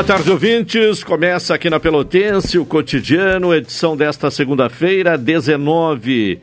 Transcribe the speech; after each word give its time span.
Boa 0.00 0.16
tarde, 0.16 0.30
ouvintes. 0.30 1.04
Começa 1.04 1.54
aqui 1.54 1.68
na 1.68 1.78
Pelotense 1.78 2.58
o 2.58 2.64
cotidiano, 2.64 3.52
edição 3.54 3.94
desta 3.94 4.30
segunda-feira, 4.30 5.18
19 5.18 6.40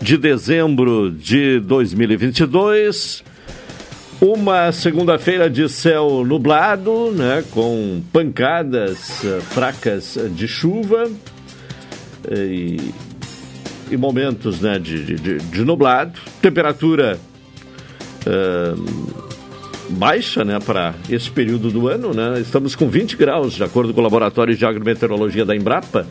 de 0.00 0.16
dezembro 0.16 1.10
de 1.10 1.58
2022. 1.58 3.24
Uma 4.20 4.70
segunda-feira 4.70 5.50
de 5.50 5.68
céu 5.68 6.24
nublado, 6.24 7.10
né, 7.10 7.42
com 7.50 8.00
pancadas 8.12 9.24
uh, 9.24 9.40
fracas 9.40 10.16
de 10.30 10.46
chuva 10.46 11.10
e, 12.30 12.92
e 13.90 13.96
momentos 13.96 14.60
né, 14.60 14.78
de, 14.78 15.16
de, 15.16 15.38
de 15.38 15.64
nublado. 15.64 16.16
Temperatura. 16.40 17.18
Uh, 18.24 19.29
baixa 19.90 20.44
né, 20.44 20.58
para 20.58 20.94
esse 21.08 21.30
período 21.30 21.70
do 21.70 21.88
ano. 21.88 22.14
Né? 22.14 22.40
Estamos 22.40 22.74
com 22.74 22.88
20 22.88 23.16
graus, 23.16 23.54
de 23.54 23.64
acordo 23.64 23.92
com 23.92 24.00
o 24.00 24.02
Laboratório 24.02 24.56
de 24.56 24.64
Agrometeorologia 24.64 25.44
da 25.44 25.54
Embrapa. 25.54 26.06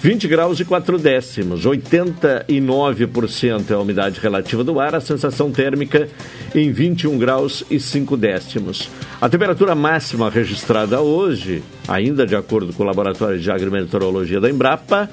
20 0.00 0.26
graus 0.26 0.58
e 0.58 0.64
4 0.64 0.98
décimos, 0.98 1.64
89% 1.64 3.70
é 3.70 3.74
a 3.74 3.78
umidade 3.78 4.18
relativa 4.20 4.64
do 4.64 4.80
ar, 4.80 4.96
a 4.96 5.00
sensação 5.00 5.52
térmica 5.52 6.08
em 6.52 6.72
21 6.72 7.16
graus 7.18 7.62
e 7.70 7.78
5 7.78 8.16
décimos. 8.16 8.90
A 9.20 9.28
temperatura 9.28 9.76
máxima 9.76 10.28
registrada 10.28 11.00
hoje, 11.00 11.62
ainda 11.86 12.26
de 12.26 12.34
acordo 12.34 12.72
com 12.72 12.82
o 12.82 12.86
Laboratório 12.86 13.38
de 13.38 13.48
Agrometeorologia 13.48 14.40
da 14.40 14.50
Embrapa, 14.50 15.08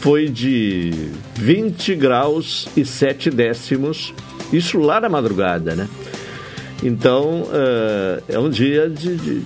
foi 0.00 0.28
de 0.28 0.90
20 1.34 1.94
graus 1.94 2.68
e 2.74 2.86
7 2.86 3.30
décimos, 3.30 4.14
isso 4.50 4.78
lá 4.78 4.98
na 4.98 5.10
madrugada, 5.10 5.76
né? 5.76 5.88
Então, 6.82 7.42
uh, 7.42 8.22
é 8.28 8.38
um 8.38 8.50
dia 8.50 8.90
de, 8.90 9.16
de 9.16 9.32
uh, 9.32 9.42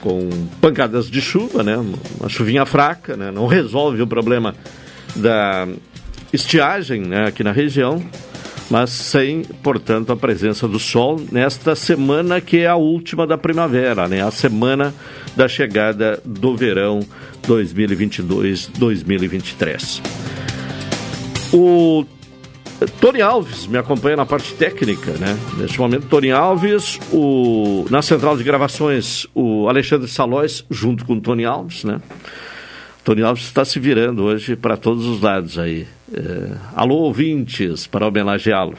com 0.00 0.28
pancadas 0.60 1.10
de 1.10 1.20
chuva, 1.20 1.62
né? 1.62 1.76
Uma 2.18 2.28
chuvinha 2.28 2.66
fraca, 2.66 3.16
né? 3.16 3.30
Não 3.30 3.46
resolve 3.46 4.02
o 4.02 4.06
problema 4.06 4.54
da 5.14 5.68
estiagem 6.32 7.02
né? 7.02 7.28
aqui 7.28 7.44
na 7.44 7.52
região, 7.52 8.02
mas 8.70 8.90
sem, 8.90 9.42
portanto, 9.62 10.12
a 10.12 10.16
presença 10.16 10.68
do 10.68 10.78
sol 10.78 11.18
nesta 11.30 11.74
semana 11.74 12.38
que 12.40 12.58
é 12.58 12.66
a 12.66 12.76
última 12.76 13.26
da 13.26 13.36
primavera, 13.38 14.06
né? 14.08 14.22
A 14.22 14.30
semana 14.30 14.94
da 15.36 15.48
chegada 15.48 16.22
do 16.24 16.56
verão 16.56 17.00
2022-2023. 17.46 20.00
O 21.52 22.06
Tony 23.00 23.20
Alves 23.20 23.66
me 23.66 23.76
acompanha 23.76 24.16
na 24.16 24.26
parte 24.26 24.54
técnica, 24.54 25.10
né? 25.12 25.36
Neste 25.56 25.80
momento, 25.80 26.06
Tony 26.06 26.30
Alves, 26.30 27.00
o, 27.12 27.84
na 27.90 28.02
central 28.02 28.36
de 28.36 28.44
gravações, 28.44 29.26
o 29.34 29.68
Alexandre 29.68 30.06
Salóis, 30.06 30.64
junto 30.70 31.04
com 31.04 31.14
o 31.14 31.20
Tony 31.20 31.44
Alves, 31.44 31.82
né? 31.82 32.00
Tony 33.02 33.22
Alves 33.22 33.44
está 33.44 33.64
se 33.64 33.80
virando 33.80 34.22
hoje 34.22 34.54
para 34.54 34.76
todos 34.76 35.06
os 35.06 35.20
lados 35.20 35.58
aí. 35.58 35.88
É, 36.12 36.56
alô, 36.76 36.96
ouvintes, 36.96 37.86
para 37.86 38.06
homenageá-lo. 38.06 38.76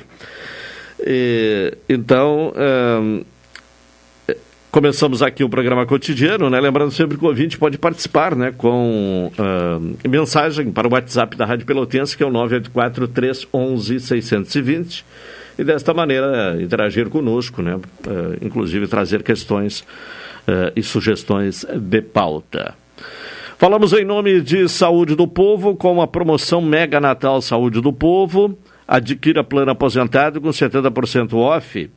então, 1.90 2.54
é, 2.56 3.24
Começamos 4.72 5.24
aqui 5.24 5.44
o 5.44 5.50
programa 5.50 5.84
cotidiano, 5.84 6.48
né? 6.48 6.60
Lembrando 6.60 6.92
sempre 6.92 7.18
que 7.18 7.26
o 7.26 7.28
ouvinte 7.28 7.58
pode 7.58 7.76
participar, 7.76 8.36
né? 8.36 8.54
Com 8.56 9.32
uh, 9.36 10.08
mensagem 10.08 10.72
para 10.72 10.88
o 10.88 10.92
WhatsApp 10.92 11.36
da 11.36 11.44
Rádio 11.44 11.66
Pelotense, 11.66 12.16
que 12.16 12.22
é 12.22 12.26
o 12.26 12.30
984 12.30 13.08
311 13.08 14.00
620 14.00 15.06
e 15.58 15.64
desta 15.64 15.92
maneira 15.92 16.56
interagir 16.62 17.10
conosco, 17.10 17.64
né? 17.64 17.78
Uh, 17.78 18.46
inclusive 18.46 18.88
trazer 18.88 19.24
questões 19.24 19.80
uh, 20.48 20.72
e 20.76 20.84
sugestões 20.84 21.66
de 21.66 22.02
pauta. 22.04 22.76
Falamos 23.58 23.92
em 23.92 24.06
nome 24.06 24.40
de 24.40 24.70
Saúde 24.70 25.16
do 25.16 25.28
Povo 25.28 25.76
com 25.76 26.00
a 26.00 26.06
promoção 26.06 26.62
Mega 26.62 27.00
Natal 27.00 27.42
Saúde 27.42 27.82
do 27.82 27.92
Povo. 27.92 28.56
Adquira 28.88 29.44
plano 29.44 29.72
aposentado 29.72 30.40
com 30.40 30.50
70% 30.50 31.34
off 31.34 31.90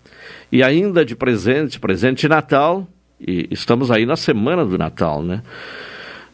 e 0.53 0.63
ainda 0.63 1.03
de 1.03 1.17
presente, 1.17 1.81
presente 1.81 2.21
de 2.21 2.29
Natal, 2.29 2.87
e 3.19 3.49
estamos 3.51 3.91
aí 3.91 4.05
na 4.05 4.17
semana 4.17 4.67
do 4.67 4.77
Natal, 4.77 5.23
né? 5.23 5.43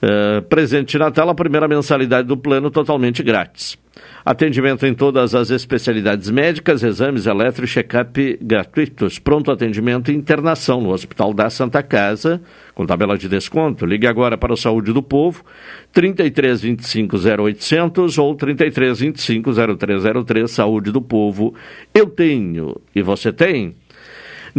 Uh, 0.03 0.43
presente 0.43 0.93
de 0.93 0.99
Natal, 0.99 1.29
a 1.29 1.35
primeira 1.35 1.69
mensalidade 1.69 2.27
do 2.27 2.37
plano 2.37 2.71
totalmente 2.71 3.23
grátis. 3.23 3.79
Atendimento 4.25 4.87
em 4.87 4.95
todas 4.95 5.35
as 5.35 5.51
especialidades 5.51 6.31
médicas, 6.31 6.83
exames 6.83 7.27
eletro 7.27 7.65
e 7.65 7.69
check-up 7.69 8.39
gratuitos. 8.43 9.19
Pronto 9.19 9.51
atendimento 9.51 10.11
e 10.11 10.15
internação 10.15 10.81
no 10.81 10.91
Hospital 10.91 11.33
da 11.33 11.49
Santa 11.49 11.83
Casa, 11.83 12.41
com 12.75 12.87
tabela 12.87 13.17
de 13.17 13.29
desconto. 13.29 13.87
Ligue 13.87 14.07
agora 14.07 14.37
para 14.37 14.53
o 14.53 14.57
Saúde 14.57 14.93
do 14.93 15.03
Povo, 15.03 15.45
33 15.93 16.61
25 16.61 17.17
0800 17.17 18.19
ou 18.19 18.35
33 18.35 19.01
25 19.01 19.53
0303. 19.79 20.51
Saúde 20.51 20.93
do 20.93 21.01
Povo. 21.01 21.55
Eu 21.95 22.07
tenho 22.07 22.77
e 22.95 23.03
você 23.03 23.33
tem? 23.33 23.75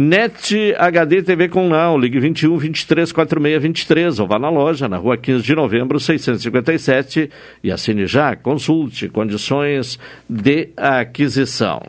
NET 0.02 0.74
HD 0.78 1.22
TV 1.22 1.50
com 1.50 1.68
Now, 1.68 1.98
ligue 1.98 2.18
21 2.18 2.56
23 2.56 3.12
46 3.12 3.62
23 3.62 4.18
ou 4.18 4.26
vá 4.26 4.38
na 4.38 4.48
loja, 4.48 4.88
na 4.88 4.96
rua 4.96 5.18
15 5.18 5.44
de 5.44 5.54
novembro, 5.54 6.00
657 6.00 7.28
e 7.62 7.70
assine 7.70 8.06
já, 8.06 8.34
consulte 8.34 9.10
condições 9.10 9.98
de 10.26 10.70
aquisição. 10.74 11.82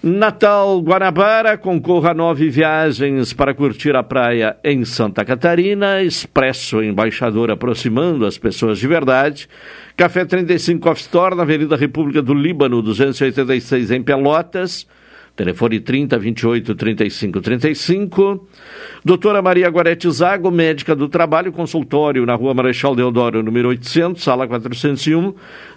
Natal 0.00 0.80
Guanabara, 0.80 1.58
concorra 1.58 2.12
a 2.12 2.14
nove 2.14 2.48
viagens 2.48 3.32
para 3.32 3.52
curtir 3.52 3.96
a 3.96 4.04
praia 4.04 4.56
em 4.62 4.84
Santa 4.84 5.24
Catarina, 5.24 6.00
Expresso 6.00 6.80
Embaixador 6.80 7.50
aproximando 7.50 8.24
as 8.24 8.38
pessoas 8.38 8.78
de 8.78 8.86
verdade, 8.86 9.48
Café 9.96 10.24
35 10.24 10.88
Off 10.88 11.00
Store 11.00 11.34
na 11.34 11.42
Avenida 11.42 11.74
República 11.74 12.22
do 12.22 12.32
Líbano, 12.32 12.80
286 12.80 13.90
em 13.90 14.00
Pelotas, 14.00 14.86
Telefone 15.38 15.78
30 15.78 16.18
28 16.18 16.74
35 16.74 17.40
35. 17.40 18.48
Doutora 19.04 19.40
Maria 19.40 19.70
Guarete 19.70 20.10
Zago, 20.10 20.50
médica 20.50 20.96
do 20.96 21.08
trabalho, 21.08 21.52
consultório 21.52 22.26
na 22.26 22.34
rua 22.34 22.52
Marechal 22.52 22.96
Deodoro, 22.96 23.40
número 23.40 23.68
800, 23.68 24.20
sala 24.20 24.48
401. 24.48 25.32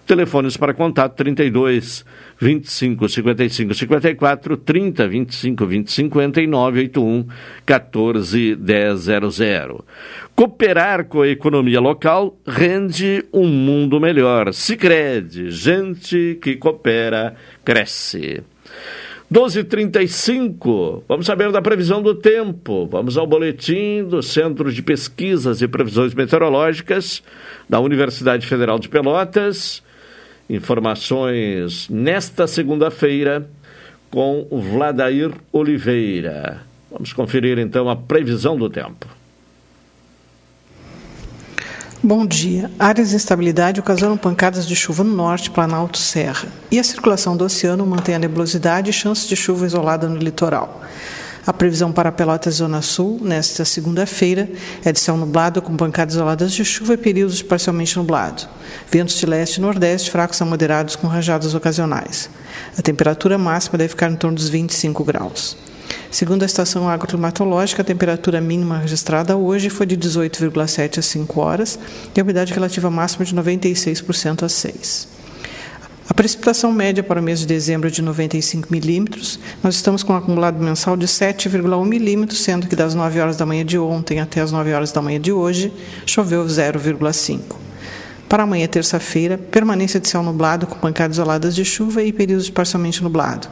Telefones 0.07 0.57
para 0.57 0.73
contato 0.73 1.15
32 1.15 2.03
25 2.39 3.07
55 3.07 3.75
54, 3.75 4.57
30 4.57 5.07
25 5.07 5.65
20 5.67 5.91
59, 5.91 6.79
81 6.79 7.27
14 7.63 8.55
1000. 8.55 9.85
Cooperar 10.35 11.05
com 11.05 11.21
a 11.21 11.27
economia 11.27 11.79
local 11.79 12.35
rende 12.47 13.23
um 13.31 13.47
mundo 13.47 13.99
melhor. 13.99 14.55
Se 14.55 14.75
crede, 14.75 15.51
gente 15.51 16.39
que 16.41 16.55
coopera, 16.55 17.35
cresce. 17.63 18.41
12h35, 19.31 21.03
vamos 21.07 21.25
saber 21.25 21.53
da 21.53 21.61
previsão 21.61 22.01
do 22.01 22.13
tempo. 22.13 22.85
Vamos 22.87 23.17
ao 23.17 23.25
boletim 23.25 24.03
do 24.03 24.21
Centro 24.21 24.69
de 24.73 24.81
Pesquisas 24.81 25.61
e 25.61 25.69
Previsões 25.69 26.13
Meteorológicas 26.13 27.23
da 27.69 27.79
Universidade 27.79 28.45
Federal 28.45 28.77
de 28.77 28.89
Pelotas. 28.89 29.81
Informações 30.49 31.87
nesta 31.87 32.45
segunda-feira 32.45 33.49
com 34.09 34.45
Vladair 34.51 35.31
Oliveira. 35.53 36.63
Vamos 36.91 37.13
conferir 37.13 37.57
então 37.57 37.89
a 37.89 37.95
previsão 37.95 38.57
do 38.57 38.69
tempo. 38.69 39.20
Bom 42.03 42.25
dia. 42.25 42.71
Áreas 42.79 43.11
de 43.11 43.15
instabilidade 43.15 43.79
ocasionam 43.79 44.17
pancadas 44.17 44.65
de 44.65 44.75
chuva 44.75 45.03
no 45.03 45.15
norte, 45.15 45.51
Planalto, 45.51 45.99
Serra. 45.99 46.47
E 46.71 46.79
a 46.79 46.83
circulação 46.83 47.37
do 47.37 47.45
oceano 47.45 47.85
mantém 47.85 48.15
a 48.15 48.19
nebulosidade 48.19 48.89
e 48.89 48.93
chances 48.93 49.27
de 49.27 49.35
chuva 49.35 49.67
isolada 49.67 50.09
no 50.09 50.17
litoral. 50.17 50.81
A 51.45 51.53
previsão 51.53 51.91
para 51.91 52.11
Pelotas 52.11 52.55
Zona 52.55 52.81
Sul, 52.81 53.19
nesta 53.21 53.63
segunda-feira, 53.63 54.49
é 54.83 54.91
de 54.91 54.99
céu 54.99 55.15
nublado 55.15 55.61
com 55.61 55.77
pancadas 55.77 56.15
isoladas 56.15 56.51
de 56.53 56.65
chuva 56.65 56.95
e 56.95 56.97
períodos 56.97 57.43
parcialmente 57.43 57.95
nublado. 57.95 58.49
Ventos 58.89 59.19
de 59.19 59.27
leste 59.27 59.57
e 59.57 59.61
nordeste 59.61 60.09
fracos 60.09 60.41
a 60.41 60.45
moderados 60.45 60.95
com 60.95 61.05
rajadas 61.05 61.53
ocasionais. 61.53 62.31
A 62.75 62.81
temperatura 62.81 63.37
máxima 63.37 63.77
deve 63.77 63.89
ficar 63.89 64.09
em 64.09 64.15
torno 64.15 64.37
dos 64.37 64.49
25 64.49 65.03
graus. 65.03 65.55
Segundo 66.09 66.43
a 66.43 66.45
estação 66.45 66.89
agroclimatológica, 66.89 67.81
a 67.81 67.85
temperatura 67.85 68.41
mínima 68.41 68.77
registrada 68.77 69.37
hoje 69.37 69.69
foi 69.69 69.85
de 69.85 69.97
18,7 69.97 70.99
às 70.99 71.05
5 71.05 71.39
horas 71.39 71.79
e 72.15 72.19
a 72.19 72.23
umidade 72.23 72.53
relativa 72.53 72.89
máxima 72.89 73.25
de 73.25 73.35
96% 73.35 74.43
às 74.43 74.51
6. 74.51 75.07
A 76.09 76.13
precipitação 76.13 76.73
média 76.73 77.01
para 77.01 77.21
o 77.21 77.23
mês 77.23 77.39
de 77.39 77.45
dezembro 77.45 77.87
é 77.87 77.91
de 77.91 78.01
95 78.01 78.67
milímetros. 78.69 79.39
Nós 79.63 79.75
estamos 79.75 80.03
com 80.03 80.11
um 80.11 80.17
acumulado 80.17 80.61
mensal 80.61 80.97
de 80.97 81.07
7,1 81.07 81.85
milímetros, 81.85 82.41
sendo 82.41 82.67
que 82.67 82.75
das 82.75 82.93
9 82.93 83.21
horas 83.21 83.37
da 83.37 83.45
manhã 83.45 83.65
de 83.65 83.79
ontem 83.79 84.19
até 84.19 84.41
as 84.41 84.51
9 84.51 84.73
horas 84.73 84.91
da 84.91 85.01
manhã 85.01 85.21
de 85.21 85.31
hoje 85.31 85.71
choveu 86.05 86.45
0,5. 86.45 87.70
Para 88.31 88.43
amanhã, 88.43 88.65
terça-feira, 88.65 89.37
permanência 89.37 89.99
de 89.99 90.07
céu 90.07 90.23
nublado 90.23 90.65
com 90.65 90.79
pancadas 90.79 91.17
isoladas 91.17 91.53
de 91.53 91.65
chuva 91.65 92.01
e 92.01 92.13
períodos 92.13 92.49
parcialmente 92.49 93.03
nublado. 93.03 93.49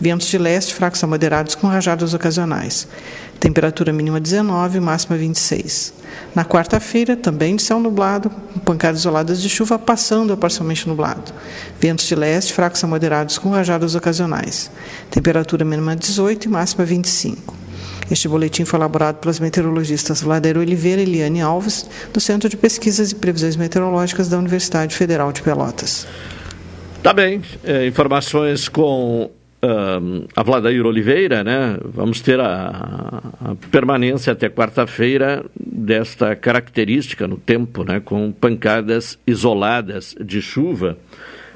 Ventos 0.00 0.28
de 0.28 0.38
leste 0.38 0.72
fracos 0.74 1.02
a 1.02 1.08
moderados 1.08 1.56
com 1.56 1.66
rajadas 1.66 2.14
ocasionais. 2.14 2.86
Temperatura 3.40 3.92
mínima 3.92 4.20
19, 4.20 4.78
máxima 4.78 5.16
26. 5.16 5.92
Na 6.36 6.44
quarta-feira, 6.44 7.16
também 7.16 7.56
de 7.56 7.62
céu 7.62 7.80
nublado, 7.80 8.30
com 8.30 8.60
pancadas 8.60 9.00
isoladas 9.00 9.42
de 9.42 9.48
chuva 9.48 9.76
passando 9.76 10.32
a 10.32 10.36
parcialmente 10.36 10.86
nublado. 10.86 11.32
Ventos 11.80 12.06
de 12.06 12.14
leste 12.14 12.52
fracos 12.52 12.84
a 12.84 12.86
moderados 12.86 13.38
com 13.38 13.50
rajadas 13.50 13.96
ocasionais. 13.96 14.70
Temperatura 15.10 15.64
mínima 15.64 15.96
18 15.96 16.44
e 16.44 16.48
máxima 16.48 16.84
25. 16.84 17.61
Este 18.12 18.28
boletim 18.28 18.66
foi 18.66 18.78
elaborado 18.78 19.20
pelas 19.20 19.40
meteorologistas 19.40 20.20
Vlader 20.20 20.58
Oliveira 20.58 21.00
e 21.00 21.04
Eliane 21.04 21.40
Alves, 21.40 21.88
do 22.12 22.20
Centro 22.20 22.46
de 22.46 22.58
Pesquisas 22.58 23.10
e 23.10 23.14
Previsões 23.14 23.56
Meteorológicas 23.56 24.28
da 24.28 24.36
Universidade 24.38 24.94
Federal 24.94 25.32
de 25.32 25.40
Pelotas. 25.40 26.06
Tá 27.02 27.14
bem. 27.14 27.40
É, 27.64 27.86
informações 27.86 28.68
com 28.68 29.30
a 30.36 30.42
Vladair 30.42 30.84
Oliveira, 30.84 31.42
né? 31.42 31.78
Vamos 31.82 32.20
ter 32.20 32.38
a, 32.38 33.22
a 33.40 33.54
permanência 33.70 34.34
até 34.34 34.50
quarta-feira 34.50 35.42
desta 35.58 36.36
característica 36.36 37.26
no 37.26 37.38
tempo, 37.38 37.82
né? 37.82 37.98
Com 37.98 38.30
pancadas 38.30 39.18
isoladas 39.26 40.14
de 40.20 40.42
chuva, 40.42 40.98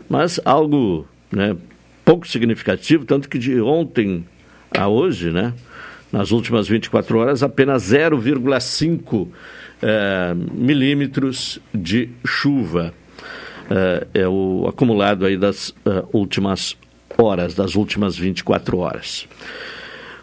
mas 0.08 0.41
algo, 0.43 1.06
né? 1.31 1.55
Pouco 2.03 2.26
significativo, 2.26 3.05
tanto 3.05 3.29
que 3.29 3.38
de 3.38 3.61
ontem 3.61 4.25
a 4.70 4.88
hoje, 4.88 5.31
né? 5.31 5.53
Nas 6.12 6.31
últimas 6.31 6.69
24 6.69 7.19
horas, 7.19 7.43
apenas 7.43 7.91
0,5 7.93 9.29
é, 9.82 10.35
milímetros 10.53 11.58
de 11.75 12.08
chuva. 12.25 12.94
É, 13.69 14.06
é, 14.23 14.29
o 14.29 14.67
acumulado 14.69 15.26
aí 15.26 15.37
das 15.37 15.75
é, 15.85 16.05
últimas 16.12 16.76
horas, 17.19 17.55
das 17.55 17.75
últimas 17.75 18.17
24 18.17 18.79
horas. 18.79 19.26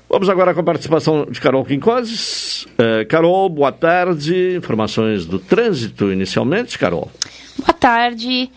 Vamos 0.10 0.30
agora 0.30 0.54
com 0.54 0.60
a 0.62 0.64
participação 0.64 1.26
de 1.30 1.42
Carol 1.42 1.66
Quincoses. 1.66 2.68
Carol, 3.10 3.50
boa 3.50 3.72
tarde. 3.72 4.56
Informações 4.56 5.26
do 5.26 5.40
trânsito 5.40 6.12
inicialmente, 6.12 6.78
Carol. 6.78 7.10
Boa 7.58 7.74
tarde. 7.74 8.48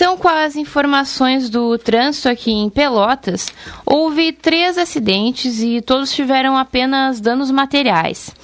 Então, 0.00 0.16
com 0.16 0.28
as 0.28 0.56
informações 0.56 1.50
do 1.50 1.76
trânsito 1.76 2.26
aqui 2.26 2.50
em 2.50 2.70
Pelotas, 2.70 3.52
houve 3.84 4.32
três 4.32 4.78
acidentes 4.78 5.60
e 5.60 5.82
todos 5.82 6.10
tiveram 6.10 6.56
apenas 6.56 7.20
danos 7.20 7.50
materiais. 7.50 8.34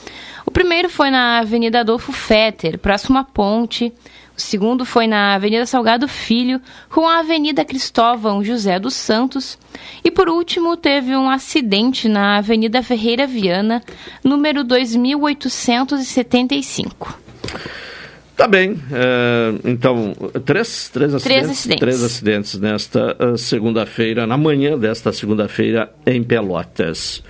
O 0.44 0.50
primeiro 0.50 0.90
foi 0.90 1.08
na 1.08 1.38
Avenida 1.38 1.80
Adolfo 1.80 2.12
Fetter, 2.12 2.78
próximo 2.78 3.16
à 3.16 3.24
ponte. 3.24 3.90
O 4.36 4.40
segundo 4.40 4.84
foi 4.84 5.06
na 5.06 5.32
Avenida 5.32 5.64
Salgado 5.64 6.06
Filho, 6.06 6.60
com 6.90 7.08
a 7.08 7.20
Avenida 7.20 7.64
Cristóvão 7.64 8.44
José 8.44 8.78
dos 8.78 8.92
Santos. 8.92 9.58
E 10.04 10.10
por 10.10 10.28
último, 10.28 10.76
teve 10.76 11.16
um 11.16 11.30
acidente 11.30 12.06
na 12.06 12.36
Avenida 12.36 12.82
Ferreira 12.82 13.26
Viana, 13.26 13.82
número 14.22 14.62
2875. 14.62 17.18
Tá 18.36 18.46
bem. 18.46 18.78
É, 18.92 19.54
então, 19.64 20.12
três, 20.44 20.90
três, 20.90 21.14
acidentes, 21.14 21.22
três 21.22 21.50
acidentes. 21.50 21.80
Três 21.80 22.02
acidentes 22.02 22.60
nesta 22.60 23.16
uh, 23.18 23.38
segunda-feira, 23.38 24.26
na 24.26 24.36
manhã 24.36 24.78
desta 24.78 25.10
segunda-feira, 25.10 25.90
em 26.04 26.22
Pelotas. 26.22 27.22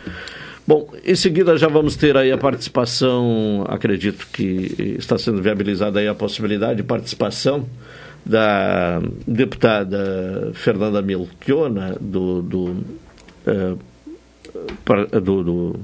Bom, 0.67 0.93
em 1.05 1.15
seguida 1.15 1.57
já 1.57 1.69
vamos 1.69 1.95
ter 1.95 2.17
aí 2.17 2.33
a 2.33 2.39
participação, 2.39 3.65
acredito 3.69 4.27
que 4.33 4.97
está 4.99 5.17
sendo 5.17 5.41
viabilizada 5.41 6.01
aí 6.01 6.09
a 6.09 6.15
possibilidade 6.15 6.79
de 6.79 6.83
participação 6.83 7.69
da 8.25 9.01
deputada 9.29 10.51
Fernanda 10.55 11.01
Milchiona, 11.01 11.97
do, 12.01 12.43
do, 12.43 12.65
uh, 13.47 13.79
do, 15.21 15.45
do 15.45 15.81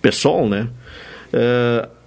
PSOL, 0.00 0.48
né? 0.48 0.70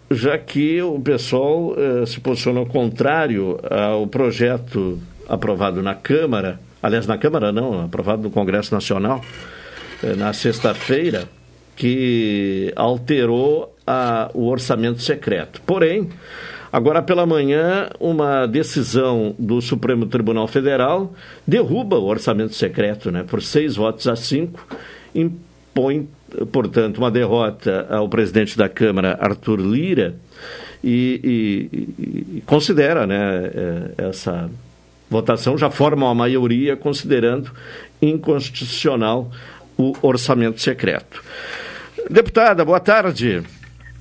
Já 0.10 0.38
que 0.38 0.81
o 0.81 1.00
pessoal 1.00 1.74
eh, 1.78 2.06
se 2.06 2.19
posicionou 2.19 2.66
contrário 2.66 3.60
ao 3.69 4.06
projeto 4.06 5.00
aprovado 5.28 5.81
na 5.81 5.96
Câmara, 5.96 6.60
aliás, 6.81 7.07
na 7.07 7.18
Câmara 7.18 7.52
não, 7.52 7.86
aprovado 7.86 8.22
no 8.22 8.30
Congresso 8.30 8.74
Nacional, 8.74 9.22
eh, 10.04 10.16
na 10.16 10.31
sexta-feira, 10.31 11.28
que 11.75 12.72
alterou 12.75 13.75
a, 13.86 14.30
o 14.34 14.48
orçamento 14.48 15.02
secreto. 15.02 15.62
Porém, 15.66 16.10
agora 16.72 17.02
pela 17.02 17.25
manhã, 17.25 17.90
uma 18.00 18.46
decisão 18.46 19.36
do 19.38 19.62
Supremo 19.62 20.06
Tribunal 20.06 20.48
Federal 20.48 21.13
derruba 21.46 21.98
o 21.98 22.06
orçamento 22.06 22.54
secreto, 22.54 23.12
né, 23.12 23.24
por 23.24 23.42
seis 23.42 23.75
votos 23.75 24.07
a 24.07 24.16
cinco, 24.16 24.66
impõe 25.13 26.07
portanto, 26.51 26.97
uma 26.97 27.11
derrota 27.11 27.87
ao 27.89 28.09
presidente 28.09 28.57
da 28.57 28.69
Câmara, 28.69 29.17
Arthur 29.19 29.59
Lira, 29.59 30.15
e, 30.83 31.19
e, 31.23 32.37
e 32.37 32.41
considera 32.45 33.07
né, 33.07 33.51
é, 33.97 34.07
essa 34.09 34.49
votação, 35.09 35.57
já 35.57 35.69
forma 35.69 36.05
uma 36.05 36.15
maioria 36.15 36.75
considerando 36.75 37.51
inconstitucional 38.01 39.31
o 39.77 39.93
orçamento 40.01 40.61
secreto. 40.61 41.23
Deputada, 42.09 42.63
boa 42.63 42.79
tarde. 42.79 43.43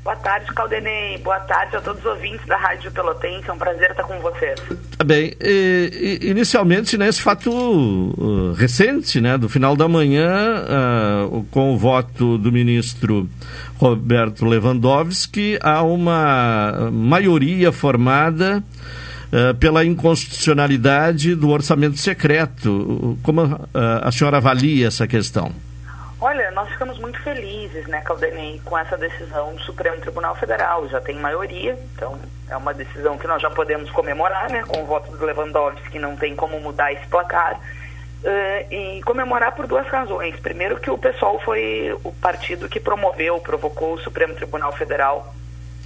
Boa 0.04 0.16
tarde, 0.16 0.52
Caldenei. 0.52 1.16
Boa 1.16 1.40
tarde 1.40 1.76
a 1.76 1.80
todos 1.80 2.04
os 2.04 2.06
ouvintes 2.06 2.44
da 2.46 2.58
Rádio 2.58 2.92
Pelotense. 2.92 3.48
É 3.48 3.52
um 3.54 3.56
prazer 3.56 3.90
estar 3.90 4.04
com 4.04 4.20
vocês. 4.20 4.60
Tá 4.98 5.02
bem, 5.02 5.32
e, 5.40 6.18
inicialmente, 6.20 6.98
né, 6.98 7.10
fato 7.10 7.50
uh, 7.50 8.52
recente, 8.52 9.18
né, 9.18 9.38
do 9.38 9.48
final 9.48 9.74
da 9.74 9.88
manhã, 9.88 10.62
uh, 11.30 11.42
com 11.50 11.72
o 11.72 11.78
voto 11.78 12.36
do 12.36 12.52
ministro 12.52 13.26
Roberto 13.78 14.44
Lewandowski, 14.44 15.58
há 15.62 15.82
uma 15.82 16.90
maioria 16.92 17.72
formada 17.72 18.62
uh, 19.32 19.54
pela 19.54 19.86
inconstitucionalidade 19.86 21.34
do 21.34 21.48
orçamento 21.48 21.96
secreto. 21.96 23.18
Como 23.22 23.42
uh, 23.42 23.68
a 24.02 24.12
senhora 24.12 24.36
avalia 24.36 24.88
essa 24.88 25.06
questão? 25.06 25.50
Olha, 26.20 26.50
nós 26.52 26.68
ficamos 26.70 26.98
muito 26.98 27.20
felizes, 27.22 27.86
né, 27.86 28.00
Caldenei, 28.00 28.60
com 28.64 28.78
essa 28.78 28.96
decisão 28.96 29.54
do 29.54 29.60
Supremo 29.62 30.00
Tribunal 30.00 30.34
Federal. 30.36 30.88
Já 30.88 31.00
tem 31.00 31.16
maioria, 31.16 31.78
então 31.94 32.18
é 32.48 32.56
uma 32.56 32.72
decisão 32.72 33.18
que 33.18 33.26
nós 33.26 33.42
já 33.42 33.50
podemos 33.50 33.90
comemorar, 33.90 34.50
né, 34.50 34.62
com 34.62 34.82
o 34.82 34.86
voto 34.86 35.10
do 35.10 35.24
Lewandowski, 35.24 35.90
que 35.90 35.98
não 35.98 36.16
tem 36.16 36.34
como 36.36 36.58
mudar 36.60 36.92
esse 36.92 37.06
placar. 37.06 37.60
Uh, 38.24 38.72
e 38.72 39.02
comemorar 39.02 39.54
por 39.54 39.66
duas 39.66 39.86
razões. 39.88 40.34
Primeiro, 40.40 40.80
que 40.80 40.90
o 40.90 40.96
PSOL 40.96 41.38
foi 41.40 41.94
o 42.02 42.10
partido 42.12 42.70
que 42.70 42.80
promoveu, 42.80 43.38
provocou 43.40 43.92
o 43.92 44.00
Supremo 44.00 44.34
Tribunal 44.34 44.72
Federal 44.72 45.34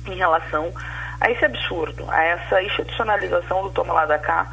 em 0.07 0.15
relação 0.15 0.73
a 1.21 1.31
esse 1.33 1.45
absurdo, 1.45 2.09
a 2.09 2.23
essa 2.23 2.63
institucionalização 2.63 3.65
do 3.65 3.71
toma 3.71 3.93
lá 3.93 4.07
da 4.07 4.21
cá 4.21 4.47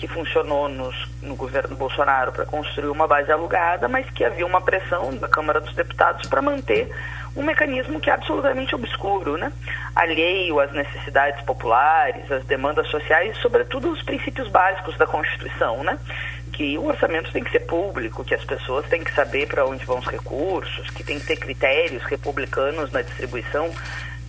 que 0.00 0.08
funcionou 0.08 0.66
nos, 0.66 0.96
no 1.22 1.36
governo 1.36 1.76
Bolsonaro 1.76 2.32
para 2.32 2.46
construir 2.46 2.88
uma 2.88 3.06
base 3.06 3.30
alugada, 3.30 3.86
mas 3.86 4.08
que 4.10 4.24
havia 4.24 4.46
uma 4.46 4.62
pressão 4.62 5.14
da 5.16 5.28
Câmara 5.28 5.60
dos 5.60 5.74
Deputados 5.74 6.26
para 6.26 6.40
manter 6.40 6.90
um 7.36 7.42
mecanismo 7.42 8.00
que 8.00 8.08
é 8.08 8.14
absolutamente 8.14 8.74
obscuro, 8.74 9.36
né? 9.36 9.52
alheio 9.94 10.58
às 10.58 10.72
necessidades 10.72 11.44
populares, 11.44 12.32
às 12.32 12.42
demandas 12.46 12.88
sociais 12.88 13.36
e, 13.36 13.40
sobretudo, 13.42 13.90
os 13.90 14.02
princípios 14.02 14.48
básicos 14.48 14.96
da 14.96 15.06
Constituição, 15.06 15.84
né? 15.84 15.98
que 16.50 16.78
o 16.78 16.86
orçamento 16.86 17.30
tem 17.30 17.44
que 17.44 17.50
ser 17.50 17.60
público, 17.60 18.24
que 18.24 18.34
as 18.34 18.44
pessoas 18.44 18.86
têm 18.86 19.04
que 19.04 19.14
saber 19.14 19.46
para 19.48 19.66
onde 19.66 19.84
vão 19.84 19.98
os 19.98 20.06
recursos, 20.06 20.88
que 20.90 21.04
tem 21.04 21.20
que 21.20 21.26
ter 21.26 21.36
critérios 21.36 22.02
republicanos 22.04 22.90
na 22.90 23.02
distribuição 23.02 23.70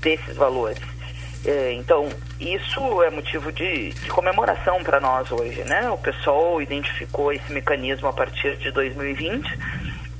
desses 0.01 0.35
valores. 0.35 1.00
É, 1.43 1.73
então, 1.73 2.07
isso 2.39 3.01
é 3.01 3.09
motivo 3.09 3.51
de, 3.51 3.89
de 3.89 4.09
comemoração 4.09 4.83
para 4.83 4.99
nós 4.99 5.31
hoje, 5.31 5.63
né? 5.63 5.89
O 5.89 5.97
pessoal 5.97 6.61
identificou 6.61 7.33
esse 7.33 7.51
mecanismo 7.51 8.07
a 8.07 8.13
partir 8.13 8.57
de 8.57 8.69
2020, 8.71 9.57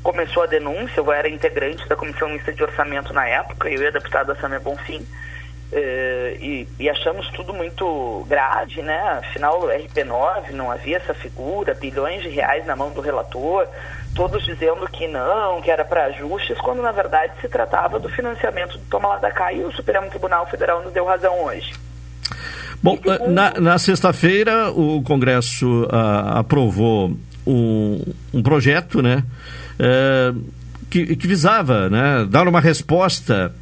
começou 0.01 0.43
a 0.43 0.47
denúncia, 0.47 0.99
eu 0.99 1.11
era 1.11 1.29
integrante 1.29 1.87
da 1.87 1.95
Comissão 1.95 2.29
Mista 2.29 2.51
de 2.51 2.63
Orçamento 2.63 3.13
na 3.13 3.27
época, 3.27 3.69
eu 3.69 3.81
e 3.83 3.87
a 3.87 3.91
deputada 3.91 4.35
Samia 4.35 4.59
Bonfim, 4.59 5.05
é, 5.71 6.37
e, 6.41 6.67
e, 6.79 6.89
achamos 6.89 7.29
tudo 7.29 7.53
muito 7.53 8.25
grave, 8.27 8.81
né? 8.81 8.99
Afinal, 9.19 9.61
RP9 9.61 10.51
não 10.51 10.69
havia 10.69 10.97
essa 10.97 11.13
figura, 11.13 11.73
bilhões 11.73 12.21
de 12.23 12.29
reais 12.29 12.65
na 12.65 12.75
mão 12.75 12.91
do 12.91 12.99
relator, 12.99 13.65
todos 14.15 14.43
dizendo 14.43 14.87
que 14.91 15.07
não, 15.07 15.61
que 15.61 15.71
era 15.71 15.85
para 15.85 16.05
ajustes, 16.05 16.57
quando 16.59 16.81
na 16.81 16.91
verdade 16.91 17.33
se 17.41 17.47
tratava 17.47 17.99
do 17.99 18.09
financiamento 18.09 18.77
do 18.77 18.85
Toma 18.89 19.09
Lá 19.09 19.17
da 19.17 19.31
Cá 19.31 19.53
e 19.53 19.63
o 19.63 19.71
Supremo 19.71 20.09
Tribunal 20.09 20.47
Federal 20.47 20.83
nos 20.83 20.93
deu 20.93 21.05
razão 21.05 21.43
hoje. 21.43 21.73
Bom, 22.81 22.97
segundo... 22.97 23.31
na, 23.31 23.51
na 23.59 23.77
sexta-feira 23.77 24.71
o 24.71 25.01
Congresso 25.03 25.87
ah, 25.91 26.39
aprovou 26.39 27.15
um, 27.45 28.01
um, 28.33 28.41
projeto, 28.41 29.01
né, 29.01 29.23
eh, 29.79 30.33
que, 30.89 31.15
que, 31.15 31.27
visava, 31.27 31.89
né, 31.89 32.27
dar 32.29 32.47
uma 32.47 32.59
resposta 32.59 33.53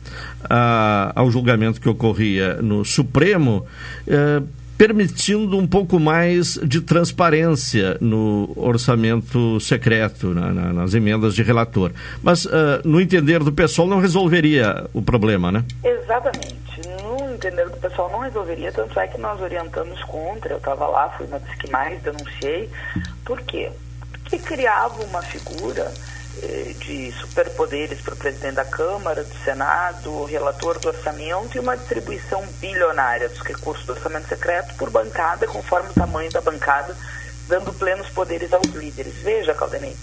a, 0.50 1.12
ao 1.16 1.30
julgamento 1.32 1.80
que 1.80 1.90
ocorria 1.90 2.56
no 2.56 2.84
Supremo, 2.84 3.66
eh, 4.08 4.42
permitindo 4.80 5.58
um 5.58 5.68
pouco 5.68 6.00
mais 6.00 6.54
de 6.64 6.80
transparência 6.80 7.98
no 8.00 8.50
orçamento 8.56 9.60
secreto, 9.60 10.34
na, 10.34 10.54
na, 10.54 10.72
nas 10.72 10.94
emendas 10.94 11.36
de 11.36 11.44
relator. 11.44 11.92
Mas, 12.24 12.46
uh, 12.46 12.80
no 12.86 13.02
entender 13.02 13.44
do 13.44 13.52
pessoal, 13.52 13.90
não 13.90 14.00
resolveria 14.00 14.86
o 14.94 15.02
problema, 15.02 15.52
né? 15.52 15.66
Exatamente. 15.84 16.80
No 17.04 17.34
entender 17.36 17.68
do 17.68 17.76
pessoal, 17.76 18.10
não 18.10 18.20
resolveria, 18.20 18.72
tanto 18.72 18.98
é 18.98 19.06
que 19.06 19.20
nós 19.20 19.42
orientamos 19.42 20.02
contra. 20.06 20.54
Eu 20.54 20.60
estava 20.60 20.88
lá, 20.88 21.10
fui 21.10 21.28
uma 21.28 21.40
das 21.40 21.56
que 21.56 21.70
mais 21.70 22.02
denunciei. 22.02 22.70
Por 23.26 23.42
quê? 23.42 23.70
Porque 24.14 24.40
criava 24.40 25.04
uma 25.04 25.22
figura 25.24 25.92
de 26.80 27.12
superpoderes 27.14 28.02
para 28.02 28.14
o 28.14 28.18
presidente 28.18 28.56
da 28.56 28.66
Câmara, 28.66 29.24
do 29.24 29.36
Senado, 29.44 30.26
relator 30.26 30.80
do 30.80 30.88
orçamento 30.88 31.56
e 31.56 31.60
uma 31.60 31.76
distribuição 31.76 32.42
bilionária 32.60 33.30
dos 33.30 33.42
recursos 33.42 33.86
do 33.86 33.94
orçamento 33.94 34.28
secreto 34.28 34.76
por 34.76 34.90
bancada, 34.90 35.48
conforme 35.48 35.90
o 35.90 35.94
tamanho 35.94 36.32
da 36.32 36.42
bancada, 36.42 36.96
dando 37.48 37.74
plenos 37.74 38.10
poderes 38.10 38.54
aos 38.54 38.68
líderes. 38.68 39.16
Veja, 39.24 39.54
Caldenei, 39.54 39.96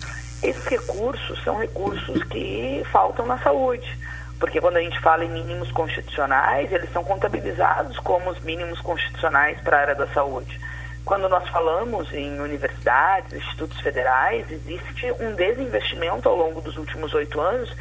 esses 0.42 0.64
recursos 0.64 1.42
são 1.42 1.58
recursos 1.58 2.22
que 2.24 2.82
faltam 2.92 3.24
na 3.26 3.38
saúde, 3.38 3.98
porque 4.38 4.60
quando 4.60 4.76
a 4.76 4.82
gente 4.82 5.00
fala 5.00 5.24
em 5.24 5.30
mínimos 5.30 5.72
constitucionais, 5.72 6.70
eles 6.70 6.92
são 6.92 7.02
contabilizados 7.02 7.98
como 8.00 8.30
os 8.30 8.40
mínimos 8.40 8.80
constitucionais 8.80 9.58
para 9.60 9.78
a 9.78 9.80
área 9.80 9.94
da 9.94 10.06
saúde. 10.08 10.60
Quando 11.06 11.28
nós 11.28 11.48
falamos 11.50 12.12
em 12.12 12.40
universidades, 12.40 13.32
institutos 13.32 13.80
federais, 13.80 14.44
existe 14.50 15.08
um 15.20 15.36
desinvestimento 15.36 16.28
ao 16.28 16.34
longo 16.34 16.60
dos 16.60 16.76
últimos 16.76 17.14
oito 17.14 17.40
anos 17.40 17.72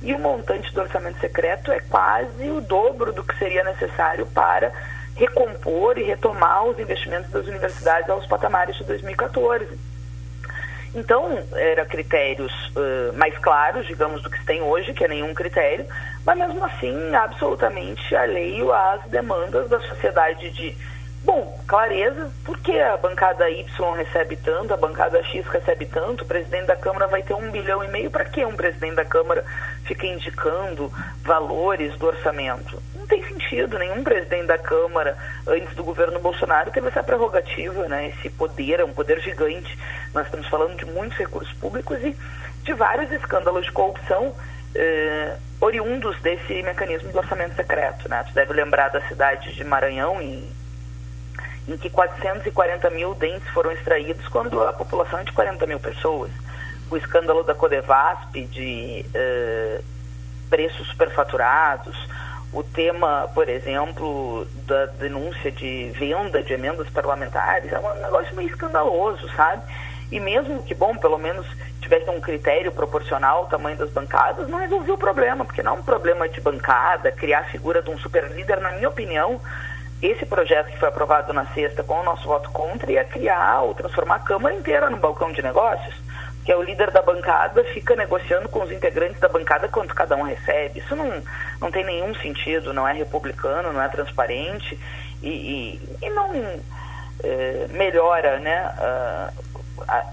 e 0.00 0.14
o 0.14 0.18
montante 0.20 0.72
do 0.72 0.82
orçamento 0.82 1.18
secreto 1.18 1.72
é 1.72 1.80
quase 1.80 2.48
o 2.48 2.60
dobro 2.60 3.12
do 3.12 3.24
que 3.24 3.36
seria 3.36 3.64
necessário 3.64 4.26
para 4.26 4.72
recompor 5.16 5.98
e 5.98 6.04
retomar 6.04 6.66
os 6.66 6.78
investimentos 6.78 7.28
das 7.32 7.48
universidades 7.48 8.08
aos 8.08 8.24
patamares 8.26 8.76
de 8.76 8.84
2014. 8.84 9.76
Então, 10.94 11.36
eram 11.54 11.84
critérios 11.84 12.52
uh, 12.76 13.12
mais 13.14 13.36
claros, 13.38 13.88
digamos, 13.88 14.22
do 14.22 14.30
que 14.30 14.38
se 14.38 14.46
tem 14.46 14.62
hoje, 14.62 14.94
que 14.94 15.04
é 15.04 15.08
nenhum 15.08 15.34
critério, 15.34 15.84
mas 16.24 16.38
mesmo 16.38 16.64
assim, 16.64 17.12
absolutamente 17.12 18.14
alheio 18.14 18.72
às 18.72 19.02
demandas 19.06 19.68
da 19.68 19.80
sociedade 19.80 20.48
de 20.50 20.76
Bom, 21.24 21.58
clareza, 21.66 22.30
porque 22.44 22.78
a 22.78 22.96
bancada 22.96 23.50
Y 23.50 23.64
recebe 23.96 24.36
tanto, 24.36 24.72
a 24.72 24.76
bancada 24.76 25.22
X 25.24 25.46
recebe 25.48 25.84
tanto, 25.86 26.22
o 26.22 26.26
presidente 26.26 26.66
da 26.66 26.76
Câmara 26.76 27.08
vai 27.08 27.22
ter 27.22 27.34
um 27.34 27.50
bilhão 27.50 27.82
e 27.82 27.88
meio, 27.88 28.10
para 28.10 28.24
que 28.24 28.44
um 28.44 28.54
presidente 28.54 28.94
da 28.94 29.04
Câmara 29.04 29.44
fica 29.84 30.06
indicando 30.06 30.92
valores 31.22 31.96
do 31.96 32.06
orçamento? 32.06 32.80
Não 32.94 33.06
tem 33.06 33.22
sentido, 33.24 33.78
nenhum 33.78 34.04
presidente 34.04 34.46
da 34.46 34.58
Câmara, 34.58 35.18
antes 35.46 35.74
do 35.74 35.82
governo 35.82 36.20
Bolsonaro, 36.20 36.70
teve 36.70 36.88
essa 36.88 37.02
prerrogativa, 37.02 37.88
né? 37.88 38.08
esse 38.08 38.30
poder, 38.30 38.80
é 38.80 38.84
um 38.84 38.92
poder 38.92 39.20
gigante. 39.20 39.76
Nós 40.14 40.26
estamos 40.26 40.46
falando 40.46 40.76
de 40.76 40.84
muitos 40.86 41.18
recursos 41.18 41.52
públicos 41.54 41.98
e 42.02 42.16
de 42.62 42.72
vários 42.74 43.10
escândalos 43.10 43.66
de 43.66 43.72
corrupção 43.72 44.34
eh, 44.74 45.36
oriundos 45.60 46.20
desse 46.20 46.62
mecanismo 46.62 47.10
do 47.10 47.18
orçamento 47.18 47.56
secreto. 47.56 48.08
Né? 48.08 48.24
Você 48.26 48.34
deve 48.34 48.52
lembrar 48.52 48.88
da 48.88 49.00
cidade 49.08 49.52
de 49.54 49.64
Maranhão, 49.64 50.20
em 50.22 50.48
em 51.68 51.76
que 51.76 51.90
440 51.90 52.90
mil 52.90 53.14
dentes 53.14 53.48
foram 53.50 53.70
extraídos 53.70 54.26
quando 54.28 54.62
a 54.62 54.72
população 54.72 55.18
é 55.20 55.24
de 55.24 55.32
40 55.32 55.66
mil 55.66 55.78
pessoas. 55.78 56.30
O 56.90 56.96
escândalo 56.96 57.44
da 57.44 57.54
Codevasp 57.54 58.32
de 58.46 59.04
uh, 59.08 59.84
preços 60.48 60.88
superfaturados, 60.88 61.96
o 62.52 62.62
tema, 62.62 63.30
por 63.34 63.46
exemplo, 63.48 64.46
da 64.66 64.86
denúncia 64.86 65.52
de 65.52 65.90
venda 65.94 66.42
de 66.42 66.54
emendas 66.54 66.88
parlamentares, 66.88 67.70
é 67.70 67.78
um 67.78 67.94
negócio 68.00 68.34
meio 68.34 68.48
escandaloso, 68.48 69.28
sabe? 69.36 69.62
E 70.10 70.18
mesmo 70.18 70.62
que, 70.62 70.74
bom, 70.74 70.96
pelo 70.96 71.18
menos 71.18 71.46
tivesse 71.82 72.08
um 72.08 72.20
critério 72.20 72.72
proporcional 72.72 73.38
ao 73.38 73.46
tamanho 73.46 73.76
das 73.76 73.90
bancadas, 73.90 74.48
não 74.48 74.58
resolveu 74.58 74.94
o 74.94 74.98
problema, 74.98 75.44
porque 75.44 75.62
não 75.62 75.76
é 75.76 75.78
um 75.78 75.82
problema 75.82 76.26
de 76.26 76.40
bancada, 76.40 77.12
criar 77.12 77.40
a 77.40 77.44
figura 77.44 77.82
de 77.82 77.90
um 77.90 77.98
super 77.98 78.30
líder, 78.30 78.60
na 78.60 78.72
minha 78.72 78.88
opinião, 78.88 79.38
esse 80.00 80.24
projeto 80.24 80.70
que 80.70 80.78
foi 80.78 80.88
aprovado 80.88 81.32
na 81.32 81.46
sexta 81.46 81.82
com 81.82 82.00
o 82.00 82.04
nosso 82.04 82.26
voto 82.26 82.50
contra 82.50 82.92
ia 82.92 83.04
criar 83.04 83.62
ou 83.62 83.74
transformar 83.74 84.16
a 84.16 84.20
Câmara 84.20 84.54
inteira 84.54 84.88
no 84.88 84.96
balcão 84.96 85.32
de 85.32 85.42
negócios, 85.42 85.94
que 86.44 86.52
é 86.52 86.56
o 86.56 86.62
líder 86.62 86.90
da 86.92 87.02
bancada 87.02 87.64
fica 87.74 87.96
negociando 87.96 88.48
com 88.48 88.62
os 88.62 88.70
integrantes 88.70 89.18
da 89.20 89.28
bancada 89.28 89.68
quanto 89.68 89.94
cada 89.94 90.16
um 90.16 90.22
recebe. 90.22 90.78
Isso 90.78 90.94
não, 90.94 91.22
não 91.60 91.70
tem 91.70 91.84
nenhum 91.84 92.14
sentido, 92.14 92.72
não 92.72 92.86
é 92.86 92.92
republicano, 92.92 93.72
não 93.72 93.82
é 93.82 93.88
transparente 93.88 94.78
e, 95.20 95.28
e, 95.28 96.06
e 96.06 96.10
não 96.10 96.30
é, 97.24 97.66
melhora 97.70 98.38
né, 98.38 98.56
a, 98.56 99.32
a, 99.88 100.06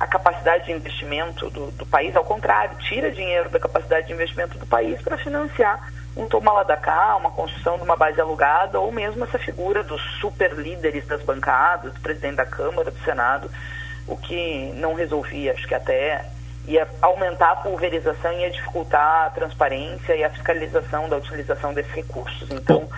a, 0.00 0.06
capacidade 0.06 0.64
de 0.64 0.72
investimento 0.72 1.50
do, 1.50 1.70
do 1.72 1.84
país, 1.84 2.16
ao 2.16 2.24
contrário, 2.24 2.76
tira 2.78 3.10
dinheiro 3.10 3.50
da 3.50 3.60
capacidade 3.60 4.06
de 4.06 4.14
investimento 4.14 4.56
do 4.56 4.66
país 4.66 5.00
para 5.02 5.18
financiar 5.18 5.92
um 6.18 6.26
toma 6.26 6.64
da 6.64 6.76
cá, 6.76 7.16
uma 7.16 7.30
construção 7.30 7.76
de 7.76 7.84
uma 7.84 7.96
base 7.96 8.20
alugada, 8.20 8.80
ou 8.80 8.90
mesmo 8.90 9.24
essa 9.24 9.38
figura 9.38 9.84
dos 9.84 10.02
super 10.20 10.52
líderes 10.52 11.06
das 11.06 11.22
bancadas, 11.22 11.94
do 11.94 12.00
presidente 12.00 12.36
da 12.36 12.44
Câmara, 12.44 12.90
do 12.90 12.98
Senado, 13.04 13.48
o 14.06 14.16
que 14.16 14.72
não 14.74 14.94
resolvia, 14.94 15.52
acho 15.52 15.66
que 15.66 15.74
até 15.74 16.24
ia 16.66 16.86
aumentar 17.00 17.52
a 17.52 17.56
pulverização 17.56 18.32
e 18.32 18.40
ia 18.40 18.50
dificultar 18.50 19.26
a 19.26 19.30
transparência 19.30 20.14
e 20.16 20.24
a 20.24 20.30
fiscalização 20.30 21.08
da 21.08 21.16
utilização 21.16 21.72
desses 21.72 21.92
recursos. 21.92 22.50
Então, 22.50 22.88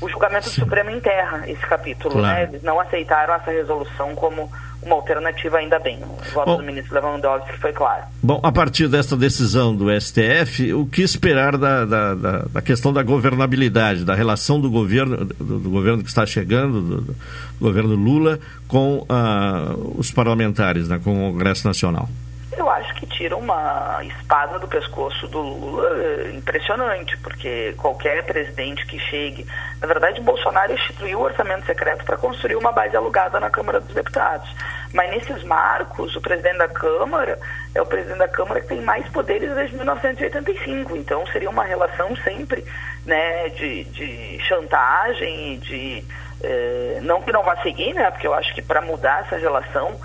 o 0.00 0.08
julgamento 0.08 0.48
do 0.48 0.54
Supremo 0.54 0.90
enterra 0.90 1.42
esse 1.50 1.66
capítulo, 1.66 2.14
claro. 2.14 2.26
né? 2.26 2.42
Eles 2.44 2.62
não 2.62 2.80
aceitaram 2.80 3.34
essa 3.34 3.50
resolução 3.50 4.14
como 4.14 4.50
uma 4.82 4.96
alternativa, 4.96 5.58
ainda 5.58 5.78
bem. 5.78 5.98
O 6.02 6.32
voto 6.32 6.46
Bom, 6.46 6.56
do 6.58 6.62
ministro 6.62 6.94
Lewandowski 6.94 7.52
foi 7.58 7.72
claro. 7.72 8.04
Bom, 8.22 8.40
a 8.42 8.50
partir 8.50 8.88
desta 8.88 9.16
decisão 9.16 9.74
do 9.74 9.88
STF, 10.00 10.72
o 10.72 10.86
que 10.86 11.02
esperar 11.02 11.56
da, 11.56 11.84
da, 11.84 12.14
da, 12.14 12.38
da 12.52 12.62
questão 12.62 12.92
da 12.92 13.02
governabilidade, 13.02 14.04
da 14.04 14.14
relação 14.14 14.60
do 14.60 14.70
governo, 14.70 15.24
do, 15.24 15.58
do 15.58 15.70
governo 15.70 16.02
que 16.02 16.08
está 16.08 16.24
chegando, 16.24 16.80
do, 16.80 17.00
do 17.02 17.16
governo 17.60 17.94
Lula, 17.94 18.38
com 18.66 18.98
uh, 18.98 19.94
os 19.98 20.10
parlamentares, 20.10 20.88
né, 20.88 21.00
com 21.02 21.28
o 21.28 21.32
Congresso 21.32 21.66
Nacional? 21.66 22.08
Eu 22.56 22.68
acho 22.68 22.94
que 22.94 23.06
tira 23.06 23.36
uma 23.36 24.00
espada 24.02 24.58
do 24.58 24.66
pescoço 24.66 25.28
do 25.28 25.40
Lula 25.40 25.88
eh, 25.96 26.32
impressionante, 26.34 27.16
porque 27.18 27.74
qualquer 27.78 28.24
presidente 28.24 28.84
que 28.86 28.98
chegue. 28.98 29.46
Na 29.80 29.86
verdade, 29.86 30.20
Bolsonaro 30.20 30.72
instituiu 30.72 31.20
o 31.20 31.22
orçamento 31.22 31.64
secreto 31.64 32.04
para 32.04 32.16
construir 32.16 32.56
uma 32.56 32.72
base 32.72 32.96
alugada 32.96 33.38
na 33.38 33.50
Câmara 33.50 33.80
dos 33.80 33.94
Deputados. 33.94 34.48
Mas 34.92 35.10
nesses 35.10 35.44
marcos, 35.44 36.16
o 36.16 36.20
presidente 36.20 36.58
da 36.58 36.68
Câmara 36.68 37.38
é 37.72 37.80
o 37.80 37.86
presidente 37.86 38.18
da 38.18 38.28
Câmara 38.28 38.60
que 38.60 38.68
tem 38.68 38.80
mais 38.80 39.08
poderes 39.10 39.54
desde 39.54 39.76
1985. 39.76 40.96
Então 40.96 41.24
seria 41.28 41.50
uma 41.50 41.64
relação 41.64 42.16
sempre 42.16 42.64
né, 43.06 43.48
de, 43.50 43.84
de 43.84 44.38
chantagem, 44.40 45.58
de. 45.60 46.04
Eh, 46.42 46.98
não 47.02 47.22
que 47.22 47.30
não 47.30 47.44
vá 47.44 47.56
seguir, 47.62 47.94
né? 47.94 48.10
Porque 48.10 48.26
eu 48.26 48.34
acho 48.34 48.52
que 48.54 48.62
para 48.62 48.80
mudar 48.80 49.20
essa 49.20 49.36
relação 49.36 50.00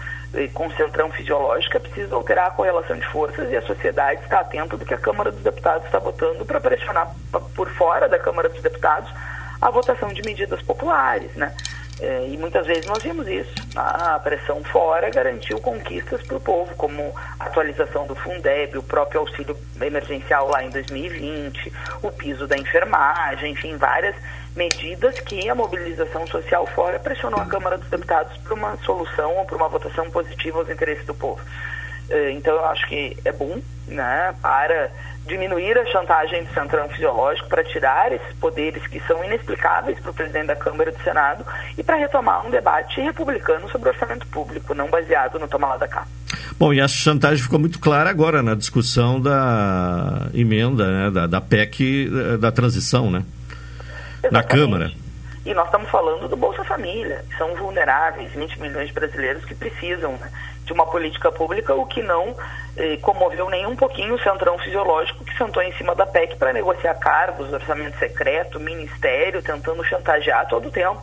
com 0.54 0.70
centrão 0.72 1.12
fisiológica, 1.12 1.80
precisa 1.80 2.16
alterar 2.16 2.48
a 2.48 2.52
correlação 2.52 2.98
de 2.98 3.06
forças 3.08 3.50
e 3.52 3.56
a 3.56 3.62
sociedade 3.62 4.22
está 4.22 4.40
atenta 4.40 4.78
do 4.78 4.86
que 4.86 4.94
a 4.94 4.98
Câmara 4.98 5.32
dos 5.32 5.42
Deputados 5.42 5.86
está 5.86 6.00
votando 6.00 6.46
para 6.46 6.60
pressionar 6.60 7.14
por 7.56 7.70
fora 7.70 8.10
da 8.10 8.20
Câmara 8.20 8.50
dos 8.50 8.62
Deputados 8.62 9.12
a 9.62 9.70
votação 9.70 10.10
de 10.10 10.22
medidas 10.22 10.62
populares, 10.62 11.34
né? 11.36 11.54
É, 12.00 12.28
e 12.28 12.38
muitas 12.38 12.68
vezes 12.68 12.86
nós 12.86 13.02
vimos 13.02 13.28
isso. 13.28 13.54
A 13.76 14.20
pressão 14.20 14.62
fora 14.66 15.10
garantiu 15.10 15.60
conquistas 15.60 16.22
para 16.24 16.36
o 16.36 16.42
povo, 16.42 16.76
como 16.76 17.14
atualização 17.40 18.06
do 18.06 18.16
Fundeb, 18.16 18.78
o 18.78 18.84
próprio 18.84 19.22
auxílio 19.22 19.58
emergencial 19.82 20.50
lá 20.50 20.64
em 20.64 20.70
2020, 20.70 21.72
o 22.04 22.12
piso 22.12 22.48
da 22.48 22.58
enfermagem, 22.58 23.54
enfim, 23.54 23.78
várias 23.78 24.16
medidas 24.56 25.20
que 25.22 25.50
a 25.50 25.56
mobilização 25.56 26.28
social 26.28 26.66
fora 26.68 27.00
pressionou 27.00 27.40
a 27.40 27.46
Câmara 27.46 27.78
dos 27.78 27.90
Deputados 27.90 28.36
para 28.38 28.54
uma 28.54 28.76
solução 28.78 29.36
ou 29.38 29.46
para 29.46 29.56
uma 29.56 29.70
votação 29.70 30.10
positiva 30.12 30.60
aos 30.60 30.70
interesses 30.70 31.06
do 31.06 31.14
povo. 31.14 31.42
É, 32.10 32.32
então, 32.32 32.54
eu 32.54 32.66
acho 32.66 32.88
que 32.88 33.18
é 33.24 33.32
bom 33.32 33.60
né, 33.88 34.36
para 34.42 34.92
diminuir 35.26 35.78
a 35.78 35.86
chantagem 35.88 36.44
do 36.44 36.54
centrão 36.54 36.88
fisiológico, 36.90 37.50
para 37.50 37.64
tirar 37.64 38.12
esses 38.12 38.34
poderes 38.40 38.86
que 38.88 39.00
são 39.02 39.24
inexplicáveis 39.24 40.00
para 40.00 40.12
o 40.12 40.14
presidente 40.14 40.48
da 40.48 40.56
Câmara 40.56 40.90
e 40.90 40.94
do 40.94 41.04
Senado 41.04 41.46
e 41.78 41.84
para 41.84 41.96
retomar 41.96 42.46
um 42.46 42.50
debate 42.52 43.02
republicano 43.02 43.70
sobre 43.70 43.90
orçamento 43.90 44.28
público, 44.28 44.74
não 44.74 44.90
baseado 44.90 45.40
no 45.40 45.48
tomar 45.48 45.70
lá 45.70 45.78
da 45.78 45.88
cá. 45.88 46.06
Bom, 46.58 46.74
e 46.74 46.80
essa 46.80 46.94
chantagem 46.94 47.44
ficou 47.44 47.60
muito 47.60 47.80
clara 47.80 48.10
agora 48.10 48.42
na 48.42 48.56
discussão 48.56 49.20
da 49.20 50.30
emenda, 50.34 50.88
né, 50.88 51.12
da, 51.12 51.28
da 51.28 51.42
PEC 51.42 52.10
eh, 52.10 52.38
da 52.38 52.52
transição, 52.52 53.10
né? 53.10 53.24
na 54.32 54.44
Câmara. 54.44 54.92
E 55.46 55.54
nós 55.54 55.66
estamos 55.66 55.90
falando 55.90 56.28
do 56.28 56.36
Bolsa 56.36 56.64
Família, 56.64 57.24
que 57.30 57.38
são 57.38 57.54
vulneráveis, 57.56 58.32
20 58.32 58.60
milhões 58.60 58.88
de 58.88 58.94
brasileiros 58.94 59.46
que 59.46 59.54
precisam 59.54 60.14
né, 60.14 60.32
de 60.66 60.74
uma 60.74 60.86
política 60.88 61.32
pública, 61.32 61.76
o 61.76 61.86
que 61.86 62.02
não 62.02 62.36
eh, 62.78 62.98
comoveu 62.98 63.50
nem 63.50 63.66
um 63.66 63.76
pouquinho 63.76 64.16
o 64.16 64.20
centrão 64.20 64.58
fisiológico 64.60 65.24
que 65.24 65.38
sentou 65.38 65.64
em 65.64 65.72
cima 65.74 65.96
da 65.96 66.06
PEC 66.06 66.36
para 66.36 66.52
negociar 66.52 66.94
cargos, 66.96 67.52
orçamento 67.52 67.98
secreto, 67.98 68.60
ministério, 68.60 69.42
tentando 69.42 69.84
chantagear 69.84 70.48
todo 70.48 70.68
o 70.68 70.72
tempo. 70.72 71.02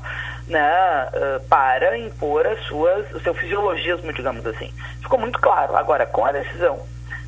né, 0.49 1.09
uh, 1.15 1.41
para 1.49 1.97
impor 1.97 2.45
as 2.47 2.59
suas, 2.65 3.11
o 3.13 3.21
seu 3.21 3.33
fisiologismo, 3.33 4.13
digamos 4.13 4.45
assim. 4.45 4.73
Ficou 5.01 5.19
muito 5.19 5.39
claro. 5.39 5.77
Agora, 5.77 6.05
com 6.05 6.25
a 6.25 6.33
decisão 6.33 6.85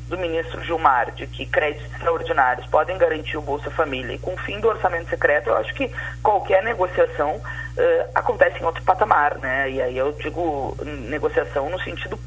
do 0.09 0.17
ministro 0.17 0.61
Gilmar 0.63 1.11
de 1.11 1.25
que 1.25 1.45
créditos 1.45 1.91
extraordinários 1.93 2.67
podem 2.67 2.97
garantir 2.97 3.37
o 3.37 3.41
Bolsa 3.41 3.71
Família 3.71 4.13
e 4.13 4.19
com 4.19 4.33
o 4.33 4.37
fim 4.37 4.59
do 4.59 4.67
orçamento 4.67 5.09
secreto, 5.09 5.49
eu 5.49 5.57
acho 5.57 5.73
que 5.73 5.89
qualquer 6.21 6.61
negociação 6.61 7.35
uh, 7.37 8.09
acontece 8.13 8.59
em 8.61 8.65
outro 8.65 8.83
patamar, 8.83 9.37
né? 9.39 9.71
E 9.71 9.81
aí 9.81 9.97
eu 9.97 10.11
digo 10.11 10.77
negociação 10.83 11.69
no 11.69 11.79
sentido 11.79 12.19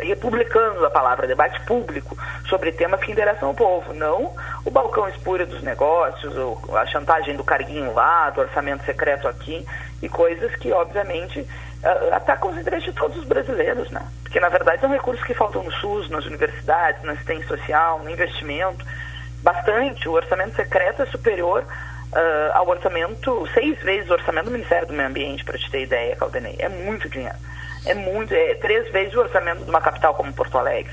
republicando 0.00 0.84
a 0.84 0.90
palavra, 0.90 1.26
debate 1.26 1.60
público 1.64 2.16
sobre 2.48 2.72
temas 2.72 3.00
que 3.00 3.12
interessam 3.12 3.48
ao 3.48 3.54
povo, 3.54 3.92
não 3.94 4.34
o 4.64 4.70
balcão 4.70 5.08
espúrio 5.08 5.46
dos 5.46 5.62
negócios, 5.62 6.34
a 6.74 6.86
chantagem 6.86 7.36
do 7.36 7.44
carguinho 7.44 7.92
lá, 7.94 8.30
do 8.30 8.40
orçamento 8.40 8.84
secreto 8.84 9.28
aqui, 9.28 9.64
e 10.02 10.08
coisas 10.08 10.54
que, 10.56 10.72
obviamente, 10.72 11.46
atacam 12.12 12.50
os 12.50 12.58
interesses 12.58 12.92
de 12.92 12.92
todos 12.92 13.16
os 13.16 13.24
brasileiros, 13.24 13.90
né? 13.90 14.02
Porque, 14.22 14.40
na 14.40 14.48
verdade, 14.48 14.80
são 14.80 14.90
recursos 14.90 15.24
que 15.24 15.34
faltam 15.34 15.62
no 15.62 15.72
SUS, 15.72 16.10
nas 16.10 16.26
universidades, 16.26 17.02
na 17.02 17.12
assistência 17.12 17.46
social, 17.46 18.00
no 18.00 18.10
investimento, 18.10 18.84
bastante. 19.42 20.08
O 20.08 20.12
orçamento 20.12 20.56
secreto 20.56 21.02
é 21.02 21.06
superior 21.06 21.62
uh, 21.62 22.52
ao 22.54 22.68
orçamento, 22.68 23.48
seis 23.54 23.78
vezes 23.82 24.10
o 24.10 24.14
orçamento 24.14 24.46
do 24.46 24.50
Ministério 24.50 24.88
do 24.88 24.92
Meio 24.92 25.08
Ambiente, 25.08 25.44
para 25.44 25.56
te 25.56 25.70
ter 25.70 25.82
ideia, 25.82 26.16
Caldenei. 26.16 26.56
É 26.58 26.68
muito 26.68 27.08
dinheiro 27.08 27.36
é 27.86 27.94
muito, 27.94 28.34
é 28.34 28.54
três 28.56 28.90
vezes 28.92 29.14
o 29.14 29.20
orçamento 29.20 29.64
de 29.64 29.70
uma 29.70 29.80
capital 29.80 30.14
como 30.14 30.32
Porto 30.32 30.58
Alegre, 30.58 30.92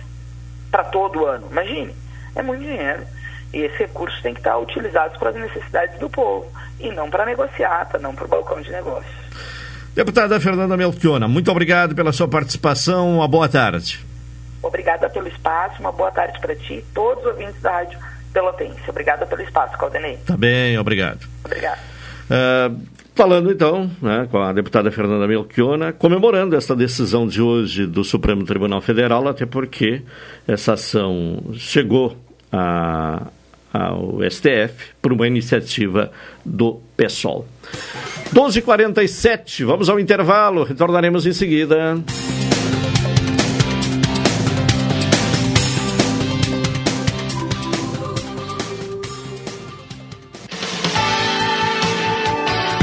para 0.71 0.83
todo 0.85 1.25
ano. 1.25 1.47
Imagine, 1.51 1.93
é 2.35 2.41
muito 2.41 2.61
dinheiro. 2.61 3.03
E 3.53 3.59
esse 3.59 3.77
recurso 3.77 4.19
tem 4.23 4.33
que 4.33 4.39
estar 4.39 4.57
utilizado 4.57 5.19
para 5.19 5.29
as 5.29 5.35
necessidades 5.35 5.99
do 5.99 6.09
povo, 6.09 6.51
e 6.79 6.91
não 6.91 7.09
para 7.09 7.25
negociata, 7.25 7.99
não 7.99 8.15
para 8.15 8.25
o 8.25 8.27
balcão 8.27 8.61
de 8.61 8.71
negócios. 8.71 9.13
Deputada 9.93 10.39
Fernanda 10.39 10.75
Melchiona, 10.75 11.27
muito 11.27 11.51
obrigado 11.51 11.93
pela 11.93 12.11
sua 12.11 12.27
participação, 12.27 13.17
uma 13.17 13.27
boa 13.27 13.47
tarde. 13.47 14.03
Obrigada 14.63 15.07
pelo 15.09 15.27
espaço, 15.27 15.79
uma 15.79 15.91
boa 15.91 16.09
tarde 16.09 16.39
para 16.39 16.55
ti 16.55 16.75
e 16.75 16.85
todos 16.95 17.23
os 17.23 17.31
ouvintes 17.31 17.61
da 17.61 17.71
Rádio 17.71 17.99
Pelotense. 18.33 18.89
Obrigada 18.89 19.25
pelo 19.27 19.41
espaço, 19.43 19.77
Caldenei. 19.77 20.17
Tá 20.25 20.35
bem, 20.35 20.79
obrigado. 20.79 21.27
Obrigado. 21.45 21.79
Uh, 22.29 22.81
Falando 23.15 23.51
então 23.51 23.91
né, 24.01 24.27
com 24.29 24.39
a 24.39 24.51
deputada 24.51 24.91
Fernanda 24.91 25.27
Melchiona, 25.27 25.93
comemorando 25.93 26.55
esta 26.55 26.75
decisão 26.75 27.27
de 27.27 27.41
hoje 27.41 27.85
do 27.85 28.03
Supremo 28.03 28.43
Tribunal 28.43 28.81
Federal, 28.81 29.27
até 29.27 29.45
porque 29.45 30.01
essa 30.47 30.73
ação 30.73 31.43
chegou 31.53 32.17
a, 32.51 33.27
ao 33.71 34.17
STF 34.29 34.93
por 34.99 35.13
uma 35.13 35.27
iniciativa 35.27 36.11
do 36.43 36.81
PSOL. 36.97 37.47
12h47, 38.33 39.63
vamos 39.63 39.89
ao 39.89 39.99
intervalo, 39.99 40.63
retornaremos 40.63 41.27
em 41.27 41.33
seguida. 41.33 41.97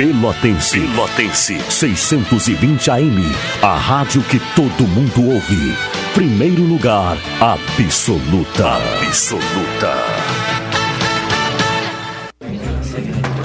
Pelotense. 0.00 0.80
Pelotense. 0.80 1.60
620 1.68 2.90
AM. 2.90 3.22
A 3.60 3.76
rádio 3.76 4.22
que 4.22 4.40
todo 4.56 4.88
mundo 4.88 5.34
ouve. 5.34 5.76
Primeiro 6.14 6.62
lugar, 6.62 7.18
absoluta. 7.38 8.78
Absoluta. 9.06 9.94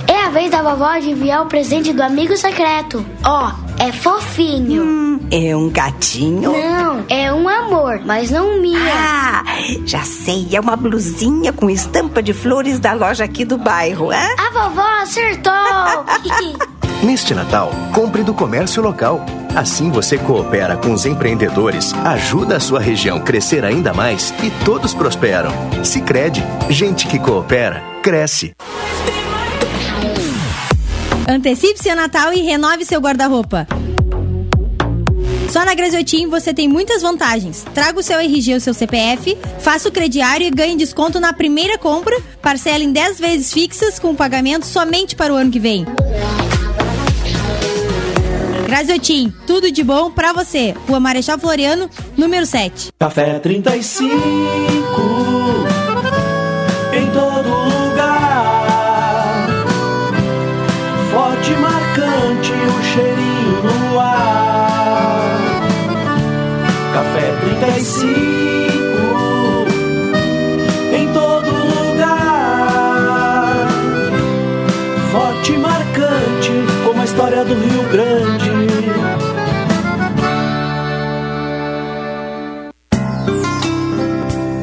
É 0.07 0.23
a 0.23 0.29
vez 0.29 0.49
da 0.49 0.61
vovó 0.61 0.97
de 0.97 1.09
enviar 1.09 1.41
o 1.41 1.47
presente 1.47 1.91
do 1.91 2.01
amigo 2.01 2.37
secreto. 2.37 3.05
Ó, 3.25 3.49
oh, 3.49 3.64
é 3.79 3.91
fofinho. 3.91 4.83
Hum, 4.83 5.19
é 5.31 5.55
um 5.55 5.69
gatinho? 5.69 6.51
Não, 6.51 7.05
é 7.09 7.31
um 7.33 7.47
amor, 7.47 8.01
mas 8.05 8.31
não 8.31 8.59
minha. 8.59 8.79
Ah, 8.79 9.43
já 9.85 10.01
sei, 10.01 10.47
é 10.53 10.59
uma 10.59 10.75
blusinha 10.75 11.51
com 11.51 11.69
estampa 11.69 12.21
de 12.21 12.33
flores 12.33 12.79
da 12.79 12.93
loja 12.93 13.23
aqui 13.23 13.45
do 13.45 13.57
bairro, 13.57 14.11
é? 14.11 14.35
A 14.38 14.51
vovó 14.51 15.01
acertou! 15.01 15.53
Neste 17.03 17.35
Natal, 17.35 17.71
compre 17.93 18.23
do 18.23 18.33
comércio 18.33 18.81
local. 18.81 19.23
Assim 19.55 19.91
você 19.91 20.17
coopera 20.17 20.75
com 20.75 20.91
os 20.91 21.05
empreendedores, 21.05 21.93
ajuda 22.03 22.57
a 22.57 22.59
sua 22.59 22.79
região 22.79 23.19
crescer 23.19 23.63
ainda 23.63 23.93
mais 23.93 24.33
e 24.43 24.49
todos 24.65 24.93
prosperam. 24.93 25.51
Se 25.83 26.01
crede, 26.01 26.43
gente 26.69 27.07
que 27.07 27.19
coopera, 27.19 27.81
cresce. 28.01 28.53
Antecipe 31.27 31.81
seu 31.81 31.95
Natal 31.95 32.33
e 32.33 32.41
renove 32.41 32.85
seu 32.85 32.99
guarda-roupa. 33.01 33.67
Só 35.49 35.63
na 35.63 35.73
Graziotin 35.73 36.27
você 36.27 36.53
tem 36.53 36.67
muitas 36.67 37.01
vantagens. 37.01 37.65
Traga 37.73 37.99
o 37.99 38.03
seu 38.03 38.19
RG 38.19 38.55
ou 38.55 38.59
seu 38.59 38.73
CPF, 38.73 39.38
faça 39.59 39.89
o 39.89 39.91
crediário 39.91 40.45
e 40.45 40.51
ganhe 40.51 40.75
desconto 40.75 41.19
na 41.19 41.33
primeira 41.33 41.77
compra, 41.77 42.19
parcela 42.41 42.83
em 42.83 42.91
10 42.91 43.19
vezes 43.19 43.53
fixas 43.53 43.97
com 43.97 44.15
pagamento 44.15 44.65
somente 44.65 45.15
para 45.15 45.33
o 45.33 45.35
ano 45.35 45.51
que 45.51 45.59
vem. 45.59 45.85
Graziotin, 48.67 49.33
tudo 49.47 49.71
de 49.71 49.83
bom 49.83 50.11
para 50.11 50.33
você. 50.33 50.75
Rua 50.88 50.99
Marechal 50.99 51.39
Floriano, 51.39 51.89
número 52.17 52.45
7. 52.45 52.89
Café 52.99 53.39
35 53.39 54.74
Grande. 77.95 78.51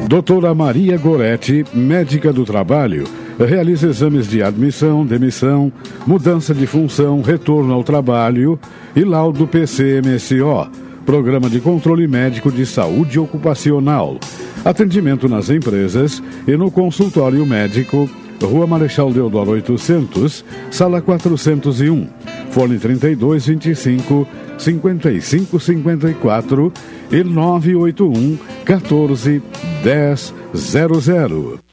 Doutora 0.07 0.53
Maria 0.53 0.99
Goretti, 0.99 1.65
médica 1.73 2.31
do 2.31 2.45
trabalho, 2.45 3.05
realiza 3.39 3.87
exames 3.87 4.27
de 4.27 4.43
admissão, 4.43 5.03
demissão, 5.03 5.73
mudança 6.05 6.53
de 6.53 6.67
função, 6.67 7.23
retorno 7.23 7.73
ao 7.73 7.83
trabalho 7.83 8.59
e 8.95 9.03
laudo 9.03 9.47
PCMSO, 9.47 10.69
Programa 11.03 11.49
de 11.49 11.59
Controle 11.59 12.07
Médico 12.07 12.51
de 12.51 12.67
Saúde 12.67 13.17
Ocupacional. 13.17 14.19
Atendimento 14.63 15.27
nas 15.27 15.49
empresas 15.49 16.21
e 16.47 16.55
no 16.55 16.69
consultório 16.69 17.43
médico, 17.47 18.07
Rua 18.41 18.67
Marechal 18.67 19.11
Deodoro 19.11 19.51
800, 19.51 20.43
Sala 20.69 21.01
401, 21.01 22.07
Fone 22.49 22.77
3225 22.77 24.27
5554 24.57 26.71
e 27.11 27.23
981 27.23 28.37
14 28.65 29.41
10 29.83 30.33
00. 30.53 31.59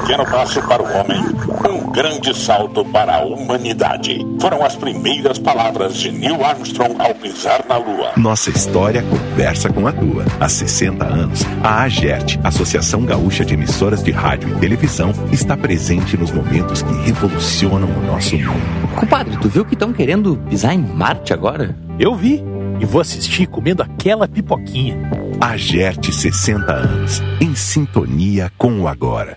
pequeno 0.00 0.24
passo 0.24 0.62
para 0.62 0.82
o 0.82 0.86
homem, 0.86 1.22
um 1.68 1.90
grande 1.92 2.34
salto 2.36 2.84
para 2.86 3.16
a 3.16 3.24
humanidade. 3.24 4.18
Foram 4.40 4.64
as 4.64 4.74
primeiras 4.74 5.38
palavras 5.38 5.96
de 5.96 6.10
Neil 6.10 6.44
Armstrong 6.44 6.96
ao 6.98 7.14
pisar 7.14 7.64
na 7.68 7.76
Lua. 7.76 8.12
Nossa 8.16 8.50
história 8.50 9.02
conversa 9.02 9.70
com 9.70 9.86
a 9.86 9.92
tua. 9.92 10.24
Há 10.40 10.48
60 10.48 11.04
anos, 11.04 11.44
a 11.62 11.82
AGERT, 11.82 12.38
Associação 12.42 13.04
Gaúcha 13.04 13.44
de 13.44 13.54
Emissoras 13.54 14.02
de 14.02 14.10
Rádio 14.10 14.48
e 14.48 14.60
Televisão, 14.60 15.12
está 15.30 15.56
presente 15.56 16.16
nos 16.16 16.30
momentos 16.30 16.82
que 16.82 16.92
revolucionam 17.02 17.88
o 17.88 18.06
nosso 18.06 18.36
mundo. 18.36 18.96
Compadre, 18.96 19.36
tu 19.36 19.48
viu 19.48 19.64
que 19.64 19.74
estão 19.74 19.92
querendo 19.92 20.36
pisar 20.48 20.74
em 20.74 20.78
Marte 20.78 21.32
agora? 21.32 21.76
Eu 21.98 22.14
vi 22.14 22.42
e 22.80 22.86
vou 22.86 23.00
assistir 23.00 23.46
comendo 23.46 23.82
aquela 23.82 24.26
pipoquinha. 24.26 24.96
Agerte 25.40 26.12
60 26.12 26.72
anos, 26.72 27.22
em 27.40 27.54
sintonia 27.54 28.50
com 28.56 28.80
o 28.80 28.88
agora. 28.88 29.36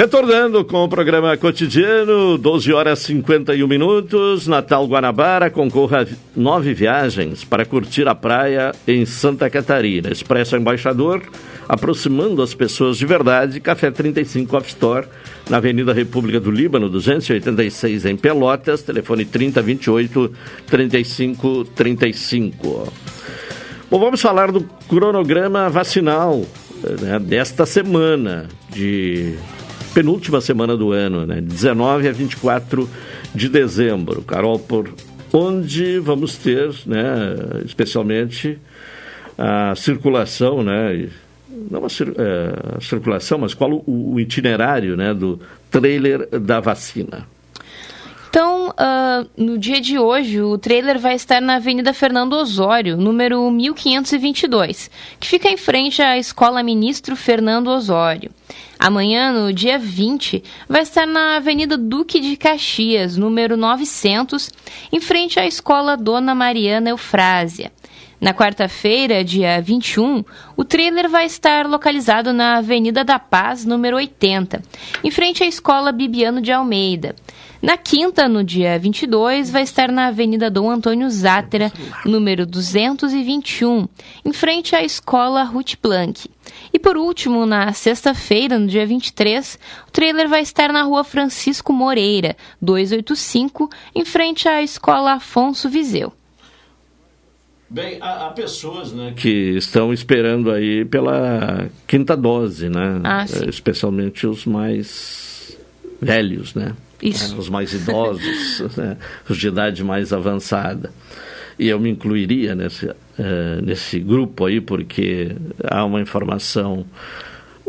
Retornando 0.00 0.64
com 0.64 0.82
o 0.82 0.88
programa 0.88 1.36
cotidiano, 1.36 2.38
12 2.38 2.72
horas 2.72 3.00
51 3.00 3.68
minutos, 3.68 4.46
Natal 4.46 4.86
Guanabara, 4.86 5.50
concorra 5.50 6.08
nove 6.34 6.72
viagens 6.72 7.44
para 7.44 7.66
curtir 7.66 8.08
a 8.08 8.14
praia 8.14 8.72
em 8.88 9.04
Santa 9.04 9.50
Catarina. 9.50 10.10
Expresso 10.10 10.56
Embaixador, 10.56 11.20
aproximando 11.68 12.40
as 12.40 12.54
pessoas 12.54 12.96
de 12.96 13.04
verdade, 13.04 13.60
Café 13.60 13.90
35 13.90 14.56
Off 14.56 14.68
Store, 14.68 15.06
na 15.50 15.58
Avenida 15.58 15.92
República 15.92 16.40
do 16.40 16.50
Líbano, 16.50 16.88
286 16.88 18.06
em 18.06 18.16
Pelotas, 18.16 18.80
telefone 18.80 19.26
3028 19.26 20.32
3535. 20.66 22.90
Bom, 23.90 24.00
vamos 24.00 24.22
falar 24.22 24.50
do 24.50 24.62
cronograma 24.88 25.68
vacinal 25.68 26.42
né, 27.02 27.18
desta 27.18 27.66
semana, 27.66 28.48
de 28.70 29.36
penúltima 29.94 30.40
semana 30.40 30.76
do 30.76 30.92
ano, 30.92 31.26
né, 31.26 31.40
19 31.40 32.08
a 32.08 32.12
24 32.12 32.88
de 33.34 33.48
dezembro. 33.48 34.22
Carol, 34.22 34.58
por 34.58 34.92
onde 35.32 35.98
vamos 35.98 36.36
ter, 36.36 36.72
né, 36.86 37.62
especialmente 37.64 38.58
a 39.38 39.74
circulação, 39.74 40.62
né, 40.62 41.08
não 41.70 41.84
a, 41.84 41.86
é, 41.86 42.76
a 42.76 42.80
circulação, 42.80 43.38
mas 43.38 43.54
qual 43.54 43.72
o, 43.86 44.14
o 44.14 44.20
itinerário 44.20 44.96
né, 44.96 45.12
do 45.14 45.40
trailer 45.70 46.28
da 46.40 46.60
vacina? 46.60 47.26
Então, 48.30 48.68
uh, 48.68 49.28
no 49.36 49.58
dia 49.58 49.80
de 49.80 49.98
hoje, 49.98 50.40
o 50.40 50.56
trailer 50.56 51.00
vai 51.00 51.16
estar 51.16 51.40
na 51.40 51.56
Avenida 51.56 51.92
Fernando 51.92 52.34
Osório, 52.34 52.96
número 52.96 53.50
1522, 53.50 54.88
que 55.18 55.26
fica 55.26 55.48
em 55.48 55.56
frente 55.56 56.00
à 56.00 56.16
Escola 56.16 56.62
Ministro 56.62 57.16
Fernando 57.16 57.66
Osório. 57.66 58.30
Amanhã, 58.82 59.30
no 59.30 59.52
dia 59.52 59.78
20, 59.78 60.42
vai 60.66 60.80
estar 60.80 61.06
na 61.06 61.36
Avenida 61.36 61.76
Duque 61.76 62.18
de 62.18 62.34
Caxias, 62.34 63.14
número 63.14 63.54
900, 63.54 64.50
em 64.90 64.98
frente 64.98 65.38
à 65.38 65.46
Escola 65.46 65.98
Dona 65.98 66.34
Mariana 66.34 66.88
Eufrásia. 66.88 67.70
Na 68.18 68.32
quarta-feira, 68.32 69.22
dia 69.22 69.60
21, 69.60 70.24
o 70.56 70.64
trailer 70.64 71.10
vai 71.10 71.26
estar 71.26 71.66
localizado 71.66 72.32
na 72.32 72.56
Avenida 72.56 73.04
da 73.04 73.18
Paz, 73.18 73.66
número 73.66 73.96
80, 73.96 74.62
em 75.04 75.10
frente 75.10 75.44
à 75.44 75.46
Escola 75.46 75.92
Bibiano 75.92 76.40
de 76.40 76.50
Almeida. 76.50 77.14
Na 77.62 77.76
quinta, 77.76 78.26
no 78.26 78.42
dia 78.42 78.78
22, 78.78 79.50
vai 79.50 79.62
estar 79.62 79.92
na 79.92 80.06
Avenida 80.06 80.50
Dom 80.50 80.70
Antônio 80.70 81.10
Zátera, 81.10 81.70
número 82.06 82.46
221, 82.46 83.86
em 84.24 84.32
frente 84.32 84.74
à 84.74 84.82
Escola 84.82 85.42
Ruth 85.42 85.74
Planck. 85.76 86.26
E 86.72 86.78
por 86.78 86.96
último, 86.96 87.44
na 87.44 87.70
sexta-feira, 87.74 88.58
no 88.58 88.66
dia 88.66 88.86
23, 88.86 89.58
o 89.86 89.90
trailer 89.90 90.26
vai 90.26 90.40
estar 90.40 90.72
na 90.72 90.84
Rua 90.84 91.04
Francisco 91.04 91.70
Moreira, 91.70 92.34
285, 92.62 93.68
em 93.94 94.06
frente 94.06 94.48
à 94.48 94.62
Escola 94.62 95.12
Afonso 95.12 95.68
Viseu. 95.68 96.14
Bem, 97.68 97.98
há, 98.00 98.26
há, 98.26 98.30
pessoas 98.30 98.90
né, 98.90 99.12
que 99.14 99.28
estão 99.28 99.92
esperando 99.92 100.50
aí 100.50 100.84
pela 100.86 101.68
quinta 101.86 102.16
dose, 102.16 102.70
né? 102.70 103.00
Ah, 103.04 103.26
é, 103.30 103.48
Especialmente 103.48 104.26
os 104.26 104.46
mais 104.46 105.56
velhos, 106.00 106.54
né? 106.54 106.74
Isso. 107.02 107.36
Os 107.36 107.48
mais 107.48 107.72
idosos, 107.72 108.62
né? 108.76 108.96
os 109.28 109.36
de 109.36 109.48
idade 109.48 109.82
mais 109.82 110.12
avançada. 110.12 110.92
E 111.58 111.68
eu 111.68 111.78
me 111.78 111.90
incluiria 111.90 112.54
nesse, 112.54 112.86
uh, 112.86 112.94
nesse 113.62 113.98
grupo 114.00 114.46
aí, 114.46 114.60
porque 114.60 115.36
há 115.62 115.84
uma 115.84 116.00
informação 116.00 116.86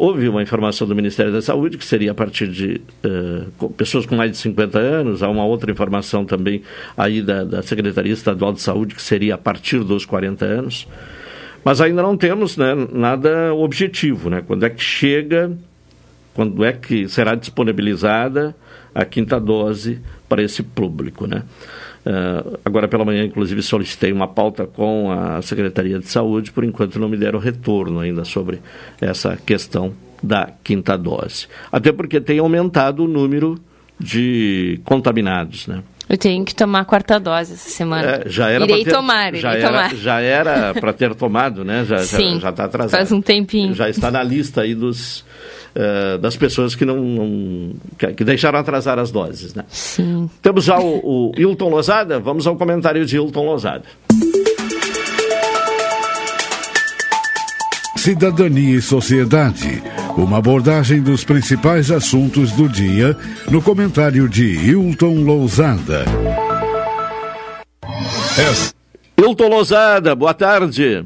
Houve 0.02 0.28
uma 0.28 0.42
informação 0.42 0.88
do 0.88 0.96
Ministério 0.96 1.32
da 1.32 1.44
Saúde 1.44 1.78
que 1.78 1.86
seria 1.86 2.10
a 2.10 2.16
partir 2.16 2.48
de 2.48 2.82
uh, 3.06 3.70
pessoas 3.74 4.04
com 4.04 4.16
mais 4.16 4.32
de 4.32 4.38
50 4.38 4.80
anos, 4.80 5.22
há 5.22 5.30
uma 5.30 5.46
outra 5.46 5.70
informação 5.70 6.26
também 6.26 6.64
aí 6.98 7.22
da, 7.22 7.44
da 7.44 7.62
Secretaria 7.62 8.12
Estadual 8.12 8.52
de 8.52 8.62
Saúde 8.62 8.96
que 8.96 9.02
seria 9.02 9.36
a 9.36 9.38
partir 9.38 9.84
dos 9.84 10.04
40 10.04 10.44
anos. 10.44 10.88
Mas 11.64 11.82
ainda 11.82 12.02
não 12.02 12.18
temos 12.18 12.58
né, 12.58 12.74
nada 12.92 13.54
objetivo, 13.54 14.28
né? 14.28 14.42
Quando 14.42 14.66
é 14.66 14.72
que 14.72 14.82
chega, 14.82 15.56
quando 16.34 16.66
é 16.66 16.74
que 16.74 17.08
será 17.08 17.36
disponibilizada 17.36 18.56
a 18.94 19.06
quinta 19.06 19.40
dose 19.40 20.00
para 20.28 20.42
esse 20.42 20.64
público, 20.64 21.26
né? 21.28 21.44
Uh, 22.06 22.60
agora 22.66 22.88
pela 22.88 23.06
manhã, 23.06 23.24
inclusive, 23.24 23.62
solicitei 23.62 24.12
uma 24.12 24.28
pauta 24.28 24.66
com 24.66 25.12
a 25.12 25.42
Secretaria 25.42 26.00
de 26.00 26.08
Saúde, 26.08 26.52
por 26.52 26.64
enquanto 26.64 27.00
não 27.00 27.08
me 27.08 27.18
deram 27.18 27.40
retorno 27.40 28.00
ainda 28.00 28.26
sobre 28.26 28.60
essa 29.00 29.38
questão 29.38 29.94
da 30.22 30.50
quinta 30.64 30.98
dose. 30.98 31.48
Até 31.72 31.92
porque 31.92 32.20
tem 32.20 32.40
aumentado 32.40 33.04
o 33.04 33.08
número 33.08 33.60
de 34.00 34.80
contaminados, 34.84 35.68
né? 35.68 35.84
Eu 36.10 36.18
tenho 36.18 36.44
que 36.44 36.54
tomar 36.54 36.82
a 36.82 36.86
quarta 36.86 37.20
dose 37.20 37.54
essa 37.54 37.70
semana. 37.70 38.24
É, 38.26 38.30
já 38.30 38.50
era 38.50 38.66
irei 38.66 38.84
ter, 38.84 38.92
tomar, 38.92 39.30
irei 39.30 39.42
já 39.42 39.54
era, 39.54 39.68
tomar. 39.68 39.96
Já 39.96 40.20
era 40.20 40.74
para 40.74 40.92
ter 40.92 41.16
tomado, 41.16 41.64
né? 41.64 41.86
Já 41.86 42.00
Sim, 42.00 42.40
já 42.40 42.50
está 42.50 42.66
atrasado. 42.66 42.92
Faz 43.00 43.12
um 43.12 43.22
tempinho. 43.22 43.74
Já 43.74 43.88
está 43.90 44.12
na 44.12 44.22
lista 44.22 44.62
aí 44.62 44.76
dos 44.76 45.24
uh, 45.76 46.18
das 46.18 46.36
pessoas 46.36 46.76
que 46.76 46.86
não, 46.86 46.98
não 46.98 47.74
que, 47.98 48.08
que, 48.14 48.24
deixaram 48.24 48.60
atrasar 48.60 49.00
as 49.00 49.12
doses, 49.12 49.54
né? 49.54 49.66
Sim. 49.70 50.30
Temos 50.42 50.64
já 50.64 50.80
o, 50.80 51.30
o 51.30 51.32
Hilton 51.38 51.70
Lozada. 51.70 52.20
Vamos 52.20 52.48
ao 52.48 52.56
comentário 52.56 53.06
de 53.06 53.16
Hilton 53.16 53.46
Lozada. 53.46 53.84
Cidadania 57.98 58.78
e 58.78 58.82
Sociedade. 58.82 59.84
Uma 60.18 60.40
abordagem 60.40 61.02
dos 61.02 61.24
principais 61.24 61.92
assuntos 61.92 62.52
do 62.52 62.68
dia 62.68 63.16
no 63.50 63.62
comentário 63.62 64.28
de 64.28 64.44
Hilton 64.44 65.24
Lousada. 65.24 66.04
É. 68.38 69.22
Hilton 69.22 69.48
Lousada, 69.48 70.16
boa 70.16 70.34
tarde. 70.34 71.06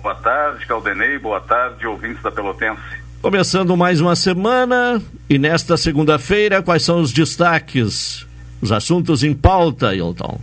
Boa 0.00 0.14
tarde, 0.14 0.64
Caldenei. 0.66 1.18
Boa 1.18 1.40
tarde, 1.40 1.84
ouvintes 1.84 2.22
da 2.22 2.30
Pelotense. 2.30 2.99
Começando 3.22 3.76
mais 3.76 4.00
uma 4.00 4.16
semana 4.16 4.98
e 5.28 5.38
nesta 5.38 5.76
segunda-feira, 5.76 6.62
quais 6.62 6.82
são 6.82 7.02
os 7.02 7.12
destaques, 7.12 8.26
os 8.62 8.72
assuntos 8.72 9.22
em 9.22 9.34
pauta, 9.34 9.94
Hilton? 9.94 10.40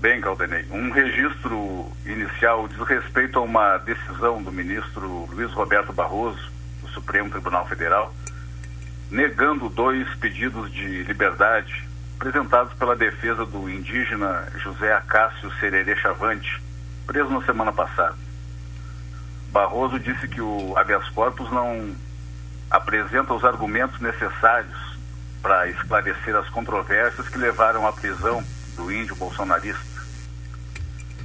Bem, 0.00 0.20
Caldenei, 0.20 0.64
um 0.72 0.90
registro 0.90 1.86
inicial 2.04 2.66
diz 2.66 2.78
respeito 2.88 3.38
a 3.38 3.42
uma 3.42 3.78
decisão 3.78 4.42
do 4.42 4.50
ministro 4.50 5.28
Luiz 5.32 5.52
Roberto 5.52 5.92
Barroso, 5.92 6.50
do 6.82 6.88
Supremo 6.88 7.30
Tribunal 7.30 7.64
Federal, 7.68 8.12
negando 9.08 9.68
dois 9.68 10.12
pedidos 10.16 10.68
de 10.72 11.04
liberdade 11.04 11.88
apresentados 12.16 12.74
pela 12.74 12.96
defesa 12.96 13.46
do 13.46 13.70
indígena 13.70 14.48
José 14.58 14.92
Acácio 14.92 15.48
Sererê 15.60 15.94
Chavante, 15.94 16.60
preso 17.06 17.30
na 17.30 17.42
semana 17.42 17.72
passada. 17.72 18.16
Barroso 19.54 20.00
disse 20.00 20.26
que 20.26 20.40
o 20.40 20.76
habeas 20.76 21.08
corpus 21.10 21.48
não 21.52 21.94
apresenta 22.68 23.32
os 23.32 23.44
argumentos 23.44 24.00
necessários 24.00 24.98
para 25.40 25.68
esclarecer 25.68 26.34
as 26.34 26.48
controvérsias 26.48 27.28
que 27.28 27.38
levaram 27.38 27.86
à 27.86 27.92
prisão 27.92 28.42
do 28.74 28.92
índio 28.92 29.14
bolsonarista. 29.14 30.02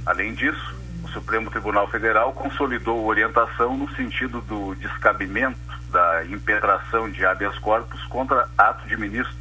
Além 0.06 0.32
disso, 0.32 0.76
o 1.02 1.08
Supremo 1.08 1.50
Tribunal 1.50 1.88
Federal 1.88 2.32
consolidou 2.32 3.04
orientação 3.04 3.76
no 3.76 3.90
sentido 3.96 4.40
do 4.42 4.76
descabimento 4.76 5.58
da 5.90 6.24
impetração 6.26 7.10
de 7.10 7.26
habeas 7.26 7.58
corpus 7.58 8.00
contra 8.04 8.48
ato 8.56 8.86
de 8.86 8.96
ministro, 8.96 9.34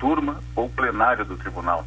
turma 0.00 0.42
ou 0.56 0.68
plenário 0.68 1.24
do 1.24 1.36
tribunal. 1.36 1.86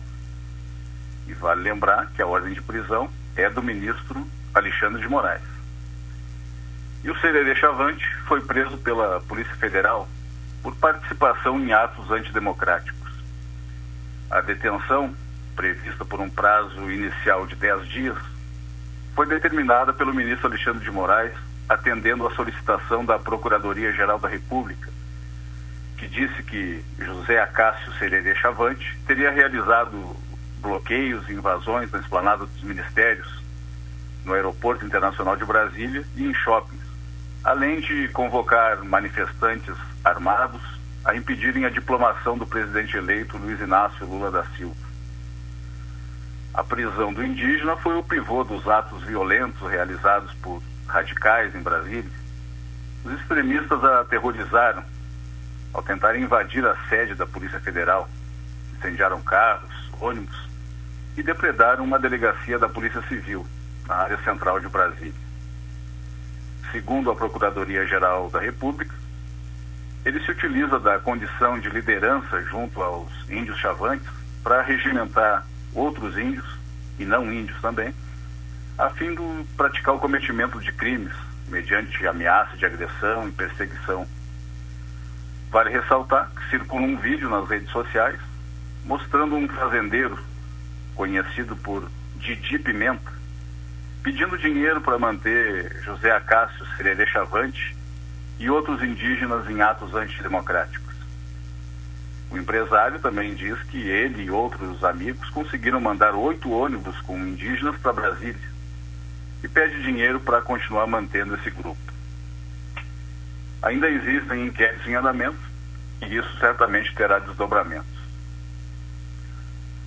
E 1.28 1.34
vale 1.34 1.64
lembrar 1.64 2.08
que 2.12 2.22
a 2.22 2.28
ordem 2.28 2.54
de 2.54 2.62
prisão 2.62 3.10
é 3.36 3.50
do 3.50 3.62
ministro 3.62 4.26
Alexandre 4.54 5.02
de 5.02 5.10
Moraes. 5.10 5.59
E 7.04 7.10
o 7.10 7.20
Sererê 7.20 7.56
Chavante 7.56 8.06
foi 8.28 8.42
preso 8.42 8.78
pela 8.78 9.22
Polícia 9.22 9.56
Federal 9.56 10.08
por 10.62 10.76
participação 10.76 11.60
em 11.60 11.72
atos 11.72 12.12
antidemocráticos. 12.12 13.10
A 14.30 14.42
detenção 14.42 15.16
prevista 15.60 16.06
por 16.06 16.22
um 16.22 16.30
prazo 16.30 16.90
inicial 16.90 17.46
de 17.46 17.54
10 17.54 17.86
dias, 17.90 18.18
foi 19.14 19.26
determinada 19.26 19.92
pelo 19.92 20.14
ministro 20.14 20.48
Alexandre 20.48 20.82
de 20.82 20.90
Moraes, 20.90 21.34
atendendo 21.68 22.26
à 22.26 22.32
solicitação 22.32 23.04
da 23.04 23.20
Procuradoria-Geral 23.20 24.18
da 24.18 24.30
República, 24.30 24.90
que 25.98 26.08
disse 26.08 26.42
que 26.44 26.82
José 26.98 27.42
Acácio 27.42 27.92
Sererê 28.00 28.34
Chavante 28.36 28.98
teria 29.06 29.32
realizado 29.32 30.16
bloqueios 30.62 31.28
e 31.28 31.34
invasões 31.34 31.92
na 31.92 32.00
esplanada 32.00 32.46
dos 32.46 32.64
ministérios, 32.64 33.44
no 34.24 34.34
Aeroporto 34.34 34.86
Internacional 34.86 35.36
de 35.36 35.44
Brasília 35.44 36.06
e 36.16 36.24
em 36.24 36.34
shoppings, 36.34 36.89
além 37.44 37.80
de 37.80 38.08
convocar 38.10 38.84
manifestantes 38.84 39.76
armados 40.04 40.62
a 41.06 41.16
impedirem 41.16 41.66
a 41.66 41.70
diplomação 41.70 42.38
do 42.38 42.46
presidente 42.46 42.98
eleito 42.98 43.38
Luiz 43.38 43.60
Inácio 43.60 44.06
Lula 44.06 44.30
da 44.30 44.44
Silva. 44.58 44.90
A 46.54 46.64
prisão 46.64 47.14
do 47.14 47.24
indígena 47.24 47.78
foi 47.78 47.98
o 47.98 48.04
pivô 48.04 48.44
dos 48.44 48.68
atos 48.68 49.04
violentos 49.04 49.70
realizados 49.70 50.34
por 50.36 50.62
radicais 50.88 51.56
em 51.56 51.62
Brasília, 51.62 52.12
Os 53.06 53.14
extremistas 53.14 53.82
a 53.84 54.02
aterrorizaram 54.02 54.84
ao 55.74 55.82
tentar 55.82 56.18
invadir 56.18 56.66
a 56.66 56.76
sede 56.90 57.16
da 57.16 57.26
Polícia 57.26 57.60
Federal. 57.60 58.10
Incendiaram 58.78 59.22
carros, 59.22 59.72
ônibus 60.02 60.50
e 61.16 61.24
depredaram 61.24 61.84
uma 61.84 62.00
delegacia 62.00 62.60
da 62.60 62.68
Polícia 62.68 63.02
Civil, 63.04 63.46
na 63.88 63.96
área 63.96 64.18
central 64.24 64.60
de 64.60 64.68
Brasília. 64.68 65.29
Segundo 66.72 67.10
a 67.10 67.16
Procuradoria-Geral 67.16 68.30
da 68.30 68.40
República, 68.40 68.94
ele 70.06 70.20
se 70.24 70.32
utiliza 70.32 70.80
da 70.80 71.00
condição 71.00 71.60
de 71.60 71.70
liderança 71.70 72.42
junto 72.44 72.82
aos 72.82 73.12
índios 73.30 73.58
chavantes 73.58 74.08
para 74.44 74.62
regimentar 74.62 75.46
outros 75.74 76.18
índios, 76.18 76.46
e 76.98 77.06
não 77.06 77.32
índios 77.32 77.60
também, 77.62 77.94
a 78.78 78.90
fim 78.92 79.16
de 79.16 79.46
praticar 79.58 79.96
o 79.96 80.00
cometimento 80.00 80.60
de 80.60 80.72
crimes 80.72 81.14
mediante 81.48 82.06
ameaça 82.06 82.56
de 82.56 82.66
agressão 82.66 83.28
e 83.28 83.32
perseguição. 83.32 84.08
Vale 85.52 85.72
ressaltar 85.72 86.30
que 86.36 86.50
circula 86.50 86.84
um 86.84 86.98
vídeo 86.98 87.30
nas 87.30 87.50
redes 87.50 87.72
sociais 87.72 88.20
mostrando 88.86 89.36
um 89.36 89.48
fazendeiro 89.48 90.18
conhecido 90.96 91.56
por 91.56 91.90
Didi 92.18 92.60
Pimenta 92.60 93.19
pedindo 94.04 94.38
dinheiro 94.38 94.82
para 94.82 94.98
manter 94.98 95.82
José 95.84 96.12
Acácio 96.12 96.66
Sererê 96.78 97.06
Chavante 97.08 97.76
e 98.40 98.50
outros 98.50 98.82
indígenas 98.82 99.50
em 99.50 99.62
atos 99.62 99.94
antidemocráticos. 99.94 100.96
O 102.32 102.38
empresário 102.38 103.00
também 103.00 103.34
diz 103.34 103.62
que 103.64 103.78
ele 103.78 104.24
e 104.24 104.32
outros 104.32 104.84
amigos 104.84 105.30
conseguiram 105.32 105.82
mandar 105.82 106.14
oito 106.14 106.50
ônibus 106.52 107.00
com 107.02 107.18
indígenas 107.18 107.76
para 107.78 107.92
Brasília 107.92 108.50
e 109.44 109.48
pede 109.48 109.82
dinheiro 109.82 110.20
para 110.20 110.42
continuar 110.42 110.86
mantendo 110.86 111.36
esse 111.36 111.50
grupo. 111.50 111.80
Ainda 113.62 113.90
existem 113.90 114.46
inquéritos 114.46 114.88
em 114.88 114.96
andamento 114.96 115.40
e 116.02 116.16
isso 116.16 116.40
certamente 116.40 116.94
terá 116.96 117.20
desdobramentos. 117.20 118.00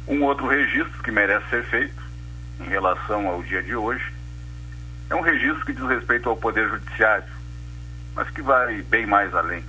Um 0.06 0.22
outro 0.24 0.46
registro 0.46 1.02
que 1.02 1.10
merece 1.10 1.48
ser 1.48 1.64
feito 1.64 2.01
em 2.64 2.68
relação 2.68 3.28
ao 3.28 3.42
dia 3.42 3.62
de 3.62 3.74
hoje 3.74 4.12
é 5.10 5.14
um 5.14 5.20
registro 5.20 5.64
que 5.66 5.72
diz 5.72 5.84
respeito 5.84 6.28
ao 6.28 6.36
Poder 6.36 6.68
Judiciário, 6.68 7.24
mas 8.14 8.30
que 8.30 8.40
vai 8.40 8.80
bem 8.82 9.04
mais 9.04 9.34
além. 9.34 9.64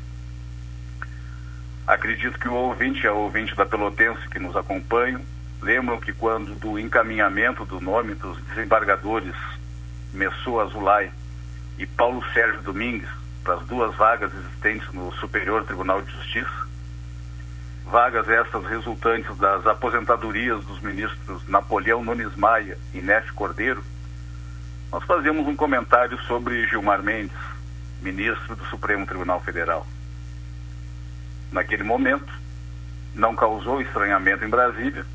Acredito 1.86 2.40
que 2.40 2.48
o 2.48 2.54
ouvinte 2.54 3.06
é 3.06 3.12
o 3.12 3.18
ouvinte 3.18 3.56
da 3.56 3.66
Pelotense 3.66 4.30
que 4.30 4.40
nos 4.40 4.56
acompanham. 4.56 5.22
Lembram 5.62 6.00
que 6.00 6.14
quando 6.14 6.56
do 6.56 6.80
encaminhamento 6.80 7.66
do 7.66 7.82
nome 7.82 8.16
dos 8.16 8.42
desembargadores 8.44 9.36
Messou 10.14 10.62
Azulay 10.62 11.12
e 11.78 11.86
Paulo 11.86 12.24
Sérgio 12.34 12.62
Domingues 12.62 13.10
para 13.44 13.56
as 13.56 13.66
duas 13.66 13.94
vagas 13.96 14.32
existentes 14.34 14.90
no 14.94 15.12
Superior 15.14 15.66
Tribunal 15.66 16.02
de 16.02 16.12
Justiça, 16.12 16.68
vagas 17.86 18.28
estas 18.30 18.66
resultantes 18.66 19.36
das 19.38 19.66
aposentadorias 19.68 20.64
dos 20.66 20.80
ministros 20.82 21.48
Napoleão 21.48 22.04
Nunes 22.04 22.36
Maia 22.36 22.78
e 22.94 23.02
Nef 23.02 23.32
Cordeiro, 23.34 23.84
nós 24.92 25.04
fazíamos 25.06 25.48
um 25.48 25.56
comentário 25.56 26.20
sobre 26.24 26.68
Gilmar 26.68 27.02
Mendes, 27.02 27.38
ministro 28.02 28.56
do 28.56 28.66
Supremo 28.66 29.06
Tribunal 29.06 29.42
Federal. 29.42 29.86
Naquele 31.52 31.84
momento, 31.84 32.32
não 33.14 33.36
causou 33.36 33.82
estranhamento 33.82 34.44
em 34.44 34.50
Brasília 34.50 35.06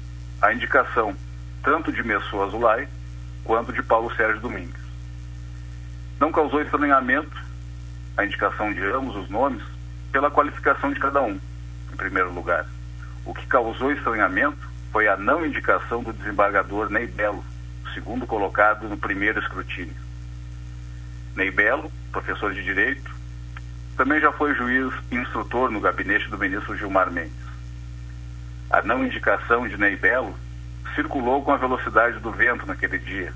a 0.40 0.52
indicação 0.52 1.16
tanto 1.62 1.92
de 1.92 2.02
Messou 2.02 2.44
Azulay 2.44 2.88
quanto 3.44 3.72
de 3.72 3.82
Paulo 3.82 4.14
Sérgio 4.14 4.40
Domingues. 4.40 4.80
Não 6.20 6.30
causou 6.30 6.60
estranhamento 6.62 7.36
a 8.16 8.24
indicação 8.24 8.72
de 8.72 8.82
ambos 8.84 9.16
os 9.16 9.28
nomes 9.28 9.62
pela 10.12 10.30
qualificação 10.30 10.92
de 10.92 11.00
cada 11.00 11.22
um, 11.22 11.38
primeiro 11.98 12.32
lugar. 12.32 12.64
O 13.26 13.34
que 13.34 13.46
causou 13.46 13.92
estranhamento 13.92 14.56
foi 14.90 15.08
a 15.08 15.16
não 15.16 15.44
indicação 15.44 16.02
do 16.02 16.14
desembargador 16.14 16.88
Ney 16.88 17.06
Belo, 17.06 17.44
segundo 17.92 18.26
colocado 18.26 18.88
no 18.88 18.96
primeiro 18.96 19.38
escrutínio. 19.40 19.96
Ney 21.36 21.50
Belo, 21.50 21.92
professor 22.10 22.54
de 22.54 22.64
Direito, 22.64 23.14
também 23.96 24.20
já 24.20 24.32
foi 24.32 24.54
juiz 24.54 24.94
instrutor 25.10 25.70
no 25.70 25.80
gabinete 25.80 26.28
do 26.28 26.38
ministro 26.38 26.76
Gilmar 26.76 27.10
Mendes. 27.10 27.48
A 28.70 28.80
não 28.80 29.04
indicação 29.04 29.68
de 29.68 29.76
Ney 29.76 29.96
Belo 29.96 30.34
circulou 30.94 31.42
com 31.42 31.52
a 31.52 31.56
velocidade 31.56 32.18
do 32.20 32.30
vento 32.30 32.64
naquele 32.64 32.98
dia, 32.98 33.32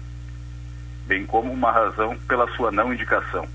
bem 1.07 1.27
como 1.27 1.53
uma 1.53 1.73
razão 1.73 2.17
pela 2.29 2.51
sua 2.55 2.71
não 2.71 2.93
indicação. 2.93 3.47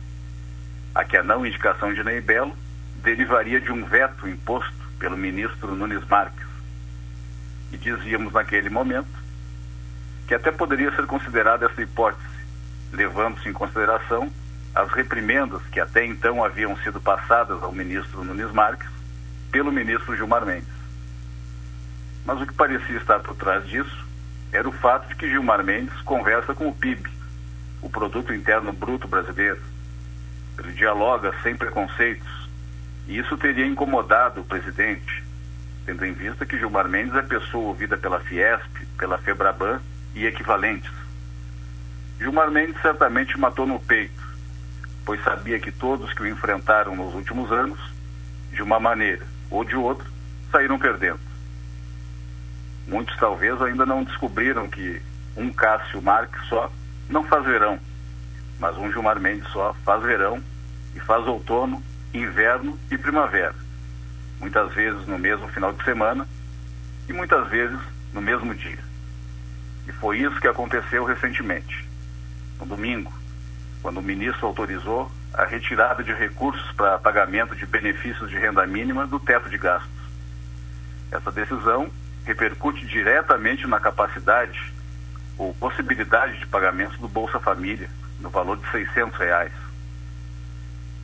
A 0.93 1.03
que 1.03 1.17
a 1.17 1.23
não 1.23 1.45
indicação 1.45 1.93
de 1.93 2.03
Ney 2.03 2.21
Belo 2.21 2.55
derivaria 3.03 3.61
de 3.61 3.71
um 3.71 3.85
veto 3.85 4.27
imposto 4.27 4.86
pelo 4.99 5.17
ministro 5.17 5.75
Nunes 5.75 6.05
Marques. 6.07 6.47
E 7.71 7.77
dizíamos 7.77 8.33
naquele 8.33 8.69
momento 8.69 9.07
que 10.27 10.33
até 10.33 10.51
poderia 10.51 10.93
ser 10.95 11.05
considerada 11.05 11.65
essa 11.65 11.81
hipótese, 11.81 12.27
levando-se 12.91 13.47
em 13.47 13.53
consideração 13.53 14.31
as 14.75 14.91
reprimendas 14.91 15.61
que 15.71 15.79
até 15.79 16.05
então 16.05 16.43
haviam 16.43 16.77
sido 16.77 17.01
passadas 17.01 17.63
ao 17.63 17.71
ministro 17.71 18.23
Nunes 18.23 18.51
Marques 18.51 18.89
pelo 19.51 19.71
ministro 19.71 20.15
Gilmar 20.15 20.45
Mendes. 20.45 20.67
Mas 22.25 22.41
o 22.41 22.45
que 22.45 22.53
parecia 22.53 22.97
estar 22.97 23.19
por 23.19 23.35
trás 23.35 23.65
disso 23.65 24.05
era 24.51 24.67
o 24.67 24.71
fato 24.71 25.07
de 25.07 25.15
que 25.15 25.29
Gilmar 25.29 25.63
Mendes 25.63 25.99
conversa 26.01 26.53
com 26.53 26.67
o 26.67 26.75
PIB, 26.75 27.09
o 27.81 27.89
Produto 27.89 28.33
Interno 28.33 28.73
Bruto 28.73 29.07
Brasileiro. 29.07 29.61
Ele 30.59 30.73
dialoga 30.73 31.33
sem 31.41 31.55
preconceitos, 31.55 32.27
e 33.07 33.17
isso 33.17 33.37
teria 33.37 33.65
incomodado 33.65 34.41
o 34.41 34.45
presidente, 34.45 35.23
tendo 35.85 36.05
em 36.05 36.13
vista 36.13 36.45
que 36.45 36.57
Gilmar 36.57 36.89
Mendes 36.89 37.15
é 37.15 37.21
pessoa 37.21 37.69
ouvida 37.69 37.97
pela 37.97 38.19
Fiesp, 38.19 38.85
pela 38.97 39.17
Febraban 39.17 39.81
e 40.13 40.25
equivalentes. 40.25 40.91
Gilmar 42.19 42.51
Mendes 42.51 42.81
certamente 42.81 43.39
matou 43.39 43.65
no 43.65 43.79
peito, 43.79 44.21
pois 45.05 45.23
sabia 45.23 45.59
que 45.59 45.71
todos 45.71 46.11
que 46.13 46.23
o 46.23 46.27
enfrentaram 46.27 46.95
nos 46.95 47.13
últimos 47.13 47.51
anos, 47.51 47.79
de 48.51 48.61
uma 48.61 48.79
maneira 48.79 49.25
ou 49.49 49.63
de 49.63 49.75
outra, 49.75 50.05
saíram 50.51 50.77
perdendo. 50.77 51.19
Muitos 52.87 53.15
talvez 53.17 53.61
ainda 53.61 53.85
não 53.85 54.03
descobriram 54.03 54.67
que 54.67 55.01
um 55.35 55.51
Cássio 55.53 56.01
Marques 56.01 56.41
só 56.47 56.71
não 57.09 57.23
faz 57.23 57.45
verão, 57.45 57.79
mas 58.59 58.75
um 58.77 58.91
Gilmar 58.91 59.19
Mendes 59.19 59.47
só 59.51 59.73
faz 59.85 60.03
verão 60.03 60.41
e 60.95 60.99
faz 60.99 61.25
outono, 61.27 61.81
inverno 62.13 62.77
e 62.91 62.97
primavera. 62.97 63.55
Muitas 64.39 64.73
vezes 64.73 65.05
no 65.07 65.17
mesmo 65.17 65.47
final 65.49 65.73
de 65.73 65.83
semana 65.83 66.27
e 67.07 67.13
muitas 67.13 67.47
vezes 67.49 67.79
no 68.13 68.21
mesmo 68.21 68.53
dia. 68.53 68.79
E 69.87 69.91
foi 69.91 70.19
isso 70.19 70.39
que 70.39 70.47
aconteceu 70.47 71.05
recentemente. 71.05 71.87
No 72.59 72.65
domingo, 72.65 73.11
quando 73.81 73.97
o 73.97 74.03
ministro 74.03 74.47
autorizou 74.47 75.11
a 75.33 75.45
retirada 75.45 76.03
de 76.03 76.11
recursos 76.13 76.71
para 76.73 76.97
pagamento 76.97 77.55
de 77.55 77.65
benefícios 77.65 78.29
de 78.29 78.37
renda 78.37 78.65
mínima 78.65 79.05
do 79.05 79.19
teto 79.19 79.49
de 79.49 79.57
gastos. 79.57 79.89
Essa 81.11 81.31
decisão 81.31 81.89
repercute 82.25 82.85
diretamente 82.85 83.67
na 83.67 83.79
capacidade 83.79 84.73
ou 85.37 85.53
possibilidade 85.53 86.39
de 86.39 86.47
pagamento 86.47 86.97
do 86.97 87.07
Bolsa 87.07 87.39
Família, 87.39 87.89
no 88.19 88.29
valor 88.29 88.57
de 88.57 88.69
600 88.71 89.17
reais. 89.17 89.53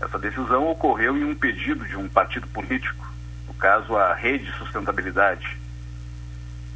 Essa 0.04 0.20
decisão 0.20 0.68
ocorreu 0.70 1.16
em 1.18 1.24
um 1.24 1.34
pedido 1.34 1.86
de 1.86 1.96
um 1.96 2.10
partido 2.10 2.46
político, 2.48 3.08
no 3.48 3.54
caso 3.54 3.96
a 3.96 4.14
Rede 4.14 4.52
Sustentabilidade. 4.58 5.58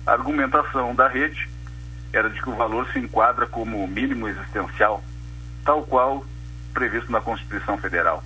A 0.05 0.13
argumentação 0.13 0.95
da 0.95 1.09
rede 1.09 1.49
era 2.13 2.29
de 2.29 2.41
que 2.41 2.49
o 2.49 2.55
valor 2.55 2.87
se 2.93 2.99
enquadra 2.99 3.45
como 3.45 3.85
mínimo 3.85 4.29
existencial, 4.29 5.03
tal 5.65 5.83
qual 5.83 6.25
previsto 6.73 7.11
na 7.11 7.19
Constituição 7.19 7.77
Federal. 7.77 8.23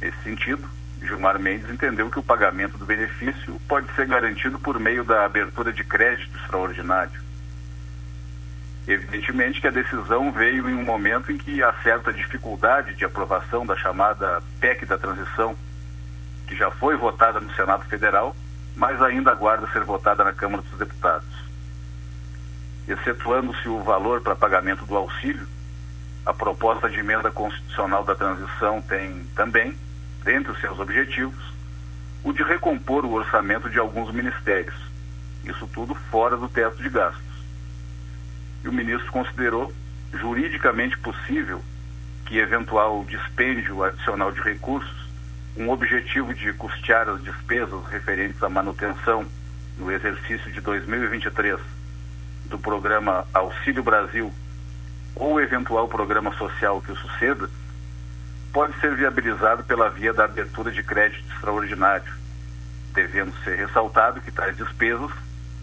Nesse 0.00 0.22
sentido, 0.22 0.68
Gilmar 1.02 1.40
Mendes 1.40 1.68
entendeu 1.68 2.08
que 2.08 2.20
o 2.20 2.22
pagamento 2.22 2.78
do 2.78 2.86
benefício 2.86 3.60
pode 3.66 3.92
ser 3.96 4.06
garantido 4.06 4.56
por 4.56 4.78
meio 4.78 5.02
da 5.02 5.24
abertura 5.24 5.72
de 5.72 5.82
crédito 5.82 6.38
extraordinário 6.38 7.25
Evidentemente 8.86 9.60
que 9.60 9.66
a 9.66 9.72
decisão 9.72 10.30
veio 10.30 10.70
em 10.70 10.74
um 10.74 10.84
momento 10.84 11.32
em 11.32 11.36
que 11.36 11.60
há 11.60 11.72
certa 11.82 12.12
dificuldade 12.12 12.94
de 12.94 13.04
aprovação 13.04 13.66
da 13.66 13.76
chamada 13.76 14.40
PEC 14.60 14.86
da 14.86 14.96
transição, 14.96 15.56
que 16.46 16.54
já 16.54 16.70
foi 16.70 16.96
votada 16.96 17.40
no 17.40 17.52
Senado 17.54 17.84
Federal, 17.86 18.36
mas 18.76 19.02
ainda 19.02 19.32
aguarda 19.32 19.66
ser 19.72 19.82
votada 19.82 20.22
na 20.22 20.32
Câmara 20.32 20.62
dos 20.62 20.78
Deputados. 20.78 21.26
Excetuando-se 22.86 23.68
o 23.68 23.82
valor 23.82 24.20
para 24.20 24.36
pagamento 24.36 24.86
do 24.86 24.96
auxílio, 24.96 25.48
a 26.24 26.32
proposta 26.32 26.88
de 26.88 27.00
emenda 27.00 27.30
constitucional 27.32 28.04
da 28.04 28.14
transição 28.14 28.80
tem 28.82 29.24
também, 29.34 29.76
dentre 30.22 30.52
os 30.52 30.60
seus 30.60 30.78
objetivos, 30.78 31.52
o 32.22 32.32
de 32.32 32.44
recompor 32.44 33.04
o 33.04 33.14
orçamento 33.14 33.68
de 33.68 33.80
alguns 33.80 34.12
ministérios, 34.12 34.76
isso 35.44 35.68
tudo 35.74 35.92
fora 36.08 36.36
do 36.36 36.48
teto 36.48 36.80
de 36.80 36.88
gastos 36.88 37.25
e 38.66 38.68
o 38.68 38.72
ministro 38.72 39.10
considerou 39.12 39.72
juridicamente 40.12 40.98
possível 40.98 41.62
que 42.26 42.38
eventual 42.38 43.04
dispêndio 43.04 43.84
adicional 43.84 44.32
de 44.32 44.40
recursos, 44.40 45.06
um 45.56 45.70
objetivo 45.70 46.34
de 46.34 46.52
custear 46.52 47.08
as 47.08 47.22
despesas 47.22 47.86
referentes 47.86 48.42
à 48.42 48.48
manutenção 48.48 49.24
no 49.78 49.90
exercício 49.92 50.50
de 50.50 50.60
2023 50.60 51.60
do 52.46 52.58
programa 52.58 53.24
Auxílio 53.32 53.84
Brasil 53.84 54.32
ou 55.14 55.40
eventual 55.40 55.86
programa 55.86 56.34
social 56.36 56.82
que 56.82 56.90
o 56.90 56.96
suceda, 56.96 57.48
pode 58.52 58.78
ser 58.80 58.94
viabilizado 58.96 59.62
pela 59.64 59.88
via 59.88 60.12
da 60.12 60.24
abertura 60.24 60.72
de 60.72 60.82
crédito 60.82 61.24
extraordinário, 61.32 62.12
devendo 62.92 63.32
ser 63.44 63.56
ressaltado 63.56 64.20
que 64.20 64.32
tais 64.32 64.56
despesas 64.56 65.10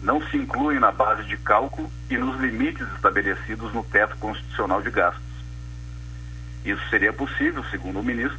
não 0.04 0.20
se 0.28 0.36
incluem 0.36 0.78
na 0.78 0.92
base 0.92 1.24
de 1.24 1.36
cálculo 1.38 1.90
e 2.10 2.16
nos 2.18 2.38
limites 2.38 2.86
estabelecidos 2.92 3.72
no 3.72 3.82
teto 3.82 4.16
constitucional 4.18 4.82
de 4.82 4.90
gastos. 4.90 5.22
Isso 6.62 6.82
seria 6.90 7.12
possível, 7.12 7.64
segundo 7.70 8.00
o 8.00 8.02
ministro, 8.02 8.38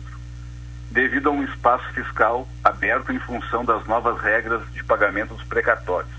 devido 0.92 1.30
a 1.30 1.32
um 1.32 1.44
espaço 1.44 1.84
fiscal 1.92 2.48
aberto 2.64 3.12
em 3.12 3.20
função 3.20 3.66
das 3.66 3.86
novas 3.88 4.22
regras 4.22 4.62
de 4.74 4.84
pagamento 4.84 5.34
dos 5.34 5.44
precatórios. 5.44 6.14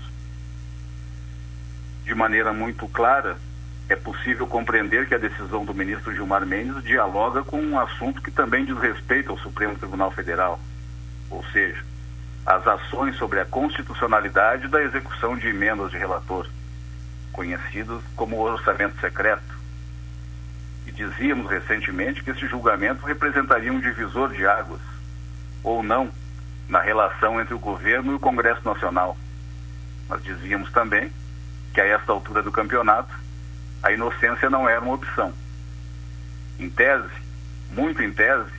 De 2.03 2.13
maneira 2.13 2.51
muito 2.51 2.85
clara, 2.89 3.37
é 3.87 3.95
possível 3.95 4.45
compreender 4.47 5.07
que 5.07 5.15
a 5.15 5.17
decisão 5.17 5.63
do 5.63 5.73
ministro 5.73 6.13
Gilmar 6.13 6.45
Mendes 6.45 6.83
dialoga 6.83 7.41
com 7.41 7.61
um 7.61 7.79
assunto 7.79 8.21
que 8.21 8.31
também 8.31 8.65
diz 8.65 8.77
respeito 8.77 9.31
ao 9.31 9.37
Supremo 9.39 9.77
Tribunal 9.77 10.11
Federal, 10.11 10.59
ou 11.29 11.43
seja, 11.53 11.81
as 12.47 12.65
ações 12.65 13.17
sobre 13.17 13.41
a 13.41 13.45
constitucionalidade 13.45 14.69
da 14.69 14.81
execução 14.81 15.35
de 15.35 15.49
emendas 15.49 15.91
de 15.91 15.97
relator, 15.97 16.47
conhecidas 17.33 18.01
como 18.15 18.39
orçamento 18.39 18.97
secreto. 19.01 19.57
E 20.85 20.91
dizíamos 20.93 21.51
recentemente 21.51 22.23
que 22.23 22.31
esse 22.31 22.47
julgamento 22.47 23.05
representaria 23.05 23.73
um 23.73 23.81
divisor 23.81 24.29
de 24.29 24.47
águas, 24.47 24.79
ou 25.61 25.83
não, 25.83 26.09
na 26.69 26.79
relação 26.79 27.41
entre 27.41 27.53
o 27.53 27.59
governo 27.59 28.13
e 28.13 28.15
o 28.15 28.19
Congresso 28.19 28.61
Nacional. 28.63 29.17
Mas 30.07 30.23
dizíamos 30.23 30.71
também 30.71 31.11
que 31.73 31.81
a 31.81 31.85
esta 31.85 32.13
altura 32.13 32.41
do 32.41 32.51
campeonato, 32.51 33.13
a 33.83 33.91
inocência 33.91 34.49
não 34.49 34.69
era 34.69 34.79
uma 34.79 34.93
opção. 34.93 35.33
Em 36.57 36.69
tese, 36.69 37.11
muito 37.71 38.01
em 38.01 38.13
tese, 38.13 38.51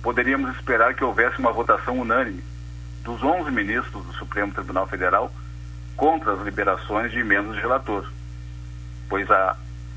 poderíamos 0.00 0.54
esperar 0.54 0.94
que 0.94 1.02
houvesse 1.02 1.40
uma 1.40 1.52
votação 1.52 1.98
unânime 1.98 2.51
dos 3.02 3.22
11 3.22 3.50
ministros 3.50 4.04
do 4.04 4.12
Supremo 4.14 4.52
Tribunal 4.52 4.86
Federal 4.86 5.32
contra 5.96 6.32
as 6.32 6.40
liberações 6.42 7.12
de 7.12 7.18
emendas 7.18 7.54
de 7.54 7.60
relator, 7.60 8.08
pois 9.08 9.30
há 9.30 9.56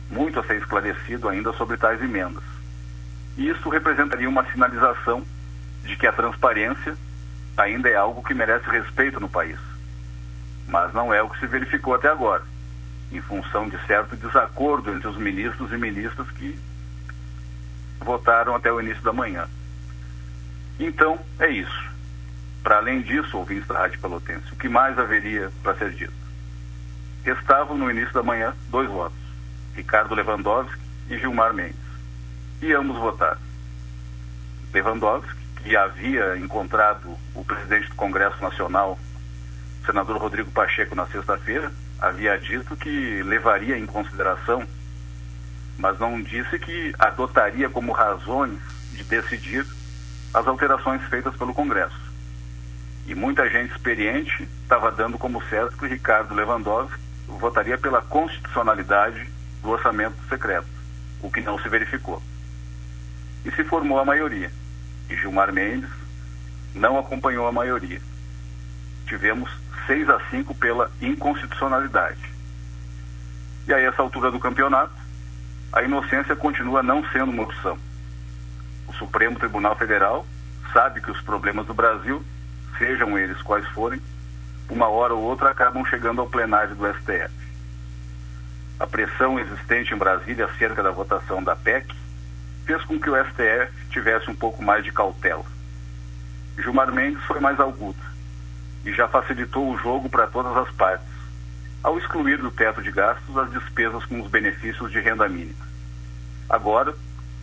muito 0.10 0.40
a 0.40 0.44
ser 0.44 0.58
esclarecido 0.58 1.30
ainda 1.30 1.54
sobre 1.54 1.78
tais 1.78 2.02
emendas. 2.02 2.44
E 3.38 3.50
isso 3.50 3.70
representaria 3.70 4.30
uma 4.30 4.50
sinalização 4.52 5.24
de 5.84 5.96
que 5.96 6.08
a 6.08 6.14
transparência 6.14 6.98
ainda 7.58 7.90
é 7.90 7.96
algo 7.96 8.24
que 8.24 8.34
merece 8.34 8.70
respeito 8.70 9.20
no 9.20 9.30
país. 9.30 9.58
Mas 10.68 10.94
não 10.94 11.14
é 11.14 11.22
o 11.22 11.30
que 11.30 11.40
se 11.40 11.48
verificou 11.48 11.94
até 11.94 12.10
agora, 12.10 12.44
em 13.12 13.22
função 13.22 13.70
de 13.70 13.78
certo 13.86 14.16
desacordo 14.16 14.92
entre 14.92 15.08
os 15.08 15.18
ministros 15.18 15.72
e 15.72 15.78
ministras 15.78 16.30
que 16.32 16.58
votaram 18.00 18.56
até 18.56 18.72
o 18.72 18.82
início 18.82 19.04
da 19.04 19.14
manhã. 19.14 19.48
Então, 20.80 21.20
é 21.40 21.50
isso. 21.50 21.95
Para 22.66 22.78
além 22.78 23.04
disso, 23.04 23.38
ouvintes 23.38 23.68
da 23.68 23.78
Rádio 23.78 24.00
Pelotense, 24.00 24.52
o 24.52 24.56
que 24.56 24.68
mais 24.68 24.98
haveria 24.98 25.52
para 25.62 25.76
ser 25.76 25.92
dito? 25.92 26.12
Restavam 27.24 27.78
no 27.78 27.92
início 27.92 28.12
da 28.12 28.24
manhã 28.24 28.56
dois 28.70 28.90
votos, 28.90 29.20
Ricardo 29.76 30.16
Lewandowski 30.16 30.82
e 31.08 31.20
Gilmar 31.20 31.54
Mendes. 31.54 31.76
E 32.64 32.74
ambos 32.74 32.98
votaram. 32.98 33.38
Lewandowski, 34.74 35.40
que 35.62 35.78
havia 35.78 36.38
encontrado 36.38 37.16
o 37.36 37.46
presidente 37.46 37.90
do 37.90 37.96
Congresso 37.96 38.42
Nacional, 38.42 38.98
senador 39.86 40.18
Rodrigo 40.18 40.50
Pacheco, 40.50 40.96
na 40.96 41.06
sexta-feira, 41.06 41.72
havia 42.02 42.36
dito 42.40 42.76
que 42.76 43.22
levaria 43.22 43.78
em 43.78 43.86
consideração, 43.86 44.68
mas 45.78 46.00
não 46.00 46.20
disse 46.20 46.58
que 46.58 46.96
adotaria 46.98 47.70
como 47.70 47.92
razões 47.92 48.58
de 48.92 49.04
decidir 49.04 49.64
as 50.34 50.48
alterações 50.48 51.04
feitas 51.04 51.36
pelo 51.36 51.54
Congresso. 51.54 52.05
E 53.06 53.14
muita 53.14 53.50
gente 53.50 53.72
experiente 53.72 54.48
estava 54.64 54.92
dando 54.92 55.18
como 55.18 55.44
certo 55.44 55.78
que 55.78 55.86
o 55.86 55.90
Ricardo 55.90 56.34
Lewandowski 56.34 57.00
votaria 57.28 57.78
pela 57.78 58.02
constitucionalidade 58.02 59.30
do 59.62 59.70
orçamento 59.70 60.16
secreto, 60.28 60.68
o 61.22 61.32
que 61.32 61.42
não 61.42 61.60
se 61.60 61.70
verificou. 61.70 62.22
E 63.44 63.52
se 63.52 63.64
formou 63.64 64.00
a 64.00 64.06
maioria. 64.06 64.52
E 65.10 65.16
Gilmar 65.16 65.54
Mendes 65.54 65.90
não 66.74 66.98
acompanhou 66.98 67.48
a 67.48 67.52
maioria. 67.52 68.02
Tivemos 69.08 69.50
6 69.86 70.10
a 70.10 70.20
5 70.32 70.56
pela 70.56 70.92
inconstitucionalidade. 71.00 72.34
E 73.68 73.74
a 73.74 73.80
essa 73.80 74.02
altura 74.02 74.32
do 74.32 74.40
campeonato, 74.40 74.94
a 75.72 75.84
inocência 75.84 76.36
continua 76.36 76.82
não 76.82 77.04
sendo 77.12 77.32
uma 77.32 77.44
opção. 77.44 77.78
O 78.88 78.94
Supremo 78.94 79.38
Tribunal 79.38 79.76
Federal 79.76 80.26
sabe 80.74 81.02
que 81.02 81.12
os 81.12 81.22
problemas 81.22 81.66
do 81.68 81.74
Brasil 81.74 82.24
sejam 82.78 83.18
eles 83.18 83.42
quais 83.42 83.68
forem, 83.70 84.02
uma 84.70 84.88
hora 84.88 85.14
ou 85.14 85.22
outra 85.22 85.52
acabam 85.52 85.86
chegando 85.86 86.22
ao 86.22 86.28
plenário 86.28 86.76
do 86.76 86.88
STF. 86.94 87.34
A 88.80 88.88
pressão 88.88 89.40
existente 89.40 89.94
em 89.94 89.98
Brasília 89.98 90.46
acerca 90.46 90.84
da 90.84 90.92
votação 90.92 91.44
da 91.44 91.56
PEC 91.56 91.96
fez 92.66 92.84
com 92.84 93.00
que 93.00 93.10
o 93.10 93.26
STF 93.26 93.72
tivesse 93.90 94.30
um 94.30 94.36
pouco 94.36 94.62
mais 94.62 94.84
de 94.84 94.92
cautela. 94.92 95.46
Gilmar 96.58 96.92
Mendes 96.92 97.24
foi 97.26 97.40
mais 97.40 97.60
agudo 97.60 98.00
e 98.84 98.94
já 98.94 99.08
facilitou 99.08 99.70
o 99.70 99.78
jogo 99.78 100.10
para 100.10 100.28
todas 100.28 100.56
as 100.58 100.70
partes, 100.76 101.08
ao 101.84 101.98
excluir 101.98 102.38
do 102.38 102.52
teto 102.52 102.82
de 102.82 102.92
gastos 102.92 103.38
as 103.38 103.52
despesas 103.52 104.04
com 104.06 104.20
os 104.20 104.30
benefícios 104.30 104.92
de 104.92 105.00
renda 105.00 105.28
mínima. 105.30 105.66
Agora, 106.50 106.94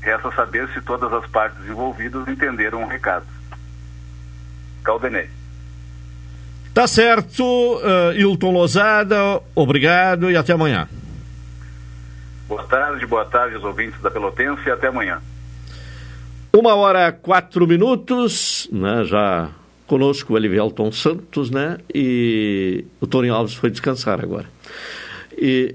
resta 0.01 0.31
saber 0.33 0.69
se 0.71 0.81
todas 0.81 1.13
as 1.13 1.27
partes 1.27 1.65
envolvidas 1.67 2.27
entenderam 2.29 2.83
o 2.83 2.89
recado. 2.89 3.27
Caldenei. 4.83 5.29
Tá 6.75 6.87
certo, 6.87 7.45
uh, 7.45 8.13
Hilton 8.17 8.51
Lozada, 8.51 9.41
obrigado 9.55 10.31
e 10.31 10.37
até 10.37 10.55
amanhã. 10.55 10.89
Boa 12.49 12.65
tarde, 12.65 13.07
boa 13.07 13.25
tarde 13.27 13.57
aos 13.57 13.65
ouvintes 13.65 14.01
da 14.01 14.11
Pelotense 14.11 14.67
e 14.67 14.71
até 14.71 14.89
amanhã. 14.89 15.21
Uma 16.55 16.75
hora 16.75 17.13
quatro 17.13 17.67
minutos, 17.67 18.69
né, 18.73 19.05
já 19.05 19.51
conosco 19.87 20.33
o 20.33 20.37
Elivelton 20.37 20.91
Santos, 20.93 21.51
né, 21.51 21.79
e 21.95 22.85
o 23.01 23.07
Tony 23.07 23.29
Alves 23.29 23.55
foi 23.55 23.71
descansar 23.71 24.21
agora. 24.21 24.47
E, 25.37 25.75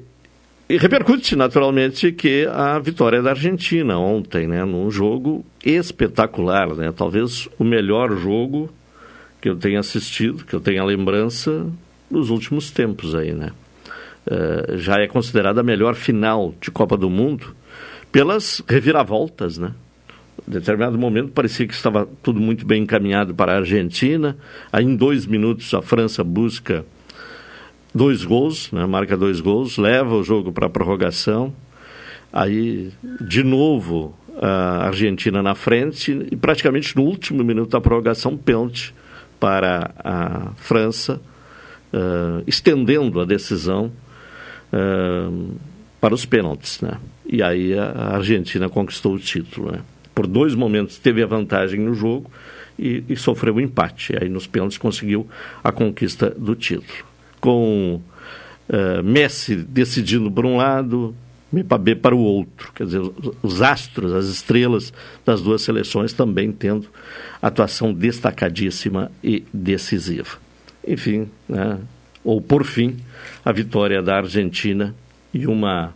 e 0.68 0.78
repercute 0.78 1.36
naturalmente 1.36 2.12
que 2.12 2.48
a 2.52 2.80
vitória 2.80 3.22
da 3.22 3.32
Argentina 3.32 4.00
ontem, 4.00 4.48
né, 4.48 4.66
num 4.66 4.90
jogo 4.90 5.46
espetacular, 5.64 6.70
né, 6.76 6.92
talvez 6.96 7.48
o 7.60 7.64
melhor 7.64 8.16
jogo 8.18 8.70
que 9.42 9.50
eu 9.50 9.56
tenho 9.56 9.80
assistido, 9.80 10.46
que 10.46 10.54
eu 10.54 10.60
tenho 10.60 10.82
a 10.82 10.86
lembrança 10.86 11.66
nos 12.10 12.30
últimos 12.30 12.72
tempos 12.72 13.16
aí, 13.16 13.34
né? 13.34 13.52
Uh, 14.26 14.78
já 14.78 15.00
é 15.00 15.08
considerada 15.08 15.62
a 15.62 15.64
melhor 15.64 15.96
final 15.96 16.54
de 16.60 16.70
Copa 16.70 16.98
do 16.98 17.10
Mundo 17.10 17.56
pelas 18.12 18.62
reviravoltas, 18.68 19.58
né? 19.58 19.74
Em 20.48 20.52
determinado 20.52 20.98
momento 20.98 21.32
parecia 21.32 21.68
que 21.68 21.74
estava 21.74 22.08
tudo 22.22 22.40
muito 22.40 22.66
bem 22.66 22.84
encaminhado 22.84 23.34
para 23.34 23.54
a 23.54 23.58
Argentina. 23.58 24.38
Aí 24.72 24.86
em 24.86 24.96
dois 24.96 25.26
minutos 25.26 25.74
a 25.74 25.82
França 25.82 26.24
busca 26.24 26.86
dois 27.94 28.24
gols, 28.24 28.72
né? 28.72 28.86
marca 28.86 29.18
dois 29.18 29.40
gols, 29.40 29.78
leva 29.78 30.16
o 30.16 30.24
jogo 30.24 30.52
para 30.52 30.68
a 30.68 30.70
prorrogação. 30.70 31.54
Aí 32.32 32.92
de 33.20 33.44
novo 33.44 34.16
a 34.42 34.86
Argentina 34.88 35.42
na 35.42 35.56
frente 35.56 36.28
e 36.32 36.36
praticamente 36.36 36.96
no 36.96 37.04
último 37.04 37.44
minuto 37.44 37.72
da 37.72 37.82
prorrogação 37.82 38.38
pênalti 38.38 38.94
para 39.40 39.92
a 40.04 40.52
França, 40.56 41.22
uh, 41.94 42.44
estendendo 42.48 43.20
a 43.20 43.26
decisão 43.26 43.92
uh, 44.74 45.56
para 46.00 46.14
os 46.14 46.26
pênaltis. 46.26 46.82
Né? 46.82 46.98
E 47.26 47.42
aí 47.44 47.78
a 47.78 48.16
Argentina 48.16 48.70
conquistou 48.70 49.16
o 49.16 49.20
título. 49.20 49.72
Né? 49.72 49.80
Por 50.14 50.28
dois 50.28 50.56
momentos 50.56 50.98
teve 50.98 51.22
a 51.22 51.28
vantagem 51.28 51.80
no 51.80 51.94
jogo 51.94 52.30
e, 52.78 53.04
e 53.10 53.16
sofreu 53.16 53.56
o 53.56 53.58
um 53.58 53.62
empate. 53.62 54.14
E 54.14 54.24
aí 54.24 54.30
nos 54.30 54.48
pênaltis 54.48 54.78
conseguiu 54.78 55.28
a 55.64 55.72
conquista 55.72 56.30
do 56.30 56.56
título. 56.56 57.06
Com 57.40 58.02
uh, 58.70 59.04
Messi 59.04 59.56
decidindo 59.56 60.32
por 60.32 60.46
um 60.46 60.58
lado, 60.58 61.16
Mbappé 61.52 61.96
para 61.96 62.16
o 62.16 62.20
outro. 62.20 62.72
Quer 62.74 62.86
dizer, 62.86 63.02
os 63.42 63.62
astros, 63.62 64.14
as 64.14 64.26
estrelas 64.28 64.94
das 65.26 65.42
duas 65.42 65.62
seleções 65.62 66.14
também 66.14 66.52
tendo 66.52 66.88
atuação 67.42 67.94
destacadíssima 67.94 69.12
e 69.24 69.46
decisiva. 69.54 70.38
Enfim, 70.86 71.30
né, 71.48 71.80
ou 72.24 72.42
por 72.42 72.64
fim, 72.66 72.98
a 73.44 73.52
vitória 73.52 74.02
da 74.02 74.18
Argentina 74.18 74.94
e 75.34 75.48
uma 75.48 75.94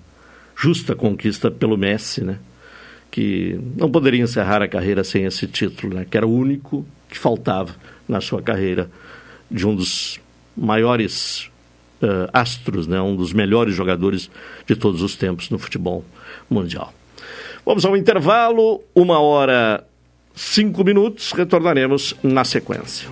justa 0.55 0.95
conquista 0.95 1.51
pelo 1.51 1.77
Messi, 1.77 2.23
né, 2.23 2.39
que 3.11 3.59
não 3.77 3.91
poderia 3.91 4.23
encerrar 4.23 4.61
a 4.61 4.67
carreira 4.67 5.03
sem 5.03 5.25
esse 5.25 5.45
título, 5.45 5.95
né? 5.95 6.07
que 6.09 6.15
era 6.15 6.25
o 6.25 6.33
único 6.33 6.85
que 7.09 7.19
faltava 7.19 7.75
na 8.07 8.21
sua 8.21 8.41
carreira 8.41 8.89
de 9.49 9.67
um 9.67 9.75
dos 9.75 10.19
maiores 10.55 11.50
uh, 12.01 12.29
astros, 12.33 12.87
né? 12.87 12.99
um 13.01 13.15
dos 13.15 13.33
melhores 13.33 13.75
jogadores 13.75 14.29
de 14.65 14.75
todos 14.75 15.01
os 15.01 15.15
tempos 15.15 15.49
no 15.49 15.57
futebol 15.57 16.03
mundial. 16.49 16.93
Vamos 17.65 17.85
ao 17.85 17.95
intervalo, 17.95 18.81
uma 18.95 19.19
hora 19.19 19.83
cinco 20.35 20.83
minutos, 20.83 21.31
retornaremos 21.31 22.15
na 22.23 22.43
sequência. 22.43 23.07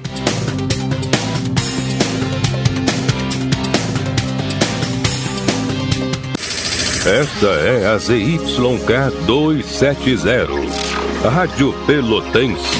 Esta 7.05 7.47
é 7.47 7.87
a 7.87 7.97
ZYK 7.97 9.25
270, 9.25 11.29
Rádio 11.29 11.73
Pelotense, 11.87 12.77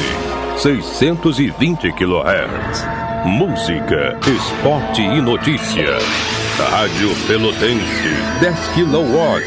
620 0.58 1.94
kHz. 1.94 2.99
Música, 3.26 4.18
esporte 4.26 5.02
e 5.02 5.22
notícia. 5.22 5.98
Rádio 6.72 7.14
Pelotense, 7.28 8.14
10 8.40 8.56
kW, 8.70 9.44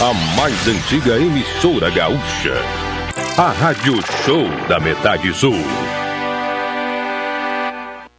a 0.00 0.14
mais 0.36 0.68
antiga 0.68 1.16
emissora 1.16 1.90
gaúcha. 1.90 2.54
A 3.36 3.50
Rádio 3.50 4.00
Show 4.24 4.48
da 4.68 4.78
Metade 4.78 5.34
Sul. 5.34 5.58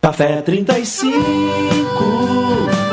Café 0.02 0.42
35 0.42 2.87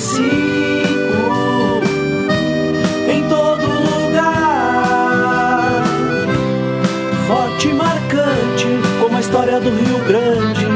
35 0.00 1.82
em 3.12 3.28
todo 3.28 3.66
lugar. 3.66 5.04
Forte 7.26 7.68
e 7.68 7.74
marcante 7.74 8.66
como 8.98 9.16
a 9.18 9.20
história 9.20 9.60
do 9.60 9.68
Rio 9.68 9.98
Grande. 10.06 10.66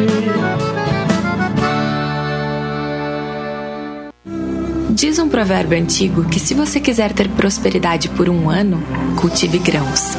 Diz 4.90 5.18
um 5.18 5.28
provérbio 5.30 5.78
antigo 5.78 6.24
que 6.24 6.38
se 6.38 6.52
você 6.52 6.78
quiser 6.78 7.14
ter 7.14 7.28
prosperidade 7.30 8.10
por 8.10 8.28
um 8.28 8.50
ano, 8.50 8.82
cultive 9.16 9.58
grãos. 9.58 10.16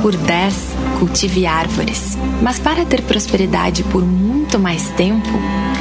Por 0.00 0.16
dez, 0.16 0.73
cultive 1.04 1.44
árvores. 1.44 2.16
Mas 2.40 2.58
para 2.58 2.86
ter 2.86 3.02
prosperidade 3.02 3.82
por 3.84 4.02
muito 4.02 4.58
mais 4.58 4.88
tempo, 4.92 5.28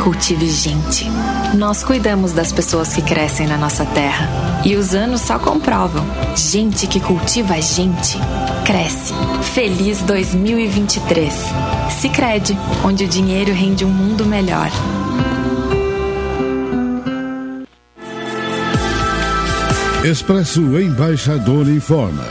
cultive 0.03 0.49
gente. 0.49 1.09
Nós 1.55 1.81
cuidamos 1.81 2.33
das 2.33 2.51
pessoas 2.51 2.93
que 2.93 3.01
crescem 3.01 3.47
na 3.47 3.57
nossa 3.57 3.85
terra. 3.85 4.27
E 4.65 4.75
os 4.75 4.93
anos 4.93 5.21
só 5.21 5.39
comprovam. 5.39 6.05
Gente 6.35 6.87
que 6.87 6.99
cultiva 6.99 7.59
gente, 7.61 8.17
cresce. 8.65 9.13
Feliz 9.53 10.01
2023. 10.01 11.33
Sicredi, 12.01 12.57
onde 12.83 13.05
o 13.05 13.07
dinheiro 13.07 13.53
rende 13.53 13.85
um 13.85 13.89
mundo 13.89 14.25
melhor. 14.25 14.69
Expresso 20.03 20.59
Embaixador 20.77 21.69
informa. 21.69 22.25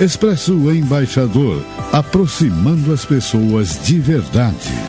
Expresso 0.01 0.53
Embaixador, 0.73 1.61
aproximando 1.93 2.93
as 2.93 3.05
pessoas 3.05 3.83
de 3.85 3.99
verdade. 3.99 4.89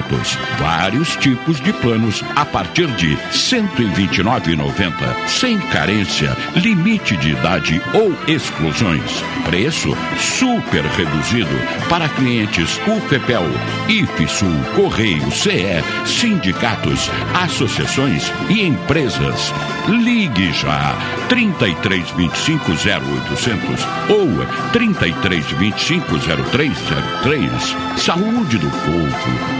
descontos, 0.01 0.37
vários 0.57 1.15
tipos 1.17 1.59
de 1.61 1.71
planos 1.73 2.23
a 2.35 2.45
partir 2.45 2.87
de 2.95 3.15
R$ 3.15 3.31
129,90, 3.31 5.27
sem 5.27 5.59
carência, 5.59 6.35
limite 6.55 7.15
de 7.17 7.31
idade 7.31 7.81
ou 7.93 8.15
exclusões. 8.27 9.23
Preço 9.45 9.95
super 10.17 10.83
reduzido 10.83 11.49
para 11.89 12.09
clientes 12.09 12.79
UFPEL, 12.87 13.45
IFSUL, 13.87 14.63
Correio, 14.75 15.31
CE, 15.31 15.83
sindicatos, 16.05 17.09
associações 17.33 18.31
e 18.49 18.61
empresas. 18.61 19.53
Ligue 19.87 20.53
já 20.53 20.95
3325 21.27 22.71
0800 22.71 23.87
ou 24.09 24.27
3325 24.71 26.19
0303. 26.19 27.51
Saúde 27.97 28.57
do 28.57 28.69
povo, 28.69 29.59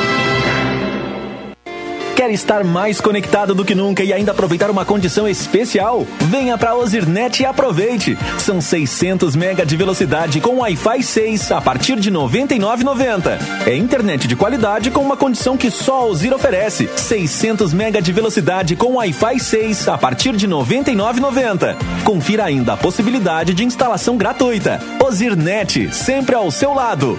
Quer 2.21 2.29
estar 2.29 2.63
mais 2.63 3.01
conectado 3.01 3.55
do 3.55 3.65
que 3.65 3.73
nunca 3.73 4.03
e 4.03 4.13
ainda 4.13 4.31
aproveitar 4.31 4.69
uma 4.69 4.85
condição 4.85 5.27
especial? 5.27 6.05
Venha 6.29 6.55
para 6.55 6.75
Ozirnet 6.75 7.41
e 7.41 7.47
aproveite. 7.47 8.15
São 8.37 8.61
600 8.61 9.35
mega 9.35 9.65
de 9.65 9.75
velocidade 9.75 10.39
com 10.39 10.59
Wi-Fi 10.59 11.01
6 11.01 11.51
a 11.51 11.59
partir 11.59 11.99
de 11.99 12.11
R$ 12.11 12.17
99,90. 12.17 13.39
É 13.65 13.75
internet 13.75 14.27
de 14.27 14.35
qualidade 14.35 14.91
com 14.91 15.01
uma 15.01 15.17
condição 15.17 15.57
que 15.57 15.71
só 15.71 16.01
a 16.01 16.05
Ozir 16.05 16.31
oferece. 16.31 16.87
600 16.95 17.73
mega 17.73 17.99
de 17.99 18.13
velocidade 18.13 18.75
com 18.75 18.97
Wi-Fi 18.97 19.39
6 19.39 19.87
a 19.87 19.97
partir 19.97 20.35
de 20.35 20.45
R$ 20.45 20.53
99,90. 20.53 21.75
Confira 22.03 22.45
ainda 22.45 22.73
a 22.73 22.77
possibilidade 22.77 23.55
de 23.55 23.65
instalação 23.65 24.15
gratuita. 24.15 24.79
Ozirnet, 25.03 25.91
sempre 25.91 26.35
ao 26.35 26.51
seu 26.51 26.71
lado. 26.71 27.17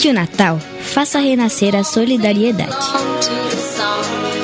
Que 0.00 0.08
o 0.08 0.12
Natal 0.12 0.58
faça 0.82 1.18
renascer 1.20 1.76
a 1.76 1.84
solidariedade, 1.84 2.76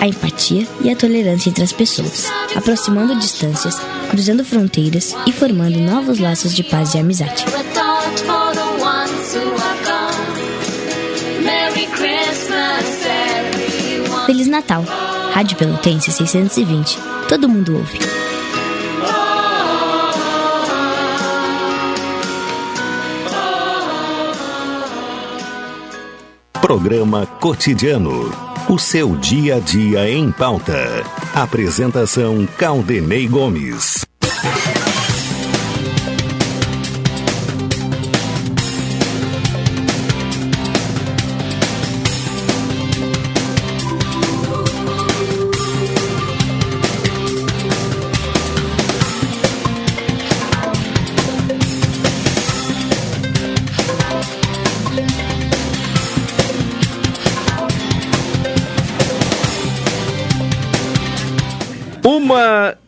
a 0.00 0.06
empatia 0.06 0.66
e 0.80 0.90
a 0.90 0.96
tolerância 0.96 1.50
entre 1.50 1.64
as 1.64 1.72
pessoas, 1.72 2.30
aproximando 2.54 3.16
distâncias, 3.16 3.76
cruzando 4.10 4.44
fronteiras 4.44 5.16
e 5.26 5.32
formando 5.32 5.78
novos 5.78 6.18
laços 6.18 6.54
de 6.54 6.62
paz 6.62 6.94
e 6.94 6.98
amizade. 6.98 7.44
Feliz 14.26 14.46
Natal 14.46 14.84
Rádio 15.32 15.56
Pelotense 15.56 16.12
620. 16.12 16.98
Todo 17.26 17.48
mundo 17.48 17.74
ouve. 17.74 17.98
Programa 26.60 27.26
Cotidiano. 27.40 28.30
O 28.68 28.78
seu 28.78 29.16
dia 29.16 29.56
a 29.56 29.58
dia 29.58 30.08
em 30.10 30.30
pauta. 30.30 31.02
Apresentação 31.34 32.46
Caldenei 32.58 33.26
Gomes. 33.26 34.04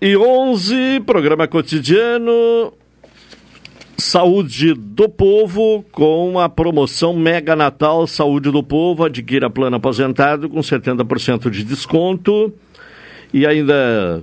E 0.04 0.18
onze, 0.18 1.00
programa 1.06 1.48
cotidiano. 1.48 2.74
Saúde 3.96 4.74
do 4.74 5.08
Povo 5.08 5.82
com 5.90 6.38
a 6.38 6.46
promoção 6.46 7.16
Mega 7.16 7.56
Natal 7.56 8.06
Saúde 8.06 8.50
do 8.50 8.62
Povo. 8.62 9.04
Adquira 9.04 9.48
plano 9.48 9.76
aposentado 9.76 10.50
com 10.50 10.60
70% 10.60 11.48
de 11.48 11.64
desconto. 11.64 12.52
E 13.32 13.46
ainda 13.46 14.22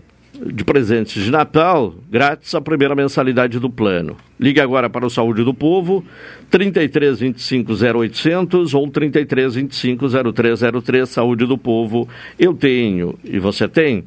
de 0.54 0.64
presentes 0.64 1.24
de 1.24 1.32
Natal, 1.32 1.96
grátis 2.12 2.54
a 2.54 2.62
primeira 2.62 2.94
mensalidade 2.94 3.58
do 3.58 3.70
plano. 3.70 4.16
Ligue 4.40 4.62
agora 4.62 4.88
para 4.88 5.08
o 5.08 5.10
Saúde 5.10 5.44
do 5.44 5.54
Povo, 5.54 6.06
33 6.52 7.20
25 7.20 7.74
0800 7.74 8.76
ou 8.76 8.88
33 8.88 9.56
25 9.56 10.06
0303. 10.32 11.10
Saúde 11.10 11.48
do 11.48 11.58
Povo, 11.58 12.08
eu 12.38 12.54
tenho 12.54 13.18
e 13.24 13.40
você 13.40 13.68
tem. 13.68 14.06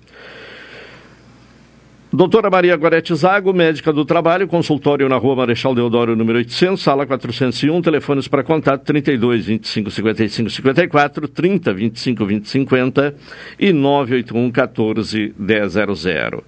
Doutora 2.14 2.48
Maria 2.48 2.76
Gorete 2.76 3.12
Zago, 3.12 3.52
médica 3.52 3.92
do 3.92 4.04
trabalho, 4.04 4.46
consultório 4.46 5.08
na 5.08 5.16
rua 5.16 5.34
Marechal 5.34 5.74
Deodoro, 5.74 6.14
número 6.14 6.38
800, 6.38 6.80
sala 6.80 7.04
401, 7.04 7.82
telefones 7.82 8.28
para 8.28 8.44
contato 8.44 8.84
32 8.84 9.46
25 9.46 9.90
55 9.90 10.48
54, 10.48 11.26
30 11.26 11.74
25 11.74 12.24
20 12.24 12.48
50 12.48 13.14
e 13.58 13.72
981 13.72 14.50
14 14.52 15.34
100. 15.36 16.42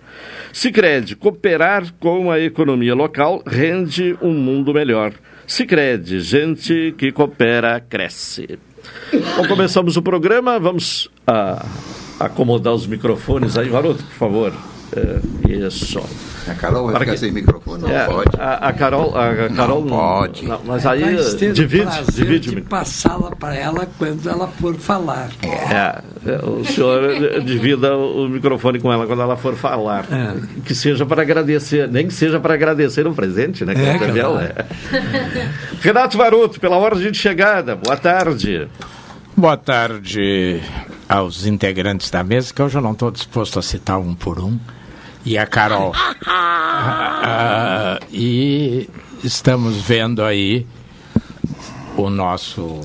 Sicredi 0.52 1.16
cooperar 1.16 1.92
com 1.98 2.30
a 2.30 2.38
economia 2.38 2.94
local 2.94 3.42
rende 3.44 4.16
um 4.22 4.34
mundo 4.34 4.72
melhor. 4.72 5.14
Sicredi 5.48 6.20
gente 6.20 6.94
que 6.96 7.10
coopera, 7.10 7.80
cresce. 7.80 8.56
Bom, 9.36 9.48
começamos 9.48 9.96
o 9.96 10.02
programa, 10.02 10.60
vamos 10.60 11.10
ah, 11.26 11.66
acomodar 12.20 12.72
os 12.72 12.86
microfones 12.86 13.58
aí. 13.58 13.68
Varoto, 13.68 14.04
por 14.04 14.14
favor. 14.14 14.75
É, 14.94 15.18
isso. 15.66 16.00
A 16.48 16.54
Carol 16.54 16.84
vai 16.84 16.92
Para 16.92 17.00
ficar 17.00 17.12
que- 17.12 17.18
sem 17.18 17.32
microfone? 17.32 17.82
Não 17.82 17.90
É, 17.90 18.06
pode. 18.06 18.30
A, 18.38 18.54
a 18.68 18.72
Carol, 18.72 19.16
a, 19.16 19.30
a 19.30 19.48
Carol 19.50 19.80
Não 19.84 19.88
pode. 19.88 20.46
não, 20.46 20.60
mas 20.64 20.86
aí 20.86 21.02
o 21.16 21.36
divide, 21.52 21.90
divide. 22.12 22.54
de 22.54 22.60
passá-la 22.62 23.30
para 23.34 23.54
ela 23.56 23.88
quando 23.98 24.28
ela 24.30 24.46
for 24.46 24.74
falar. 24.76 25.30
É, 25.42 26.30
é, 26.30 26.36
o 26.44 26.64
senhor 26.64 27.40
divida 27.42 27.96
o 27.96 28.28
microfone 28.28 28.78
com 28.78 28.92
ela 28.92 29.06
quando 29.06 29.22
ela 29.22 29.36
for 29.36 29.54
falar. 29.56 30.04
É. 30.10 30.34
Que 30.64 30.74
seja 30.74 31.04
para 31.04 31.22
agradecer, 31.22 31.88
nem 31.88 32.06
que 32.06 32.14
seja 32.14 32.38
para 32.38 32.54
agradecer 32.54 33.06
um 33.08 33.12
presente, 33.14 33.64
né? 33.64 33.72
É, 33.72 33.98
Cláudia 33.98 34.22
claro. 34.22 34.38
Bel? 34.38 34.40
É. 34.40 35.48
Renato 35.80 36.16
Varoto, 36.16 36.60
pela 36.60 36.76
ordem 36.76 37.10
de 37.10 37.18
chegada, 37.18 37.74
boa 37.74 37.96
tarde. 37.96 38.68
Boa 39.36 39.56
tarde 39.56 40.60
aos 41.08 41.46
integrantes 41.46 42.10
da 42.10 42.24
mesa, 42.24 42.52
que 42.52 42.62
hoje 42.62 42.76
eu 42.78 42.82
não 42.82 42.92
estou 42.92 43.10
disposto 43.10 43.58
a 43.58 43.62
citar 43.62 43.98
um 43.98 44.14
por 44.14 44.38
um. 44.40 44.58
E 45.24 45.36
a 45.38 45.46
Carol. 45.46 45.92
Ah, 46.78 47.98
e 48.12 48.88
estamos 49.24 49.80
vendo 49.80 50.22
aí 50.22 50.66
o 51.96 52.10
nosso 52.10 52.80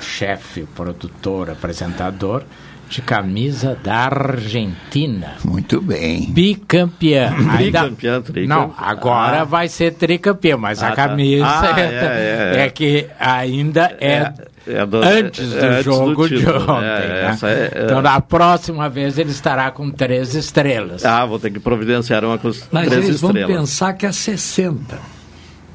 chefe, 0.00 0.64
produtor, 0.76 1.48
apresentador, 1.50 2.44
de 2.88 3.00
camisa 3.00 3.76
da 3.82 3.94
Argentina. 3.96 5.36
Muito 5.44 5.80
bem. 5.80 6.26
Bicampeã. 6.30 7.30
Ainda- 7.34 7.84
Bicampeã, 7.84 8.20
tricampeã. 8.20 8.46
Não, 8.46 8.74
agora 8.76 9.40
Ah. 9.40 9.44
vai 9.44 9.68
ser 9.68 9.94
tricampeã, 9.94 10.56
mas 10.58 10.82
Ah, 10.82 10.88
a 10.88 10.90
tá. 10.90 10.96
camisa 11.08 11.46
Ah, 11.46 11.80
é, 11.80 11.82
é, 12.54 12.56
é, 12.56 12.66
é. 12.66 12.70
que 12.70 13.06
ainda 13.18 13.96
é, 14.00 14.32
é 14.66 14.84
do- 14.86 14.98
antes 15.02 15.48
do 15.50 15.58
é 15.58 15.68
antes 15.68 15.84
do 15.84 15.92
jogo 15.92 16.28
de 16.28 16.38
título. 16.38 16.62
ontem. 16.62 16.84
É, 16.86 17.08
né? 17.32 17.38
é- 17.42 17.78
é. 17.80 17.84
Então, 17.84 18.02
na 18.02 18.20
próxima 18.20 18.88
vez, 18.88 19.18
ele 19.18 19.30
estará 19.30 19.70
com 19.70 19.90
três 19.90 20.34
estrelas. 20.34 21.04
Ah, 21.04 21.24
vou 21.26 21.38
ter 21.38 21.50
que 21.50 21.60
providenciar 21.60 22.24
uma 22.24 22.38
com 22.38 22.48
as 22.48 22.66
Mas 22.70 22.88
três 22.88 23.04
eles 23.06 23.20
vão 23.20 23.32
pensar 23.32 23.92
que 23.94 24.06
é 24.06 24.12
60. 24.12 24.98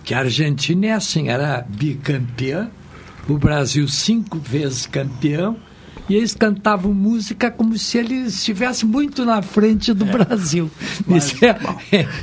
Que 0.04 0.14
a 0.14 0.20
Argentina 0.20 0.86
é 0.88 0.92
assim, 0.92 1.30
era 1.30 1.66
bicampeã, 1.68 2.70
o 3.28 3.38
Brasil 3.38 3.88
cinco 3.88 4.38
vezes 4.38 4.86
campeão, 4.86 5.58
e 6.10 6.16
eles 6.16 6.34
cantavam 6.36 6.93
música 6.93 7.49
como 7.49 7.78
se 7.78 7.97
eles 7.97 8.36
estivessem 8.36 8.88
muito 8.88 9.26
na 9.26 9.41
frente 9.41 9.93
do 9.93 10.06
Brasil. 10.06 10.70
isso 11.10 11.43
é, 11.43 11.58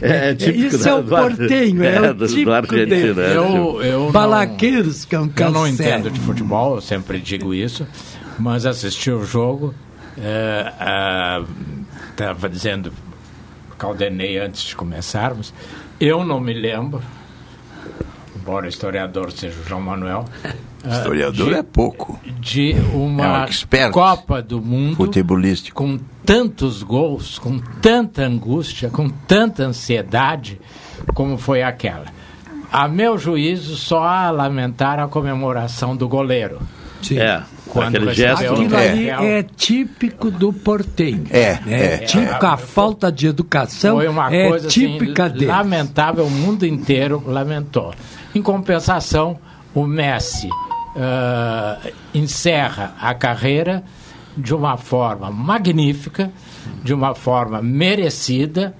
É, 0.00 0.30
é 0.30 0.34
típico 0.34 0.66
isso 0.76 0.78
da- 0.84 0.90
é 0.90 0.94
o 0.94 1.02
do- 1.02 1.08
portenho, 1.10 1.82
é, 1.84 1.94
é, 1.96 2.00
o 2.00 2.14
do- 2.14 2.26
do 2.26 2.28
típico 2.28 2.50
argentino, 2.52 2.86
dele. 3.14 3.20
é, 3.20 3.36
Eu, 3.36 3.82
eu 3.82 4.00
não- 4.04 4.12
Balaqueiros, 4.12 5.04
que 5.04 5.14
é 5.16 5.20
um 5.20 5.30
Eu 5.36 5.50
não 5.50 5.66
entendo 5.66 6.10
de 6.10 6.20
futebol, 6.20 6.76
eu 6.76 6.80
sempre 6.80 7.18
digo 7.20 7.52
isso, 7.52 7.86
mas 8.38 8.64
assisti 8.66 9.10
o 9.10 9.24
jogo, 9.24 9.74
estava 12.10 12.48
dizendo 12.48 12.92
Caldenei 13.78 14.38
antes 14.38 14.62
de 14.62 14.76
começarmos, 14.76 15.52
eu 15.98 16.24
não 16.24 16.38
me 16.38 16.54
lembro, 16.54 17.02
embora 18.36 18.68
historiador 18.68 19.32
seja 19.32 19.58
o 19.60 19.68
João 19.68 19.80
Manuel, 19.80 20.24
Historiador 20.84 21.48
de- 21.48 21.54
é 21.54 21.62
pouco. 21.62 22.20
De 22.42 22.72
É 22.72 22.80
uma 22.92 23.40
um 23.40 23.44
expert 23.44 23.92
Copa 23.92 24.42
do 24.42 24.60
Mundo 24.60 24.96
futebolístico. 24.96 25.82
com 25.82 25.98
tantos 26.26 26.82
gols, 26.82 27.38
com 27.38 27.58
tanta 27.80 28.24
angústia, 28.24 28.90
com 28.90 29.08
tanta 29.08 29.62
ansiedade 29.64 30.60
como 31.14 31.38
foi 31.38 31.62
aquela. 31.62 32.06
A 32.70 32.88
meu 32.88 33.16
juízo, 33.16 33.76
só 33.76 34.02
há 34.02 34.26
a 34.26 34.30
lamentar 34.30 34.98
a 34.98 35.06
comemoração 35.06 35.96
do 35.96 36.08
goleiro. 36.08 36.60
Sim. 37.02 37.18
É, 37.18 37.42
Quando 37.66 37.96
aquele 37.96 38.14
gesto. 38.14 38.44
Aquilo 38.44 38.76
ali 38.76 39.06
troféu. 39.06 39.22
é 39.22 39.42
típico 39.42 40.30
do 40.30 40.52
portenho. 40.52 41.24
É, 41.30 41.58
é, 41.66 41.84
é, 41.94 41.98
típico, 41.98 42.46
a 42.46 42.56
falta 42.56 43.10
de 43.10 43.26
educação 43.26 43.96
Foi 43.96 44.08
uma 44.08 44.32
é 44.32 44.48
coisa 44.48 44.68
típica 44.68 45.24
assim, 45.24 45.34
dele. 45.34 45.46
lamentável, 45.46 46.24
o 46.24 46.30
mundo 46.30 46.64
inteiro 46.64 47.22
lamentou. 47.26 47.92
Em 48.34 48.40
compensação, 48.40 49.38
o 49.74 49.84
Messi 49.86 50.48
ah, 50.96 51.78
encerra 52.14 52.94
a 53.00 53.14
carreira 53.14 53.82
de 54.36 54.54
uma 54.54 54.76
forma 54.76 55.30
magnífica, 55.30 56.30
de 56.82 56.92
uma 56.92 57.14
forma 57.14 57.60
merecida, 57.62 58.74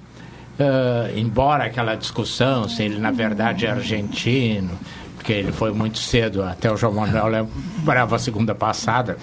ah, 0.59 1.09
embora 1.15 1.65
aquela 1.65 1.95
discussão 1.95 2.67
se 2.67 2.83
ele 2.83 2.99
na 2.99 3.11
verdade 3.11 3.65
é 3.65 3.71
argentino, 3.71 4.77
porque 5.15 5.33
ele 5.33 5.51
foi 5.51 5.71
muito 5.71 5.99
cedo, 5.99 6.43
até 6.43 6.71
o 6.71 6.75
João 6.75 6.93
Manuel 6.93 7.27
lembrava 7.27 8.17
a 8.17 8.19
segunda 8.19 8.53
passada 8.53 9.17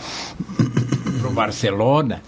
para 1.21 1.29
o 1.29 1.33
Barcelona. 1.33 2.23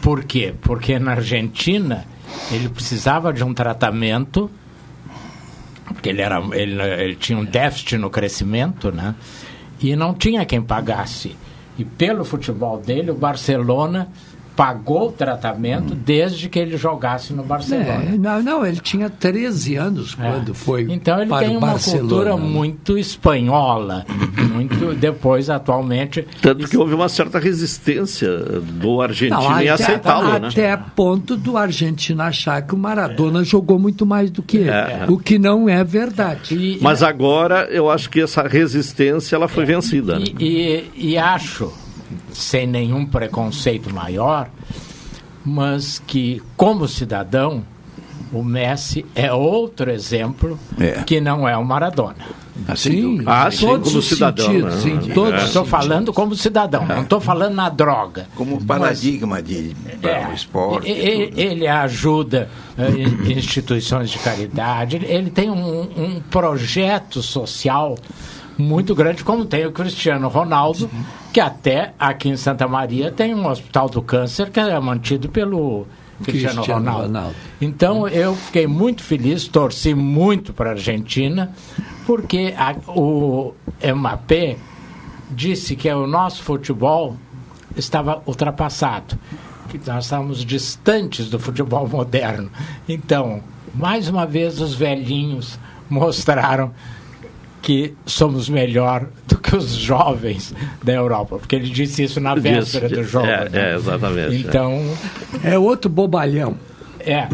Por 0.00 0.24
quê? 0.24 0.54
Porque 0.60 0.98
na 0.98 1.12
Argentina 1.12 2.04
ele 2.50 2.68
precisava 2.68 3.32
de 3.32 3.44
um 3.44 3.54
tratamento, 3.54 4.50
porque 5.86 6.08
ele, 6.08 6.22
era, 6.22 6.42
ele, 6.52 6.80
ele 6.82 7.14
tinha 7.16 7.38
um 7.38 7.44
déficit 7.44 7.98
no 7.98 8.10
crescimento, 8.10 8.90
né? 8.90 9.14
E 9.84 9.94
não 9.94 10.14
tinha 10.14 10.46
quem 10.46 10.62
pagasse. 10.62 11.36
E 11.78 11.84
pelo 11.84 12.24
futebol 12.24 12.78
dele, 12.78 13.10
o 13.10 13.14
Barcelona 13.14 14.08
pagou 14.56 15.08
o 15.08 15.12
tratamento 15.12 15.94
desde 15.94 16.48
que 16.48 16.58
ele 16.58 16.76
jogasse 16.76 17.32
no 17.32 17.42
Barcelona. 17.42 18.04
É, 18.14 18.16
não, 18.18 18.42
não, 18.42 18.66
ele 18.66 18.78
tinha 18.80 19.10
13 19.10 19.74
anos 19.76 20.16
É. 20.18 20.30
quando 20.30 20.54
foi 20.54 20.86
Então 20.90 21.18
ele 21.20 21.28
para 21.28 21.46
tem 21.46 21.56
o 21.56 21.58
uma 21.58 21.68
Barcelona. 21.72 22.08
cultura 22.08 22.36
muito 22.36 22.96
espanhola, 22.96 24.06
muito 24.52 24.94
depois 24.94 25.50
atualmente 25.50 26.26
Tanto 26.40 26.68
que 26.68 26.76
houve 26.76 26.94
uma 26.94 27.08
certa 27.08 27.38
resistência 27.38 28.30
do 28.38 29.00
argentino 29.02 29.40
Não, 29.42 29.60
em 29.60 29.68
até, 29.68 29.82
aceitá-lo, 29.84 30.38
né? 30.38 30.48
até 30.48 30.76
ponto 30.76 31.36
do 31.36 31.56
argentino 31.56 32.22
achar 32.22 32.62
que 32.62 32.74
o 32.74 32.78
Maradona 32.78 33.42
jogou 33.42 33.78
muito 33.78 34.06
mais 34.06 34.30
do 34.30 34.42
que 34.42 34.58
ele, 34.58 34.70
É. 34.70 35.04
o 35.08 35.18
que 35.18 35.38
não 35.38 35.68
é 35.68 35.82
verdade. 35.82 36.78
Mas 36.80 37.02
agora 37.02 37.66
eu 37.70 37.90
acho 37.90 38.08
que 38.08 38.20
essa 38.20 38.42
resistência 38.46 39.34
ela 39.36 39.48
foi 39.48 39.64
vencida. 39.64 40.18
né? 40.18 40.26
E, 40.38 40.44
e- 40.44 40.90
e 41.12 41.18
acho, 41.18 41.72
sem 42.32 42.66
nenhum 42.66 43.04
preconceito 43.06 43.92
maior, 43.92 44.48
mas 45.44 45.98
que, 46.06 46.42
como 46.56 46.88
cidadão, 46.88 47.62
o 48.32 48.42
Messi 48.42 49.04
é 49.14 49.32
outro 49.32 49.90
exemplo 49.90 50.58
É. 50.80 51.02
que 51.04 51.20
não 51.20 51.48
é 51.48 51.56
o 51.56 51.64
Maradona. 51.64 52.16
Assim, 52.68 53.20
Ah, 53.26 53.50
sim, 53.50 53.66
todos 53.66 53.88
como 53.88 53.98
os 53.98 54.04
cidadão. 54.08 54.46
sentidos, 54.46 54.74
né? 54.76 54.80
sim, 54.80 55.10
É. 55.10 55.14
todos. 55.14 55.42
Estou 55.44 55.64
falando 55.64 56.12
como 56.12 56.34
cidadão, 56.36 56.86
não 56.86 57.02
estou 57.02 57.20
falando 57.20 57.54
na 57.54 57.68
droga. 57.68 58.26
Como 58.36 58.64
paradigma 58.64 59.42
de 59.42 59.76
para 60.00 60.30
o 60.30 60.34
esporte. 60.34 60.88
E- 60.88 60.92
e- 61.36 61.40
Ele, 61.40 61.66
ajuda 61.66 62.48
eh, 62.78 62.90
in- 62.90 63.32
instituições 63.36 64.08
de 64.10 64.18
caridade, 64.20 64.96
ele, 64.96 65.06
ele 65.06 65.30
tem 65.30 65.50
um, 65.50 65.80
um 65.82 66.20
projeto 66.30 67.20
social 67.22 67.96
muito 68.56 68.94
grande, 68.94 69.24
como 69.24 69.44
tem 69.44 69.66
o 69.66 69.72
Cristiano 69.72 70.28
Ronaldo, 70.28 70.88
que 71.32 71.40
até 71.40 71.92
aqui 71.98 72.28
em 72.28 72.36
Santa 72.36 72.66
Maria 72.68 73.10
tem 73.10 73.34
um 73.34 73.46
hospital 73.48 73.88
do 73.88 74.00
câncer 74.00 74.50
que 74.50 74.60
é 74.60 74.78
mantido 74.80 75.28
pelo 75.28 75.86
Cristiano, 76.22 76.56
Cristiano 76.56 76.80
Ronaldo. 76.84 77.06
Ronaldo. 77.08 77.34
Então 77.60 78.06
eu 78.08 78.34
fiquei 78.36 78.66
muito 78.66 79.02
feliz, 79.02 79.48
torci 79.48 79.94
muito 79.94 80.52
para 80.52 80.70
a 80.70 80.72
Argentina, 80.74 81.50
porque 82.06 82.54
a- 82.56 82.76
o 82.88 83.52
MAP 83.96 84.56
disse 85.30 85.74
que 85.74 85.90
o 85.92 86.06
nosso 86.06 86.42
futebol 86.42 87.16
estava 87.76 88.22
ultrapassado, 88.26 89.18
que 89.68 89.80
nós 89.86 90.04
estávamos 90.04 90.44
distantes 90.44 91.28
do 91.28 91.38
futebol 91.40 91.88
moderno. 91.88 92.48
Então, 92.88 93.42
mais 93.74 94.08
uma 94.08 94.24
vez, 94.24 94.60
os 94.60 94.74
velhinhos 94.74 95.58
mostraram 95.90 96.70
que 97.64 97.94
somos 98.04 98.46
melhor 98.48 99.06
do 99.26 99.38
que 99.38 99.56
os 99.56 99.70
jovens 99.74 100.54
da 100.82 100.92
Europa, 100.92 101.38
porque 101.38 101.56
ele 101.56 101.70
disse 101.70 102.02
isso 102.02 102.20
na 102.20 102.34
véspera 102.34 102.88
do 102.90 103.02
jogo. 103.02 103.26
é, 103.26 103.48
né? 103.48 103.70
é, 103.72 103.74
exatamente, 103.74 104.36
Então, 104.36 104.82
É 105.42 105.58
outro 105.58 105.88
bobalhão. 105.90 106.56
é. 107.00 107.26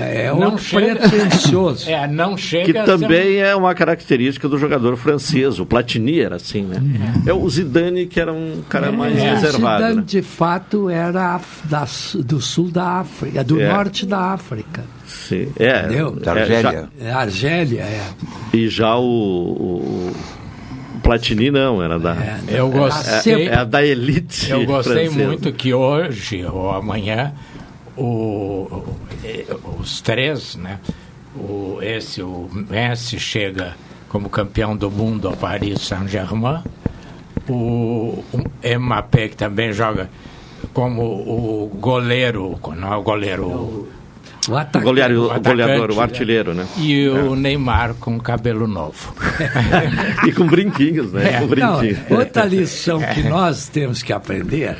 É, 0.00 0.24
é 0.26 0.32
Não 0.32 0.52
outro 0.52 0.64
chega- 0.64 0.96
pretencioso. 0.96 1.88
É, 1.90 2.06
não 2.06 2.36
chega 2.36 2.72
Que 2.72 2.78
a 2.78 2.84
ser 2.86 2.98
também 2.98 3.36
é 3.38 3.54
uma 3.54 3.74
característica 3.74 4.48
do 4.48 4.56
jogador 4.58 4.96
francês. 4.96 5.58
O 5.58 5.66
Platini 5.66 6.18
era 6.20 6.36
assim, 6.36 6.62
né? 6.62 6.80
É 7.26 7.32
o 7.32 7.48
Zidane 7.48 8.06
que 8.06 8.18
era 8.20 8.32
um 8.32 8.62
cara 8.68 8.90
mais 8.92 9.16
É, 9.18 9.34
reservado. 9.34 9.82
Zidane, 9.82 9.96
né? 9.96 10.02
de 10.06 10.22
fato, 10.22 10.88
era 10.90 11.40
da 11.64 11.86
do 12.24 12.40
sul 12.40 12.70
da 12.70 13.00
África, 13.00 13.42
do 13.44 13.60
É. 13.60 13.68
norte 13.72 14.06
da 14.06 14.18
África. 14.32 14.84
Sim. 15.06 15.48
É, 15.58 15.80
Entendeu? 15.80 16.16
é, 16.20 16.24
Da 16.24 16.32
Argélia. 16.32 16.62
já- 17.00 17.06
É 17.06 17.12
Argélia, 17.12 17.80
é. 17.80 18.02
E 18.52 18.68
já 18.68 18.96
o, 18.96 19.02
o- 19.04 20.12
Platini 21.02 21.50
não, 21.50 21.82
era 21.82 21.98
da. 21.98 22.16
Eu 22.48 22.68
gostei. 22.70 23.48
É, 23.48 23.54
é 23.54 23.64
da 23.64 23.84
elite. 23.84 24.50
Eu 24.50 24.66
gostei 24.66 25.06
francesa. 25.08 25.26
muito 25.26 25.52
que 25.52 25.72
hoje 25.72 26.44
ou 26.44 26.70
amanhã 26.70 27.32
o, 27.96 28.82
os 29.78 30.00
três, 30.00 30.56
né? 30.56 30.78
O, 31.36 31.78
esse, 31.80 32.22
o 32.22 32.48
Messi 32.68 33.18
chega 33.18 33.76
como 34.08 34.28
campeão 34.28 34.76
do 34.76 34.90
mundo 34.90 35.28
ao 35.28 35.36
Paris 35.36 35.82
Saint-Germain. 35.82 36.62
O, 37.48 38.22
o 38.32 38.78
Mbappé 38.78 39.28
que 39.28 39.36
também 39.36 39.72
joga 39.72 40.10
como 40.74 41.02
o 41.02 41.70
goleiro, 41.80 42.58
não 42.76 42.92
é 42.92 42.96
o 42.96 43.02
goleiro, 43.02 43.88
o, 44.48 44.52
O 44.52 44.54
O 44.54 44.58
atacante. 44.58 44.84
goleador, 44.84 45.18
o, 45.18 45.30
atacante, 45.30 45.48
goleador, 45.62 45.90
o 45.92 46.00
artilheiro, 46.00 46.54
né? 46.54 46.66
e 46.78 47.08
o 47.08 47.34
Neymar 47.36 47.94
com 47.94 48.18
cabelo 48.18 48.66
novo. 48.66 49.14
E 50.26 50.32
com 50.32 50.46
brinquinhos, 50.46 51.12
né? 51.12 51.28
É. 51.28 51.32
Com 51.40 51.40
Não, 51.54 51.78
brinquinhos. 51.78 51.98
outra 52.10 52.44
lição 52.44 53.00
que 53.00 53.22
nós 53.22 53.68
temos 53.68 54.02
que 54.02 54.12
aprender, 54.12 54.76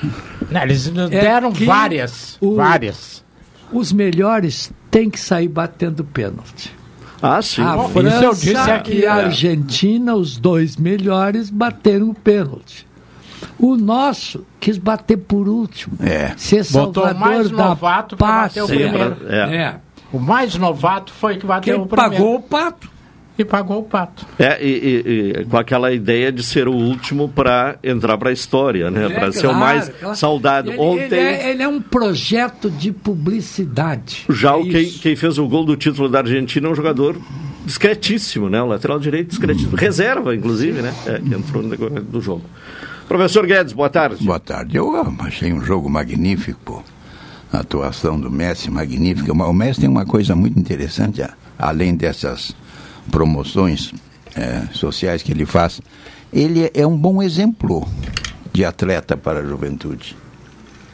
Não, 0.51 0.63
eles 0.63 0.91
nos 0.91 1.11
É 1.13 1.21
deram 1.21 1.51
várias, 1.53 2.37
o- 2.41 2.57
várias. 2.57 3.25
os 3.73 3.93
melhores 3.93 4.73
têm 4.91 5.09
que 5.11 5.21
sair 5.21 5.49
batendo 5.49 6.03
pênalti. 6.05 6.75
Ah, 7.21 7.43
sim. 7.43 7.63
A 7.63 7.75
Bom, 7.77 7.87
isso 7.89 7.99
eu 7.99 8.03
França 8.35 8.35
disse 8.41 8.71
aqui, 8.71 8.99
e 9.01 9.07
a 9.07 9.17
é. 9.19 9.25
Argentina, 9.25 10.15
os 10.15 10.37
dois 10.39 10.77
melhores, 10.77 11.51
bateram 11.51 12.11
o 12.11 12.15
pênalti. 12.15 12.87
O 13.59 13.77
nosso 13.77 14.47
quis 14.61 14.79
bater 14.79 15.17
por 15.17 15.49
último. 15.49 15.97
É. 16.01 16.33
Ser 16.37 16.65
Botou 16.73 17.05
salvador 17.05 17.15
mais 17.21 17.51
da 17.51 17.57
novato 17.57 18.17
pra 18.17 18.27
bater 18.43 18.63
o 18.63 18.67
primeiro. 18.67 19.17
É. 19.29 19.57
É. 19.57 19.77
O 20.13 20.19
mais 20.19 20.55
novato 20.57 21.13
foi 21.13 21.37
que 21.37 21.45
bateu 21.47 21.75
Quem 21.75 21.83
o 21.85 21.87
primeiro. 21.87 22.13
pagou 22.17 22.35
o 22.37 22.43
pato. 22.43 22.91
E 23.41 23.45
pagou 23.45 23.79
o 23.79 23.83
pato. 23.85 24.27
É, 24.37 24.59
e, 24.61 24.69
e- 24.69 25.41
e 25.41 25.45
com 25.45 25.57
aquela 25.57 25.93
ideia 25.93 26.33
de 26.33 26.43
ser 26.43 26.67
o 26.67 26.73
último 26.75 27.29
para 27.29 27.77
entrar 27.85 28.19
para 28.19 28.31
a 28.31 28.33
história, 28.33 28.91
né? 28.91 29.07
É, 29.07 29.09
para 29.11 29.31
ser 29.31 29.47
o 29.47 29.51
claro, 29.51 29.59
mais 29.61 29.89
claro. 29.91 30.17
saudado. 30.17 30.71
Ele, 30.73 30.81
Ontem, 30.81 31.05
ele 31.05 31.15
é, 31.17 31.51
ele 31.51 31.63
é 31.63 31.69
um 31.69 31.81
projeto 31.81 32.69
de 32.69 32.91
publicidade. 32.91 34.25
já 34.29 34.51
É 34.51 34.55
o 34.57 34.65
quem, 34.69 34.91
quem 34.91 35.15
fez 35.15 35.39
o 35.39 35.47
gol 35.47 35.65
do 35.65 35.77
título 35.77 36.09
da 36.09 36.19
Argentina 36.19 36.67
é 36.67 36.71
um 36.71 36.75
jogador 36.75 37.17
discretíssimo, 37.65 38.49
né? 38.51 38.61
O 38.61 38.67
lateral 38.67 38.99
direito 38.99 39.29
discretíssimo. 39.29 39.77
Reserva, 39.77 40.35
inclusive, 40.35 40.81
né? 40.83 40.93
É, 41.07 41.19
que 41.21 41.35
entrou 41.35 41.63
no 41.63 41.69
decorrer 41.71 42.03
do 42.03 42.21
jogo. 42.21 42.43
Professor 43.09 43.47
Guedes, 43.47 43.73
boa 43.73 43.89
tarde. 43.89 44.23
Boa 44.23 44.39
tarde. 44.39 44.77
Eu 44.77 44.93
achei 45.21 45.51
um 45.51 45.63
jogo 45.63 45.89
magnífico. 45.89 46.85
A 47.51 47.61
atuação 47.61 48.21
do 48.21 48.31
Messi 48.31 48.71
magnífica. 48.71 49.33
O 49.33 49.53
Messi 49.55 49.81
tem 49.81 49.89
uma 49.89 50.05
coisa 50.05 50.37
muito 50.37 50.59
interessante, 50.61 51.27
além 51.59 51.97
dessas 51.97 52.55
promoções 53.11 53.95
eh, 54.37 54.65
sociais 54.73 55.23
que 55.23 55.33
ele 55.33 55.47
faz. 55.47 55.81
Ele 56.31 56.71
é 56.75 56.87
um 56.87 56.95
bom 56.95 57.23
exemplo 57.23 57.89
de 58.53 58.67
atleta 58.67 59.17
para 59.17 59.41
a 59.41 59.43
juventude. 59.43 60.15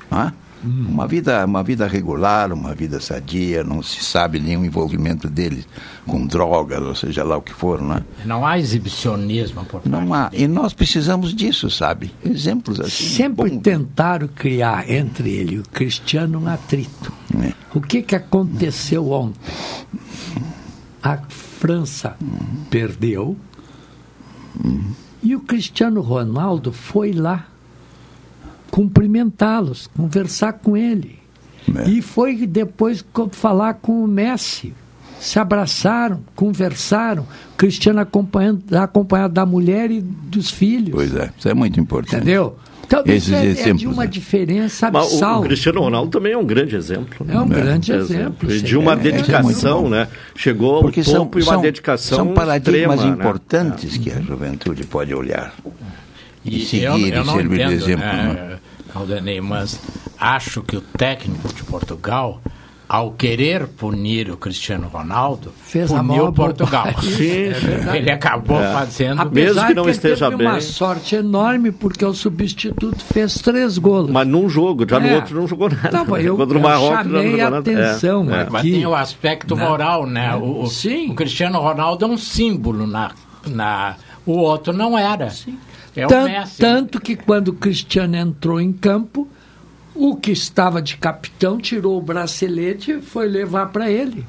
Não 0.09 0.33
é? 0.65 0.91
Uma 0.91 1.07
vida, 1.07 1.45
uma 1.45 1.63
vida 1.63 1.87
regular, 1.87 2.53
uma 2.53 2.75
vida 2.75 3.01
sadia, 3.01 3.63
não 3.63 3.83
se 3.83 4.03
sabe 4.03 4.41
nenhum 4.41 4.65
envolvimento 4.65 5.29
dele 5.29 5.65
com 6.07 6.27
drogas, 6.27 6.83
ou 6.83 6.95
seja 6.95 7.23
lá 7.23 7.37
o 7.37 7.43
que 7.43 7.53
for, 7.53 7.81
não 7.81 7.97
é? 7.97 8.03
Não 8.25 8.47
há 8.47 8.59
exibicionismo 8.59 9.65
por 9.65 9.81
parte 9.81 9.89
Não 9.89 10.13
há. 10.15 10.31
E 10.33 10.49
nós 10.49 10.73
precisamos 10.73 11.35
disso, 11.35 11.71
sabe? 11.71 12.13
Exemplos 12.25 12.81
assim. 12.81 13.05
Sempre 13.05 13.51
bom. 13.51 13.59
tentaram 13.59 14.29
criar 14.29 14.91
entre 14.91 15.31
ele 15.31 15.57
e 15.57 15.59
o 15.59 15.63
Cristiano 15.63 16.41
um 16.41 16.49
atrito. 16.49 17.13
É. 17.43 17.53
O 17.75 17.81
que, 17.81 18.03
que 18.03 18.15
aconteceu 18.15 19.11
ontem? 19.11 19.41
A 21.03 21.19
França 21.29 22.17
perdeu 22.71 23.37
e 25.23 25.35
o 25.35 25.41
Cristiano 25.41 26.01
Ronaldo 26.01 26.73
foi 26.73 27.13
lá 27.13 27.47
cumprimentá-los, 28.75 29.89
conversar 29.97 30.55
com 30.55 30.77
ele. 30.77 31.21
É. 31.77 31.89
E 31.89 32.03
foi 32.03 32.45
depois 32.45 33.05
falar 33.31 33.75
com 33.75 34.03
o 34.03 34.09
Messi. 34.09 34.75
Se 35.21 35.39
abraçaram, 35.39 36.25
conversaram. 36.35 37.25
Cristiano 37.57 38.01
acompanhando, 38.01 38.65
acompanhado 38.77 39.33
da 39.33 39.47
mulher 39.47 39.93
e 39.93 40.01
dos 40.01 40.51
filhos. 40.51 40.91
Pois 40.91 41.15
é, 41.15 41.31
isso 41.39 41.49
é 41.49 41.55
muito 41.55 41.79
importante. 41.79 42.17
Entendeu? 42.17 42.57
Então, 42.85 43.03
Esses 43.07 43.29
isso 43.29 43.35
é, 43.35 43.39
é 43.39 43.43
de 43.43 43.61
exemplos, 43.61 43.85
uma 43.85 44.03
né? 44.03 44.11
diferença 44.11 44.91
Mas 44.91 45.05
o, 45.05 45.07
abissal. 45.07 45.41
o 45.41 45.45
Cristiano 45.45 45.81
Ronaldo 45.81 46.11
também 46.11 46.33
é 46.33 46.37
um 46.37 46.45
grande 46.45 46.75
exemplo. 46.75 47.27
É 47.29 47.41
um 47.41 47.47
né? 47.47 47.57
grande 47.57 47.93
exemplo, 47.93 48.51
E 48.51 48.61
de 48.61 48.77
uma 48.77 48.93
É, 48.93 48.95
é 48.95 48.99
dedicação, 48.99 49.89
né? 49.89 50.09
Chegou 50.35 50.75
ao 50.75 50.83
Porque 50.83 51.05
são, 51.05 51.21
topo 51.21 51.39
e 51.39 51.43
uma 51.43 51.53
são, 51.53 51.63
dedicação 51.63 52.17
são 52.19 52.35
paradigmas 52.35 52.97
extrema, 52.97 53.17
né? 53.17 53.23
importantes 53.23 53.97
que 53.97 54.11
a 54.11 54.21
juventude 54.21 54.85
pode 54.85 55.15
olhar. 55.15 55.55
E, 56.45 56.61
E 56.61 56.67
seguir 56.67 56.85
eu, 56.85 56.99
eu 56.99 57.23
e 57.23 57.25
servir 57.25 57.61
entendo, 57.61 57.69
de 57.69 57.85
exemplo. 57.85 58.05
né, 58.05 58.59
né? 58.95 59.07
Caldanei, 59.07 59.41
mas 59.41 59.81
acho 60.19 60.63
que 60.63 60.77
o 60.77 60.81
técnico 60.81 61.53
de 61.53 61.63
Portugal, 61.65 62.41
ao 62.89 63.13
querer 63.13 63.67
punir 63.67 64.31
o 64.31 64.37
Cristiano 64.37 64.89
Ronaldo, 64.89 65.53
Fez 65.63 65.91
puniu 65.91 66.33
Portugal. 66.33 66.87
Sim, 67.03 67.49
É. 67.93 67.97
Ele 67.99 68.11
acabou 68.11 68.61
É. 68.63 68.73
fazendo... 68.73 69.17
Mesmo 69.17 69.23
Apesar 69.29 69.67
que 69.69 69.75
não 69.75 69.83
ele 69.85 69.93
esteja 69.93 70.31
teve 70.31 70.43
uma 70.45 70.53
bem. 70.53 70.61
sorte 70.61 71.17
enorme, 71.17 71.73
porque 71.73 72.05
o 72.05 72.13
substituto 72.15 73.03
fez 73.03 73.35
três 73.37 73.79
gols. 73.79 74.11
Mas 74.11 74.27
num 74.29 74.49
jogo, 74.49 74.87
já 74.89 75.01
no 75.01 75.07
É. 75.09 75.17
outro 75.17 75.35
não 75.41 75.49
jogou 75.49 75.69
nada. 75.71 75.91
Não, 75.91 76.05
mas 76.05 76.25
eu- 76.25 76.37
Contra 76.37 76.59
o 76.59 76.63
Marrocos 76.63 76.97
chamei 77.11 77.41
a 77.41 77.51
nada. 77.51 77.59
atenção, 77.59 78.33
É, 78.35 78.43
é. 78.43 78.47
Mas 78.51 78.63
que- 78.63 78.71
tem 78.73 78.87
o 78.87 78.95
aspecto 78.95 79.57
Não. 79.57 79.67
moral, 79.69 80.07
né? 80.07 80.35
O, 80.37 80.63
o- 80.63 80.67
Sim. 80.69 81.11
o 81.11 81.15
Cristiano 81.15 81.59
Ronaldo 81.59 82.05
é 82.05 82.09
um 82.09 82.19
símbolo 82.19 82.87
na... 82.87 83.11
na 83.47 83.97
o 84.27 84.39
outro 84.39 84.73
não 84.73 84.97
era. 84.99 85.31
É 85.97 86.07
Messi. 86.07 86.59
Tanto 86.59 87.01
que 87.01 87.15
quando 87.17 87.49
o 87.49 87.53
Cristiano 87.53 88.17
entrou 88.17 88.61
em 88.61 88.73
campo, 88.73 89.29
o 89.95 90.17
que 90.17 90.33
estava 90.33 90.83
de 90.83 90.97
capitão 90.97 91.59
tirou 91.59 91.97
o 91.99 92.03
bracelete 92.03 92.93
e 92.93 93.01
foi 93.03 93.29
levar 93.29 93.67
para 93.67 93.91
ele. 93.91 94.25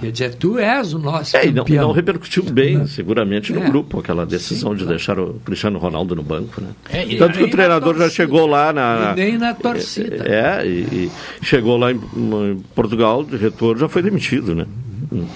Quer 0.00 0.10
dizer, 0.10 0.34
tu 0.34 0.58
és 0.58 0.92
o 0.92 0.98
nosso 0.98 1.36
É, 1.36 1.46
e 1.46 1.52
não, 1.52 1.64
não 1.64 1.92
repercutiu 1.92 2.42
bem, 2.42 2.86
seguramente, 2.88 3.52
no 3.52 3.62
É. 3.62 3.68
grupo, 3.68 4.00
aquela 4.00 4.26
decisão 4.26 4.74
de 4.74 4.84
deixar 4.84 5.20
o 5.20 5.34
Cristiano 5.44 5.78
Ronaldo 5.78 6.16
no 6.16 6.22
banco, 6.22 6.60
né? 6.60 6.70
É, 6.90 7.04
Tanto 7.16 7.38
que 7.38 7.44
o 7.44 7.46
na 7.46 7.52
treinador 7.52 7.96
já 7.96 8.10
chegou 8.10 8.46
lá 8.46 8.72
na... 8.72 9.12
E 9.16 9.20
nem 9.20 9.38
na 9.38 9.54
torcida. 9.54 10.24
É, 10.26 10.66
e, 10.66 11.10
e 11.40 11.46
chegou 11.46 11.76
lá 11.76 11.92
em, 11.92 11.96
em 11.96 12.60
Portugal, 12.74 13.22
de 13.22 13.36
retorno, 13.36 13.78
já 13.80 13.88
foi 13.88 14.02
demitido, 14.02 14.54
né? 14.54 14.66
Hum. 15.12 15.26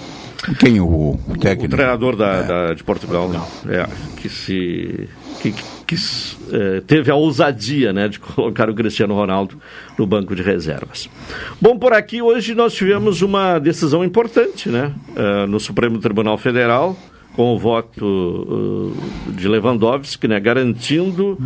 Quem 0.59 0.79
o, 0.79 0.85
o 0.85 1.19
O 1.29 1.37
técnico? 1.37 1.75
treinador 1.75 2.15
da, 2.15 2.41
da- 2.41 2.73
de 2.73 2.83
Portugal, 2.83 3.29
né? 3.29 3.41
É, 3.67 3.87
que 4.21 4.29
se. 4.29 5.09
que, 5.41 5.53
que, 5.87 5.95
eh, 6.51 6.81
teve 6.87 7.11
a 7.11 7.15
ousadia 7.15 7.93
né, 7.93 8.07
de 8.07 8.19
colocar 8.21 8.69
o 8.69 8.73
Cristiano 8.73 9.13
Ronaldo 9.13 9.57
no 9.97 10.05
banco 10.07 10.35
de 10.35 10.41
reservas. 10.41 11.09
Bom, 11.61 11.77
por 11.77 11.93
aqui 11.93 12.21
hoje 12.21 12.55
nós 12.55 12.73
tivemos 12.73 13.21
uma 13.21 13.59
decisão 13.59 14.03
importante 14.03 14.67
né, 14.69 14.91
eh, 15.15 15.45
no 15.45 15.59
Supremo 15.59 15.99
Tribunal 15.99 16.37
Federal, 16.37 16.97
com 17.35 17.53
o 17.53 17.59
voto 17.59 18.93
eh, 19.29 19.31
de 19.33 19.47
Lewandowski, 19.47 20.27
né, 20.27 20.39
garantindo 20.39 21.37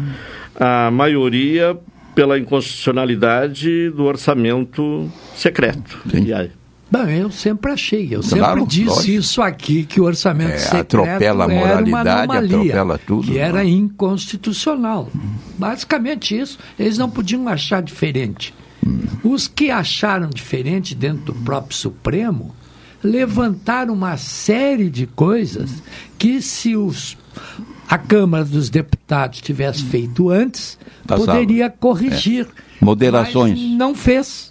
a 0.55 0.89
maioria 0.91 1.77
pela 2.15 2.37
inconstitucionalidade 2.39 3.89
do 3.91 4.03
orçamento 4.05 5.09
secreto. 5.35 5.97
E 6.13 6.33
aí? 6.33 6.51
Bom, 6.91 7.03
eu 7.03 7.29
sempre 7.31 7.71
achei, 7.71 8.07
eu 8.11 8.21
Claro, 8.21 8.61
sempre 8.61 8.65
disse 8.65 8.85
lógico. 8.89 9.11
isso 9.11 9.41
aqui, 9.41 9.83
que 9.85 10.01
o 10.01 10.05
orçamento 10.05 10.53
É, 10.53 10.57
secreto 10.57 10.97
atropela 11.01 11.45
a 11.45 11.51
era 11.53 11.63
uma 11.63 11.65
moralidade, 11.67 12.09
anomalia, 12.09 12.47
atropela 12.57 12.97
tudo, 12.97 13.27
que 13.31 13.37
era 13.37 13.63
inconstitucional. 13.63 15.07
Basicamente 15.57 16.37
isso, 16.37 16.57
eles 16.79 16.97
não 16.97 17.09
podiam 17.09 17.47
achar 17.47 17.81
diferente. 17.83 18.53
Os 19.23 19.47
que 19.47 19.69
acharam 19.69 20.29
diferente 20.29 20.95
dentro 20.95 21.25
do 21.25 21.33
próprio 21.33 21.75
Supremo 21.77 22.55
levantaram 23.03 23.93
uma 23.93 24.17
série 24.17 24.89
de 24.89 25.05
coisas 25.05 25.69
que 26.17 26.41
se 26.41 26.75
os, 26.75 27.17
a 27.87 27.97
Câmara 27.97 28.43
dos 28.43 28.69
Deputados 28.69 29.41
tivesse 29.41 29.83
feito 29.83 30.29
antes, 30.29 30.77
Passava. 31.05 31.33
poderia 31.33 31.69
corrigir. 31.69 32.45
É. 32.81 32.85
Moderações. 32.85 33.59
Não 33.59 33.93
fez. 33.93 34.48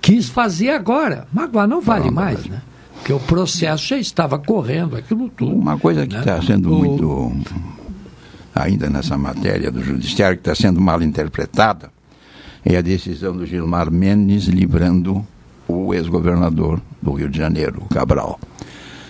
Quis 0.00 0.28
fazer 0.28 0.70
agora. 0.70 1.26
Mas 1.32 1.44
agora 1.44 1.66
não 1.66 1.80
vale 1.80 2.10
mais, 2.10 2.44
né? 2.46 2.60
Porque 2.94 3.12
o 3.12 3.20
processo 3.20 3.86
já 3.88 3.96
estava 3.98 4.38
correndo, 4.38 4.96
aquilo 4.96 5.28
tudo. 5.30 5.54
Uma 5.54 5.78
coisa 5.78 6.06
que 6.06 6.14
né? 6.14 6.20
está 6.20 6.40
sendo 6.42 6.72
O- 6.72 6.78
muito, 6.78 7.32
ainda 8.54 8.90
nessa 8.90 9.16
matéria 9.16 9.70
do 9.70 9.82
judiciário, 9.82 10.36
que 10.36 10.48
está 10.48 10.54
sendo 10.54 10.80
mal 10.80 11.02
interpretada, 11.02 11.90
é 12.64 12.76
a 12.76 12.82
decisão 12.82 13.34
do 13.36 13.46
Gilmar 13.46 13.90
Mendes 13.90 14.44
livrando 14.44 15.26
o 15.66 15.94
ex-governador 15.94 16.80
do 17.00 17.12
Rio 17.12 17.28
de 17.30 17.38
Janeiro, 17.38 17.82
Cabral. 17.90 18.38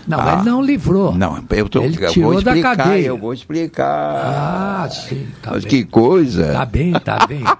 Não, 0.06 0.18
Ah. 0.20 0.34
ele 0.34 0.42
não 0.50 0.62
livrou. 0.62 1.14
Não, 1.14 1.42
eu, 1.50 1.68
tô, 1.68 1.82
Ele 1.82 1.96
eu 2.04 2.10
tirou 2.10 2.32
vou 2.32 2.42
da 2.42 2.50
explicar, 2.52 2.76
cadeia. 2.76 3.06
eu 3.06 3.18
vou 3.18 3.32
explicar. 3.34 4.84
Ah, 4.84 4.88
sim. 4.90 5.26
Tá 5.42 5.50
Mas 5.52 5.64
bem. 5.64 5.70
que 5.70 5.84
coisa. 5.84 6.52
Tá 6.52 6.64
bem, 6.64 6.92
tá 6.92 7.26
bem. 7.26 7.42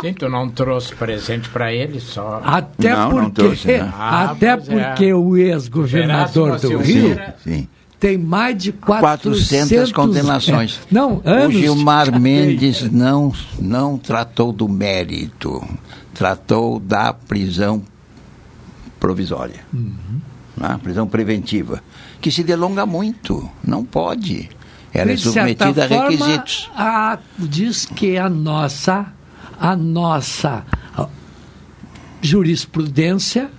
Sim, 0.00 0.14
tu 0.14 0.26
não 0.28 0.48
trouxe 0.48 0.94
presente 0.94 1.50
para 1.50 1.70
ele 1.72 2.00
só. 2.00 2.40
Até 2.42 2.94
Não, 2.94 3.10
não 3.10 3.16
porque, 3.24 3.42
trouxe, 3.42 3.66
né? 3.68 3.92
Ah, 3.94 4.30
até 4.30 4.46
é. 4.46 4.56
porque 4.56 5.12
o 5.12 5.36
ex-governador 5.36 6.58
do 6.58 6.78
Rio. 6.78 7.20
Sim. 7.44 7.68
tem 8.00 8.16
mais 8.16 8.56
de 8.56 8.72
400, 8.72 9.48
400 9.48 9.92
condenações. 9.92 10.80
É, 10.80 10.86
não, 10.94 11.20
anos. 11.24 11.54
O 11.54 11.58
Gilmar 11.58 12.10
de 12.10 12.18
Mendes 12.18 12.90
não, 12.90 13.32
não 13.60 13.98
tratou 13.98 14.50
do 14.50 14.66
mérito, 14.66 15.62
tratou 16.14 16.80
da 16.80 17.12
prisão 17.12 17.82
provisória, 18.98 19.60
Uhum. 19.72 19.92
Né? 20.62 20.78
prisão 20.82 21.06
preventiva, 21.06 21.82
que 22.20 22.30
se 22.30 22.42
delonga 22.42 22.86
muito, 22.86 23.48
não 23.62 23.84
pode. 23.84 24.48
Ela 24.94 25.12
é 25.12 25.16
submetida 25.16 25.84
a 25.84 25.86
requisitos. 25.86 26.70
a- 26.76 27.18
diz 27.38 27.84
que 27.86 28.16
a 28.18 28.28
nossa, 28.28 29.06
a 29.58 29.74
nossa 29.74 30.64
jurisprudência 32.20 33.50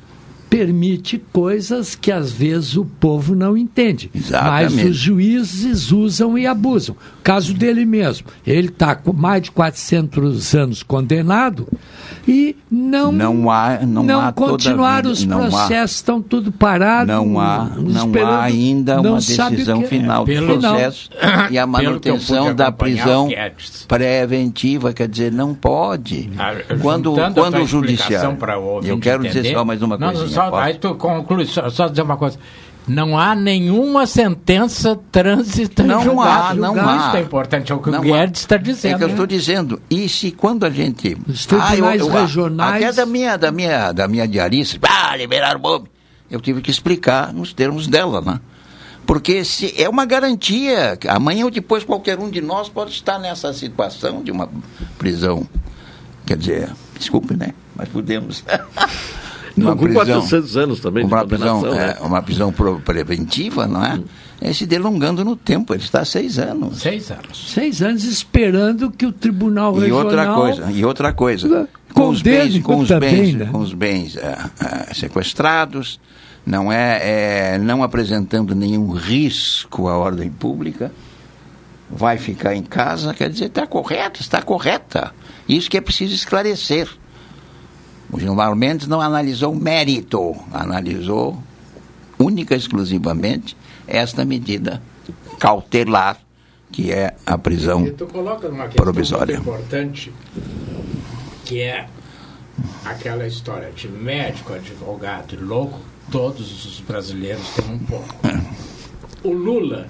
permite 0.49 1.17
coisas 1.33 1.95
que 1.95 2.11
às 2.11 2.31
vezes 2.31 2.77
o 2.77 2.85
povo 2.85 3.35
não 3.35 3.57
entende. 3.57 4.11
Exatamente. 4.13 4.75
Mas 4.75 4.85
os 4.91 4.95
juízes 4.97 5.91
usam 5.91 6.37
e 6.37 6.45
abusam. 6.45 6.95
Caso 7.23 7.53
dele 7.53 7.85
mesmo. 7.85 8.27
Ele 8.45 8.67
está 8.67 8.95
com 8.95 9.13
mais 9.13 9.43
de 9.43 9.51
400 9.51 10.53
anos 10.55 10.83
condenado 10.83 11.67
e 12.27 12.55
não, 12.69 13.11
Não 13.11 13.49
há- 13.49 13.79
não 13.81 14.19
há 14.19 14.31
continuaram 14.33 15.09
os 15.09 15.25
não 15.25 15.45
há- 15.45 15.49
processos, 15.49 15.95
estão 15.97 16.21
tudo 16.21 16.51
parado. 16.51 17.07
Não 17.07 17.39
há, 17.39 17.65
não 17.77 18.11
há 18.25 18.43
ainda 18.43 18.95
não 19.01 19.11
uma 19.13 19.17
decisão 19.19 19.79
que 19.79 19.85
é. 19.85 19.87
final 19.87 20.25
do 20.25 20.31
Pelo- 20.31 20.59
processo 20.59 21.09
e 21.49 21.57
a 21.57 21.65
manutenção 21.65 22.53
da 22.53 22.71
prisão 22.71 23.29
preventiva, 23.87 24.93
quer 24.93 25.07
dizer, 25.07 25.31
não 25.31 25.53
pode. 25.53 26.29
Ah, 26.37 26.53
Quando, 26.81 27.13
quando 27.33 27.57
o 27.61 27.65
judiciário. 27.65 28.37
Eu 28.83 28.99
quero 28.99 29.23
dizer 29.23 29.39
entender. 29.39 29.55
só 29.55 29.63
mais 29.65 29.81
uma 29.81 29.97
Não. 29.97 30.13
Só, 30.27 30.49
posso? 30.49 30.55
aí 30.63 30.73
tu 30.75 30.95
conclui, 30.95 31.45
só, 31.45 31.69
só 31.69 31.87
dizer 31.87 32.01
uma 32.01 32.17
coisa. 32.17 32.37
Não 32.87 33.17
há 33.17 33.33
nenhuma 33.33 34.05
sentença 34.05 34.99
trânsito 35.09 35.83
Não 35.83 36.19
há, 36.21 36.53
não 36.53 36.75
há. 36.77 37.07
Isso 37.07 37.17
é 37.17 37.21
importante, 37.21 37.71
é 37.71 37.75
o 37.75 37.79
que 37.79 37.89
Não 37.89 37.99
o. 37.99 38.03
Guedes 38.03 38.41
está 38.41 38.55
É 38.55 38.57
dizendo. 38.57 38.97
que 38.97 39.03
eu 39.05 39.09
estou 39.09 39.25
né? 39.25 39.29
dizendo. 39.29 39.81
E 39.89 40.09
se 40.09 40.31
quando 40.31 40.65
a 40.65 40.69
gente. 40.69 41.17
Os 41.27 41.45
tribunais 41.45 42.01
eu- 42.01 42.09
regionais- 42.09 42.83
Até 42.83 42.91
da 42.93 43.05
minha, 43.05 43.37
da 43.37 43.51
minha, 43.51 43.91
da 43.93 44.07
minha 44.07 44.27
diarista. 44.27 44.77
Ah, 44.85 45.15
liberaram 45.15 45.59
o 45.59 45.63
bombe. 45.63 45.89
Eu 46.29 46.41
tive 46.41 46.61
que 46.61 46.69
explicar 46.71 47.31
nos 47.31 47.53
termos 47.53 47.87
dela, 47.87 48.19
né? 48.21 48.39
Porque 49.05 49.45
se 49.45 49.73
é 49.81 49.87
uma 49.87 50.05
garantia. 50.05 50.97
Amanhã 51.07 51.45
ou 51.45 51.51
depois 51.51 51.83
qualquer 51.83 52.19
um 52.19 52.29
de 52.29 52.41
nós 52.41 52.67
pode 52.69 52.91
estar 52.91 53.17
nessa 53.19 53.53
situação 53.53 54.21
de 54.23 54.31
uma 54.31 54.49
prisão. 54.97 55.47
Quer 56.25 56.37
dizer, 56.37 56.69
desculpe, 56.97 57.35
né? 57.35 57.53
Mas 57.75 57.87
podemos. 57.89 58.43
Não, 59.55 59.77
com 59.77 59.93
400 59.93 60.57
anos 60.57 60.79
também 60.79 61.05
de 61.05 61.13
uma 61.13 61.25
prisão, 61.25 61.67
é, 61.67 61.87
né? 61.87 61.95
uma 62.01 62.21
prisão 62.21 62.53
preventiva, 62.83 63.67
não 63.67 63.85
é? 63.85 63.99
É 64.41 64.51
se 64.51 64.65
delongando 64.65 65.23
no 65.23 65.35
tempo. 65.35 65.73
Ele 65.73 65.83
está 65.83 66.01
há 66.01 66.05
seis 66.05 66.39
anos. 66.39 66.81
Seis 66.81 67.11
anos. 67.11 67.51
Seis 67.53 67.81
anos 67.81 68.03
esperando 68.03 68.91
que 68.91 69.05
o 69.05 69.11
Tribunal 69.11 69.77
E 69.77 69.81
Regional... 69.81 70.05
outra 70.05 70.33
coisa, 70.33 70.71
e 70.71 70.85
outra 70.85 71.13
coisa, 71.13 71.69
com 71.93 72.09
os 72.09 72.21
bens, 72.21 72.59
com 72.59 72.77
os 72.77 72.89
bens, 72.89 73.35
né? 73.35 73.45
com 73.51 73.59
os 73.59 73.73
bens 73.73 74.17
sequestrados, 74.93 75.99
não 76.45 76.71
é, 76.71 77.53
é, 77.53 77.57
não 77.57 77.83
apresentando 77.83 78.53
nenhum 78.53 78.91
risco 78.91 79.87
à 79.87 79.97
ordem 79.97 80.29
pública, 80.29 80.91
vai 81.89 82.17
ficar 82.17 82.55
em 82.55 82.63
casa, 82.63 83.13
quer 83.13 83.29
dizer, 83.29 83.45
está 83.45 83.65
correto, 83.67 84.19
está 84.19 84.41
correta. 84.41 85.13
Isso 85.47 85.69
que 85.69 85.77
é 85.77 85.81
preciso 85.81 86.13
esclarecer. 86.15 86.89
O 88.13 88.19
Gilmar 88.19 88.55
Mendes 88.55 88.87
não 88.87 89.01
analisou 89.01 89.51
o 89.51 89.55
mérito, 89.55 90.35
analisou 90.53 91.41
única 92.19 92.53
e 92.53 92.57
exclusivamente 92.57 93.57
esta 93.87 94.23
medida 94.23 94.81
cautelar, 95.39 96.19
que 96.71 96.91
é 96.91 97.15
a 97.25 97.37
prisão 97.39 97.85
E 97.87 97.91
tu 97.91 98.05
coloca 98.05 98.47
uma 98.47 98.65
questão 98.65 98.83
provisória. 98.83 99.35
importante, 99.37 100.13
que 101.43 101.59
é 101.61 101.87
aquela 102.85 103.25
história 103.25 103.71
de 103.71 103.87
médico, 103.87 104.53
advogado 104.53 105.33
e 105.33 105.37
louco, 105.37 105.79
todos 106.11 106.65
os 106.65 106.79
brasileiros 106.81 107.47
têm 107.55 107.73
um 107.73 107.79
pouco. 107.79 108.15
O 109.23 109.31
Lula, 109.31 109.87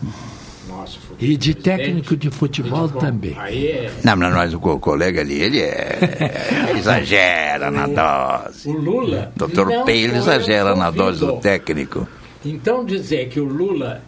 E 1.20 1.38
de 1.38 1.54
presidente, 1.54 1.62
técnico 1.64 2.18
de 2.18 2.30
futebol 2.30 2.88
bom, 2.88 3.00
também. 3.00 3.36
Aí 3.38 3.68
é 3.68 3.92
Não, 4.04 4.16
mas 4.18 4.54
o 4.54 4.60
co- 4.60 4.80
colega 4.80 5.22
ali, 5.22 5.42
ele 5.42 5.62
é. 5.62 6.72
exagera 6.78 7.70
na 7.72 7.88
dose. 7.88 8.68
o 8.70 8.74
Lula. 8.74 9.32
Doutor 9.36 9.68
não 9.68 9.86
P, 9.86 9.92
ele 9.94 10.10
foi 10.10 10.18
exagera 10.20 10.76
na 10.76 10.90
dose 10.92 11.20
do 11.20 11.38
técnico. 11.38 12.08
Então 12.46 12.84
dizer 12.86 13.30
que 13.30 13.40
o 13.40 13.46
Lula 13.46 14.02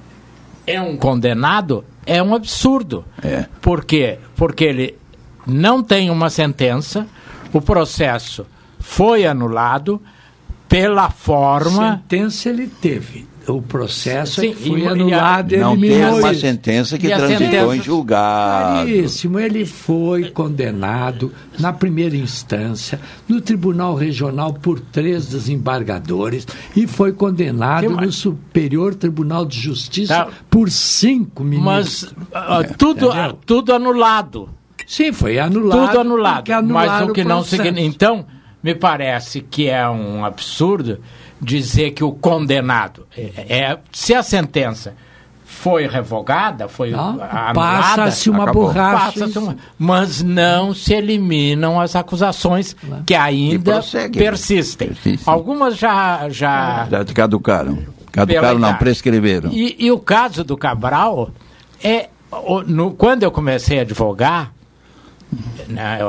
é 0.67 0.81
um 0.81 0.97
condenado 0.97 1.85
é 2.05 2.21
um 2.21 2.35
absurdo. 2.35 3.05
É. 3.23 3.45
Por 3.61 3.83
quê? 3.83 4.19
Porque 4.35 4.63
ele 4.63 4.97
não 5.47 5.81
tem 5.83 6.09
uma 6.09 6.29
sentença, 6.29 7.07
o 7.53 7.61
processo 7.61 8.45
foi 8.79 9.25
anulado 9.25 10.01
pela 10.67 11.09
forma. 11.09 12.01
Sentença 12.01 12.49
ele 12.49 12.67
teve. 12.67 13.27
O 13.47 13.61
processo 13.61 14.41
Sim, 14.41 14.51
é 14.51 14.55
foi 14.55 14.87
a- 14.87 14.91
anulado 14.91 15.55
Não 15.57 15.79
tem 15.79 16.03
uma 16.03 16.31
isso. 16.31 16.41
sentença 16.41 16.97
que 16.97 17.05
E 17.07 17.15
transitou 17.15 17.75
em 17.75 17.81
julgado. 17.81 18.85
Claríssimo, 18.85 19.39
ele 19.39 19.65
foi 19.65 20.31
condenado 20.31 21.31
na 21.59 21.71
primeira 21.71 22.15
instância 22.17 22.99
no 23.27 23.39
Tribunal 23.39 23.93
Regional 23.93 24.51
por 24.53 24.79
três 24.79 25.27
desembargadores 25.27 26.47
e 26.75 26.87
foi 26.87 27.11
condenado 27.11 27.89
no? 27.89 28.11
Superior 28.11 28.95
Tribunal 28.95 29.45
de 29.45 29.59
Justiça 29.59 30.25
Tá. 30.25 30.27
por 30.49 30.71
cinco 30.71 31.43
Mas 31.43 31.55
ministros. 32.03 32.13
ah, 32.33 32.63
tudo, 32.77 33.07
Entendeu? 33.07 33.39
tudo 33.45 33.73
anulado. 33.75 34.49
Sim, 34.87 35.11
foi 35.11 35.37
anulado. 35.39 35.87
tudo 35.87 35.99
anulado. 35.99 36.45
Mas 36.67 37.01
o 37.09 37.13
que 37.13 37.23
não 37.23 37.37
processo. 37.41 37.61
significa. 37.63 37.81
Então, 37.81 38.25
me 38.63 38.73
parece 38.73 39.41
que 39.41 39.67
é 39.67 39.87
um 39.87 40.23
absurdo 40.25 40.99
dizer 41.45 41.91
que 41.91 42.03
o 42.03 42.11
condenado 42.11 43.05
é, 43.17 43.31
é- 43.47 43.77
se 43.91 44.13
a 44.13 44.21
sentença 44.23 44.93
foi 45.45 45.87
revogada, 45.87 46.67
foi 46.67 46.91
Não, 46.91 47.09
anulada, 47.11 47.53
passa-se 47.53 48.29
uma 48.29 48.43
acabou. 48.43 48.63
borracha. 48.67 49.19
passa-se 49.19 49.37
uma- 49.39 49.55
mas 49.79 50.21
não 50.21 50.73
se 50.73 50.93
eliminam 50.93 51.79
as 51.79 51.95
acusações 51.95 52.75
que 53.05 53.15
ainda 53.15 53.73
prossegue. 53.73 54.19
persistem. 54.19 54.87
Persistem. 54.89 55.33
Algumas 55.33 55.77
já 55.77 56.27
já 56.29 56.87
Já 56.89 57.05
caducaram. 57.05 57.77
Caducaram, 58.11 58.59
não, 58.59 58.73
prescreveram. 58.75 59.49
E, 59.51 59.75
e 59.79 59.91
o 59.91 59.99
caso 59.99 60.43
do 60.43 60.57
Cabral 60.57 61.29
é. 61.83 62.09
no- 62.67 62.91
quando 62.91 63.23
eu 63.23 63.31
comecei 63.31 63.79
a 63.79 63.81
advogar, 63.83 64.51
né, 65.67 65.99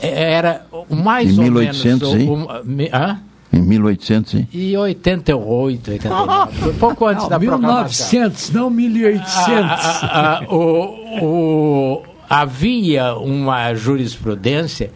era 0.00 0.66
o 0.88 0.94
mais 0.96 1.30
Em 1.30 1.38
ou 1.38 1.44
1800 1.44 2.14
menos. 2.14 2.24
e? 2.24 2.30
o- 2.30 2.64
mi- 2.64 2.90
hã? 2.92 3.18
Em 3.56 3.62
1800, 3.62 4.34
hein? 4.34 4.48
E 4.52 4.76
88, 4.76 5.90
89. 5.92 6.56
Foi 6.58 6.72
pouco 6.74 7.06
antes 7.06 7.22
Não, 7.24 7.30
da 7.30 7.38
proclamação. 7.38 8.08
1900, 8.10 8.50
não 8.50 8.70
1800. 8.70 9.32
Ah, 10.02 10.40
ah, 10.42 10.54
o, 10.54 11.24
o- 11.24 12.02
havia 12.28 13.14
uma 13.14 13.72
jurisprudência 13.74 14.90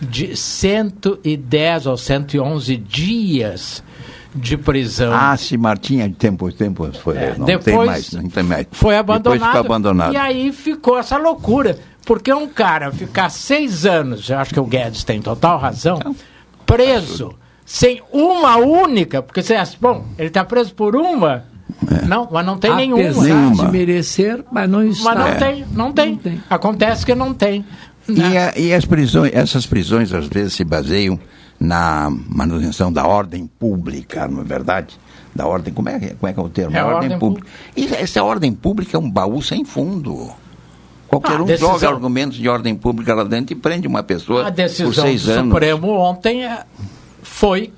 de 0.00 0.36
110 0.36 1.86
ou 1.86 1.96
111 1.96 2.76
dias 2.76 3.82
de 4.34 4.56
prisão. 4.56 5.12
Ah, 5.14 5.36
se 5.36 5.56
Martinha 5.56 6.08
de 6.08 6.14
tempos, 6.14 6.54
tempos 6.54 6.96
foi. 6.96 7.16
É, 7.16 7.34
não 7.38 7.46
tem 7.46 7.58
depois 7.58 7.86
mais, 7.88 8.12
não 8.12 8.28
tem 8.28 8.42
mais. 8.42 8.66
Foi 8.72 8.96
abandonado. 8.96 9.38
Depois 9.38 9.50
ficou 9.56 9.60
abandonado. 9.74 10.12
E 10.12 10.16
aí 10.16 10.52
ficou 10.52 10.98
essa 10.98 11.16
loucura. 11.16 11.78
Porque 12.04 12.32
um 12.32 12.48
cara 12.48 12.90
ficar 12.90 13.28
seis 13.30 13.86
anos, 13.86 14.28
eu 14.28 14.36
acho 14.38 14.52
que 14.52 14.58
o 14.58 14.64
Guedes 14.64 15.04
tem 15.04 15.22
total 15.22 15.56
razão, 15.58 16.00
preso, 16.66 17.32
sem 17.64 18.02
uma 18.12 18.56
única, 18.56 19.22
porque 19.22 19.42
você 19.42 19.54
acha, 19.54 19.76
bom, 19.80 20.04
ele 20.18 20.28
está 20.28 20.44
preso 20.44 20.74
por 20.74 20.94
uma. 20.96 21.44
Não, 22.06 22.28
mas 22.30 22.44
não 22.46 22.58
tem 22.58 22.74
nenhuma. 22.74 23.02
Apesar 23.02 23.52
de 23.52 23.72
merecer, 23.72 24.44
mas 24.52 24.68
não 24.68 24.84
está. 24.84 25.14
Mas 25.14 25.18
não 25.18 25.26
É. 25.26 25.34
tem, 25.34 25.64
não 25.72 25.92
tem. 25.92 26.20
Acontece 26.48 27.04
que 27.04 27.14
não 27.14 27.32
tem. 27.34 27.64
E, 28.08 28.20
a- 28.36 28.52
e 28.56 28.72
as 28.74 28.84
prisões, 28.84 29.32
essas 29.34 29.66
prisões 29.66 30.12
às 30.12 30.26
vezes 30.26 30.52
se 30.54 30.64
baseiam 30.64 31.18
na 31.58 32.08
manutenção 32.28 32.92
da 32.92 33.06
ordem 33.06 33.46
pública, 33.46 34.26
não 34.28 34.40
é 34.42 34.44
verdade? 34.44 34.98
Da 35.34 35.46
ordem, 35.46 35.72
como 35.72 35.88
é, 35.88 35.98
que- 35.98 36.14
como 36.14 36.28
é 36.28 36.32
que 36.32 36.40
é 36.40 36.42
o 36.42 36.48
termo? 36.48 36.76
É 36.76 36.80
A 36.80 36.82
a 36.82 36.86
ordem 36.86 37.02
ordem 37.04 37.18
pública. 37.18 37.48
E 37.76 37.86
essa 37.94 38.22
ordem 38.22 38.52
pública 38.52 38.96
é 38.96 39.00
um 39.00 39.10
baú 39.10 39.40
sem 39.40 39.64
fundo. 39.64 40.30
Qualquer 41.08 41.36
Ah, 41.38 41.42
um 41.42 41.46
decisão- 41.46 41.72
joga 41.78 41.88
argumentos 41.88 42.36
de 42.38 42.48
ordem 42.48 42.74
pública 42.74 43.14
lá 43.14 43.24
dentro 43.24 43.52
e 43.54 43.56
prende 43.56 43.86
uma 43.86 44.02
pessoa 44.02 44.42
A 44.42 44.44
por 44.46 44.50
decisão 44.52 44.92
seis 44.92 45.22
do 45.24 45.32
anos. 45.32 45.52
Supremo 45.52 45.88
ontem 45.92 46.44
é- 46.44 46.64
foi 47.22 47.72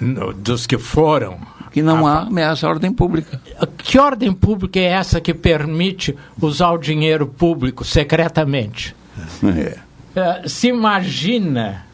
no- 0.00 0.32
dos 0.32 0.66
que 0.66 0.78
foram. 0.78 1.38
Que 1.72 1.82
não 1.82 2.04
há 2.06 2.22
ameaça 2.22 2.66
à 2.66 2.70
ordem 2.70 2.92
pública. 2.92 3.40
Que 3.78 3.98
ordem 3.98 4.32
pública 4.32 4.80
é 4.80 4.84
essa 4.84 5.20
que 5.20 5.32
permite 5.32 6.16
usar 6.40 6.70
o 6.72 6.78
dinheiro 6.78 7.26
público 7.26 7.84
secretamente? 7.84 8.94
É. 9.44 9.78
Eh, 10.16 10.48
se 10.48 10.68
imagina 10.68 11.86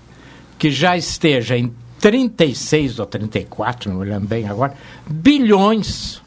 que 0.58 0.70
já 0.70 0.96
esteja 0.96 1.56
em 1.58 1.70
36 2.00 2.98
ou 2.98 3.04
34, 3.06 3.90
não 3.92 4.00
me 4.00 4.06
lembro 4.06 4.26
bem 4.28 4.48
agora, 4.48 4.72
bilhões 5.06 6.22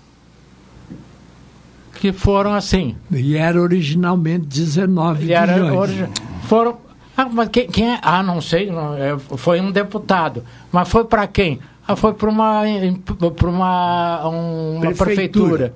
que 1.96 2.12
foram 2.12 2.54
assim. 2.54 2.96
E 3.12 3.36
era 3.36 3.60
originalmente 3.62 4.46
19 4.46 5.26
E 5.26 5.34
era 5.34 5.54
bilhões. 5.54 5.74
origi- 5.78 6.08
foram. 6.48 6.78
Ah, 7.22 7.28
mas 7.32 7.50
quem, 7.50 7.68
quem 7.68 7.94
é? 7.94 8.00
Ah, 8.02 8.24
não 8.24 8.40
sei. 8.42 8.72
não, 8.72 8.96
é, 8.96 9.18
foi 9.20 9.60
um 9.60 9.72
deputado. 9.72 10.44
Mas 10.72 10.88
foi 10.88 11.04
para 11.06 11.28
quem? 11.28 11.60
Ah, 11.88 11.96
foi 11.96 12.14
para 12.14 12.30
uma, 12.30 12.62
para 13.36 13.50
uma, 13.50 14.28
um- 14.30 14.76
uma 14.78 14.82
Prefeitura. 14.82 15.06
prefeitura. 15.06 15.74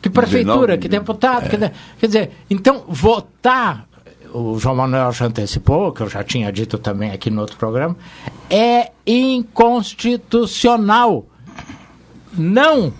Que 0.00 0.10
prefeitura? 0.10 0.76
19 0.76 0.78
Que 0.78 0.88
deputado? 0.88 1.48
que 1.48 1.56
de- 1.56 1.70
quer 2.00 2.06
dizer, 2.06 2.30
então, 2.50 2.82
votar, 2.88 3.86
o 4.34 4.58
João 4.58 4.74
Manuel 4.74 5.12
já 5.12 5.26
antecipou, 5.26 5.92
que 5.92 6.00
eu 6.02 6.08
já 6.08 6.24
tinha 6.24 6.50
dito 6.50 6.76
também 6.78 7.12
aqui 7.12 7.30
no 7.30 7.42
outro 7.42 7.56
programa, 7.56 7.96
é 8.50 8.90
inconstitucional. 9.06 11.24
Não 12.36 12.92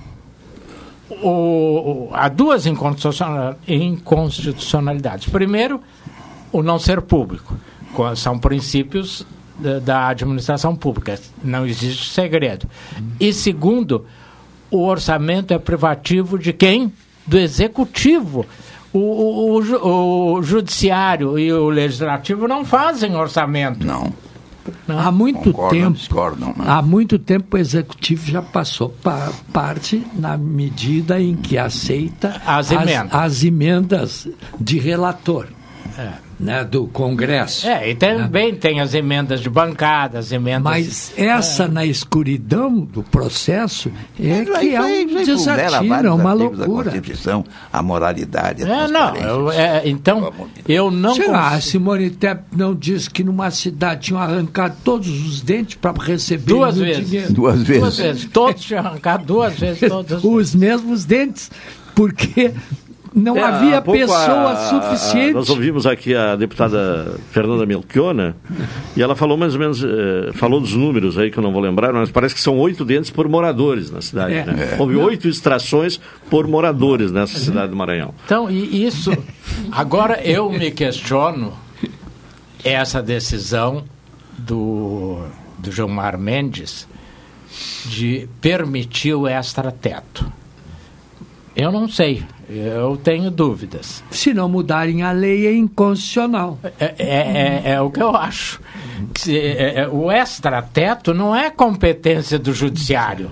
o, 1.10 1.28
o- 1.28 2.08
há 2.12 2.28
duas 2.28 2.66
inconstitucional- 2.66 3.56
inconstitucionalidades. 3.66 5.28
Primeiro, 5.28 5.80
o 6.52 6.62
não 6.62 6.78
ser 6.78 7.00
público. 7.00 7.56
São 8.16 8.38
princípios 8.38 9.26
da, 9.58 9.78
da 9.78 10.08
administração 10.08 10.74
pública. 10.74 11.18
Não 11.42 11.66
existe 11.66 12.10
segredo. 12.10 12.66
E 13.20 13.32
segundo, 13.32 14.04
o 14.70 14.84
orçamento 14.84 15.52
é 15.52 15.58
privativo 15.58 16.38
de 16.38 16.52
quem? 16.52 16.92
Do 17.26 17.38
executivo. 17.38 18.44
O, 18.92 18.98
o- 18.98 19.60
o 19.60 20.32
o 20.34 20.42
judiciário 20.42 21.38
e 21.38 21.52
o 21.52 21.68
legislativo 21.70 22.46
não 22.48 22.64
fazem 22.64 23.14
orçamento. 23.16 23.86
Não. 23.86 24.12
Há 24.88 25.10
muito 25.10 25.40
Concordam, 25.40 25.80
tempo. 25.80 25.92
discordam, 25.98 26.48
né? 26.56 26.64
Há 26.68 26.80
muito 26.82 27.18
tempo 27.18 27.56
o 27.56 27.58
executivo 27.58 28.30
já 28.30 28.40
passou 28.42 28.90
pa- 28.90 29.32
parte 29.52 30.06
na 30.14 30.36
medida 30.36 31.20
em 31.20 31.34
que 31.34 31.58
aceita 31.58 32.40
As 32.46 32.70
emendas. 32.70 33.08
as 33.14 33.42
emendas 33.44 34.28
de 34.60 34.78
relator 34.78 35.46
É. 35.98 36.12
né, 36.42 36.64
do 36.64 36.86
Congresso. 36.88 37.66
É, 37.68 37.90
e 37.90 37.94
também 37.94 38.54
tem 38.54 38.80
as 38.80 38.92
emendas 38.94 39.40
de 39.40 39.48
bancada, 39.48 40.18
as 40.18 40.32
emendas. 40.32 40.62
Mas 40.62 41.12
essa 41.16 41.68
na 41.68 41.86
escuridão 41.86 42.80
do 42.80 43.02
processo 43.02 43.90
é 44.20 44.42
Isso 44.42 44.50
que 44.52 44.56
aí- 44.56 44.74
é 44.74 44.80
um 44.82 45.24
desatino, 45.24 46.06
é 46.08 46.10
uma 46.10 46.32
loucura. 46.32 46.66
Constituição, 46.90 47.44
a 47.72 47.82
moralidade, 47.82 48.64
a 48.64 48.68
É, 48.84 48.88
não, 48.88 49.16
eu- 49.16 49.50
é, 49.52 49.82
então, 49.88 50.32
eu 50.68 50.90
não 50.90 51.14
Sei 51.14 51.28
lá, 51.28 51.50
a 51.50 51.60
Simone 51.60 52.16
não 52.56 52.74
disse 52.74 53.08
que 53.08 53.22
numa 53.22 53.50
cidade 53.50 54.02
tinham 54.06 54.20
arrancado 54.20 54.76
todos 54.82 55.08
os 55.08 55.40
dentes 55.40 55.76
para 55.76 55.92
receber 56.02 56.44
Duas 56.44 56.76
vezes. 56.76 57.08
dinheiro. 57.08 57.32
Duas 57.32 57.62
vezes. 57.62 57.80
Duas 57.82 57.96
vezes. 57.98 58.24
Todos 58.32 58.62
tinham 58.62 58.84
arrancado 58.84 59.24
duas 59.24 59.58
vezes. 59.58 59.88
Todos. 59.88 60.24
Os 60.24 60.54
mesmos 60.56 61.04
dentes, 61.04 61.50
porque 61.94 62.52
não 63.14 63.36
É, 63.36 63.42
havia 63.42 63.82
pessoa 63.82 64.16
a- 64.18 64.52
a- 64.52 64.56
suficiente. 64.96 65.34
nós 65.34 65.48
ouvimos 65.50 65.86
aqui 65.86 66.14
a 66.14 66.34
deputada 66.36 67.16
Fernanda 67.30 67.66
Melchiona 67.66 68.34
e 68.96 69.02
ela 69.02 69.14
falou 69.14 69.36
mais 69.36 69.52
ou 69.54 69.60
menos, 69.60 69.82
eh, 69.84 70.30
falou 70.32 70.60
dos 70.60 70.72
números 70.74 71.18
aí 71.18 71.30
que 71.30 71.38
eu 71.38 71.42
não 71.42 71.52
vou 71.52 71.60
lembrar, 71.60 71.92
mas 71.92 72.10
parece 72.10 72.34
que 72.34 72.40
são 72.40 72.58
oito 72.58 72.84
dentes 72.84 73.10
por 73.10 73.28
moradores 73.28 73.90
na 73.90 74.00
cidade. 74.00 74.34
É. 74.34 74.44
né? 74.46 74.70
É. 74.72 74.80
Houve 74.80 74.96
oito 74.96 75.28
extrações 75.28 76.00
por 76.30 76.46
moradores 76.48 77.12
nessa 77.12 77.38
cidade 77.38 77.68
do 77.70 77.76
Maranhão. 77.76 78.14
Então, 78.24 78.50
e 78.50 78.84
isso. 78.86 79.10
Agora 79.70 80.20
eu 80.22 80.50
me 80.50 80.70
questiono 80.70 81.52
essa 82.64 83.02
decisão 83.02 83.84
do, 84.38 85.18
do 85.58 85.70
Gilmar 85.70 86.16
Mendes 86.18 86.88
de 87.86 88.28
permitir 88.40 89.12
o 89.14 89.28
extrateto. 89.28 90.32
Eu 91.54 91.70
não 91.70 91.86
sei, 91.86 92.22
eu 92.58 92.96
tenho 92.96 93.30
dúvidas. 93.30 94.02
Se 94.10 94.32
não 94.34 94.48
mudarem 94.48 95.02
a 95.02 95.12
lei, 95.12 95.46
é 95.46 95.54
inconstitucional. 95.54 96.58
É, 96.78 96.94
é- 96.98 97.62
é- 97.64 97.70
é 97.72 97.80
o 97.80 97.90
que 97.90 98.02
eu 98.02 98.14
acho. 98.16 98.60
Se- 99.16 99.36
é- 99.38 99.80
é- 99.80 99.88
o 99.88 100.10
extrateto 100.10 101.12
não 101.14 101.34
é 101.34 101.50
competência 101.50 102.38
do 102.38 102.52
judiciário. 102.52 103.30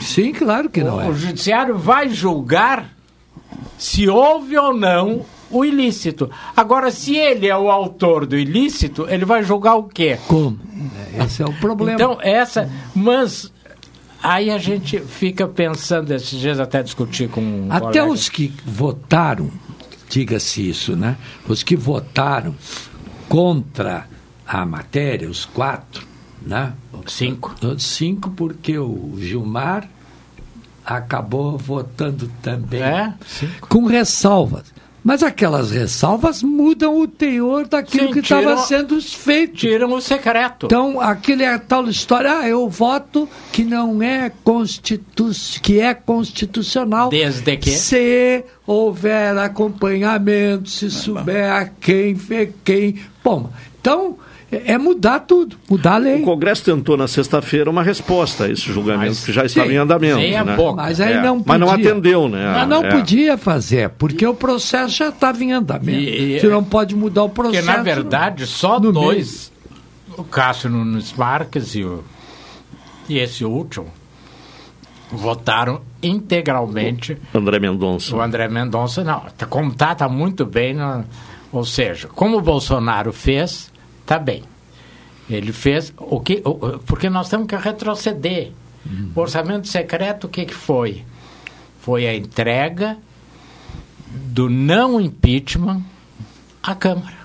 Sim, 0.00 0.32
claro 0.32 0.68
que 0.68 0.82
não 0.82 0.96
o, 0.96 1.00
é. 1.00 1.08
o 1.08 1.14
judiciário 1.14 1.76
vai 1.78 2.08
julgar 2.08 2.88
se 3.78 4.08
houve 4.08 4.56
ou 4.58 4.74
não 4.74 5.24
o 5.50 5.64
ilícito. 5.64 6.30
Agora, 6.56 6.90
se 6.90 7.16
ele 7.16 7.46
é 7.46 7.56
o 7.56 7.70
autor 7.70 8.26
do 8.26 8.36
ilícito, 8.36 9.06
ele 9.08 9.24
vai 9.24 9.42
julgar 9.44 9.76
o 9.76 9.84
quê? 9.84 10.18
Como? 10.26 10.58
Esse 11.24 11.42
é 11.42 11.46
o 11.46 11.52
problema. 11.54 11.94
Então, 11.94 12.18
essa. 12.20 12.68
Mas. 12.94 13.52
Aí 14.24 14.50
a 14.50 14.56
gente 14.56 14.98
fica 15.00 15.46
pensando, 15.46 16.10
esses 16.10 16.40
dias 16.40 16.58
até 16.58 16.82
discuti 16.82 17.28
com 17.28 17.42
um 17.42 17.66
Até 17.68 18.00
colega. 18.00 18.06
os 18.06 18.30
que 18.30 18.54
votaram, 18.64 19.50
diga-se 20.08 20.66
isso, 20.66 20.96
né? 20.96 21.18
Os 21.46 21.62
que 21.62 21.76
votaram 21.76 22.54
contra 23.28 24.08
a 24.46 24.64
matéria, 24.64 25.28
os 25.28 25.44
quatro, 25.44 26.06
né? 26.40 26.72
Cinco. 27.06 27.54
Cinco, 27.78 28.30
porque 28.30 28.78
o 28.78 29.14
Gilmar 29.18 29.86
acabou 30.82 31.58
votando 31.58 32.30
também. 32.40 32.82
É? 32.82 33.12
Com 33.68 33.84
ressalvas. 33.84 34.72
Mas 35.04 35.22
aquelas 35.22 35.70
ressalvas 35.70 36.42
mudam 36.42 36.98
o 36.98 37.06
teor 37.06 37.68
daquilo 37.68 38.06
Sim, 38.06 38.12
que 38.14 38.20
estava 38.20 38.56
sendo 38.56 38.98
feito. 39.02 39.56
Tiram 39.58 39.92
o 39.92 40.00
secreto. 40.00 40.64
Então, 40.64 40.98
aquele 40.98 41.42
é 41.42 41.58
tal 41.58 41.86
história, 41.90 42.38
ah, 42.38 42.48
eu 42.48 42.66
voto 42.70 43.28
que 43.52 43.62
não 43.64 44.02
é 44.02 44.32
constitu 44.42 45.30
que 45.62 45.78
é 45.78 45.92
constitucional. 45.92 47.10
Desde 47.10 47.54
que? 47.58 47.70
Se 47.70 48.44
houver 48.66 49.36
acompanhamento, 49.36 50.70
se 50.70 50.90
souber 50.90 51.52
a 51.52 51.66
quem 51.66 52.16
quem. 52.64 52.98
Bom, 53.22 53.50
então 53.78 54.16
é 54.54 54.72
é 54.72 54.78
mudar 54.78 55.20
tudo, 55.20 55.56
mudar 55.68 55.94
a 55.94 55.98
lei. 55.98 56.22
O 56.22 56.24
Congresso 56.24 56.64
tentou 56.64 56.96
na 56.96 57.06
sexta-feira 57.08 57.68
uma 57.70 57.82
resposta 57.82 58.44
a 58.44 58.50
esse 58.50 58.62
julgamento 58.62 59.06
Mas- 59.10 59.24
que 59.24 59.32
já 59.32 59.44
estava 59.44 59.68
Sim, 59.68 59.74
em 59.74 59.76
andamento. 59.78 60.18
né? 60.18 60.56
boca. 60.56 60.82
Mas 60.82 61.00
aí 61.00 61.12
É, 61.14 61.22
não 61.22 61.42
Mas 61.44 61.60
não 61.60 61.68
podia. 61.68 61.90
atendeu, 61.90 62.28
né? 62.28 62.52
Mas 62.54 62.68
não 62.68 62.84
É. 62.84 62.90
podia 62.90 63.36
fazer, 63.38 63.88
porque 63.90 64.26
o 64.26 64.34
processo 64.34 64.96
já 64.96 65.08
estava 65.08 65.42
em 65.42 65.52
andamento. 65.52 65.98
E- 65.98 66.36
e- 66.36 66.40
Você 66.40 66.48
não 66.48 66.62
pode 66.64 66.94
mudar 66.96 67.22
o 67.24 67.28
Porque, 67.28 67.50
processo. 67.58 67.66
na 67.78 67.82
verdade, 67.82 68.46
só 68.46 68.78
no 68.80 68.92
dois, 68.92 69.52
o 70.16 70.24
Cássio 70.24 70.70
Nunes 70.70 71.12
Marques 71.12 71.74
e, 71.74 71.84
o, 71.84 72.04
e 73.08 73.18
esse 73.18 73.44
último, 73.44 73.86
votaram 75.12 75.80
integralmente 76.02 77.16
André 77.34 77.58
Mendonça. 77.58 78.16
o 78.16 78.20
André 78.20 78.48
Mendonça. 78.48 79.04
Não, 79.04 79.22
tá- 79.36 79.46
como 79.46 79.72
tá, 79.72 79.94
tá 79.94 80.08
muito 80.08 80.44
bem. 80.44 80.76
ou 81.52 81.64
seja, 81.64 82.08
como 82.08 82.38
o 82.38 82.40
Bolsonaro 82.40 83.12
fez, 83.12 83.70
tá 84.06 84.18
bem. 84.18 84.42
Ele 85.28 85.52
fez 85.52 85.92
o 85.96 86.20
que. 86.20 86.42
o- 86.44 86.78
porque 86.80 87.08
nós 87.08 87.28
temos 87.28 87.46
que 87.46 87.56
retroceder. 87.56 88.52
O 89.16 89.20
orçamento 89.20 89.66
secreto, 89.66 90.24
o 90.24 90.28
que, 90.28 90.44
que 90.44 90.52
foi? 90.54 91.02
Foi 91.80 92.06
a 92.06 92.14
entrega 92.14 92.98
do 94.10 94.50
não 94.50 95.00
impeachment 95.00 95.82
à 96.62 96.74
Câmara. 96.74 97.16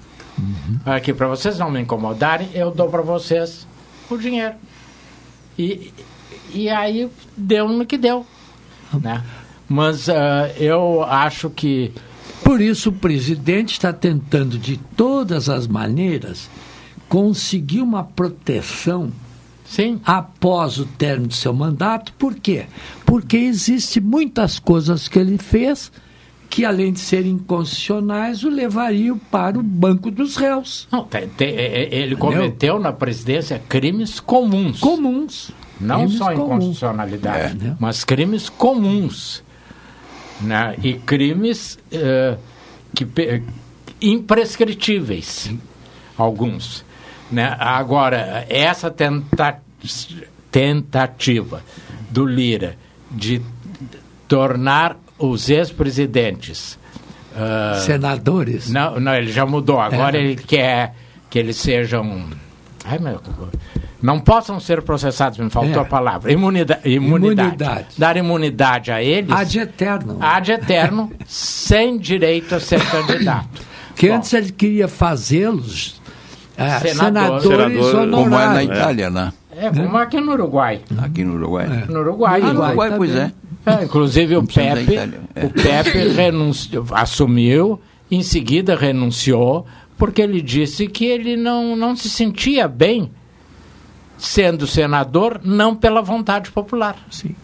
Aqui, 0.85 1.13
para 1.13 1.27
vocês 1.27 1.59
não 1.59 1.69
me 1.69 1.81
incomodarem, 1.81 2.49
eu 2.53 2.71
dou 2.71 2.89
para 2.89 3.01
vocês 3.01 3.67
o 4.09 4.17
dinheiro. 4.17 4.55
E, 5.57 5.91
e 6.53 6.69
aí 6.69 7.09
deu 7.35 7.67
no 7.67 7.85
que 7.85 7.97
deu. 7.97 8.25
Né? 8.93 9.21
Mas 9.67 10.07
ah, 10.07 10.49
eu 10.57 11.03
acho 11.03 11.49
que. 11.49 11.91
Por 12.41 12.61
isso, 12.61 12.89
o 12.89 12.93
presidente 12.93 13.73
está 13.73 13.91
tentando, 13.91 14.57
de 14.57 14.77
todas 14.95 15.49
as 15.49 15.67
maneiras, 15.67 16.49
conseguir 17.09 17.81
uma 17.81 18.03
proteção 18.03 19.11
Sim. 19.65 19.99
após 20.05 20.77
o 20.77 20.85
término 20.85 21.27
do 21.27 21.33
seu 21.33 21.53
mandato. 21.53 22.13
Por 22.13 22.35
quê? 22.35 22.67
Porque 23.05 23.35
existe 23.37 23.99
muitas 23.99 24.59
coisas 24.59 25.07
que 25.07 25.19
ele 25.19 25.37
fez 25.37 25.91
que, 26.49 26.65
além 26.65 26.91
de 26.93 26.99
serem 26.99 27.33
inconstitucionais, 27.33 28.43
o 28.43 28.49
levariam 28.49 29.17
para 29.17 29.59
o 29.59 29.61
banco 29.63 30.09
dos 30.09 30.35
réus. 30.35 30.87
Não, 30.91 31.03
tem- 31.03 31.27
tem- 31.29 31.49
é- 31.55 31.83
é- 31.83 31.95
ele 31.95 32.15
cometeu 32.15 32.79
na 32.79 32.91
presidência 32.91 33.61
crimes 33.69 34.19
comuns. 34.19 34.79
Comuns. 34.79 35.51
Não 35.79 35.99
Crimes 36.01 36.17
só 36.17 36.25
comuns. 36.33 36.45
inconstitucionalidade, 36.47 37.67
É. 37.67 37.75
mas 37.79 38.03
crimes 38.03 38.49
comuns. 38.49 39.43
Né? 40.41 40.75
E 40.83 40.93
crimes 40.95 41.77
eh, 41.91 42.37
que, 42.95 43.05
imprescritíveis, 44.01 45.51
alguns. 46.17 46.83
Né? 47.31 47.55
Agora, 47.59 48.45
essa 48.49 48.89
tenta- 48.89 49.59
tentativa 50.51 51.61
do 52.09 52.25
Lira 52.25 52.75
de 53.11 53.41
tornar 54.27 54.97
os 55.17 55.49
ex-presidentes 55.49 56.77
ah, 57.35 57.79
Senadores. 57.85 58.69
não, 58.69 58.99
não, 58.99 59.13
ele 59.15 59.31
já 59.31 59.45
mudou. 59.45 59.79
Agora 59.79 60.17
É. 60.17 60.21
ele 60.21 60.35
quer 60.35 60.95
que 61.29 61.37
eles 61.37 61.57
sejam. 61.57 62.25
Ai, 62.85 62.97
meu, 62.97 63.21
não 64.01 64.19
possam 64.19 64.59
ser 64.59 64.81
processados, 64.81 65.37
me 65.37 65.49
faltou 65.49 65.81
É. 65.81 65.85
a 65.85 65.85
palavra. 65.85 66.31
Imunida, 66.31 66.79
imunidade. 66.85 67.47
Imunidade. 67.55 67.87
Dar 67.97 68.17
imunidade 68.17 68.91
a 68.91 69.03
eles. 69.03 69.31
Ad 69.31 69.59
eterno. 69.59 70.17
Ad 70.19 70.51
eterno, 70.51 71.11
sem 71.27 71.97
direito 71.97 72.55
a 72.55 72.59
ser 72.59 72.79
candidato. 72.89 73.69
Que 73.95 74.09
antes 74.09 74.33
ele 74.33 74.51
queria 74.51 74.87
fazê-los 74.87 75.98
Senador. 76.79 77.41
senadores 77.41 77.43
Senador, 77.43 77.95
honorários. 77.95 78.23
Como 78.23 78.35
é 78.39 78.47
na 78.47 78.63
Itália, 78.63 79.09
né? 79.09 79.33
É, 79.55 79.69
como 79.69 79.97
aqui 79.97 80.19
no 80.21 80.31
Uruguai. 80.33 80.81
Aqui 80.99 81.23
no 81.23 81.33
Uruguai. 81.35 81.85
No 81.89 81.99
Uruguai. 81.99 82.41
No 82.41 82.49
Uruguai, 82.63 82.93
pois 82.95 83.15
é. 83.15 83.31
É, 83.65 83.83
inclusive 83.83 84.35
o 84.37 84.43
Pepe, 84.45 84.95
é. 84.95 85.45
o 85.45 85.49
Pepe 85.49 86.07
renunciou, 86.15 86.85
assumiu, 86.91 87.79
em 88.09 88.23
seguida 88.23 88.75
renunciou, 88.75 89.65
porque 89.97 90.21
ele 90.21 90.41
disse 90.41 90.87
que 90.87 91.05
ele 91.05 91.35
não, 91.35 91.75
não 91.75 91.95
se 91.95 92.09
sentia 92.09 92.67
bem 92.67 93.11
sendo 94.17 94.65
senador, 94.65 95.39
não 95.43 95.75
pela 95.75 96.01
vontade 96.01 96.51
popular. 96.51 96.95
Sim. 97.11 97.35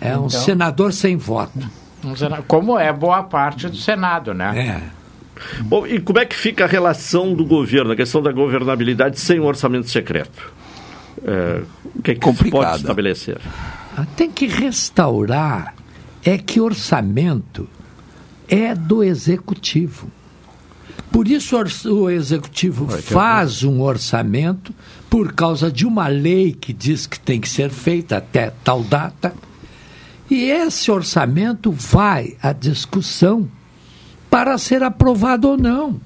É 0.00 0.12
um 0.16 0.26
Então- 0.26 0.30
senador 0.30 0.92
sem 0.92 1.16
voto. 1.16 1.58
Um 2.04 2.14
sena- 2.14 2.42
Como 2.46 2.78
é 2.78 2.92
boa 2.92 3.22
parte 3.22 3.68
do 3.68 3.76
Senado, 3.76 4.34
né? 4.34 4.80
É. 4.90 5.03
Bom, 5.60 5.86
e 5.86 6.00
como 6.00 6.18
é 6.18 6.24
que 6.24 6.36
fica 6.36 6.64
a 6.64 6.66
relação 6.66 7.34
do 7.34 7.44
governo, 7.44 7.92
a 7.92 7.96
questão 7.96 8.22
da 8.22 8.32
governabilidade 8.32 9.18
sem 9.18 9.40
um 9.40 9.44
orçamento 9.44 9.90
secreto? 9.90 10.52
É, 11.24 11.62
o 11.94 12.02
que, 12.02 12.10
é 12.12 12.14
que 12.14 12.20
se 12.20 12.26
pode 12.26 12.38
Complicado. 12.38 12.76
estabelecer? 12.80 13.38
Ah, 13.96 14.06
Tem 14.16 14.30
que 14.30 14.46
restaurar. 14.46 15.74
É 16.24 16.38
que 16.38 16.60
orçamento 16.60 17.68
é 18.48 18.74
do 18.74 19.02
executivo. 19.02 20.10
Por 21.12 21.28
isso 21.28 21.56
o 21.90 22.10
executivo 22.10 22.88
faz 22.88 23.62
um 23.62 23.80
orçamento 23.80 24.74
por 25.08 25.32
causa 25.32 25.70
de 25.70 25.86
uma 25.86 26.08
lei 26.08 26.52
que 26.52 26.72
diz 26.72 27.06
que 27.06 27.20
tem 27.20 27.40
que 27.40 27.48
ser 27.48 27.70
feita 27.70 28.16
até 28.16 28.52
tal 28.64 28.82
data. 28.82 29.32
E 30.30 30.50
esse 30.50 30.90
orçamento 30.90 31.70
vai 31.70 32.36
à 32.42 32.52
discussão 32.52 33.48
para 34.34 34.58
ser 34.58 34.82
aprovado 34.82 35.48
ou 35.50 35.56
não. 35.56 36.00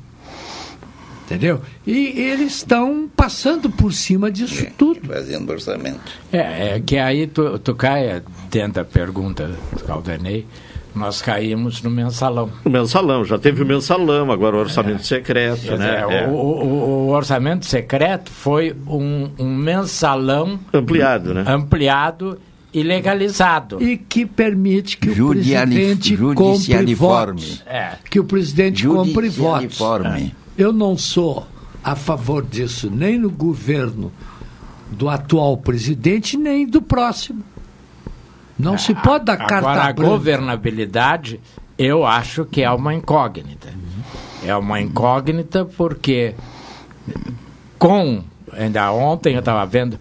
Entendeu? 1.24 1.62
E 1.86 2.08
eles 2.20 2.56
estão 2.56 3.08
passando 3.16 3.70
por 3.70 3.90
cima 3.90 4.30
disso 4.30 4.66
tudo. 4.76 5.00
Fazendo 5.06 5.48
orçamento. 5.50 6.12
É, 6.30 6.74
é 6.76 6.80
que 6.84 6.98
aí 6.98 7.26
tu, 7.26 7.58
tu 7.58 7.74
cai 7.74 8.22
dentro 8.50 8.74
da 8.74 8.84
pergunta 8.84 9.50
do 9.72 9.82
Caldenei, 9.84 10.46
nós 10.94 11.22
caímos 11.22 11.80
no 11.82 11.88
mensalão. 11.90 12.50
O 12.66 12.68
mensalão, 12.68 13.24
já 13.24 13.38
teve 13.38 13.62
o 13.62 13.66
mensalão, 13.66 14.30
agora 14.30 14.56
o 14.56 14.60
orçamento 14.60 15.06
secreto, 15.06 15.62
Quer 15.62 15.78
né? 15.78 16.04
É. 16.24 16.26
o, 16.28 16.32
o- 16.32 17.06
o 17.06 17.10
orçamento 17.12 17.64
secreto 17.64 18.30
foi 18.30 18.76
um, 18.86 19.30
um 19.38 19.54
mensalão 19.54 20.60
Ampliado, 20.72 21.32
né? 21.32 21.44
ampliado 21.46 22.38
e 22.78 22.82
legalizado. 22.82 23.82
E 23.82 23.96
que 23.96 24.24
permite 24.24 24.96
que 24.96 25.10
o 25.10 25.30
presidente 25.30 26.16
compre 26.16 26.94
votos. 26.94 27.62
É. 27.66 27.92
Que 28.08 28.20
o 28.20 28.24
presidente 28.24 28.86
compre 28.86 29.28
votos. 29.28 29.76
Judicialiforme. 29.76 30.34
Eu 30.56 30.72
não 30.72 30.96
sou 30.96 31.46
a 31.82 31.94
favor 31.94 32.44
disso, 32.44 32.90
nem 32.90 33.18
no 33.18 33.30
governo 33.30 34.12
do 34.90 35.08
atual 35.08 35.56
presidente, 35.56 36.36
nem 36.36 36.66
do 36.66 36.80
próximo. 36.82 37.42
Não 38.58 38.76
se 38.76 38.94
pode 38.94 39.26
dar 39.26 39.36
carta 39.36 39.56
Agora, 39.56 39.80
a 39.80 39.92
branca. 39.92 40.10
governabilidade, 40.10 41.40
eu 41.78 42.04
acho 42.04 42.44
que 42.44 42.62
é 42.62 42.70
uma 42.70 42.92
incógnita. 42.92 43.68
É 44.44 44.54
uma 44.56 44.80
incógnita 44.80 45.64
porque, 45.64 46.34
com. 47.78 48.24
Ainda 48.52 48.90
ontem 48.92 49.34
eu 49.34 49.40
estava 49.40 49.64
vendo 49.66 49.98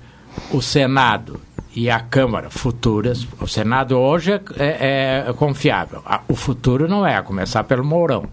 o 0.52 0.62
Senado 0.62 1.40
e 1.80 1.90
a 1.92 2.00
Câmara 2.00 2.50
futuras. 2.50 3.28
O 3.40 3.46
Senado 3.48 3.96
hoje 3.98 4.32
é, 4.34 4.42
é- 4.58 5.26
é 5.30 5.34
confiável. 5.34 6.02
A- 6.06 6.22
O 6.28 6.36
futuro 6.36 6.88
não 6.88 7.06
é, 7.06 7.16
a 7.16 7.22
começar 7.22 7.64
pelo 7.66 7.86
Mourão. 7.86 8.26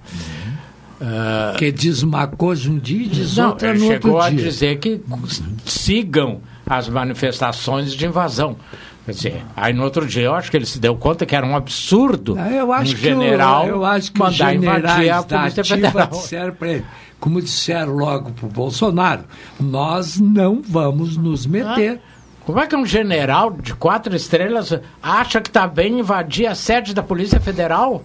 Ah, 1.00 1.54
Que 1.58 1.70
diz 1.70 2.02
uma 2.02 2.26
coisa 2.26 2.70
um 2.70 2.78
dia 2.78 3.04
e 3.04 3.08
diz 3.08 3.36
não, 3.36 3.50
outra 3.50 3.70
ele 3.70 3.80
no 3.80 3.86
chegou 3.86 4.12
outro 4.12 4.26
a 4.26 4.30
dia. 4.30 4.44
dizer 4.44 4.78
que 4.78 5.00
sigam 5.66 6.40
as 6.66 6.88
manifestações 6.88 7.92
de 7.92 8.06
invasão. 8.06 8.56
Quer 9.04 9.12
dizer, 9.12 9.42
aí 9.54 9.74
no 9.74 9.82
outro 9.84 10.06
dia 10.06 10.22
eu 10.22 10.34
acho 10.34 10.50
que 10.50 10.56
ele 10.56 10.64
se 10.64 10.78
deu 10.78 10.96
conta 10.96 11.26
que 11.26 11.36
era 11.36 11.44
um 11.44 11.54
absurdo 11.54 12.36
Ah, 12.38 12.50
Eu 12.50 12.72
acho 12.72 12.92
um 12.92 12.94
que 12.94 13.02
general 13.02 13.66
o, 13.66 13.68
eu 13.68 13.84
acho 13.84 14.10
que 14.10 14.18
mandar 14.18 14.54
invadir 14.54 15.10
a 15.10 15.22
Polícia 15.22 15.62
Federal. 15.64 16.08
disseram 16.10 16.54
para 16.54 16.68
ele, 16.72 16.84
como 17.20 17.42
disseram 17.42 17.92
logo 17.92 18.30
para 18.30 18.46
o 18.46 18.48
Bolsonaro, 18.48 19.24
nós 19.60 20.18
não 20.18 20.62
vamos 20.66 21.18
nos 21.18 21.44
meter. 21.44 22.00
Como 22.44 22.60
é 22.60 22.66
que 22.66 22.76
um 22.76 22.84
general 22.84 23.50
de 23.50 23.74
quatro 23.74 24.14
estrelas 24.14 24.78
acha 25.02 25.40
que 25.40 25.48
está 25.48 25.66
bem 25.66 26.00
invadir 26.00 26.46
a 26.46 26.54
sede 26.54 26.92
da 26.94 27.02
Polícia 27.02 27.40
Federal? 27.40 28.04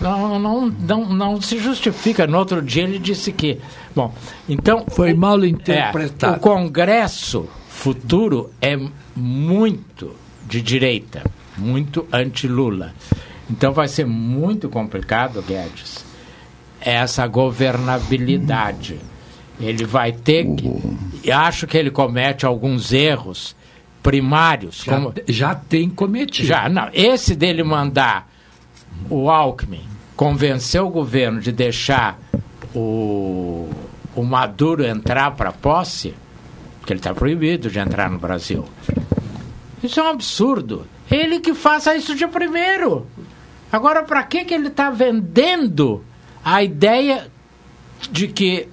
Não, 0.00 0.38
não, 0.38 0.66
não, 0.68 1.04
não 1.06 1.40
se 1.40 1.58
justifica. 1.58 2.26
No 2.26 2.36
outro 2.38 2.60
dia 2.60 2.82
ele 2.82 2.98
disse 2.98 3.32
que. 3.32 3.60
Bom, 3.94 4.12
então. 4.48 4.84
Foi 4.88 5.14
mal 5.14 5.42
É, 5.42 5.48
interpretado. 5.48 6.36
o 6.36 6.40
Congresso 6.40 7.48
futuro 7.68 8.50
é 8.60 8.78
muito 9.16 10.14
de 10.46 10.60
direita, 10.60 11.22
muito 11.56 12.06
anti-Lula. 12.12 12.92
Então 13.50 13.72
vai 13.72 13.88
ser 13.88 14.04
muito 14.06 14.68
complicado, 14.68 15.42
Guedes, 15.42 16.04
essa 16.80 17.26
governabilidade. 17.26 18.98
Ele 19.60 19.84
vai 19.84 20.12
ter 20.12 20.44
que. 20.54 20.70
e 21.22 21.30
Acho 21.30 21.66
que 21.66 21.76
ele 21.76 21.90
comete 21.90 22.44
alguns 22.44 22.92
erros 22.92 23.54
primários. 24.02 24.82
Já, 24.84 24.94
como, 24.94 25.14
já 25.28 25.54
tem 25.54 25.88
cometido. 25.88 26.46
já, 26.46 26.68
não. 26.68 26.90
Esse 26.92 27.34
dele 27.34 27.62
mandar 27.62 28.30
o 29.08 29.30
Alckmin 29.30 29.94
convencer 30.16 30.80
o 30.82 30.88
governo 30.88 31.40
de 31.40 31.50
deixar 31.50 32.18
o, 32.74 33.68
o 34.14 34.22
Maduro 34.22 34.84
entrar 34.84 35.32
para 35.32 35.52
posse, 35.52 36.14
porque 36.80 36.92
ele 36.92 37.00
está 37.00 37.14
proibido 37.14 37.70
de 37.70 37.78
entrar 37.78 38.10
no 38.10 38.18
Brasil. 38.18 38.64
Isso 39.82 40.00
é 40.00 40.02
um 40.02 40.08
absurdo. 40.08 40.86
Ele 41.10 41.40
que 41.40 41.54
faça 41.54 41.94
isso 41.94 42.14
de 42.14 42.26
primeiro. 42.26 43.06
Agora, 43.70 44.02
para 44.02 44.22
que, 44.22 44.44
que 44.44 44.54
ele 44.54 44.68
está 44.68 44.90
vendendo 44.90 46.04
a 46.44 46.62
ideia 46.62 47.28
de 48.10 48.28
que 48.28 48.68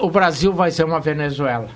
o 0.00 0.10
Brasil 0.10 0.52
vai 0.52 0.70
ser 0.70 0.84
uma 0.84 1.00
Venezuela? 1.00 1.68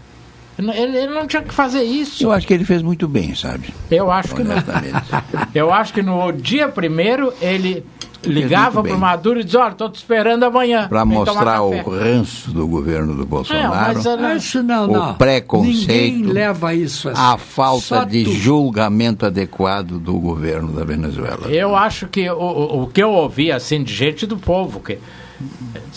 Ele, 0.59 0.71
ele 0.71 1.07
não 1.15 1.27
tinha 1.27 1.43
que 1.43 1.53
fazer 1.53 1.83
isso. 1.83 2.23
Eu 2.23 2.31
acho 2.33 2.47
que 2.47 2.55
ele 2.55 2.65
fez 2.65 2.81
muito 2.81 3.09
bem, 3.09 3.35
sabe? 3.35 3.75
Eu 3.91 4.11
acho 4.11 4.35
que 4.35 4.45
não. 4.45 4.55
Eu 5.55 5.73
acho 5.73 5.93
que 5.93 6.03
no 6.03 6.31
dia 6.33 6.69
primeiro 6.69 7.33
ele 7.41 7.85
ligava 8.25 8.83
para 8.83 8.95
o. 8.95 8.99
Maduro 8.99 9.41
e 9.41 9.45
dizia, 9.45 9.61
olha, 9.61 9.73
estou 9.73 9.91
te 9.91 9.97
esperando 9.97 10.45
amanhã. 10.45 10.89
Para 10.89 11.05
mostrar 11.05 11.63
o 11.63 11.71
café." 11.71 12.05
ranço 12.05 12.51
do 12.53 12.67
governo 12.67 13.15
do 13.15 13.27
Bolsonaro, 13.27 13.95
mas, 13.95 14.07
uh, 14.07 14.37
Isso 14.37 14.63
não, 14.63 14.85
o 14.85 14.93
não. 14.93 15.15
preconceito, 15.15 15.89
Ninguém 15.89 16.23
leva 16.23 16.73
isso 16.75 17.09
assim. 17.09 17.21
a 17.21 17.37
falta 17.37 17.83
Só 17.83 18.05
de 18.05 18.25
tu. 18.25 18.33
julgamento 18.33 19.27
adequado 19.27 19.99
do 19.99 20.15
governo 20.19 20.73
da 20.73 20.85
Venezuela. 20.85 21.49
Eu 21.49 21.75
acho 21.77 22.07
que 22.07 22.29
o, 22.31 22.39
o, 22.39 22.83
o 22.83 22.87
que 22.87 23.03
eu 23.03 23.11
ouvi 23.11 23.51
assim 23.53 23.83
de 23.83 23.93
gente 23.93 24.27
do 24.27 24.37
povo 24.37 24.81
que 24.81 24.99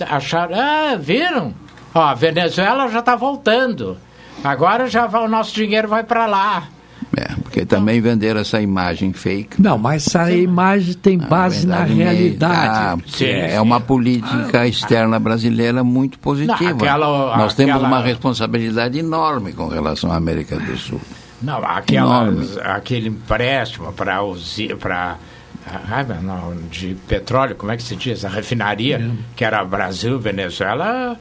acharam, 0.02 0.56
ah, 0.60 0.96
viram? 1.00 1.54
Ó, 1.98 2.02
a 2.04 2.14
Venezuela 2.14 2.88
já 2.90 3.00
está 3.00 3.16
voltando. 3.16 3.98
Agora 4.44 4.88
já 4.88 5.08
vai, 5.08 5.24
o 5.26 5.28
nosso 5.28 5.54
dinheiro 5.56 5.88
vai 5.88 6.04
para 6.04 6.28
lá. 6.28 6.64
É, 7.18 7.34
porque 7.42 7.66
também 7.66 8.00
venderam 8.00 8.40
essa 8.42 8.62
imagem 8.62 9.12
fake. 9.14 9.60
Não, 9.60 9.78
mas 9.80 10.06
essa 10.06 10.32
imagem 10.32 10.94
tem 10.94 11.18
base 11.18 11.66
na 11.66 11.78
verdade, 11.78 11.94
realidade. 11.96 13.02
ah, 13.24 13.26
é 13.26 13.60
uma 13.60 13.80
política 13.80 14.68
externa 14.68 15.18
brasileira 15.18 15.84
muito 15.84 16.20
positiva. 16.20 16.62
Não, 16.70 16.78
aquela- 16.78 17.38
Nós 17.38 17.56
temos 17.56 17.76
aquela- 17.76 17.88
uma 17.88 18.02
responsabilidade 18.02 19.00
enorme 19.00 19.54
com 19.54 19.68
relação 19.68 20.12
à 20.12 20.16
América 20.18 20.58
do 20.60 20.78
Sul. 20.78 21.02
Não, 21.42 21.58
aquela, 21.66 22.28
Enorme. 22.28 22.48
aquele 22.64 23.08
empréstimo 23.10 23.92
para 23.94 24.22
para 24.80 25.18
não, 26.22 26.56
de 26.70 26.96
petróleo, 27.08 27.56
como 27.56 27.72
é 27.72 27.78
que 27.78 27.84
se 27.84 27.96
diz? 27.96 28.24
A 28.24 28.30
refinaria, 28.30 29.12
que 29.36 29.44
era 29.44 29.64
Brasil, 29.66 30.20
Venezuela. 30.20 31.18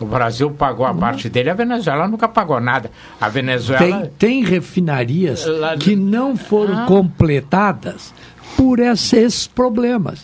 O 0.00 0.04
Brasil 0.06 0.50
pagou 0.50 0.84
a 0.84 0.92
parte 0.92 1.28
dele, 1.28 1.50
a 1.50 1.54
Venezuela 1.54 2.08
nunca 2.08 2.26
pagou 2.28 2.60
nada. 2.60 2.90
A 3.20 3.28
Venezuela. 3.28 3.78
Tem, 4.02 4.10
tem 4.18 4.44
refinarias 4.44 5.46
Lá- 5.46 5.76
que 5.76 5.94
não 5.94 6.36
foram 6.36 6.80
Ah. 6.82 6.86
completadas 6.86 8.12
por 8.56 8.80
esses, 8.80 9.46
problemas. 9.46 10.20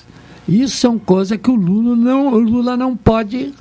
Isso 0.49 0.77
são 0.77 0.99
coisas 0.99 1.39
que 1.41 1.51
o 1.51 1.55
Lula 1.55 1.95
não, 1.95 2.33
o 2.33 2.39
Lula 2.39 2.77
não 2.77 2.97
pode 2.97 3.55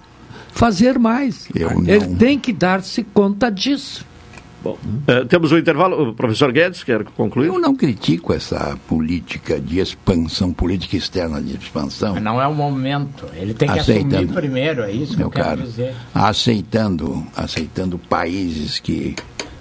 fazer 0.52 0.98
mais. 0.98 1.48
Ele 1.86 2.16
tem 2.16 2.40
que 2.40 2.52
dar-se 2.52 3.04
conta 3.04 3.52
disso. 3.52 4.04
Bom, 4.62 4.78
eh, 5.08 5.24
temos 5.26 5.52
o 5.54 5.58
intervalo. 5.58 6.10
O 6.10 6.14
professor 6.14 6.52
Guedes, 6.52 6.84
quer 6.84 7.04
concluir? 7.06 7.48
Eu 7.48 7.60
não 7.60 7.74
critico 7.74 8.34
essa 8.34 8.78
política 8.90 9.58
de 9.60 9.80
expansão, 9.80 10.52
política 10.52 10.98
externa 10.98 11.42
de 11.42 11.56
expansão. 11.56 12.16
Mas 12.16 12.24
não 12.24 12.42
é 12.42 12.46
o 12.48 12.54
momento. 12.54 13.26
Ele 13.34 13.54
tem 13.54 13.70
que 13.72 13.80
Aceitando. 13.80 14.16
assumir 14.18 14.34
primeiro, 14.34 14.82
é 14.84 14.92
isso 14.92 15.14
que 15.14 15.18
meu 15.18 15.28
eu 15.28 15.32
quero 15.32 15.46
caro, 15.48 15.62
dizer. 15.62 15.96
aceitando, 16.14 17.26
aceitando 17.38 17.98
países 17.98 18.80
que 18.80 19.16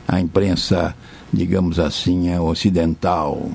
a 0.09 0.19
imprensa, 0.21 0.95
digamos 1.33 1.79
assim, 1.79 2.31
é 2.31 2.41
ocidental 2.41 3.49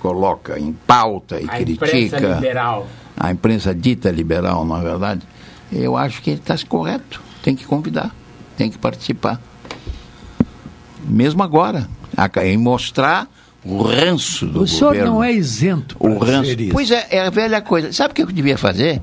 coloca 0.00 0.58
em 0.60 0.72
pauta 0.86 1.40
e 1.40 1.46
A 1.48 1.60
imprensa 1.60 1.86
critica. 1.86 2.34
liberal. 2.34 2.86
A 3.16 3.32
imprensa 3.32 3.74
dita 3.74 4.10
liberal, 4.10 4.64
na 4.64 4.78
verdade. 4.78 5.22
Eu 5.72 5.96
acho 5.96 6.22
que 6.22 6.30
ele 6.30 6.38
está 6.38 6.56
correto. 6.68 7.20
Tem 7.42 7.56
que 7.56 7.64
convidar, 7.64 8.14
tem 8.56 8.70
que 8.70 8.78
participar. 8.78 9.40
Mesmo 11.08 11.42
agora, 11.42 11.88
em 12.44 12.56
mostrar 12.56 13.28
o 13.64 13.82
ranço 13.82 14.46
do 14.46 14.62
O 14.62 14.66
senhor 14.66 14.90
governo. 14.92 15.12
não 15.14 15.24
é 15.24 15.32
isento 15.32 15.96
O 15.98 16.18
ranço. 16.18 16.50
Pois 16.72 16.90
é, 16.90 17.06
é 17.10 17.20
a 17.26 17.30
velha 17.30 17.60
coisa. 17.60 17.92
Sabe 17.92 18.12
o 18.12 18.14
que 18.14 18.22
eu 18.22 18.26
devia 18.26 18.56
fazer? 18.58 19.00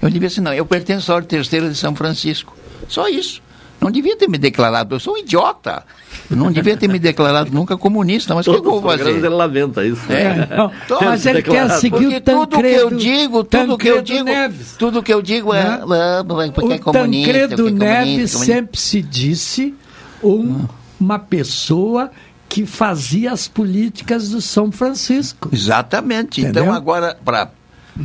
Eu 0.00 0.10
devia 0.10 0.26
assim, 0.28 0.40
não, 0.40 0.52
eu 0.52 0.66
pertenço 0.66 1.10
à 1.12 1.16
Ordem 1.16 1.28
Terceira 1.28 1.68
de 1.68 1.76
São 1.76 1.94
Francisco. 1.94 2.56
Só 2.88 3.08
isso. 3.08 3.42
Não 3.80 3.90
devia 3.90 4.16
ter 4.16 4.28
me 4.28 4.38
declarado, 4.38 4.94
eu 4.94 5.00
sou 5.00 5.14
um 5.14 5.18
idiota. 5.18 5.84
Eu 6.30 6.36
não 6.36 6.50
devia 6.50 6.74
ter 6.76 6.88
me 6.88 6.98
declarado 6.98 7.50
nunca 7.52 7.76
comunista, 7.76 8.34
mas 8.34 8.46
o 8.46 8.54
que, 8.54 8.60
que 8.60 8.66
eu 8.66 8.70
vou 8.80 8.82
fazer? 8.82 9.10
Ele 9.10 9.28
lamenta 9.28 9.84
isso. 9.84 10.00
É. 10.10 10.48
Não, 10.56 10.70
mas 11.02 11.26
ele 11.26 11.42
quer 11.42 11.50
declarados. 11.50 11.80
seguir 11.80 11.90
Porque 11.90 12.16
o 12.16 12.20
tudo 12.20 12.46
que 12.48 12.66
eu 12.66 12.84
Tancredo- 12.88 12.96
digo, 12.96 13.44
tudo 13.44 13.78
que 13.78 13.88
eu 13.88 13.96
Tancredo 13.96 14.02
digo, 14.02 14.24
Neves. 14.24 14.74
tudo 14.78 15.02
que 15.02 15.12
eu 15.12 15.20
digo 15.20 15.52
é, 15.52 15.62
Né? 15.64 15.80
ah, 15.82 16.24
porque 16.54 16.72
é 16.72 16.76
o 16.76 16.80
comunista, 16.80 17.32
Tancredo 17.32 17.56
porque 17.62 17.68
é 17.84 17.86
Neves 17.88 18.04
comunista, 18.04 18.38
comunista. 18.38 18.54
sempre 18.54 18.80
se 18.80 19.02
disse 19.02 19.74
um- 20.22 20.64
uma 21.04 21.18
pessoa 21.18 22.10
que 22.48 22.64
fazia 22.66 23.32
as 23.32 23.46
políticas 23.48 24.30
do 24.30 24.40
São 24.40 24.70
Francisco. 24.72 25.48
Exatamente. 25.52 26.40
Entendeu? 26.40 26.64
Então, 26.64 26.74
agora, 26.74 27.16
pra, 27.24 27.50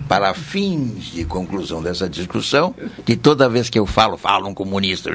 para 0.07 0.33
fins 0.33 1.05
de 1.05 1.23
conclusão 1.23 1.81
dessa 1.83 2.09
discussão, 2.09 2.73
que 3.05 3.15
toda 3.15 3.47
vez 3.47 3.69
que 3.69 3.77
eu 3.79 3.85
falo, 3.85 4.17
falo 4.17 4.47
um 4.47 4.53
comunista, 4.53 5.09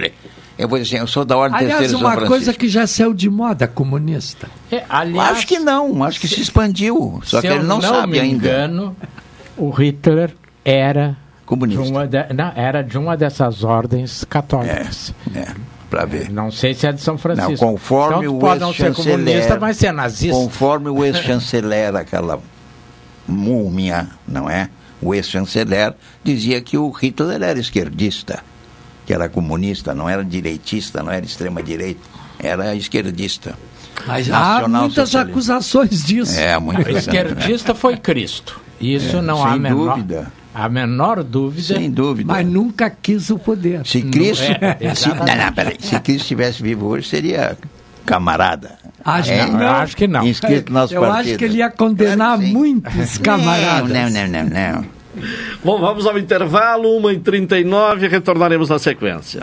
eu 0.56 0.68
vou 0.68 0.78
dizer 0.78 0.96
assim, 0.96 1.02
eu 1.02 1.06
sou 1.08 1.24
da 1.24 1.36
Ordem 1.36 1.58
Aliás, 1.58 1.78
Terceira 1.80 1.90
São 1.92 2.00
uma 2.00 2.10
Francisco. 2.12 2.32
coisa 2.34 2.54
que 2.54 2.68
já 2.68 2.86
saiu 2.86 3.12
de 3.12 3.28
moda 3.28 3.66
comunista. 3.66 4.48
É, 4.70 4.84
aliás, 4.88 5.38
Acho 5.38 5.46
que 5.48 5.58
não, 5.58 6.04
acho 6.04 6.20
que 6.20 6.28
se 6.28 6.40
expandiu. 6.40 7.20
Só 7.24 7.40
se 7.40 7.46
que 7.48 7.52
ele 7.52 7.60
eu 7.60 7.64
não, 7.64 7.80
sabe 7.80 8.12
me 8.12 8.20
ainda. 8.20 8.34
engano, 8.36 8.96
o 9.56 9.70
Hitler 9.70 10.32
era 10.64 11.16
Comunista. 11.44 11.82
De 11.82 11.90
uma 11.90 12.06
de- 12.06 12.32
não, 12.32 12.52
era 12.56 12.82
de 12.82 12.96
uma 12.96 13.16
dessas 13.16 13.64
ordens 13.64 14.24
católicas. 14.24 15.12
É, 15.34 15.48
para 15.94 16.04
ver. 16.06 16.30
Não 16.30 16.50
sei 16.50 16.74
se 16.74 16.86
é 16.86 16.92
de 16.92 17.00
São 17.00 17.16
Francisco. 17.16 17.52
Não, 17.64 17.72
conforme 17.72 18.24
então, 18.24 18.36
o 18.36 18.40
pode 18.40 18.60
não 18.60 18.74
ser 18.74 18.92
comunista, 18.92 19.30
ex-chanceler, 19.30 19.60
mas 19.60 19.76
ser 19.76 19.92
nazista. 19.92 20.36
conforme 20.36 20.88
o 20.88 21.04
ex-chanceler, 21.04 21.94
aquela 21.94 22.40
múmia, 23.28 24.08
não 24.26 24.50
é? 24.50 24.68
O 25.00 25.14
ex-chanceler 25.14 25.94
dizia 26.24 26.60
que 26.60 26.76
o 26.76 26.90
Hitler 26.90 27.42
era 27.42 27.58
esquerdista, 27.60 28.42
que 29.06 29.14
era 29.14 29.28
comunista, 29.28 29.94
não 29.94 30.08
era 30.08 30.24
direitista, 30.24 31.00
não 31.02 31.12
era 31.12 31.24
extrema-direita, 31.24 32.00
era 32.40 32.74
esquerdista. 32.74 33.54
Mas 34.04 34.28
há 34.30 34.66
muitas 34.66 35.14
acusações 35.14 36.02
disso. 36.02 36.38
É, 36.38 36.58
muito 36.58 36.88
O 36.88 36.98
esquerdista 36.98 37.72
foi 37.74 37.96
Cristo. 37.96 38.60
Isso 38.80 39.18
É, 39.18 39.22
não 39.22 39.36
sem 39.36 39.46
há 39.46 39.56
menor, 39.56 39.94
dúvida. 39.94 40.32
A 40.54 40.68
menor 40.68 41.22
dúvida. 41.24 41.74
Sem 41.74 41.90
dúvida. 41.90 42.32
Mas 42.32 42.46
nunca 42.46 42.88
quis 42.88 43.28
o 43.30 43.38
poder. 43.38 43.84
Se 43.84 44.02
Cristo, 44.02 44.44
é, 44.80 44.94
se, 44.94 45.08
não, 45.08 45.16
não, 45.16 45.52
peraí, 45.52 45.76
se 45.80 45.98
Cristo 46.00 46.22
estivesse 46.22 46.62
vivo 46.62 46.86
hoje, 46.86 47.08
seria 47.08 47.58
camarada. 48.06 48.78
Acho 49.04 49.30
É, 49.32 49.44
que 49.44 49.50
não. 49.50 49.60
Eu 49.62 49.68
acho 49.68 49.96
que 49.96 50.06
não. 50.06 50.26
Inscrito 50.26 50.72
no 50.72 50.78
nosso 50.78 50.94
Eu 50.94 51.00
partido. 51.02 51.28
acho 51.30 51.38
que 51.38 51.44
ele 51.44 51.56
ia 51.58 51.70
condenar 51.70 52.38
muitos 52.38 53.18
camaradas. 53.18 53.90
Não, 53.90 54.10
não, 54.10 54.28
não, 54.28 54.44
não, 54.44 54.74
não. 54.74 54.84
Bom, 55.64 55.78
vamos 55.80 56.06
ao 56.06 56.18
intervalo, 56.18 56.88
1h39, 57.00 58.08
retornaremos 58.08 58.68
na 58.68 58.78
sequência. 58.78 59.42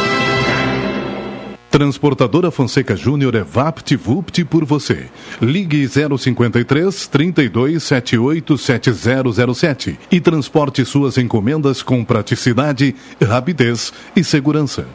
Transportadora 1.71 2.51
Fonseca 2.51 2.97
Júnior 2.97 3.33
é 3.33 3.43
VaptVupt 3.43 4.43
por 4.43 4.65
você. 4.65 5.09
Ligue 5.41 5.87
053 5.87 7.07
32 7.07 7.81
78 7.81 8.57
7007 8.57 9.99
e 10.11 10.19
transporte 10.19 10.83
suas 10.83 11.17
encomendas 11.17 11.81
com 11.81 12.03
praticidade, 12.03 12.93
rapidez 13.25 13.93
e 14.13 14.21
segurança. 14.21 14.85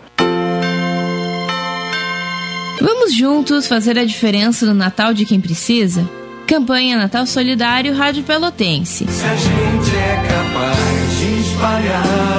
Vamos 2.78 3.14
juntos 3.14 3.66
fazer 3.66 3.98
a 3.98 4.04
diferença 4.04 4.66
no 4.66 4.74
Natal 4.74 5.14
de 5.14 5.24
quem 5.24 5.40
precisa? 5.40 6.06
Campanha 6.46 6.98
Natal 6.98 7.26
Solidário 7.26 7.96
Rádio 7.96 8.22
Pelotense. 8.22 9.06
Se 9.08 9.24
a 9.24 9.34
gente 9.34 9.96
é 9.96 10.28
capaz 10.28 11.18
de 11.18 11.40
espalhar. 11.40 12.35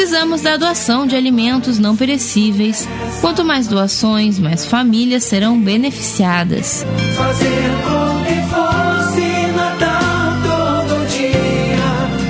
Precisamos 0.00 0.40
da 0.40 0.56
doação 0.56 1.06
de 1.06 1.14
alimentos 1.14 1.78
não 1.78 1.94
perecíveis. 1.94 2.88
Quanto 3.20 3.44
mais 3.44 3.68
doações, 3.68 4.38
mais 4.38 4.64
famílias 4.64 5.24
serão 5.24 5.60
beneficiadas. 5.60 6.86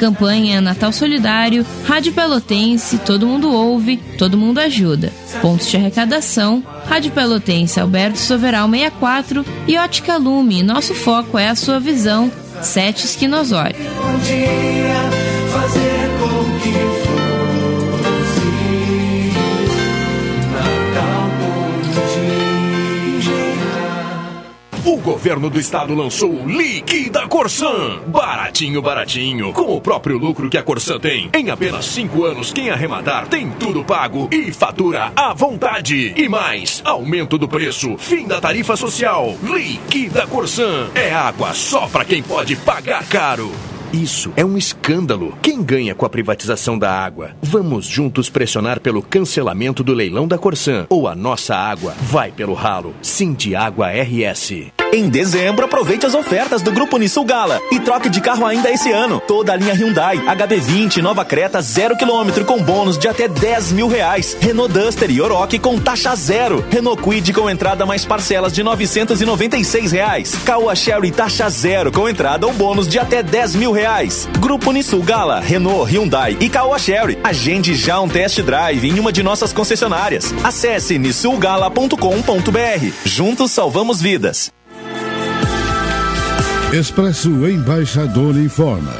Campanha 0.00 0.60
Natal 0.60 0.90
Solidário, 0.92 1.64
Rádio 1.86 2.12
Pelotense, 2.12 2.98
todo 2.98 3.28
mundo 3.28 3.52
ouve, 3.52 3.98
todo 4.18 4.36
mundo 4.36 4.58
ajuda. 4.58 5.12
Pontos 5.40 5.68
de 5.68 5.76
arrecadação, 5.76 6.64
Rádio 6.86 7.12
Pelotense 7.12 7.78
Alberto 7.78 8.18
Soveral 8.18 8.68
64 8.68 9.46
e 9.68 9.78
Ótica 9.78 10.16
Lume. 10.16 10.64
Nosso 10.64 10.92
foco 10.92 11.38
é 11.38 11.48
a 11.48 11.54
sua 11.54 11.78
visão. 11.78 12.32
Sete 12.62 13.06
Esquinosório. 13.06 13.76
O 24.84 24.96
governo 24.96 25.50
do 25.50 25.60
estado 25.60 25.94
lançou 25.94 26.30
o 26.30 26.48
Liquida 26.48 27.28
Corsan. 27.28 28.00
Baratinho, 28.06 28.80
baratinho. 28.80 29.52
Com 29.52 29.76
o 29.76 29.80
próprio 29.80 30.16
lucro 30.16 30.48
que 30.48 30.56
a 30.56 30.62
Corsan 30.62 30.98
tem. 30.98 31.28
Em 31.34 31.50
apenas 31.50 31.84
cinco 31.84 32.24
anos, 32.24 32.50
quem 32.50 32.70
arrematar 32.70 33.28
tem 33.28 33.50
tudo 33.50 33.84
pago 33.84 34.26
e 34.32 34.50
fatura 34.50 35.12
à 35.14 35.34
vontade. 35.34 36.14
E 36.16 36.28
mais, 36.30 36.80
aumento 36.82 37.36
do 37.36 37.46
preço, 37.46 37.98
fim 37.98 38.26
da 38.26 38.40
tarifa 38.40 38.74
social. 38.74 39.36
Liquida 39.42 40.26
Corsan. 40.26 40.88
É 40.94 41.12
água 41.12 41.52
só 41.52 41.86
pra 41.86 42.04
quem 42.04 42.22
pode 42.22 42.56
pagar 42.56 43.06
caro. 43.06 43.52
Isso 43.92 44.32
é 44.36 44.44
um 44.44 44.56
escândalo. 44.56 45.36
Quem 45.42 45.60
ganha 45.64 45.96
com 45.96 46.06
a 46.06 46.08
privatização 46.08 46.78
da 46.78 46.92
água? 46.92 47.32
Vamos 47.42 47.86
juntos 47.86 48.30
pressionar 48.30 48.80
pelo 48.80 49.02
cancelamento 49.02 49.82
do 49.82 49.92
leilão 49.92 50.28
da 50.28 50.38
Corsan. 50.38 50.86
Ou 50.88 51.08
a 51.08 51.16
nossa 51.16 51.56
água 51.56 51.92
vai 52.02 52.30
pelo 52.30 52.54
ralo. 52.54 52.94
Sim 53.02 53.32
de 53.32 53.56
Água 53.56 53.88
RS. 53.90 54.70
Em 54.92 55.08
dezembro, 55.08 55.64
aproveite 55.64 56.04
as 56.04 56.14
ofertas 56.14 56.62
do 56.62 56.72
Grupo 56.72 56.98
Nissul 56.98 57.24
Gala 57.24 57.60
e 57.70 57.78
troque 57.78 58.08
de 58.08 58.20
carro 58.20 58.44
ainda 58.44 58.70
esse 58.70 58.90
ano. 58.90 59.20
Toda 59.20 59.52
a 59.52 59.56
linha 59.56 59.72
Hyundai, 59.72 60.18
HB20, 60.18 60.96
Nova 61.00 61.24
Creta, 61.24 61.60
0 61.60 61.96
km 61.96 62.44
com 62.44 62.60
bônus 62.60 62.98
de 62.98 63.06
até 63.06 63.28
10 63.28 63.72
mil 63.72 63.86
reais. 63.86 64.36
Renault 64.40 64.72
Duster 64.72 65.10
e 65.10 65.20
Oroch 65.20 65.58
com 65.60 65.78
taxa 65.78 66.14
zero. 66.16 66.64
Renault 66.70 67.00
Kwid 67.02 67.32
com 67.32 67.48
entrada 67.48 67.86
mais 67.86 68.04
parcelas 68.04 68.52
de 68.52 68.64
996 68.64 69.92
reais. 69.92 70.34
Caoa 70.44 70.74
Sherry 70.74 71.12
taxa 71.12 71.48
zero 71.48 71.92
com 71.92 72.08
entrada 72.08 72.46
ou 72.46 72.52
bônus 72.52 72.88
de 72.88 72.98
até 72.98 73.22
10 73.22 73.56
mil 73.56 73.70
reais. 73.70 73.79
Grupo 74.40 74.72
Nissul 74.72 75.02
Gala, 75.02 75.40
Renault, 75.40 75.90
Hyundai 75.90 76.36
e 76.40 76.48
Caoa 76.48 76.78
Sherry. 76.78 77.18
Agende 77.22 77.74
já 77.74 78.00
um 78.00 78.08
test 78.08 78.40
drive 78.42 78.88
em 78.88 78.98
uma 78.98 79.12
de 79.12 79.22
nossas 79.22 79.52
concessionárias. 79.52 80.34
Acesse 80.44 80.98
nissulgala.com.br. 80.98 82.92
Juntos 83.04 83.52
salvamos 83.52 84.00
vidas. 84.00 84.50
Expresso 86.72 87.48
Embaixador 87.48 88.36
informa. 88.36 88.94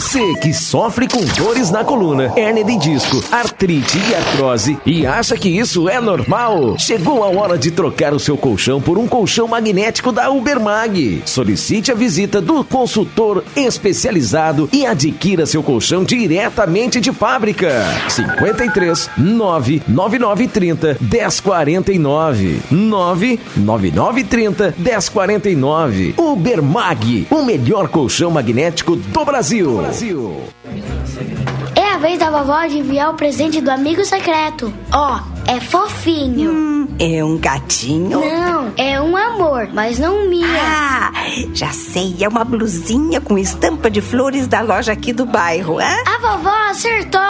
Você 0.00 0.34
que 0.36 0.54
sofre 0.54 1.06
com 1.06 1.22
dores 1.36 1.70
na 1.70 1.84
coluna, 1.84 2.32
hernia 2.34 2.64
de 2.64 2.74
disco, 2.78 3.22
artrite 3.30 3.98
e 3.98 4.14
artrose 4.14 4.78
e 4.86 5.06
acha 5.06 5.36
que 5.36 5.50
isso 5.50 5.90
é 5.90 6.00
normal? 6.00 6.78
Chegou 6.78 7.22
a 7.22 7.28
hora 7.28 7.58
de 7.58 7.70
trocar 7.70 8.14
o 8.14 8.18
seu 8.18 8.34
colchão 8.34 8.80
por 8.80 8.96
um 8.96 9.06
colchão 9.06 9.46
magnético 9.46 10.10
da 10.10 10.30
Ubermag. 10.30 11.22
Solicite 11.26 11.92
a 11.92 11.94
visita 11.94 12.40
do 12.40 12.64
consultor 12.64 13.44
especializado 13.54 14.70
e 14.72 14.86
adquira 14.86 15.44
seu 15.44 15.62
colchão 15.62 16.02
diretamente 16.02 16.98
de 16.98 17.12
fábrica. 17.12 17.84
53 18.08 19.10
99930 19.18 20.96
1049 20.98 22.62
99930 22.70 24.74
1049 24.78 26.14
Ubermag, 26.16 27.26
o 27.30 27.42
melhor 27.42 27.88
colchão 27.88 28.30
magnético 28.30 28.96
do 28.96 29.24
Brasil. 29.26 29.89
É 31.74 31.94
a 31.94 31.98
vez 31.98 32.18
da 32.18 32.30
vovó 32.30 32.64
de 32.66 32.78
enviar 32.78 33.10
o 33.10 33.14
presente 33.14 33.60
do 33.60 33.70
amigo 33.70 34.04
secreto. 34.04 34.72
Ó, 34.92 35.20
é 35.48 35.58
fofinho. 35.60 36.88
É 36.98 37.24
um 37.24 37.36
gatinho? 37.38 38.20
Não, 38.20 38.72
é 38.76 39.00
um 39.00 39.16
amor, 39.16 39.68
mas 39.72 39.98
não 39.98 40.28
minha. 40.28 40.46
Ah, 40.46 41.12
já 41.52 41.72
sei, 41.72 42.16
é 42.20 42.28
uma 42.28 42.44
blusinha 42.44 43.20
com 43.20 43.36
estampa 43.36 43.90
de 43.90 44.00
flores 44.00 44.46
da 44.46 44.60
loja 44.60 44.92
aqui 44.92 45.12
do 45.12 45.26
bairro, 45.26 45.80
é? 45.80 46.02
A 46.06 46.18
vovó 46.18 46.54
acertou! 46.68 47.20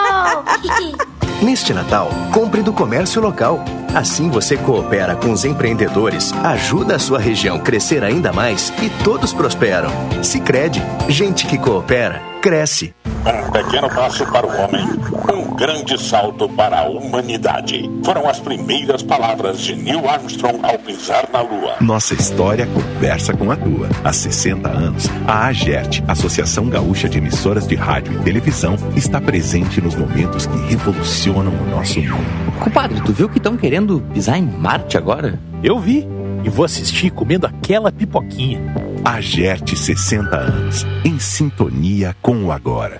Neste 1.41 1.73
Natal, 1.73 2.09
compre 2.31 2.61
do 2.61 2.71
comércio 2.71 3.19
local. 3.19 3.65
Assim 3.95 4.29
você 4.29 4.55
coopera 4.55 5.15
com 5.15 5.31
os 5.31 5.43
empreendedores, 5.43 6.31
ajuda 6.33 6.95
a 6.95 6.99
sua 6.99 7.17
região 7.17 7.59
crescer 7.59 8.03
ainda 8.03 8.31
mais 8.31 8.71
e 8.81 8.89
todos 9.03 9.33
prosperam. 9.33 9.89
Sicredi, 10.23 10.81
gente 11.09 11.47
que 11.47 11.57
coopera, 11.57 12.21
cresce. 12.41 12.93
Um 13.23 13.51
pequeno 13.51 13.87
passo 13.87 14.25
para 14.31 14.47
o 14.47 14.49
homem, 14.49 14.83
um 15.31 15.55
grande 15.55 15.95
salto 16.01 16.49
para 16.49 16.79
a 16.79 16.89
humanidade. 16.89 17.87
Foram 18.03 18.27
as 18.27 18.39
primeiras 18.39 19.03
palavras 19.03 19.59
de 19.61 19.75
Neil 19.75 20.09
Armstrong 20.09 20.59
ao 20.63 20.79
pisar 20.79 21.29
na 21.31 21.41
Lua. 21.41 21.75
Nossa 21.79 22.15
história 22.15 22.65
conversa 22.65 23.31
com 23.31 23.51
a 23.51 23.55
tua. 23.55 23.89
Há 24.03 24.11
60 24.11 24.67
anos, 24.67 25.07
a 25.27 25.45
AGERT, 25.45 26.03
Associação 26.07 26.67
Gaúcha 26.67 27.07
de 27.07 27.19
Emissoras 27.19 27.67
de 27.67 27.75
Rádio 27.75 28.13
e 28.13 28.23
Televisão, 28.23 28.75
está 28.95 29.21
presente 29.21 29.79
nos 29.79 29.93
momentos 29.93 30.47
que 30.47 30.57
revolucionam 30.67 31.53
o 31.53 31.69
nosso 31.69 31.99
mundo. 31.99 32.59
Compadre, 32.59 33.01
tu 33.01 33.13
viu 33.13 33.29
que 33.29 33.37
estão 33.37 33.55
querendo 33.55 34.01
pisar 34.11 34.39
em 34.39 34.45
Marte 34.45 34.97
agora? 34.97 35.39
Eu 35.63 35.77
vi. 35.77 36.07
E 36.43 36.49
vou 36.49 36.65
assistir 36.65 37.11
comendo 37.11 37.45
aquela 37.45 37.91
pipoquinha. 37.91 38.59
AGERT 39.05 39.75
60 39.75 40.35
anos, 40.35 40.87
em 41.05 41.19
sintonia 41.19 42.15
com 42.19 42.45
o 42.45 42.51
agora. 42.51 42.99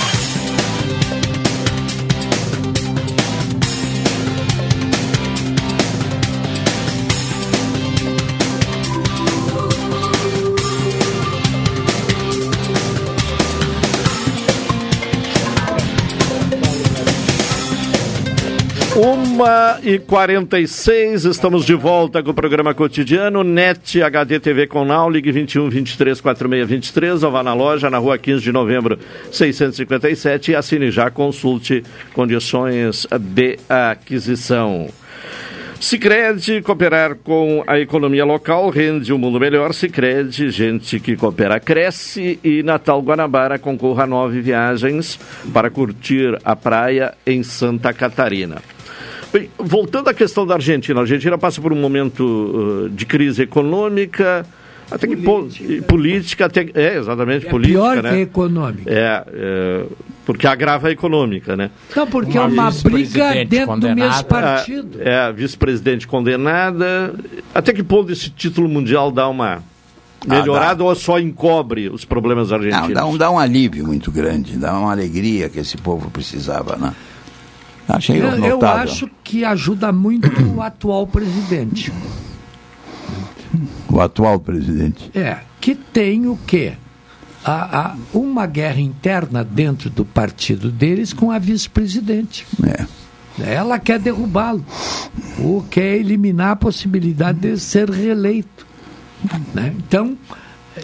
Uma 19.41 19.79
e 19.81 19.97
46 19.97 21.25
estamos 21.25 21.65
de 21.65 21.73
volta 21.73 22.21
com 22.21 22.29
o 22.29 22.33
programa 22.33 22.75
cotidiano 22.75 23.43
NET 23.43 23.99
HD 23.99 24.39
TV 24.39 24.67
com 24.67 24.85
Now, 24.85 25.09
ligue 25.09 25.31
21 25.31 25.67
23 25.67 26.21
46 26.21 26.67
23 26.67 27.23
ou 27.23 27.31
vá 27.31 27.41
na 27.41 27.55
loja 27.55 27.89
na 27.89 27.97
rua 27.97 28.19
15 28.19 28.43
de 28.43 28.51
novembro 28.51 28.99
657 29.31 30.51
e 30.51 30.55
assine 30.55 30.91
já, 30.91 31.09
consulte 31.09 31.83
condições 32.13 33.07
de 33.19 33.57
aquisição. 33.67 34.89
Sicredi 35.79 36.61
cooperar 36.61 37.15
com 37.15 37.63
a 37.65 37.79
economia 37.79 38.23
local 38.23 38.69
rende 38.69 39.11
um 39.11 39.17
mundo 39.17 39.39
melhor. 39.39 39.73
Sicredi, 39.73 40.51
gente 40.51 40.99
que 40.99 41.17
coopera 41.17 41.59
cresce 41.59 42.39
e 42.43 42.61
Natal 42.61 43.01
Guanabara 43.01 43.57
concorra 43.57 44.03
a 44.03 44.07
nove 44.07 44.39
viagens 44.39 45.19
para 45.51 45.71
curtir 45.71 46.37
a 46.45 46.55
praia 46.55 47.15
em 47.25 47.41
Santa 47.41 47.91
Catarina. 47.91 48.61
Bem, 49.31 49.49
voltando 49.57 50.09
à 50.09 50.13
questão 50.13 50.45
da 50.45 50.55
Argentina, 50.55 50.99
a 50.99 51.03
Argentina 51.03 51.37
passa 51.37 51.61
por 51.61 51.71
um 51.71 51.75
momento 51.75 52.23
uh, 52.23 52.89
de 52.89 53.05
crise 53.05 53.43
econômica, 53.43 54.45
até 54.91 55.07
que 55.07 55.15
política, 55.15 55.83
política 55.83 56.45
até, 56.45 56.69
é 56.73 56.97
exatamente 56.97 57.47
É 57.47 57.49
política, 57.49 57.79
pior 57.79 58.03
né? 58.03 58.09
que 58.09 58.17
econômica. 58.17 58.91
É, 58.91 59.23
é, 59.33 59.85
porque 60.25 60.45
agrava 60.45 60.89
a 60.89 60.91
econômica, 60.91 61.55
né? 61.55 61.71
Não, 61.95 62.05
porque 62.05 62.37
é 62.37 62.41
uma 62.41 62.69
briga 62.71 63.45
dentro 63.45 63.79
do 63.79 63.95
mesmo 63.95 64.23
partido. 64.25 65.01
É, 65.01 65.17
a 65.17 65.31
vice-presidente 65.31 66.05
condenada. 66.05 67.15
Até 67.55 67.71
que 67.71 67.81
ponto 67.81 68.11
esse 68.11 68.29
título 68.29 68.67
mundial 68.67 69.11
dá 69.11 69.29
uma 69.29 69.63
melhorada 70.27 70.83
ou 70.83 70.93
só 70.93 71.19
encobre 71.19 71.89
os 71.89 72.03
problemas 72.03 72.51
argentinos? 72.51 72.89
Não, 72.89 72.93
dá, 72.93 73.05
um, 73.05 73.17
dá 73.17 73.31
um 73.31 73.39
alívio 73.39 73.87
muito 73.87 74.11
grande, 74.11 74.57
dá 74.57 74.77
uma 74.77 74.91
alegria 74.91 75.47
que 75.47 75.59
esse 75.59 75.77
povo 75.77 76.11
precisava, 76.11 76.75
né? 76.75 76.93
Achei 77.97 78.21
Eu, 78.21 78.35
eu 78.45 78.65
acho 78.65 79.09
que 79.23 79.43
ajuda 79.43 79.91
muito 79.91 80.29
o 80.55 80.61
atual 80.63 81.05
presidente. 81.07 81.91
O 83.89 83.99
atual 83.99 84.39
presidente. 84.39 85.11
É, 85.13 85.39
que 85.59 85.75
tem 85.75 86.27
o 86.27 86.37
quê? 86.47 86.73
A, 87.43 87.79
a- 87.89 87.95
uma 88.13 88.45
guerra 88.45 88.79
interna 88.79 89.43
dentro 89.43 89.89
do 89.89 90.05
partido 90.05 90.69
deles 90.71 91.11
com 91.11 91.31
a 91.31 91.39
vice-presidente. 91.39 92.45
É. 92.63 92.85
Ela 93.43 93.79
quer 93.79 93.99
derrubá-lo. 93.99 94.63
Ou 95.39 95.63
quer 95.63 95.95
eliminar 95.97 96.51
a 96.51 96.55
possibilidade 96.55 97.39
de 97.39 97.57
ser 97.59 97.89
reeleito. 97.89 98.65
né? 99.53 99.73
Então, 99.77 100.17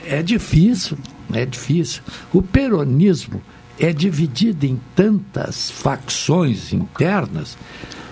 é 0.06 0.22
difícil, 0.24 0.98
é 1.34 1.46
difícil. 1.46 2.02
O 2.34 2.42
peronismo 2.42 3.42
é 3.80 3.94
dividido 3.94 4.66
em 4.66 4.80
tantas 4.96 5.70
facções 5.70 6.74
internas 6.74 7.58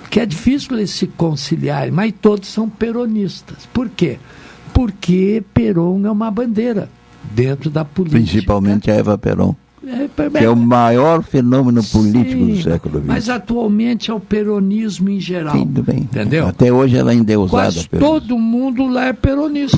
que 0.10 0.20
é 0.20 0.26
difícil 0.26 0.78
eles 0.78 0.92
se 0.92 1.08
conciliarem, 1.08 1.92
mas 1.92 2.14
todos 2.22 2.48
são 2.48 2.70
peronistas. 2.70 3.68
Por 3.74 3.90
quê? 3.90 4.18
Porque 4.74 5.44
Peron 5.54 6.06
é 6.06 6.12
uma 6.12 6.32
bandeira 6.32 6.90
dentro 7.32 7.70
da 7.70 7.84
política. 7.84 8.20
Principalmente 8.20 8.90
a 8.90 8.96
Eva 8.96 9.18
Peron. 9.18 9.56
É, 9.86 10.10
Que 10.40 10.46
é 10.46 10.50
o 10.50 10.56
maior 10.56 11.22
fenômeno 11.22 11.84
político 11.84 12.46
do 12.46 12.56
Sim, 12.56 12.64
século 12.64 13.00
XX. 13.00 13.08
Mas 13.08 13.30
atualmente 13.30 14.10
é 14.10 14.14
o 14.14 14.20
peronismo 14.20 15.10
em 15.10 15.20
geral. 15.20 15.54
Tudo 15.54 15.84
bem. 15.84 16.00
Entendeu? 16.00 16.48
Até 16.48 16.72
hoje 16.74 16.98
ela 16.98 17.12
é 17.12 17.16
endeusada. 17.16 17.74
Quase 17.74 17.88
todo 17.88 18.40
mundo 18.40 18.88
lá 18.88 19.06
é 19.06 19.14
peronista. 19.14 19.78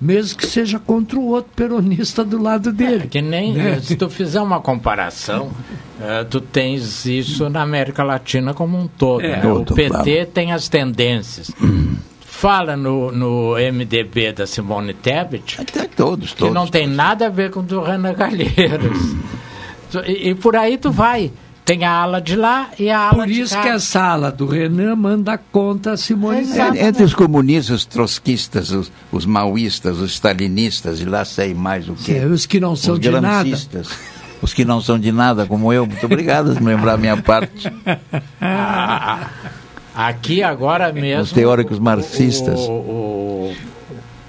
Mesmo 0.00 0.38
que 0.38 0.46
seja 0.46 0.78
contra 0.78 1.18
o 1.18 1.26
outro 1.26 1.50
peronista 1.54 2.24
do 2.24 2.40
lado 2.40 2.72
dele. 2.72 3.04
É 3.04 3.06
que 3.06 3.20
nem 3.20 3.52
Né? 3.52 3.80
se 3.80 3.96
tu 3.96 4.08
fizer 4.08 4.40
uma 4.40 4.60
comparação, 4.60 5.50
eh, 6.00 6.24
tu 6.24 6.40
tens 6.40 7.04
isso 7.04 7.50
na 7.50 7.60
América 7.60 8.02
Latina 8.02 8.54
como 8.54 8.78
um 8.78 8.88
todo. 8.88 9.20
É. 9.20 9.42
né? 9.42 9.52
O 9.52 9.64
PT 9.64 9.88
claro. 9.88 10.26
tem 10.32 10.52
as 10.52 10.68
tendências. 10.68 11.50
Fala 12.20 12.74
no, 12.74 13.12
no 13.12 13.54
MDB 13.56 14.32
da 14.32 14.46
Simone 14.46 14.94
Tebet, 14.94 15.58
todos, 15.94 16.30
que 16.32 16.38
todos, 16.38 16.54
não 16.54 16.66
tem 16.66 16.86
nada 16.86 17.26
a 17.26 17.28
ver 17.28 17.50
com 17.50 17.60
o 17.60 17.62
do 17.62 17.82
Renan 17.82 18.14
Calheiros. 18.14 19.14
e, 20.06 20.30
e 20.30 20.34
por 20.34 20.56
aí 20.56 20.78
tu 20.78 20.90
vai. 20.90 21.30
Tem 21.70 21.84
a 21.84 21.92
ala 21.92 22.20
de 22.20 22.34
lá 22.34 22.68
e 22.76 22.90
a 22.90 22.98
ala 22.98 23.14
Por 23.14 23.26
de 23.28 23.42
isso 23.42 23.54
cá. 23.54 23.62
que 23.62 23.68
essa 23.68 24.02
ala 24.02 24.32
do 24.32 24.44
Renan 24.44 24.96
manda 24.96 25.38
contra 25.38 25.92
a 25.92 25.96
Simone 25.96 26.40
Exato. 26.40 26.72
Tebet. 26.72 26.84
Entre 26.84 27.04
os 27.04 27.14
comunistas, 27.14 27.76
os 27.76 27.84
trotskistas, 27.84 28.72
os, 28.72 28.90
os 29.12 29.24
maoístas, 29.24 29.98
os 29.98 30.10
stalinistas, 30.14 31.00
e 31.00 31.04
lá 31.04 31.24
sei 31.24 31.54
mais 31.54 31.88
o 31.88 31.94
que. 31.94 32.12
É, 32.12 32.26
os 32.26 32.44
que 32.44 32.58
não 32.58 32.74
são 32.74 32.94
os 32.94 33.00
de 33.00 33.08
nada. 33.08 33.56
Os 34.42 34.52
que 34.52 34.64
não 34.64 34.80
são 34.80 34.98
de 34.98 35.12
nada, 35.12 35.46
como 35.46 35.72
eu. 35.72 35.86
Muito 35.86 36.04
obrigado 36.06 36.54
por 36.54 36.64
lembrar 36.64 36.94
a 36.94 36.96
minha 36.96 37.16
parte. 37.22 37.72
Ah, 38.40 39.28
Aqui 39.94 40.42
agora 40.42 40.92
mesmo. 40.92 41.22
Os 41.22 41.30
teóricos 41.30 41.78
marxistas. 41.78 42.58
O, 42.58 42.72
o 42.72 43.56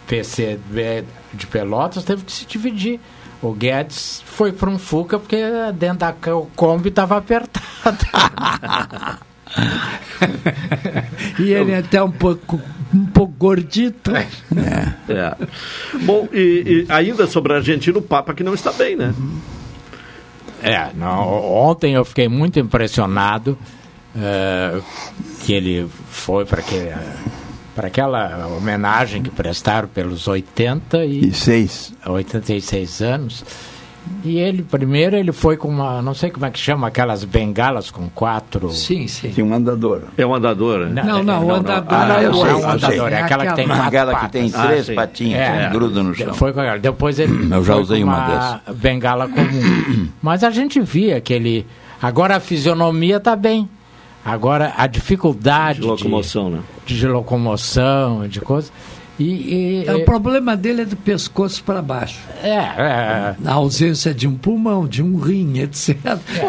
PCB 0.05 1.05
de 1.33 1.47
Pelotas 1.47 2.03
teve 2.03 2.23
que 2.23 2.31
se 2.31 2.45
dividir. 2.45 2.99
O 3.41 3.53
Guedes 3.53 4.21
foi 4.25 4.51
para 4.51 4.69
um 4.69 4.77
Fuca 4.77 5.17
porque 5.17 5.37
dentro 5.73 5.99
da 5.99 6.13
Kombi 6.55 6.89
estava 6.89 7.17
apertado. 7.17 8.05
E 11.39 11.51
ele 11.51 11.71
é 11.71 11.79
até 11.79 12.01
um 12.01 12.11
pouco, 12.11 12.61
um 12.93 13.05
pouco 13.05 13.33
gordito. 13.37 14.11
É. 14.15 14.25
Bom, 16.03 16.27
e, 16.31 16.85
e 16.87 16.91
ainda 16.91 17.27
sobre 17.27 17.53
a 17.53 17.57
Argentina, 17.57 17.97
o 17.97 18.01
Papa 18.01 18.33
que 18.33 18.43
não 18.43 18.53
está 18.53 18.71
bem, 18.71 18.95
né? 18.95 19.13
É, 20.63 20.91
não, 20.95 21.27
ontem 21.43 21.95
eu 21.95 22.05
fiquei 22.05 22.29
muito 22.29 22.59
impressionado 22.59 23.57
eh, 24.15 24.79
que 25.43 25.53
ele 25.53 25.89
foi 26.09 26.45
para 26.45 26.61
aquele, 26.61 26.91
para 27.75 27.87
aquela 27.87 28.47
homenagem 28.57 29.21
que 29.23 29.29
prestaram 29.29 29.87
pelos 29.87 30.27
80 30.27 31.05
e 31.05 31.31
86 32.05 33.01
anos. 33.01 33.43
E 34.23 34.37
ele, 34.39 34.63
primeiro, 34.63 35.15
ele 35.15 35.31
foi 35.31 35.55
com 35.55 35.67
uma, 35.67 36.01
não 36.01 36.15
sei 36.15 36.31
como 36.31 36.43
é 36.45 36.49
que 36.49 36.57
chama, 36.57 36.87
aquelas 36.87 37.23
bengalas 37.23 37.91
com 37.91 38.09
quatro... 38.09 38.71
Sim, 38.71 39.07
sim. 39.07 39.29
Tinha 39.29 39.45
um 39.45 39.53
andador. 39.53 40.01
É 40.17 40.25
um 40.25 40.33
andador, 40.33 40.87
né? 40.87 41.03
Não, 41.03 41.21
não, 41.21 41.45
o 41.45 41.53
andador 41.53 41.93
Ah, 41.93 42.07
não, 42.07 42.19
eu 42.21 42.31
não 42.31 42.41
sei, 42.41 42.49
é 42.49 42.55
um 42.55 42.69
andador, 42.71 43.13
é 43.13 43.21
aquela 43.21 43.45
que 43.45 43.53
tem 43.55 43.67
quatro 43.67 43.89
que 43.91 44.05
patas. 44.11 44.31
tem 44.31 44.51
Ah, 44.55 44.65
três 44.67 44.85
sim. 44.87 44.95
patinhas, 44.95 45.67
que 45.67 45.73
gruda 45.73 46.01
no 46.03 46.15
chão. 46.15 46.33
Foi 46.33 46.51
com 46.51 46.59
aquela. 46.61 46.79
Depois 46.79 47.19
ele 47.19 47.31
Eu 47.53 47.63
já 47.63 47.75
usei 47.75 47.99
com 48.01 48.07
uma 48.07 48.61
bengala 48.75 49.27
comum. 49.29 50.07
Mas 50.21 50.43
a 50.43 50.49
gente 50.49 50.81
via 50.81 51.21
que 51.21 51.31
ele. 51.33 51.67
Agora 52.01 52.37
a 52.37 52.39
fisionomia 52.39 53.17
está 53.17 53.35
bem. 53.35 53.69
Agora 54.23 54.73
a 54.77 54.85
dificuldade 54.87 55.81
De 55.81 55.87
locomoção, 55.87 56.49
né? 56.49 56.59
de, 56.85 56.97
de 56.97 57.07
locomoção, 57.07 58.27
de 58.27 58.39
coisa. 58.41 58.69
E, 59.19 59.83
e- 59.83 59.85
É, 59.87 59.93
o 59.95 60.05
problema 60.05 60.55
dele 60.55 60.81
é 60.83 60.85
do 60.85 60.95
pescoço 60.95 61.63
para 61.63 61.81
baixo. 61.81 62.19
é, 62.41 62.49
é, 62.49 63.35
A 63.45 63.53
ausência 63.53 64.13
de 64.13 64.27
um 64.27 64.35
pulmão, 64.35 64.87
de 64.87 65.03
um 65.03 65.17
rim, 65.19 65.59
etc. 65.59 65.95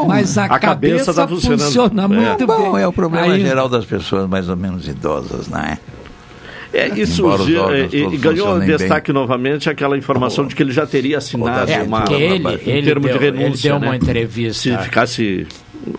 Mas 0.06 0.38
a, 0.38 0.44
a 0.44 0.48
cabeça 0.58 1.12
cabeça, 1.12 1.14
tá 1.14 1.28
funcionando. 1.28 1.60
funciona 1.60 2.04
É. 2.04 2.08
muito 2.08 2.46
Bom, 2.46 2.72
bem. 2.72 2.82
é 2.82 2.86
o 2.88 2.92
problema 2.92 3.26
Ainda. 3.32 3.46
geral 3.46 3.68
das 3.68 3.84
pessoas 3.84 4.28
mais 4.28 4.48
ou 4.48 4.56
menos 4.56 4.86
idosas, 4.88 5.48
não 5.48 5.58
é? 5.60 5.78
É, 6.72 6.88
os 6.92 7.14
de- 7.16 7.22
órgãos 7.22 7.92
e- 7.92 7.96
e 7.96 8.16
ganhou 8.16 8.58
destaque 8.60 9.12
novamente 9.12 9.68
aquela 9.68 9.96
informação 9.96 10.46
de 10.46 10.54
que 10.54 10.62
ele 10.62 10.72
já 10.72 10.86
teria 10.86 11.18
assinado 11.18 11.70
É, 11.70 11.82
uma, 11.82 12.04
ele- 12.10 12.46
um 12.46 12.50
ele 12.50 12.82
termo 12.82 13.06
deu- 13.08 13.18
de 13.18 13.24
ele 13.26 13.38
renúncia. 13.38 13.70
deu 13.70 13.78
uma 13.78 13.90
né? 13.90 13.96
entrevista- 13.96 14.78
Se 14.78 14.84
ficasse 14.84 15.46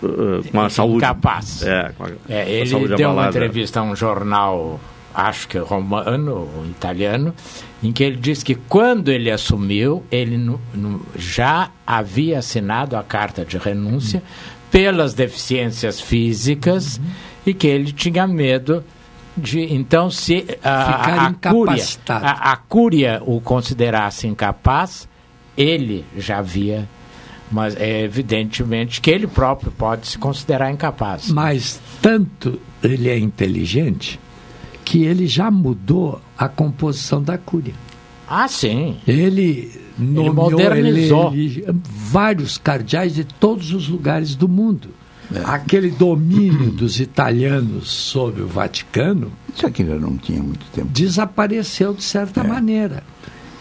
uh, 0.02 0.44
com 0.52 0.62
a 0.62 0.70
saúde. 0.70 0.98
Incapaz. 0.98 1.62
É, 1.64 1.92
com 1.98 2.04
a, 2.06 2.08
com 2.10 2.16
É, 2.30 2.42
a 2.42 2.50
ele 2.50 2.66
saúde 2.70 2.96
deu 2.96 3.12
uma 3.12 3.28
entrevista 3.28 3.80
a 3.82 3.84
um 3.84 3.96
jornal, 3.96 4.80
acho 5.14 5.48
que 5.48 5.58
romano 5.60 6.50
ou 6.56 6.66
italiano, 6.66 7.34
em 7.84 7.92
que 7.92 8.04
ele 8.04 8.16
disse 8.16 8.44
que 8.44 8.56
quando 8.56 9.10
ele 9.10 9.30
assumiu, 9.30 10.04
ele 10.12 10.38
nu- 10.38 10.60
nu- 10.74 11.02
já 11.18 11.70
havia 11.86 12.40
assinado 12.40 12.96
a 12.96 13.04
carta 13.04 13.46
de 13.46 13.58
renúncia 13.58 14.24
pelas 14.72 15.14
deficiências 15.14 16.02
físicas 16.02 17.00
e 17.46 17.54
que 17.54 17.68
ele 17.68 17.92
tinha 17.92 18.26
medo 18.26 18.84
de 19.36 19.62
então 19.74 20.10
se 20.10 20.46
a, 20.64 20.86
Ficar 20.86 21.28
a, 21.28 21.50
cúria 21.52 21.84
a, 22.10 22.52
a 22.52 22.56
cúria 22.58 23.22
o 23.26 23.42
considerasse 23.42 24.28
incapaz 24.28 25.08
ele 25.58 26.06
já 26.18 26.38
havia 26.40 26.88
mas 27.52 27.76
é 27.76 28.02
evidentemente 28.02 29.00
que 29.02 29.10
ele 29.12 29.28
próprio 29.28 29.72
pode 29.72 30.08
se 30.08 30.18
considerar 30.18 30.72
incapaz 30.72 31.30
Mas 31.32 31.80
tanto 32.02 32.60
ele 32.84 33.10
é 33.10 33.18
inteligente 33.18 34.20
que 34.86 35.04
ele 35.06 35.28
já 35.28 35.50
mudou 35.50 36.20
a 36.38 36.50
composição 36.50 37.24
da 37.24 37.38
cúria. 37.38 37.74
Ah, 38.28 38.48
sim. 38.50 38.98
Ele 39.08 39.72
nomeou 39.98 40.34
modernizou. 40.52 41.34
ele- 41.34 41.64
vários 41.84 42.58
cardeais 42.58 43.16
de 43.16 43.24
todos 43.24 43.72
os 43.72 43.88
lugares 43.88 44.36
do 44.36 44.48
mundo. 44.50 44.90
É. 45.34 45.42
Aquele 45.46 45.90
domínio 45.92 46.70
dos 46.72 47.00
italianos 47.00 47.90
sobre 47.90 48.42
o 48.42 48.48
Vaticano 48.48 49.32
Isso 49.56 49.66
aqui 49.66 49.86
já 49.86 49.96
não 49.96 50.18
tinha 50.18 50.42
muito 50.42 50.66
tempo. 50.74 50.88
desapareceu 50.92 51.94
de 51.94 52.04
certa 52.04 52.42
É. 52.42 52.48
maneira. 52.48 53.04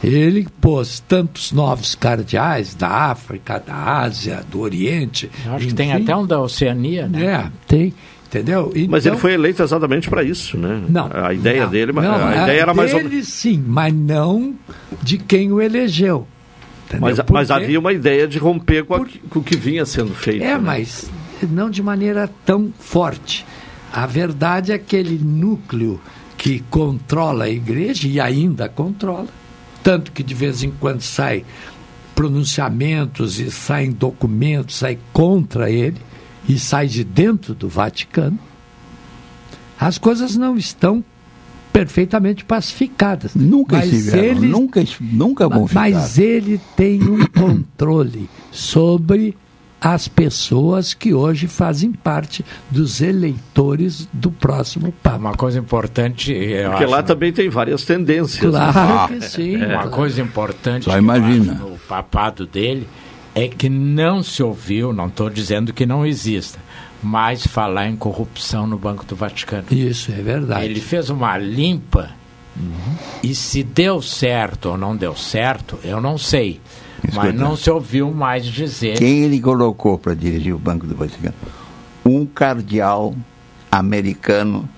Ele 0.02 0.48
pôs 0.60 0.98
tantos 1.00 1.52
novos 1.52 1.94
cardeais 1.94 2.74
da 2.74 2.88
África, 2.88 3.62
da 3.64 4.00
Ásia, 4.00 4.42
do 4.50 4.60
Oriente. 4.60 5.30
Eu 5.46 5.54
acho 5.54 5.68
que 5.68 5.74
tem 5.74 5.90
enfim. 5.92 6.02
até 6.02 6.16
um 6.16 6.26
da 6.26 6.40
Oceania 6.40 7.06
né 7.06 7.24
É, 7.24 7.50
tem. 7.68 7.94
Entendeu? 8.26 8.72
Mas 8.88 9.04
Então- 9.04 9.12
ele 9.12 9.20
foi 9.20 9.34
eleito 9.34 9.62
exatamente 9.62 10.08
para 10.10 10.22
isso, 10.24 10.56
né? 10.56 10.82
Não. 10.88 11.08
A 11.12 11.32
ideia 11.34 11.64
não, 11.64 11.70
dele, 11.70 11.92
não, 11.92 12.14
a 12.26 12.42
ideia 12.44 12.62
era 12.62 12.72
mais 12.74 12.92
ou 12.94 13.00
dele, 13.02 13.22
sim, 13.22 13.62
mas 13.66 13.92
não 13.94 14.54
de 15.02 15.18
quem 15.18 15.52
o 15.52 15.60
elegeu. 15.60 16.26
Mas, 16.98 17.18
mas 17.30 17.50
havia 17.50 17.78
uma 17.78 17.92
ideia 17.92 18.26
de 18.26 18.38
romper 18.38 18.84
com, 18.84 18.94
a- 18.94 19.06
com 19.30 19.38
o 19.38 19.42
que 19.42 19.56
vinha 19.56 19.84
sendo 19.86 20.14
feito. 20.14 20.42
É, 20.42 20.54
né? 20.54 20.58
mas 20.58 21.10
não 21.46 21.70
de 21.70 21.82
maneira 21.82 22.30
tão 22.44 22.72
forte. 22.78 23.44
A 23.92 24.06
verdade 24.06 24.72
é 24.72 24.74
aquele 24.74 25.18
núcleo 25.18 26.00
que 26.36 26.60
controla 26.70 27.44
a 27.44 27.50
igreja 27.50 28.08
e 28.08 28.18
ainda 28.18 28.68
controla, 28.68 29.28
tanto 29.82 30.10
que 30.10 30.22
de 30.22 30.34
vez 30.34 30.62
em 30.62 30.70
quando 30.70 31.00
sai 31.00 31.44
pronunciamentos 32.14 33.38
e 33.38 33.50
saem 33.50 33.90
documentos, 33.90 34.76
sai 34.76 34.98
contra 35.12 35.70
ele 35.70 35.98
e 36.48 36.58
sai 36.58 36.86
de 36.86 37.04
dentro 37.04 37.54
do 37.54 37.68
Vaticano. 37.68 38.38
As 39.78 39.98
coisas 39.98 40.36
não 40.36 40.56
estão 40.56 41.04
perfeitamente 41.72 42.44
pacificadas. 42.44 43.34
Nunca 43.34 43.78
mas 43.78 43.92
estiveram, 43.92 44.24
ele, 44.24 44.46
nunca, 44.46 44.84
nunca 45.00 45.48
vão 45.48 45.66
ficar. 45.66 45.80
mas 45.80 46.18
ele 46.18 46.60
tem 46.76 47.02
um 47.02 47.26
controle 47.32 48.28
sobre 48.50 49.36
as 49.82 50.06
pessoas 50.06 50.94
que 50.94 51.12
hoje 51.12 51.48
fazem 51.48 51.90
parte 51.90 52.44
dos 52.70 53.00
eleitores 53.00 54.08
do 54.12 54.30
próximo 54.30 54.92
Papa. 55.02 55.16
uma 55.16 55.34
coisa 55.34 55.58
importante 55.58 56.32
eu 56.32 56.70
Porque 56.70 56.84
acho, 56.84 56.92
lá 56.92 57.02
também 57.02 57.32
tem 57.32 57.48
várias 57.48 57.84
tendências. 57.84 58.38
Claro 58.38 59.12
né? 59.12 59.18
que 59.18 59.28
sim. 59.28 59.56
uma 59.56 59.66
claro. 59.66 59.90
coisa 59.90 60.22
importante 60.22 60.84
Só 60.84 60.92
que 60.92 60.96
eu 60.96 61.02
imagina. 61.02 61.52
acho 61.54 61.62
no 61.62 61.78
papado 61.78 62.46
dele 62.46 62.86
é 63.34 63.48
que 63.48 63.68
não 63.68 64.22
se 64.22 64.42
ouviu 64.42 64.92
não 64.92 65.08
estou 65.08 65.28
dizendo 65.28 65.72
que 65.72 65.84
não 65.84 66.06
exista 66.06 66.60
mas 67.02 67.44
falar 67.44 67.88
em 67.88 67.96
corrupção 67.96 68.66
no 68.66 68.78
Banco 68.78 69.04
do 69.04 69.16
Vaticano 69.16 69.64
Isso 69.72 70.12
é 70.12 70.22
verdade. 70.22 70.64
Ele 70.64 70.80
fez 70.80 71.10
uma 71.10 71.36
limpa 71.36 72.10
e 73.22 73.34
se 73.34 73.62
deu 73.62 74.02
certo 74.02 74.70
ou 74.70 74.78
não 74.78 74.94
deu 74.94 75.16
certo, 75.16 75.78
eu 75.82 76.00
não 76.00 76.18
sei. 76.18 76.60
Mas 77.02 77.12
Escuta. 77.14 77.32
não 77.32 77.56
se 77.56 77.70
ouviu 77.70 78.10
mais 78.12 78.44
dizer. 78.46 78.96
Quem 78.98 79.24
ele 79.24 79.40
colocou 79.40 79.98
para 79.98 80.14
dirigir 80.14 80.54
o 80.54 80.58
Banco 80.58 80.86
do 80.86 80.94
Vaticano? 80.94 81.34
Um 82.04 82.24
cardeal 82.24 83.14
americano 83.70 84.68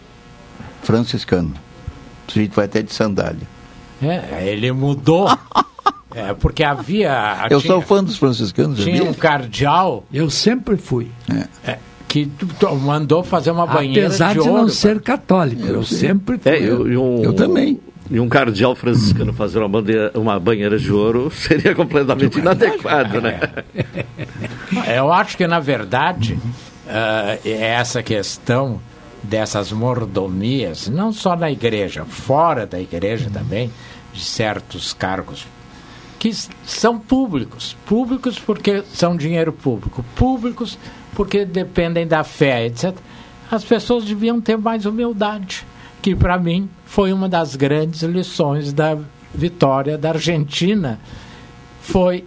franciscano. 0.83 1.53
O 2.27 2.33
sujeito 2.33 2.55
vai 2.55 2.65
até 2.65 2.83
de 2.83 2.93
sandália. 2.93 3.47
É, 4.03 4.47
ele 4.49 4.73
mudou. 4.73 5.29
é, 6.15 6.35
porque 6.35 6.63
havia. 6.65 7.47
Eu 7.51 7.61
tinha, 7.61 7.73
sou 7.73 7.81
fã 7.83 8.03
dos 8.03 8.17
franciscanos, 8.17 8.79
Tinha 8.83 8.97
sabia? 8.97 9.11
um 9.11 9.15
cardeal 9.15 10.05
Eu 10.13 10.31
sempre 10.31 10.77
fui. 10.77 11.09
é, 11.67 11.79
que 12.09 12.27
tu- 12.27 12.47
tu- 12.59 12.75
mandou 12.77 13.23
fazer 13.25 13.51
uma 13.51 13.67
banheira 13.67 14.07
Apesar 14.07 14.29
de 14.35 14.43
de, 14.43 14.49
ouro. 14.49 14.63
não 14.63 14.69
ser 14.69 15.01
católico. 15.01 15.63
Eu, 15.67 15.83
sempre 15.85 16.39
fui. 16.39 16.53
É, 16.53 16.59
eu, 16.59 16.91
e 16.91 16.97
um, 16.97 17.23
Eu 17.23 17.33
também. 17.33 17.81
E 18.11 18.21
um 18.21 18.29
cardeal 18.29 18.75
franciscano 18.75 19.33
fazer 19.33 19.59
uma, 19.59 19.69
bandeira, 19.69 20.13
uma 20.15 20.39
banheira 20.39 20.79
de 20.79 20.93
ouro 20.93 21.31
seria 21.35 21.75
completamente 21.75 22.39
inadequado, 22.39 23.21
né? 23.21 23.41
Eu 24.95 25.13
acho 25.13 25.37
que, 25.37 25.47
na 25.47 25.61
verdade, 25.61 26.39
eh, 26.87 27.39
essa 27.45 28.03
questão 28.03 28.81
dessas 29.23 29.73
mordomias, 29.73 30.89
não 30.89 31.13
só 31.13 31.35
na 31.35 31.51
igreja, 31.51 32.05
fora 32.05 32.67
da 32.67 32.79
igreja 32.79 33.31
também, 33.31 33.71
de 34.13 34.23
certos 34.23 34.93
cargos 34.93 35.47
que 36.25 36.33
são 36.65 36.99
públicos. 36.99 37.77
Públicos 37.85 38.39
porque 38.39 38.83
são 38.95 39.15
dinheiro 39.15 39.53
público. 39.53 40.03
Públicos 40.17 40.79
porque 41.15 41.45
dependem 41.45 42.07
da 42.07 42.25
fé, 42.25 42.65
etc. 42.65 42.97
As 43.51 43.63
pessoas 43.63 44.05
deviam 44.05 44.41
ter 44.41 44.57
mais 44.57 44.87
humildade, 44.87 45.67
que 46.05 46.15
para 46.15 46.37
mim 46.39 46.69
foi 46.85 47.15
uma 47.15 47.31
das 47.31 47.57
grandes 47.57 48.03
lições 48.03 48.75
da 48.75 48.95
vitória 49.35 49.97
da 49.97 50.11
Argentina. 50.11 51.01
Foi 51.81 52.27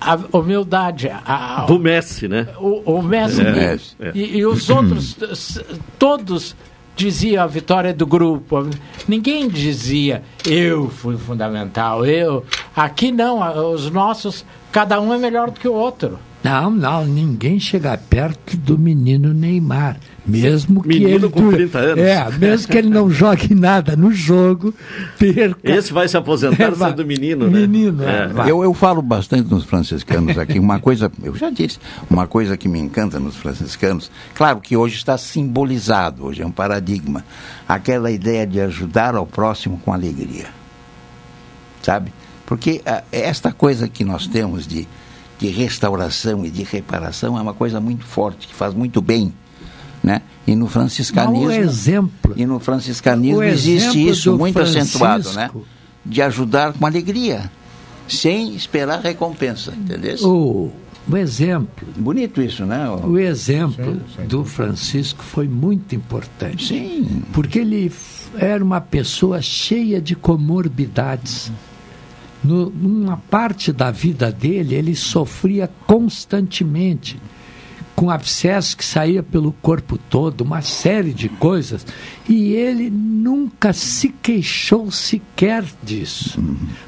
a 0.00 0.18
humildade. 0.32 1.08
A, 1.08 1.62
a- 1.62 1.66
Do 1.66 1.78
Messi, 1.78 2.26
né? 2.26 2.48
o, 2.58 2.96
o 2.98 3.02
Messi, 3.02 3.40
É, 3.40 3.76
e- 4.00 4.04
é. 4.08 4.12
E, 4.16 4.38
e 4.38 4.44
os 4.46 4.68
outros, 4.68 5.16
todos 5.96 6.56
diziam 6.96 7.44
a 7.44 7.46
vitória 7.46 7.94
do 7.94 8.04
grupo. 8.04 8.68
Ninguém 9.06 9.48
dizia 9.48 10.24
eu 10.44 10.90
fui 10.90 11.16
fundamental, 11.16 12.04
eu. 12.04 12.44
Aqui 12.74 13.12
não, 13.12 13.72
os 13.72 13.88
nossos, 13.92 14.44
cada 14.72 15.00
um 15.00 15.12
é 15.12 15.18
melhor 15.18 15.50
do 15.50 15.60
que 15.60 15.68
o 15.68 15.74
outro. 15.74 16.18
Não, 16.46 16.70
não, 16.70 17.04
ninguém 17.04 17.58
chega 17.58 17.98
perto 17.98 18.56
do 18.56 18.78
menino 18.78 19.34
Neymar. 19.34 19.96
Mesmo 20.24 20.80
que 20.80 20.88
Menino 20.88 21.26
ele. 21.26 21.28
com 21.28 21.50
30 21.50 21.78
anos. 21.78 22.04
É, 22.04 22.30
mesmo 22.38 22.68
que 22.68 22.78
ele 22.78 22.88
não 22.88 23.10
jogue 23.10 23.52
nada 23.52 23.96
no 23.96 24.12
jogo, 24.12 24.72
perca. 25.18 25.58
Esse 25.68 25.92
vai 25.92 26.06
se 26.06 26.16
aposentar 26.16 26.70
É, 26.70 26.74
sendo 26.74 27.04
menino, 27.04 27.50
né? 27.50 27.60
Menino, 27.60 28.04
é, 28.04 28.30
É. 28.46 28.50
Eu, 28.50 28.62
eu 28.62 28.72
falo 28.72 29.02
bastante 29.02 29.50
nos 29.50 29.64
franciscanos 29.64 30.38
aqui, 30.38 30.60
uma 30.60 30.78
coisa, 30.78 31.10
eu 31.20 31.34
já 31.34 31.50
disse, 31.50 31.80
uma 32.08 32.28
coisa 32.28 32.56
que 32.56 32.68
me 32.68 32.78
encanta 32.78 33.18
nos 33.18 33.34
franciscanos, 33.34 34.08
claro 34.32 34.60
que 34.60 34.76
hoje 34.76 34.94
está 34.94 35.18
simbolizado, 35.18 36.24
hoje 36.24 36.42
é 36.42 36.46
um 36.46 36.52
paradigma, 36.52 37.24
aquela 37.68 38.08
ideia 38.08 38.46
de 38.46 38.60
ajudar 38.60 39.16
ao 39.16 39.26
próximo 39.26 39.80
com 39.84 39.92
alegria. 39.92 40.46
Sabe? 41.82 42.12
Porque 42.46 42.80
ah, 42.86 43.02
esta 43.10 43.52
coisa 43.52 43.88
que 43.88 44.04
nós 44.04 44.26
temos 44.26 44.66
de, 44.66 44.86
de 45.38 45.48
restauração 45.48 46.44
e 46.46 46.50
de 46.50 46.62
reparação 46.62 47.36
é 47.36 47.42
uma 47.42 47.52
coisa 47.54 47.80
muito 47.80 48.04
forte, 48.04 48.46
que 48.46 48.54
faz 48.54 48.72
muito 48.72 49.00
bem. 49.02 49.32
Né? 50.02 50.22
E 50.46 50.54
no 50.54 50.68
franciscanismo. 50.68 51.46
Mas 51.46 51.56
o 51.58 51.60
exemplo- 51.60 52.34
E 52.36 52.46
no 52.46 52.60
franciscanismo 52.60 53.38
o 53.38 53.42
existe 53.42 54.06
isso 54.08 54.36
muito 54.38 54.60
acentuado, 54.60 55.24
né? 55.32 55.48
Francisco- 55.48 55.66
De 56.04 56.22
ajudar 56.22 56.72
com 56.74 56.86
alegria, 56.86 57.50
sem 58.06 58.54
esperar 58.54 59.00
recompensa, 59.00 59.74
entendeu? 59.76 60.16
O, 60.24 60.70
o 61.10 61.16
exemplo. 61.16 61.88
Bonito 61.96 62.40
isso, 62.40 62.64
né? 62.64 62.88
O 62.88 63.18
exemplo 63.18 64.00
do 64.28 64.44
Francisco 64.44 65.24
foi 65.24 65.48
muito 65.48 65.96
importante. 65.96 66.68
Sim. 66.68 67.22
Porque 67.32 67.58
ele 67.58 67.90
era 68.38 68.62
uma 68.62 68.80
pessoa 68.80 69.42
cheia 69.42 70.00
de 70.00 70.14
comorbidades. 70.14 71.50
No, 72.44 72.70
numa 72.70 73.16
parte 73.16 73.72
da 73.72 73.90
vida 73.90 74.30
dele, 74.30 74.74
ele 74.74 74.94
sofria 74.94 75.68
constantemente 75.86 77.18
com 77.94 78.10
abscesso 78.10 78.76
que 78.76 78.84
saía 78.84 79.22
pelo 79.22 79.52
corpo 79.52 79.96
todo, 79.96 80.42
uma 80.42 80.60
série 80.60 81.14
de 81.14 81.30
coisas, 81.30 81.86
e 82.28 82.52
ele 82.52 82.90
nunca 82.90 83.72
se 83.72 84.10
queixou 84.10 84.90
sequer 84.90 85.64
disso. 85.82 86.38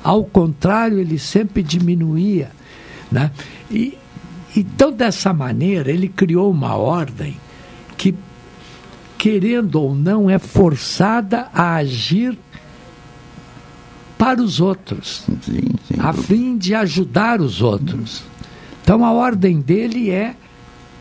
Ao 0.04 0.22
contrário, 0.22 0.98
ele 0.98 1.18
sempre 1.18 1.62
diminuía. 1.62 2.50
Né? 3.10 3.30
E, 3.70 3.96
então, 4.54 4.92
dessa 4.92 5.32
maneira, 5.32 5.90
ele 5.90 6.08
criou 6.08 6.50
uma 6.50 6.76
ordem 6.76 7.38
que 7.96 8.14
querendo 9.18 9.74
ou 9.82 9.94
não, 9.94 10.30
é 10.30 10.38
forçada 10.38 11.48
a 11.52 11.74
agir 11.74 12.38
para 14.18 14.42
os 14.42 14.60
outros, 14.60 15.24
a 15.98 16.12
fim 16.12 16.58
de 16.58 16.74
ajudar 16.74 17.40
os 17.40 17.62
outros. 17.62 18.24
Então 18.82 19.04
a 19.04 19.12
ordem 19.12 19.60
dele 19.60 20.10
é 20.10 20.34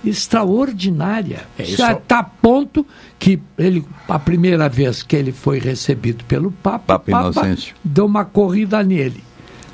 extraordinária. 0.05 1.41
É 1.57 1.63
isso. 1.63 1.77
Já 1.77 1.93
está 1.93 2.19
a 2.19 2.23
ponto 2.23 2.85
que 3.17 3.39
ele, 3.57 3.83
a 4.07 4.19
primeira 4.19 4.69
vez 4.69 5.01
que 5.03 5.15
ele 5.15 5.31
foi 5.31 5.59
recebido 5.59 6.23
pelo 6.25 6.51
Papa, 6.51 6.99
Papa 6.99 7.09
o 7.09 7.11
Papa 7.11 7.39
Inocêncio. 7.41 7.75
deu 7.83 8.05
uma 8.05 8.23
corrida 8.23 8.83
nele. 8.83 9.23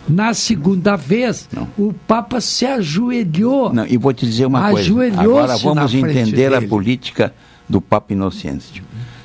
Na 0.07 0.33
segunda 0.33 0.95
vez, 0.97 1.47
o 1.77 1.93
Papa 2.07 2.41
se 2.41 2.65
ajoelhou. 2.65 3.73
Não, 3.73 3.85
e 3.87 3.97
vou 3.97 4.13
te 4.13 4.25
dizer 4.25 4.45
uma 4.45 4.69
coisa. 4.69 4.81
Ajoelhou-se 4.81 5.21
Agora 5.21 5.57
vamos 5.57 5.93
entender 5.93 6.53
a 6.53 6.59
dele. 6.59 6.67
política 6.67 7.33
do 7.69 7.79
Papa 7.79 8.11
Inocêncio, 8.11 8.83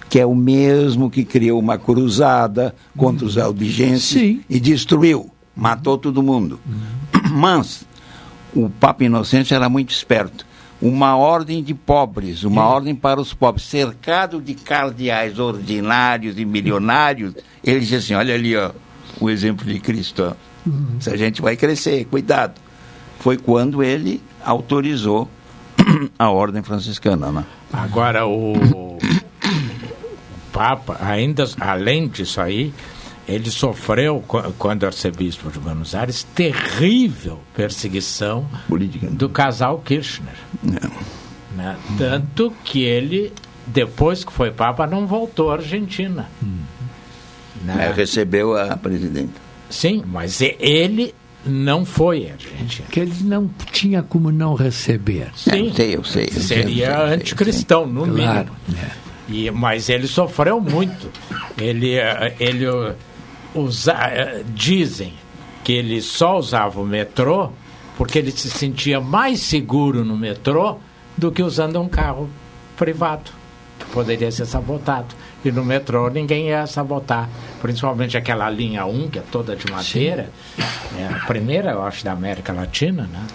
que 0.09 0.18
é 0.18 0.26
o 0.26 0.35
mesmo 0.35 1.10
que 1.10 1.24
criou 1.24 1.59
uma 1.59 1.78
cruzada 1.78 2.74
contra 2.97 3.26
os 3.26 3.36
albigenses 3.36 4.40
e 4.48 4.59
destruiu, 4.60 5.30
matou 5.55 5.98
todo 5.98 6.22
mundo. 6.22 6.59
Mas 7.30 7.86
o 8.55 8.70
Papa 8.70 9.05
Inocêncio 9.05 9.55
era 9.55 9.68
muito 9.68 9.90
esperto. 9.90 10.47
Uma 10.80 11.16
ordem 11.16 11.62
de 11.62 11.74
pobres, 11.74 12.44
uma 12.44 12.64
ordem 12.64 12.94
para 12.94 13.20
os 13.20 13.35
pobres, 13.35 13.64
cercado 13.66 14.40
de 14.40 14.55
cardeais 14.55 15.39
ordinários 15.40 16.39
e 16.39 16.44
milionários, 16.44 17.35
ele 17.64 17.80
disse 17.80 17.97
assim: 17.97 18.14
olha 18.14 18.32
ali, 18.32 18.56
ó, 18.56 18.70
o 19.20 19.28
exemplo 19.28 19.66
de 19.66 19.80
Cristo. 19.80 20.22
Ó. 20.22 20.70
Se 21.01 21.10
a 21.10 21.16
gente 21.16 21.43
vai 21.43 21.56
crescer, 21.56 22.05
cuidado. 22.05 22.60
Foi 23.18 23.36
quando 23.36 23.82
ele 23.82 24.22
autorizou 24.44 25.28
a 26.16 26.30
ordem 26.30 26.62
franciscana, 26.62 27.32
né? 27.32 27.44
Agora, 27.72 28.24
o 28.24 28.98
Papa, 30.59 30.97
ainda 31.01 31.44
além 31.60 32.09
disso 32.09 32.40
aí, 32.40 32.72
ele 33.28 33.51
sofreu, 33.51 34.24
qu- 34.26 34.52
quando 34.59 34.85
arcebispo 34.85 35.51
de 35.51 35.59
Buenos 35.59 35.94
Aires, 35.94 36.26
terrível 36.35 37.39
perseguição 37.55 38.47
do 39.10 39.28
casal 39.28 39.78
Kirchner. 39.85 40.35
Né? 41.55 41.76
Tanto 41.97 42.52
que 42.64 42.82
ele, 42.82 43.32
depois 43.66 44.24
que 44.24 44.32
foi 44.32 44.51
Papa, 44.51 44.86
não 44.86 45.06
voltou 45.06 45.51
à 45.51 45.55
Argentina. 45.55 46.28
Né? 47.62 47.86
É, 47.89 47.93
recebeu 47.93 48.56
a 48.56 48.76
presidenta. 48.76 49.40
Sim, 49.70 50.02
mas 50.06 50.40
ele 50.40 51.14
não 51.44 51.85
foi 51.85 52.28
à 52.30 52.32
Argentina. 52.32 52.89
Que 52.90 53.01
ele 53.01 53.14
não 53.22 53.48
tinha 53.72 54.02
como 54.02 54.30
não 54.32 54.55
receber. 54.55 55.28
Sim. 55.36 55.66
Eu 55.68 55.74
sei, 55.74 55.97
eu 55.97 56.05
sei. 56.05 56.24
eu 56.24 56.32
sei, 56.32 56.43
Seria 56.43 56.86
eu 56.89 57.06
sei, 57.06 57.14
anticristão, 57.14 57.86
no 57.86 58.05
Claro, 58.06 58.51
mínimo. 58.68 58.89
E, 59.28 59.50
mas 59.50 59.88
ele 59.88 60.06
sofreu 60.06 60.60
muito. 60.60 61.10
Ele, 61.59 61.96
eh, 61.96 62.34
ele 62.40 62.66
usa, 63.55 63.92
eh, 63.92 64.42
dizem 64.55 65.12
que 65.62 65.72
ele 65.72 66.00
só 66.00 66.38
usava 66.38 66.80
o 66.80 66.86
metrô 66.86 67.50
porque 67.98 68.18
ele 68.18 68.30
se 68.30 68.48
sentia 68.48 69.00
mais 69.00 69.40
seguro 69.40 70.05
no 70.05 70.16
metrô 70.16 70.78
do 71.16 71.32
que 71.32 71.42
usando 71.42 71.80
um 71.80 71.88
carro 71.88 72.30
privado, 72.76 73.32
que 73.76 73.86
poderia 73.86 74.30
ser 74.30 74.46
sabotado. 74.46 75.16
E 75.44 75.50
no 75.50 75.64
metrô 75.64 76.09
ninguém 76.09 76.46
ia 76.46 76.64
sabotar, 76.68 77.28
principalmente 77.60 78.16
aquela 78.16 78.48
linha 78.48 78.86
1, 78.86 79.09
que 79.09 79.18
é 79.18 79.22
toda 79.32 79.56
de 79.56 79.70
madeira. 79.70 80.30
É 80.96 81.06
a 81.12 81.26
primeira, 81.26 81.72
eu 81.72 81.82
acho, 81.82 82.05
da 82.05 82.12
América 82.12 82.52
Latina, 82.52 83.02
né? 83.12 83.26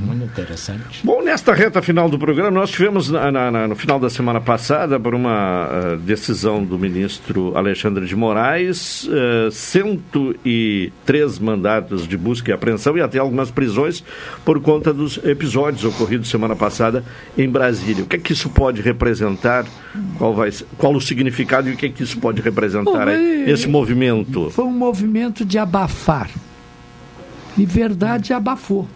Muito 0.00 0.24
interessante. 0.24 1.00
Bom, 1.04 1.22
nesta 1.22 1.52
reta 1.54 1.80
final 1.80 2.08
do 2.08 2.18
programa, 2.18 2.50
nós 2.50 2.70
tivemos 2.70 3.10
na- 3.10 3.30
na- 3.30 3.50
na- 3.50 3.68
no 3.68 3.76
final 3.76 3.98
da 4.00 4.10
semana 4.10 4.40
passada, 4.40 4.98
por 4.98 5.14
uma 5.14 5.68
eh, 5.70 5.96
decisão 5.98 6.62
do 6.64 6.78
ministro 6.78 7.56
Alexandre 7.56 8.06
de 8.06 8.16
Moraes, 8.16 9.08
eh, 9.10 9.48
103 9.50 11.38
mandatos 11.38 12.06
de 12.06 12.16
busca 12.16 12.50
e 12.50 12.54
apreensão 12.54 12.96
e 12.96 13.00
até 13.00 13.18
algumas 13.18 13.50
prisões 13.50 14.02
por 14.44 14.60
conta 14.60 14.92
dos 14.92 15.18
episódios 15.24 15.84
ocorridos 15.84 16.28
semana 16.28 16.56
passada 16.56 17.04
em 17.36 17.48
Brasília. 17.48 18.04
O 18.04 18.06
que 18.06 18.16
é 18.16 18.18
que 18.18 18.32
isso 18.32 18.50
pode 18.50 18.80
representar? 18.82 19.64
Qual, 20.18 20.34
vai, 20.34 20.50
qual 20.78 20.94
o 20.94 21.00
significado 21.00 21.68
e 21.68 21.72
o 21.72 21.76
que 21.76 21.86
é 21.86 21.88
que 21.88 22.02
isso 22.02 22.18
pode 22.18 22.40
representar 22.40 23.06
Bom, 23.06 23.10
aí, 23.10 23.44
é- 23.44 23.50
esse 23.50 23.68
movimento? 23.68 24.50
Foi 24.50 24.64
um 24.64 24.72
movimento 24.72 25.44
de 25.44 25.58
abafar. 25.58 26.28
E 27.58 27.66
verdade 27.66 28.32
abafou. 28.32 28.88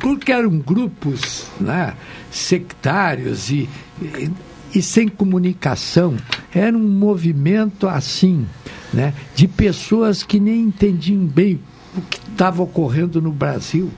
Porque 0.00 0.32
eram 0.32 0.58
grupos 0.58 1.46
né, 1.60 1.94
sectários 2.30 3.50
e, 3.50 3.68
e, 4.00 4.30
e 4.74 4.82
sem 4.82 5.08
comunicação. 5.08 6.16
Era 6.54 6.76
um 6.76 6.88
movimento 6.88 7.88
assim, 7.88 8.46
né, 8.92 9.14
de 9.34 9.48
pessoas 9.48 10.22
que 10.22 10.38
nem 10.38 10.62
entendiam 10.62 11.24
bem 11.24 11.60
o 11.96 12.00
que 12.02 12.18
estava 12.30 12.62
ocorrendo 12.62 13.20
no 13.20 13.32
Brasil. 13.32 13.90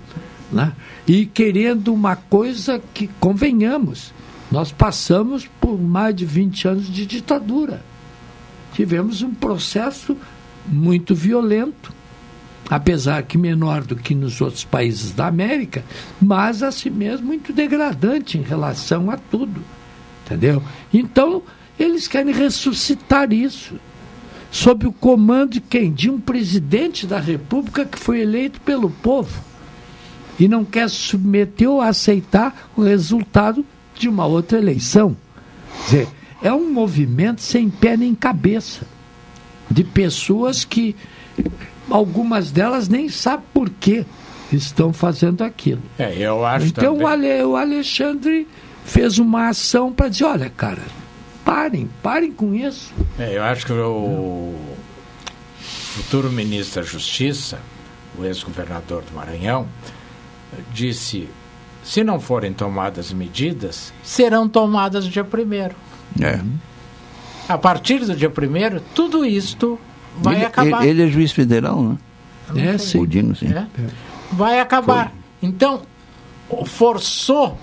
Né, 0.51 0.73
e 1.07 1.27
querendo 1.27 1.93
uma 1.93 2.17
coisa 2.17 2.81
que, 2.95 3.09
convenhamos, 3.21 4.15
nós 4.51 4.73
passamos 4.73 5.47
por 5.61 5.79
mais 5.79 6.15
de 6.15 6.25
20 6.25 6.69
anos 6.69 6.87
de 6.87 7.05
ditadura 7.05 7.83
tivemos 8.79 9.23
um 9.23 9.35
processo 9.35 10.17
muito 10.65 11.13
violento, 11.13 11.93
apesar 12.71 13.23
que 13.23 13.39
menor 13.39 13.83
do 13.83 13.97
que 13.97 14.15
nos 14.15 14.41
outros 14.41 14.65
países 14.65 15.13
da 15.13 15.27
América, 15.27 15.85
mas 16.21 16.63
assim 16.63 16.91
mesmo 16.91 17.27
muito 17.27 17.53
degradante 17.53 18.39
em 18.39 18.43
relação 18.43 19.11
a 19.11 19.17
tudo. 19.17 19.63
Entendeu? 20.25 20.63
Então, 20.93 21.43
eles 21.79 22.07
querem 22.07 22.35
ressuscitar 22.35 23.33
isso. 23.33 23.77
Sob 24.51 24.87
o 24.87 24.93
comando 24.93 25.53
de 25.53 25.61
quem? 25.61 25.93
De 25.93 26.11
um 26.11 26.19
presidente 26.19 27.07
da 27.07 27.19
República 27.19 27.85
que 27.85 27.99
foi 27.99 28.21
eleito 28.21 28.61
pelo 28.61 28.91
povo 28.91 29.43
e 30.39 30.49
não 30.49 30.65
quer 30.65 30.89
submeter 30.89 31.69
ou 31.69 31.81
aceitar 31.81 32.71
o 32.77 32.83
resultado 32.83 33.65
de 33.95 34.09
uma 34.09 34.25
outra 34.25 34.59
eleição. 34.59 35.17
Quer 35.71 35.85
dizer, 35.85 36.09
é 36.43 36.53
um 36.53 36.73
movimento 36.73 37.43
sem 37.43 37.69
pé 37.69 37.97
nem 37.97 38.15
cabeça 38.15 38.87
de 39.71 39.85
pessoas 39.85 40.65
que 40.65 40.95
algumas 41.91 42.51
delas 42.51 42.89
nem 42.89 43.09
sabem 43.09 43.45
por 43.53 43.69
que 43.71 44.05
estão 44.53 44.93
fazendo 44.93 45.43
aquilo. 45.43 45.83
É, 45.99 46.15
eu 46.19 46.45
acho 46.45 46.67
Então 46.67 46.93
também. 46.95 47.05
o, 47.05 47.07
Ale- 47.07 47.43
o 47.45 47.57
Alexandre 47.57 48.47
fez 48.85 49.19
uma 49.19 49.49
ação 49.49 49.93
para 49.93 50.09
dizer, 50.09 50.25
olha, 50.25 50.51
cara, 50.51 50.83
parem, 51.45 51.89
parem 52.03 52.33
com 52.33 52.55
isso. 52.55 52.93
É, 53.19 53.37
eu 53.37 53.43
acho 53.43 53.67
que 53.67 53.73
o 53.73 54.55
futuro 55.61 56.31
ministro 56.31 56.83
da 56.83 56.87
Justiça, 56.89 57.59
o 58.19 58.25
ex-governador 58.25 59.03
do 59.03 59.13
Maranhão, 59.15 59.67
disse: 60.73 61.29
se 61.85 62.03
não 62.03 62.19
forem 62.21 62.53
tomadas 62.53 63.13
medidas, 63.13 63.93
serão 64.03 64.49
tomadas 64.49 65.05
no 65.05 65.11
dia 65.11 65.25
primeiro. 65.25 65.75
É. 66.21 66.41
A 67.49 67.57
partir 67.59 68.01
do 68.01 68.15
dia 68.15 68.31
primeiro, 68.31 68.81
tudo 68.95 69.25
isto 69.25 69.79
vai 70.19 70.37
ele, 70.37 70.45
acabar. 70.45 70.83
ele- 70.83 70.91
ele 70.91 71.03
é 71.05 71.07
juiz 71.13 71.33
federal, 71.33 71.83
né? 71.83 71.97
É, 72.57 72.79
sim. 72.79 72.99
O 73.01 73.07
Dino, 73.07 73.35
sim. 73.37 73.53
É. 73.53 73.67
Vai 74.33 74.59
acabar. 74.61 75.13
Então, 75.43 75.83
o- 76.49 76.65
forçou 76.65 77.59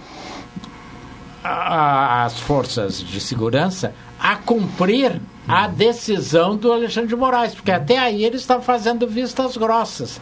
a- 1.43 2.23
as 2.25 2.39
forças 2.39 2.99
de 2.99 3.19
segurança 3.19 3.93
a 4.19 4.35
cumprir 4.35 5.21
a 5.47 5.67
decisão 5.67 6.55
do 6.55 6.71
Alexandre 6.71 7.09
de 7.09 7.15
Moraes, 7.15 7.53
porque 7.53 7.71
até 7.71 7.97
aí 7.99 8.23
eles 8.23 8.41
estavam 8.41 8.63
fazendo 8.63 9.07
vistas 9.07 9.55
grossas. 9.57 10.19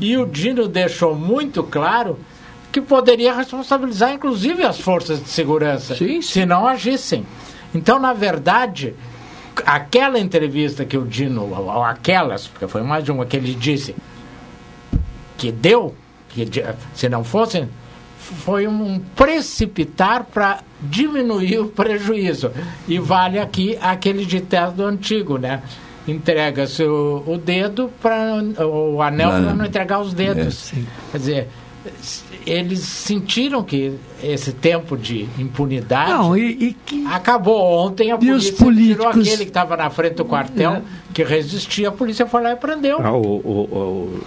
E 0.00 0.16
o 0.16 0.26
Dino 0.26 0.66
deixou 0.68 1.14
muito 1.14 1.62
claro 1.62 2.18
que 2.72 2.80
poderia 2.80 3.34
responsabilizar 3.34 4.12
inclusive 4.12 4.62
as 4.64 4.78
forças 4.80 5.22
de 5.22 5.28
segurança 5.28 5.96
se 6.22 6.44
não 6.44 6.66
agissem. 6.66 7.24
Então, 7.74 7.98
na 7.98 8.12
verdade, 8.12 8.94
aquela 9.66 10.18
entrevista 10.18 10.84
que 10.84 10.96
o 10.96 11.06
Dino, 11.06 11.52
ou 11.52 11.82
aquelas, 11.82 12.46
porque 12.46 12.66
foi 12.66 12.82
mais 12.82 13.04
de 13.04 13.12
uma 13.12 13.26
que 13.26 13.36
ele 13.36 13.54
disse, 13.54 13.94
que 15.36 15.52
deu, 15.52 15.94
que 16.28 16.48
se 16.94 17.08
não 17.08 17.24
fossem, 17.24 17.68
foi 18.18 18.66
um 18.66 19.00
precipitar 19.16 20.24
para 20.24 20.60
diminuir 20.80 21.58
o 21.58 21.68
prejuízo. 21.68 22.50
E 22.86 22.98
vale 22.98 23.38
aqui 23.38 23.78
aquele 23.80 24.24
ditado 24.24 24.84
antigo, 24.84 25.38
né? 25.38 25.62
Entrega-se 26.06 26.82
o, 26.84 27.22
o 27.26 27.38
dedo 27.38 27.90
para 28.00 28.42
o 28.66 29.00
anel 29.02 29.30
para 29.30 29.54
não 29.54 29.64
entregar 29.64 30.00
os 30.00 30.12
dedos. 30.14 30.72
Quer 31.12 31.18
dizer, 31.18 31.48
eles 32.46 32.80
sentiram 32.80 33.62
que 33.62 33.92
esse 34.22 34.52
tempo 34.52 34.96
de 34.96 35.28
impunidade 35.38 36.10
Não, 36.12 36.36
e, 36.36 36.76
acabou 37.12 37.60
ontem. 37.86 38.10
A 38.10 38.14
E 38.16 38.18
polícia 38.18 38.52
tirou 38.52 38.64
políticos- 38.66 39.06
aquele 39.28 39.36
que 39.44 39.50
estava 39.50 39.76
na 39.76 39.90
frente 39.90 40.14
do 40.14 40.24
quartel, 40.24 40.72
É. 40.72 40.82
que 41.12 41.22
resistia, 41.24 41.88
a 41.88 41.92
polícia 41.92 42.26
foi 42.26 42.42
lá 42.42 42.52
e 42.52 42.56
prendeu. 42.56 42.98
Ah, 43.00 43.12
o, 43.12 43.20
o- 43.22 43.68
o 43.74 44.22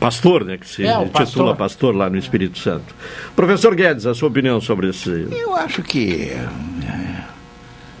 pastor, 0.00 0.44
né, 0.44 0.56
que 0.58 0.66
se 0.66 0.84
É, 0.84 0.96
o 0.98 1.04
titula 1.06 1.12
pastor. 1.12 1.56
pastor 1.56 1.94
lá 1.96 2.10
no 2.10 2.16
Espírito 2.18 2.58
Santo. 2.58 2.94
Professor 3.36 3.74
Guedes, 3.74 4.04
a 4.06 4.14
sua 4.14 4.28
opinião 4.28 4.60
sobre 4.60 4.88
esse... 4.90 5.28
Eu 5.30 5.54
acho 5.54 5.82
que 5.82 6.22
é, 6.30 6.48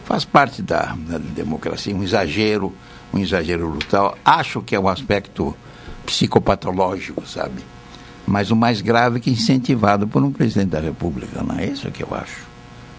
faz 0.04 0.24
parte 0.24 0.60
da, 0.62 0.96
da 0.98 1.18
democracia, 1.18 1.94
um 1.94 2.02
exagero, 2.02 2.72
um 3.14 3.18
exagero 3.18 3.68
brutal. 3.70 4.18
Acho 4.24 4.60
que 4.60 4.74
é 4.74 4.80
um 4.80 4.88
aspecto 4.88 5.56
psicopatológico, 6.04 7.26
sabe? 7.26 7.62
Mas 8.32 8.50
o 8.50 8.56
mais 8.56 8.80
grave 8.80 9.18
é 9.18 9.20
que 9.20 9.30
incentivado 9.30 10.08
por 10.08 10.22
um 10.22 10.32
presidente 10.32 10.70
da 10.70 10.80
República, 10.80 11.42
não 11.42 11.58
é 11.58 11.66
isso 11.66 11.90
que 11.90 12.02
eu 12.02 12.08
acho, 12.12 12.46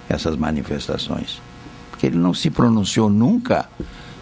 essas 0.07 0.35
manifestações. 0.35 1.41
Porque 1.89 2.05
ele 2.05 2.18
não 2.18 2.35
se 2.35 2.51
pronunciou 2.51 3.10
nunca 3.10 3.68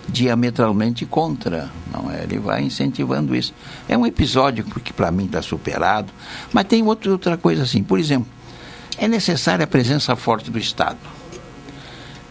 diametralmente 0.07 1.05
contra, 1.05 1.69
não 1.91 2.09
é? 2.09 2.23
Ele 2.23 2.39
vai 2.39 2.63
incentivando 2.63 3.35
isso. 3.35 3.53
É 3.89 3.97
um 3.97 4.05
episódio 4.05 4.63
que 4.63 4.93
para 4.93 5.11
mim 5.11 5.25
está 5.25 5.41
superado, 5.41 6.13
mas 6.53 6.63
tem 6.63 6.81
outro, 6.81 7.11
outra 7.11 7.35
coisa 7.35 7.63
assim. 7.63 7.83
Por 7.83 7.99
exemplo, 7.99 8.31
é 8.97 9.05
necessária 9.05 9.65
a 9.65 9.67
presença 9.67 10.15
forte 10.15 10.49
do 10.49 10.57
Estado. 10.57 10.99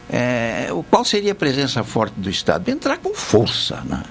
É, 0.09 0.69
qual 0.89 1.05
seria 1.05 1.33
a 1.33 1.35
presença 1.35 1.85
forte 1.85 2.15
do 2.19 2.31
Estado? 2.31 2.71
Entrar 2.71 2.97
com 2.97 3.15
força, 3.15 3.83
né? 3.85 4.05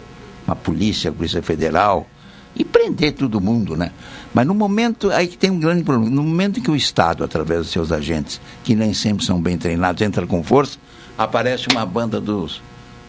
Uma 0.45 0.55
polícia, 0.55 1.09
a 1.09 1.13
polícia 1.13 1.41
federal 1.41 2.07
e 2.55 2.63
prender 2.63 3.13
todo 3.13 3.39
mundo, 3.39 3.75
né? 3.75 3.91
Mas 4.33 4.45
no 4.45 4.53
momento 4.53 5.09
aí 5.11 5.27
que 5.27 5.37
tem 5.37 5.49
um 5.49 5.59
grande 5.59 5.83
problema, 5.83 6.13
no 6.15 6.23
momento 6.23 6.59
em 6.59 6.63
que 6.63 6.69
o 6.71 6.75
Estado, 6.75 7.23
através 7.23 7.61
dos 7.61 7.69
seus 7.71 7.91
agentes, 7.91 8.39
que 8.63 8.75
nem 8.75 8.93
sempre 8.93 9.25
são 9.25 9.41
bem 9.41 9.57
treinados, 9.57 10.01
entra 10.01 10.25
com 10.27 10.43
força, 10.43 10.77
aparece 11.17 11.67
uma 11.71 11.85
banda 11.85 12.21
dos, 12.21 12.61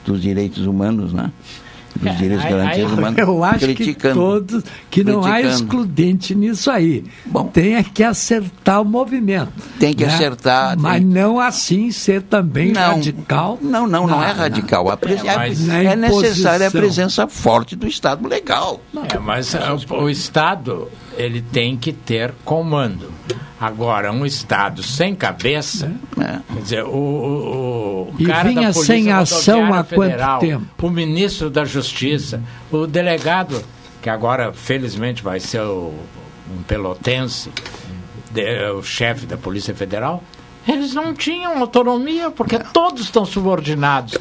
dos 0.05 0.21
direitos 0.23 0.67
humanos, 0.67 1.13
né? 1.13 1.31
Dos 2.01 2.17
direitos 2.19 2.45
garantidos 2.49 2.93
humanos. 2.93 3.19
Eu 3.19 3.43
acho 3.45 3.59
criticando, 3.59 4.15
que 4.15 4.21
todos, 4.21 4.65
que 4.89 5.03
não 5.05 5.25
há 5.25 5.33
criticando. 5.33 5.55
excludente 5.65 6.35
nisso 6.37 6.71
aí. 6.71 7.05
Bom, 7.27 7.47
tem 7.49 7.75
é 7.75 7.83
que 7.83 8.05
acertar 8.05 8.81
o 8.81 8.85
movimento. 8.85 9.53
Tem 9.79 9.93
que 9.93 10.07
né? 10.07 10.15
acertar. 10.15 10.79
Mas 10.79 11.01
tem- 11.01 11.05
não 11.05 11.41
assim 11.41 11.91
ser 11.91 12.23
também 12.23 12.71
Não. 12.73 12.95
radical. 12.95 13.59
Não, 13.61 13.89
não, 13.89 14.07
não 14.07 14.23
é 14.23 14.31
radical. 14.31 14.89
A 14.89 14.97
pres- 14.97 15.21
É, 15.25 15.83
é, 15.83 15.85
é 15.87 15.97
necessária 15.97 16.69
a 16.69 16.71
presença 16.71 17.27
forte 17.27 17.75
do 17.75 17.89
Estado 17.89 18.27
legal. 18.27 18.81
É, 19.13 19.19
mas 19.19 19.53
o, 19.91 19.95
o 20.05 20.09
Estado 20.09 20.89
ele 21.21 21.43
tem 21.43 21.77
que 21.77 21.93
ter 21.93 22.33
comando. 22.45 23.13
Agora, 23.61 24.11
um 24.11 24.25
Estado 24.25 24.83
sem 24.83 25.15
cabeça, 25.15 25.93
quer 26.17 26.63
dizer, 26.63 26.85
o, 26.85 26.89
o, 26.89 28.11
o 28.13 28.15
E 28.19 28.25
cara 28.25 28.49
vinha 28.49 28.69
da 28.69 28.73
Polícia 28.73 28.95
sem 28.95 29.13
ação 29.13 29.65
há 29.75 29.85
quanto 29.85 30.11
Federal, 30.11 30.39
tempo? 30.41 30.87
o 30.87 30.91
ministro 30.91 31.51
da 31.51 31.65
Justiça, 31.65 32.43
o 32.73 32.87
delegado, 32.87 33.63
que 34.01 34.09
agora 34.09 34.51
felizmente 34.53 35.23
vai 35.23 35.39
ser 35.41 35.61
o, 35.61 35.93
um 36.57 36.63
pelotense, 36.63 37.51
de- 38.31 38.71
o 38.71 38.83
chefe 38.83 39.27
da 39.27 39.37
Polícia 39.37 39.75
Federal, 39.75 40.25
eles 40.73 40.95
não 40.95 41.13
tinham 41.15 41.59
autonomia, 41.59 42.31
porque 42.31 42.59
todos 42.59 43.03
estão 43.03 43.25
subordinados 43.25 44.17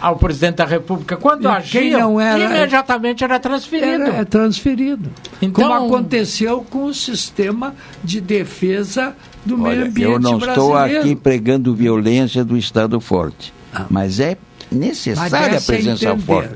ao 0.00 0.16
presidente 0.16 0.56
da 0.56 0.64
República. 0.64 1.16
Quando 1.16 1.40
E 1.48 1.62
quem 1.62 1.88
agiam, 1.94 2.00
não 2.00 2.20
era- 2.20 2.38
imediatamente 2.44 3.22
era 3.24 3.38
transferido. 3.38 4.02
Era, 4.04 4.16
é 4.16 4.24
transferido. 4.24 5.10
Então- 5.40 5.64
Como 5.68 5.86
aconteceu 5.86 6.64
com 6.68 6.84
o 6.86 6.94
sistema 6.94 7.74
de 8.02 8.20
defesa 8.20 9.14
do 9.44 9.56
meio 9.58 9.80
Olha, 9.80 9.88
ambiente 9.88 10.12
eu 10.12 10.18
não 10.20 10.38
estou 10.38 10.72
brasileiro. 10.72 11.04
aqui 11.04 11.16
pregando 11.16 11.74
violência 11.74 12.44
do 12.44 12.56
Estado 12.56 13.00
forte, 13.00 13.52
mas 13.90 14.20
é 14.20 14.36
necessária 14.70 15.48
a 15.48 15.50
Mas 15.52 15.68
é 15.68 15.72
presença 15.72 16.06
entender. 16.10 16.24
forte. 16.26 16.54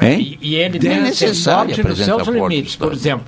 Hein? 0.00 0.38
E, 0.40 0.50
e 0.50 0.54
ele 0.56 0.76
é 0.76 0.80
tem 0.80 0.90
ser 0.96 1.00
necessária 1.00 1.74
a 1.74 1.78
presença 1.78 2.04
seus 2.16 2.22
forte 2.26 2.32
limites. 2.40 2.76
Por 2.76 2.92
exemplo, 2.92 3.26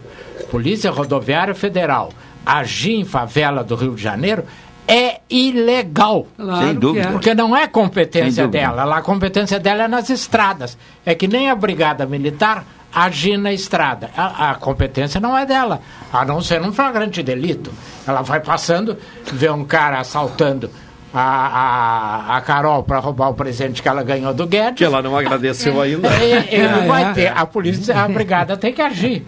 Polícia 0.51 0.91
Rodoviária 0.91 1.55
Federal 1.55 2.13
agir 2.45 2.95
em 2.95 3.05
favela 3.05 3.63
do 3.65 3.75
Rio 3.75 3.95
de 3.95 4.03
Janeiro 4.03 4.45
é 4.89 5.21
ilegal. 5.29 6.27
Claro 6.37 6.67
Sem 6.67 6.75
dúvida. 6.75 7.09
é. 7.09 7.13
Porque 7.13 7.35
não 7.35 7.57
é 7.57 7.67
competência 7.67 8.47
dela. 8.47 8.97
A 8.97 9.03
competência 9.03 9.59
dela 9.59 9.85
é 9.85 9.89
nas 9.89 10.11
estradas. 10.11 10.77
É 11.05 11.15
que 11.15 11.27
nem 11.27 11.51
a 11.51 11.55
Brigada 11.55 12.07
Militar 12.07 12.65
agir 12.95 13.37
na 13.37 13.53
estrada. 13.53 14.11
A, 14.17 14.53
a 14.53 14.55
competência 14.55 15.21
não 15.21 15.37
é 15.37 15.45
dela, 15.45 15.83
a 16.13 16.25
não 16.25 16.41
ser 16.41 16.63
um 16.63 16.73
flagrante 16.73 17.23
delito. 17.23 17.71
Ela 18.07 18.23
vai 18.23 18.41
passando, 18.41 18.97
vê 19.33 19.51
um 19.51 19.65
cara 19.65 20.01
assaltando 20.01 20.71
a, 21.19 22.33
a, 22.33 22.37
a 22.37 22.41
Carol 22.43 22.83
para 22.83 22.99
roubar 22.99 23.31
o 23.31 23.35
presente 23.35 23.81
que 23.83 23.89
ela 23.89 24.03
ganhou 24.03 24.35
do 24.35 24.47
Guedes. 24.47 24.75
Que 24.77 24.85
ela 24.85 25.01
não 25.01 25.17
agradeceu 25.17 25.81
ainda. 25.81 26.09
Ele, 26.17 26.49
ele 26.51 26.65
É, 26.67 26.87
vai 26.87 27.05
é. 27.05 27.13
ter, 27.13 27.33
a 27.35 27.47
polícia, 27.47 27.97
a 27.99 28.07
brigada 28.09 28.57
tem 28.57 28.73
que 28.73 28.83
agir. 28.83 29.25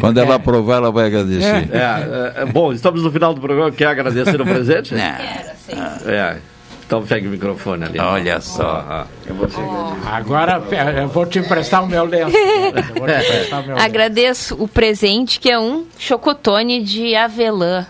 Quando 0.00 0.18
ela 0.18 0.36
aprovar, 0.36 0.76
ela 0.76 0.90
vai 0.90 1.06
agradecer. 1.06 1.68
É, 1.72 2.34
é, 2.38 2.42
é, 2.42 2.44
bom, 2.46 2.72
estamos 2.72 3.02
no 3.02 3.10
final 3.12 3.34
do 3.34 3.40
programa. 3.40 3.70
Quer 3.70 3.86
agradecer 3.88 4.40
o 4.40 4.44
presente? 4.44 4.94
É. 4.94 6.36
Então 6.86 7.02
pega 7.02 7.26
o 7.26 7.30
microfone 7.30 7.84
ali. 7.84 7.98
Olha 7.98 8.40
só. 8.42 8.84
Ah, 8.86 9.06
Agora 10.12 10.60
pe- 10.60 10.76
eu 10.76 11.08
vou 11.08 11.24
te 11.26 11.38
emprestar 11.38 11.82
o 11.82 11.86
meu 11.86 12.04
lenço. 12.04 12.36
Eu 12.36 12.94
vou 12.94 13.06
te 13.06 13.12
emprestar 13.24 13.60
o 13.62 13.66
meu 13.66 13.74
lenço. 13.74 13.86
Agradeço 13.86 14.56
o 14.62 14.68
presente, 14.68 15.40
que 15.40 15.50
é 15.50 15.58
um 15.58 15.86
chocotone 15.98 16.82
de 16.82 17.14
avelã. 17.16 17.86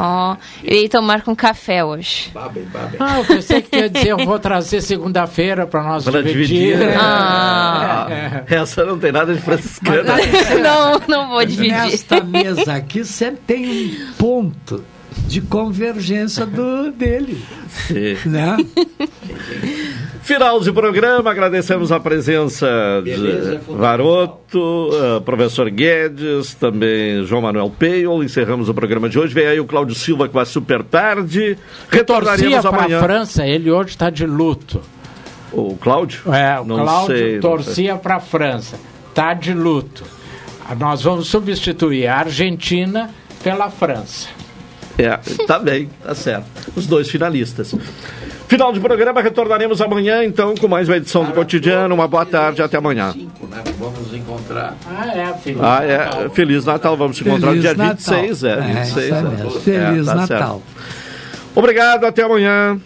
Ó, 0.00 0.36
eu 0.62 0.76
ia 0.82 0.88
tomar 0.88 1.22
com 1.22 1.34
café 1.34 1.84
hoje. 1.84 2.30
Ah, 3.00 3.18
eu 3.18 3.24
pensei 3.24 3.60
que 3.62 3.76
ia 3.76 3.90
dizer, 3.90 4.10
eu 4.10 4.18
vou 4.18 4.38
trazer 4.38 4.80
segunda-feira 4.80 5.66
para 5.66 5.82
nós 5.82 6.04
Para 6.04 6.22
dividir. 6.22 6.76
dividir. 6.76 6.96
Ah. 7.00 8.06
Ah, 8.08 8.42
Essa 8.46 8.84
não 8.84 8.96
tem 8.96 9.10
nada 9.10 9.34
de 9.34 9.40
franciscana. 9.40 10.14
não, 10.62 11.00
não 11.08 11.28
vou 11.30 11.44
dividir. 11.44 11.72
Nesta 11.72 12.22
mesa 12.22 12.74
aqui 12.74 13.04
sempre 13.04 13.40
tem 13.46 13.66
um 13.66 14.12
ponto 14.16 14.84
de 15.26 15.40
convergência 15.40 16.46
do, 16.46 16.90
dele. 16.90 17.42
Né? 18.24 18.56
Final 20.22 20.60
de 20.60 20.70
programa, 20.72 21.30
agradecemos 21.30 21.90
a 21.90 21.98
presença 21.98 22.66
de 23.02 23.58
Varoto, 23.66 24.90
eh, 24.92 25.20
professor 25.20 25.70
Guedes, 25.70 26.54
também 26.54 27.24
João 27.24 27.40
Manuel 27.40 27.72
Peio. 27.78 28.22
Encerramos 28.22 28.68
o 28.68 28.74
programa 28.74 29.08
de 29.08 29.18
hoje. 29.18 29.32
Vem 29.32 29.46
aí 29.46 29.60
o 29.60 29.64
Cláudio 29.64 29.94
Silva 29.94 30.28
com 30.28 30.38
a 30.38 30.44
Super 30.44 30.82
Tarde. 30.82 31.56
Retornaremos 31.88 32.52
Torcia 32.52 32.70
para 32.70 32.78
amanhã. 32.78 32.98
a 32.98 33.02
França, 33.02 33.46
ele 33.46 33.70
hoje 33.70 33.90
está 33.90 34.10
de 34.10 34.26
luto. 34.26 34.82
O 35.50 35.76
Cláudio? 35.76 36.20
É, 36.34 36.60
o 36.60 36.64
Não 36.64 36.76
Cláudio 36.76 37.16
sei, 37.16 37.40
torcia 37.40 37.96
para 37.96 38.16
a 38.16 38.20
França, 38.20 38.78
está 39.08 39.32
de 39.32 39.54
luto. 39.54 40.04
Nós 40.78 41.02
vamos 41.02 41.28
substituir 41.28 42.06
a 42.06 42.18
Argentina 42.18 43.08
pela 43.42 43.70
França. 43.70 44.28
É, 45.00 45.16
tá 45.46 45.60
bem, 45.60 45.88
tá 46.02 46.12
certo. 46.12 46.46
Os 46.74 46.86
dois 46.86 47.08
finalistas. 47.08 47.72
Final 48.48 48.72
de 48.72 48.80
programa, 48.80 49.22
retornaremos 49.22 49.80
amanhã, 49.80 50.24
então, 50.24 50.56
com 50.56 50.66
mais 50.66 50.88
uma 50.88 50.96
edição 50.96 51.24
do 51.24 51.32
Cotidiano. 51.32 51.94
Uma 51.94 52.08
boa 52.08 52.26
tarde, 52.26 52.62
até 52.62 52.78
amanhã. 52.78 53.14
Vamos 53.78 53.98
nos 54.00 54.14
encontrar. 54.14 54.74
Ah, 54.86 55.06
é, 55.06 55.34
filho. 55.34 55.60
Ah, 55.62 55.84
é. 55.84 56.28
Feliz 56.30 56.64
Natal. 56.64 56.96
Vamos 56.96 57.16
se 57.16 57.22
encontrar 57.22 57.54
no 57.54 57.62
Feliz 57.62 57.62
dia 57.62 57.74
Natal. 57.74 58.22
26, 58.22 58.44
é. 58.44 58.50
É, 58.50 58.60
26, 58.60 58.96
isso 58.96 59.14
é. 59.14 59.22
mesmo. 59.22 59.50
Feliz 59.60 60.06
tá 60.06 60.14
Natal. 60.14 60.26
certo. 60.26 60.62
Obrigado, 61.54 62.04
até 62.04 62.22
amanhã. 62.22 62.80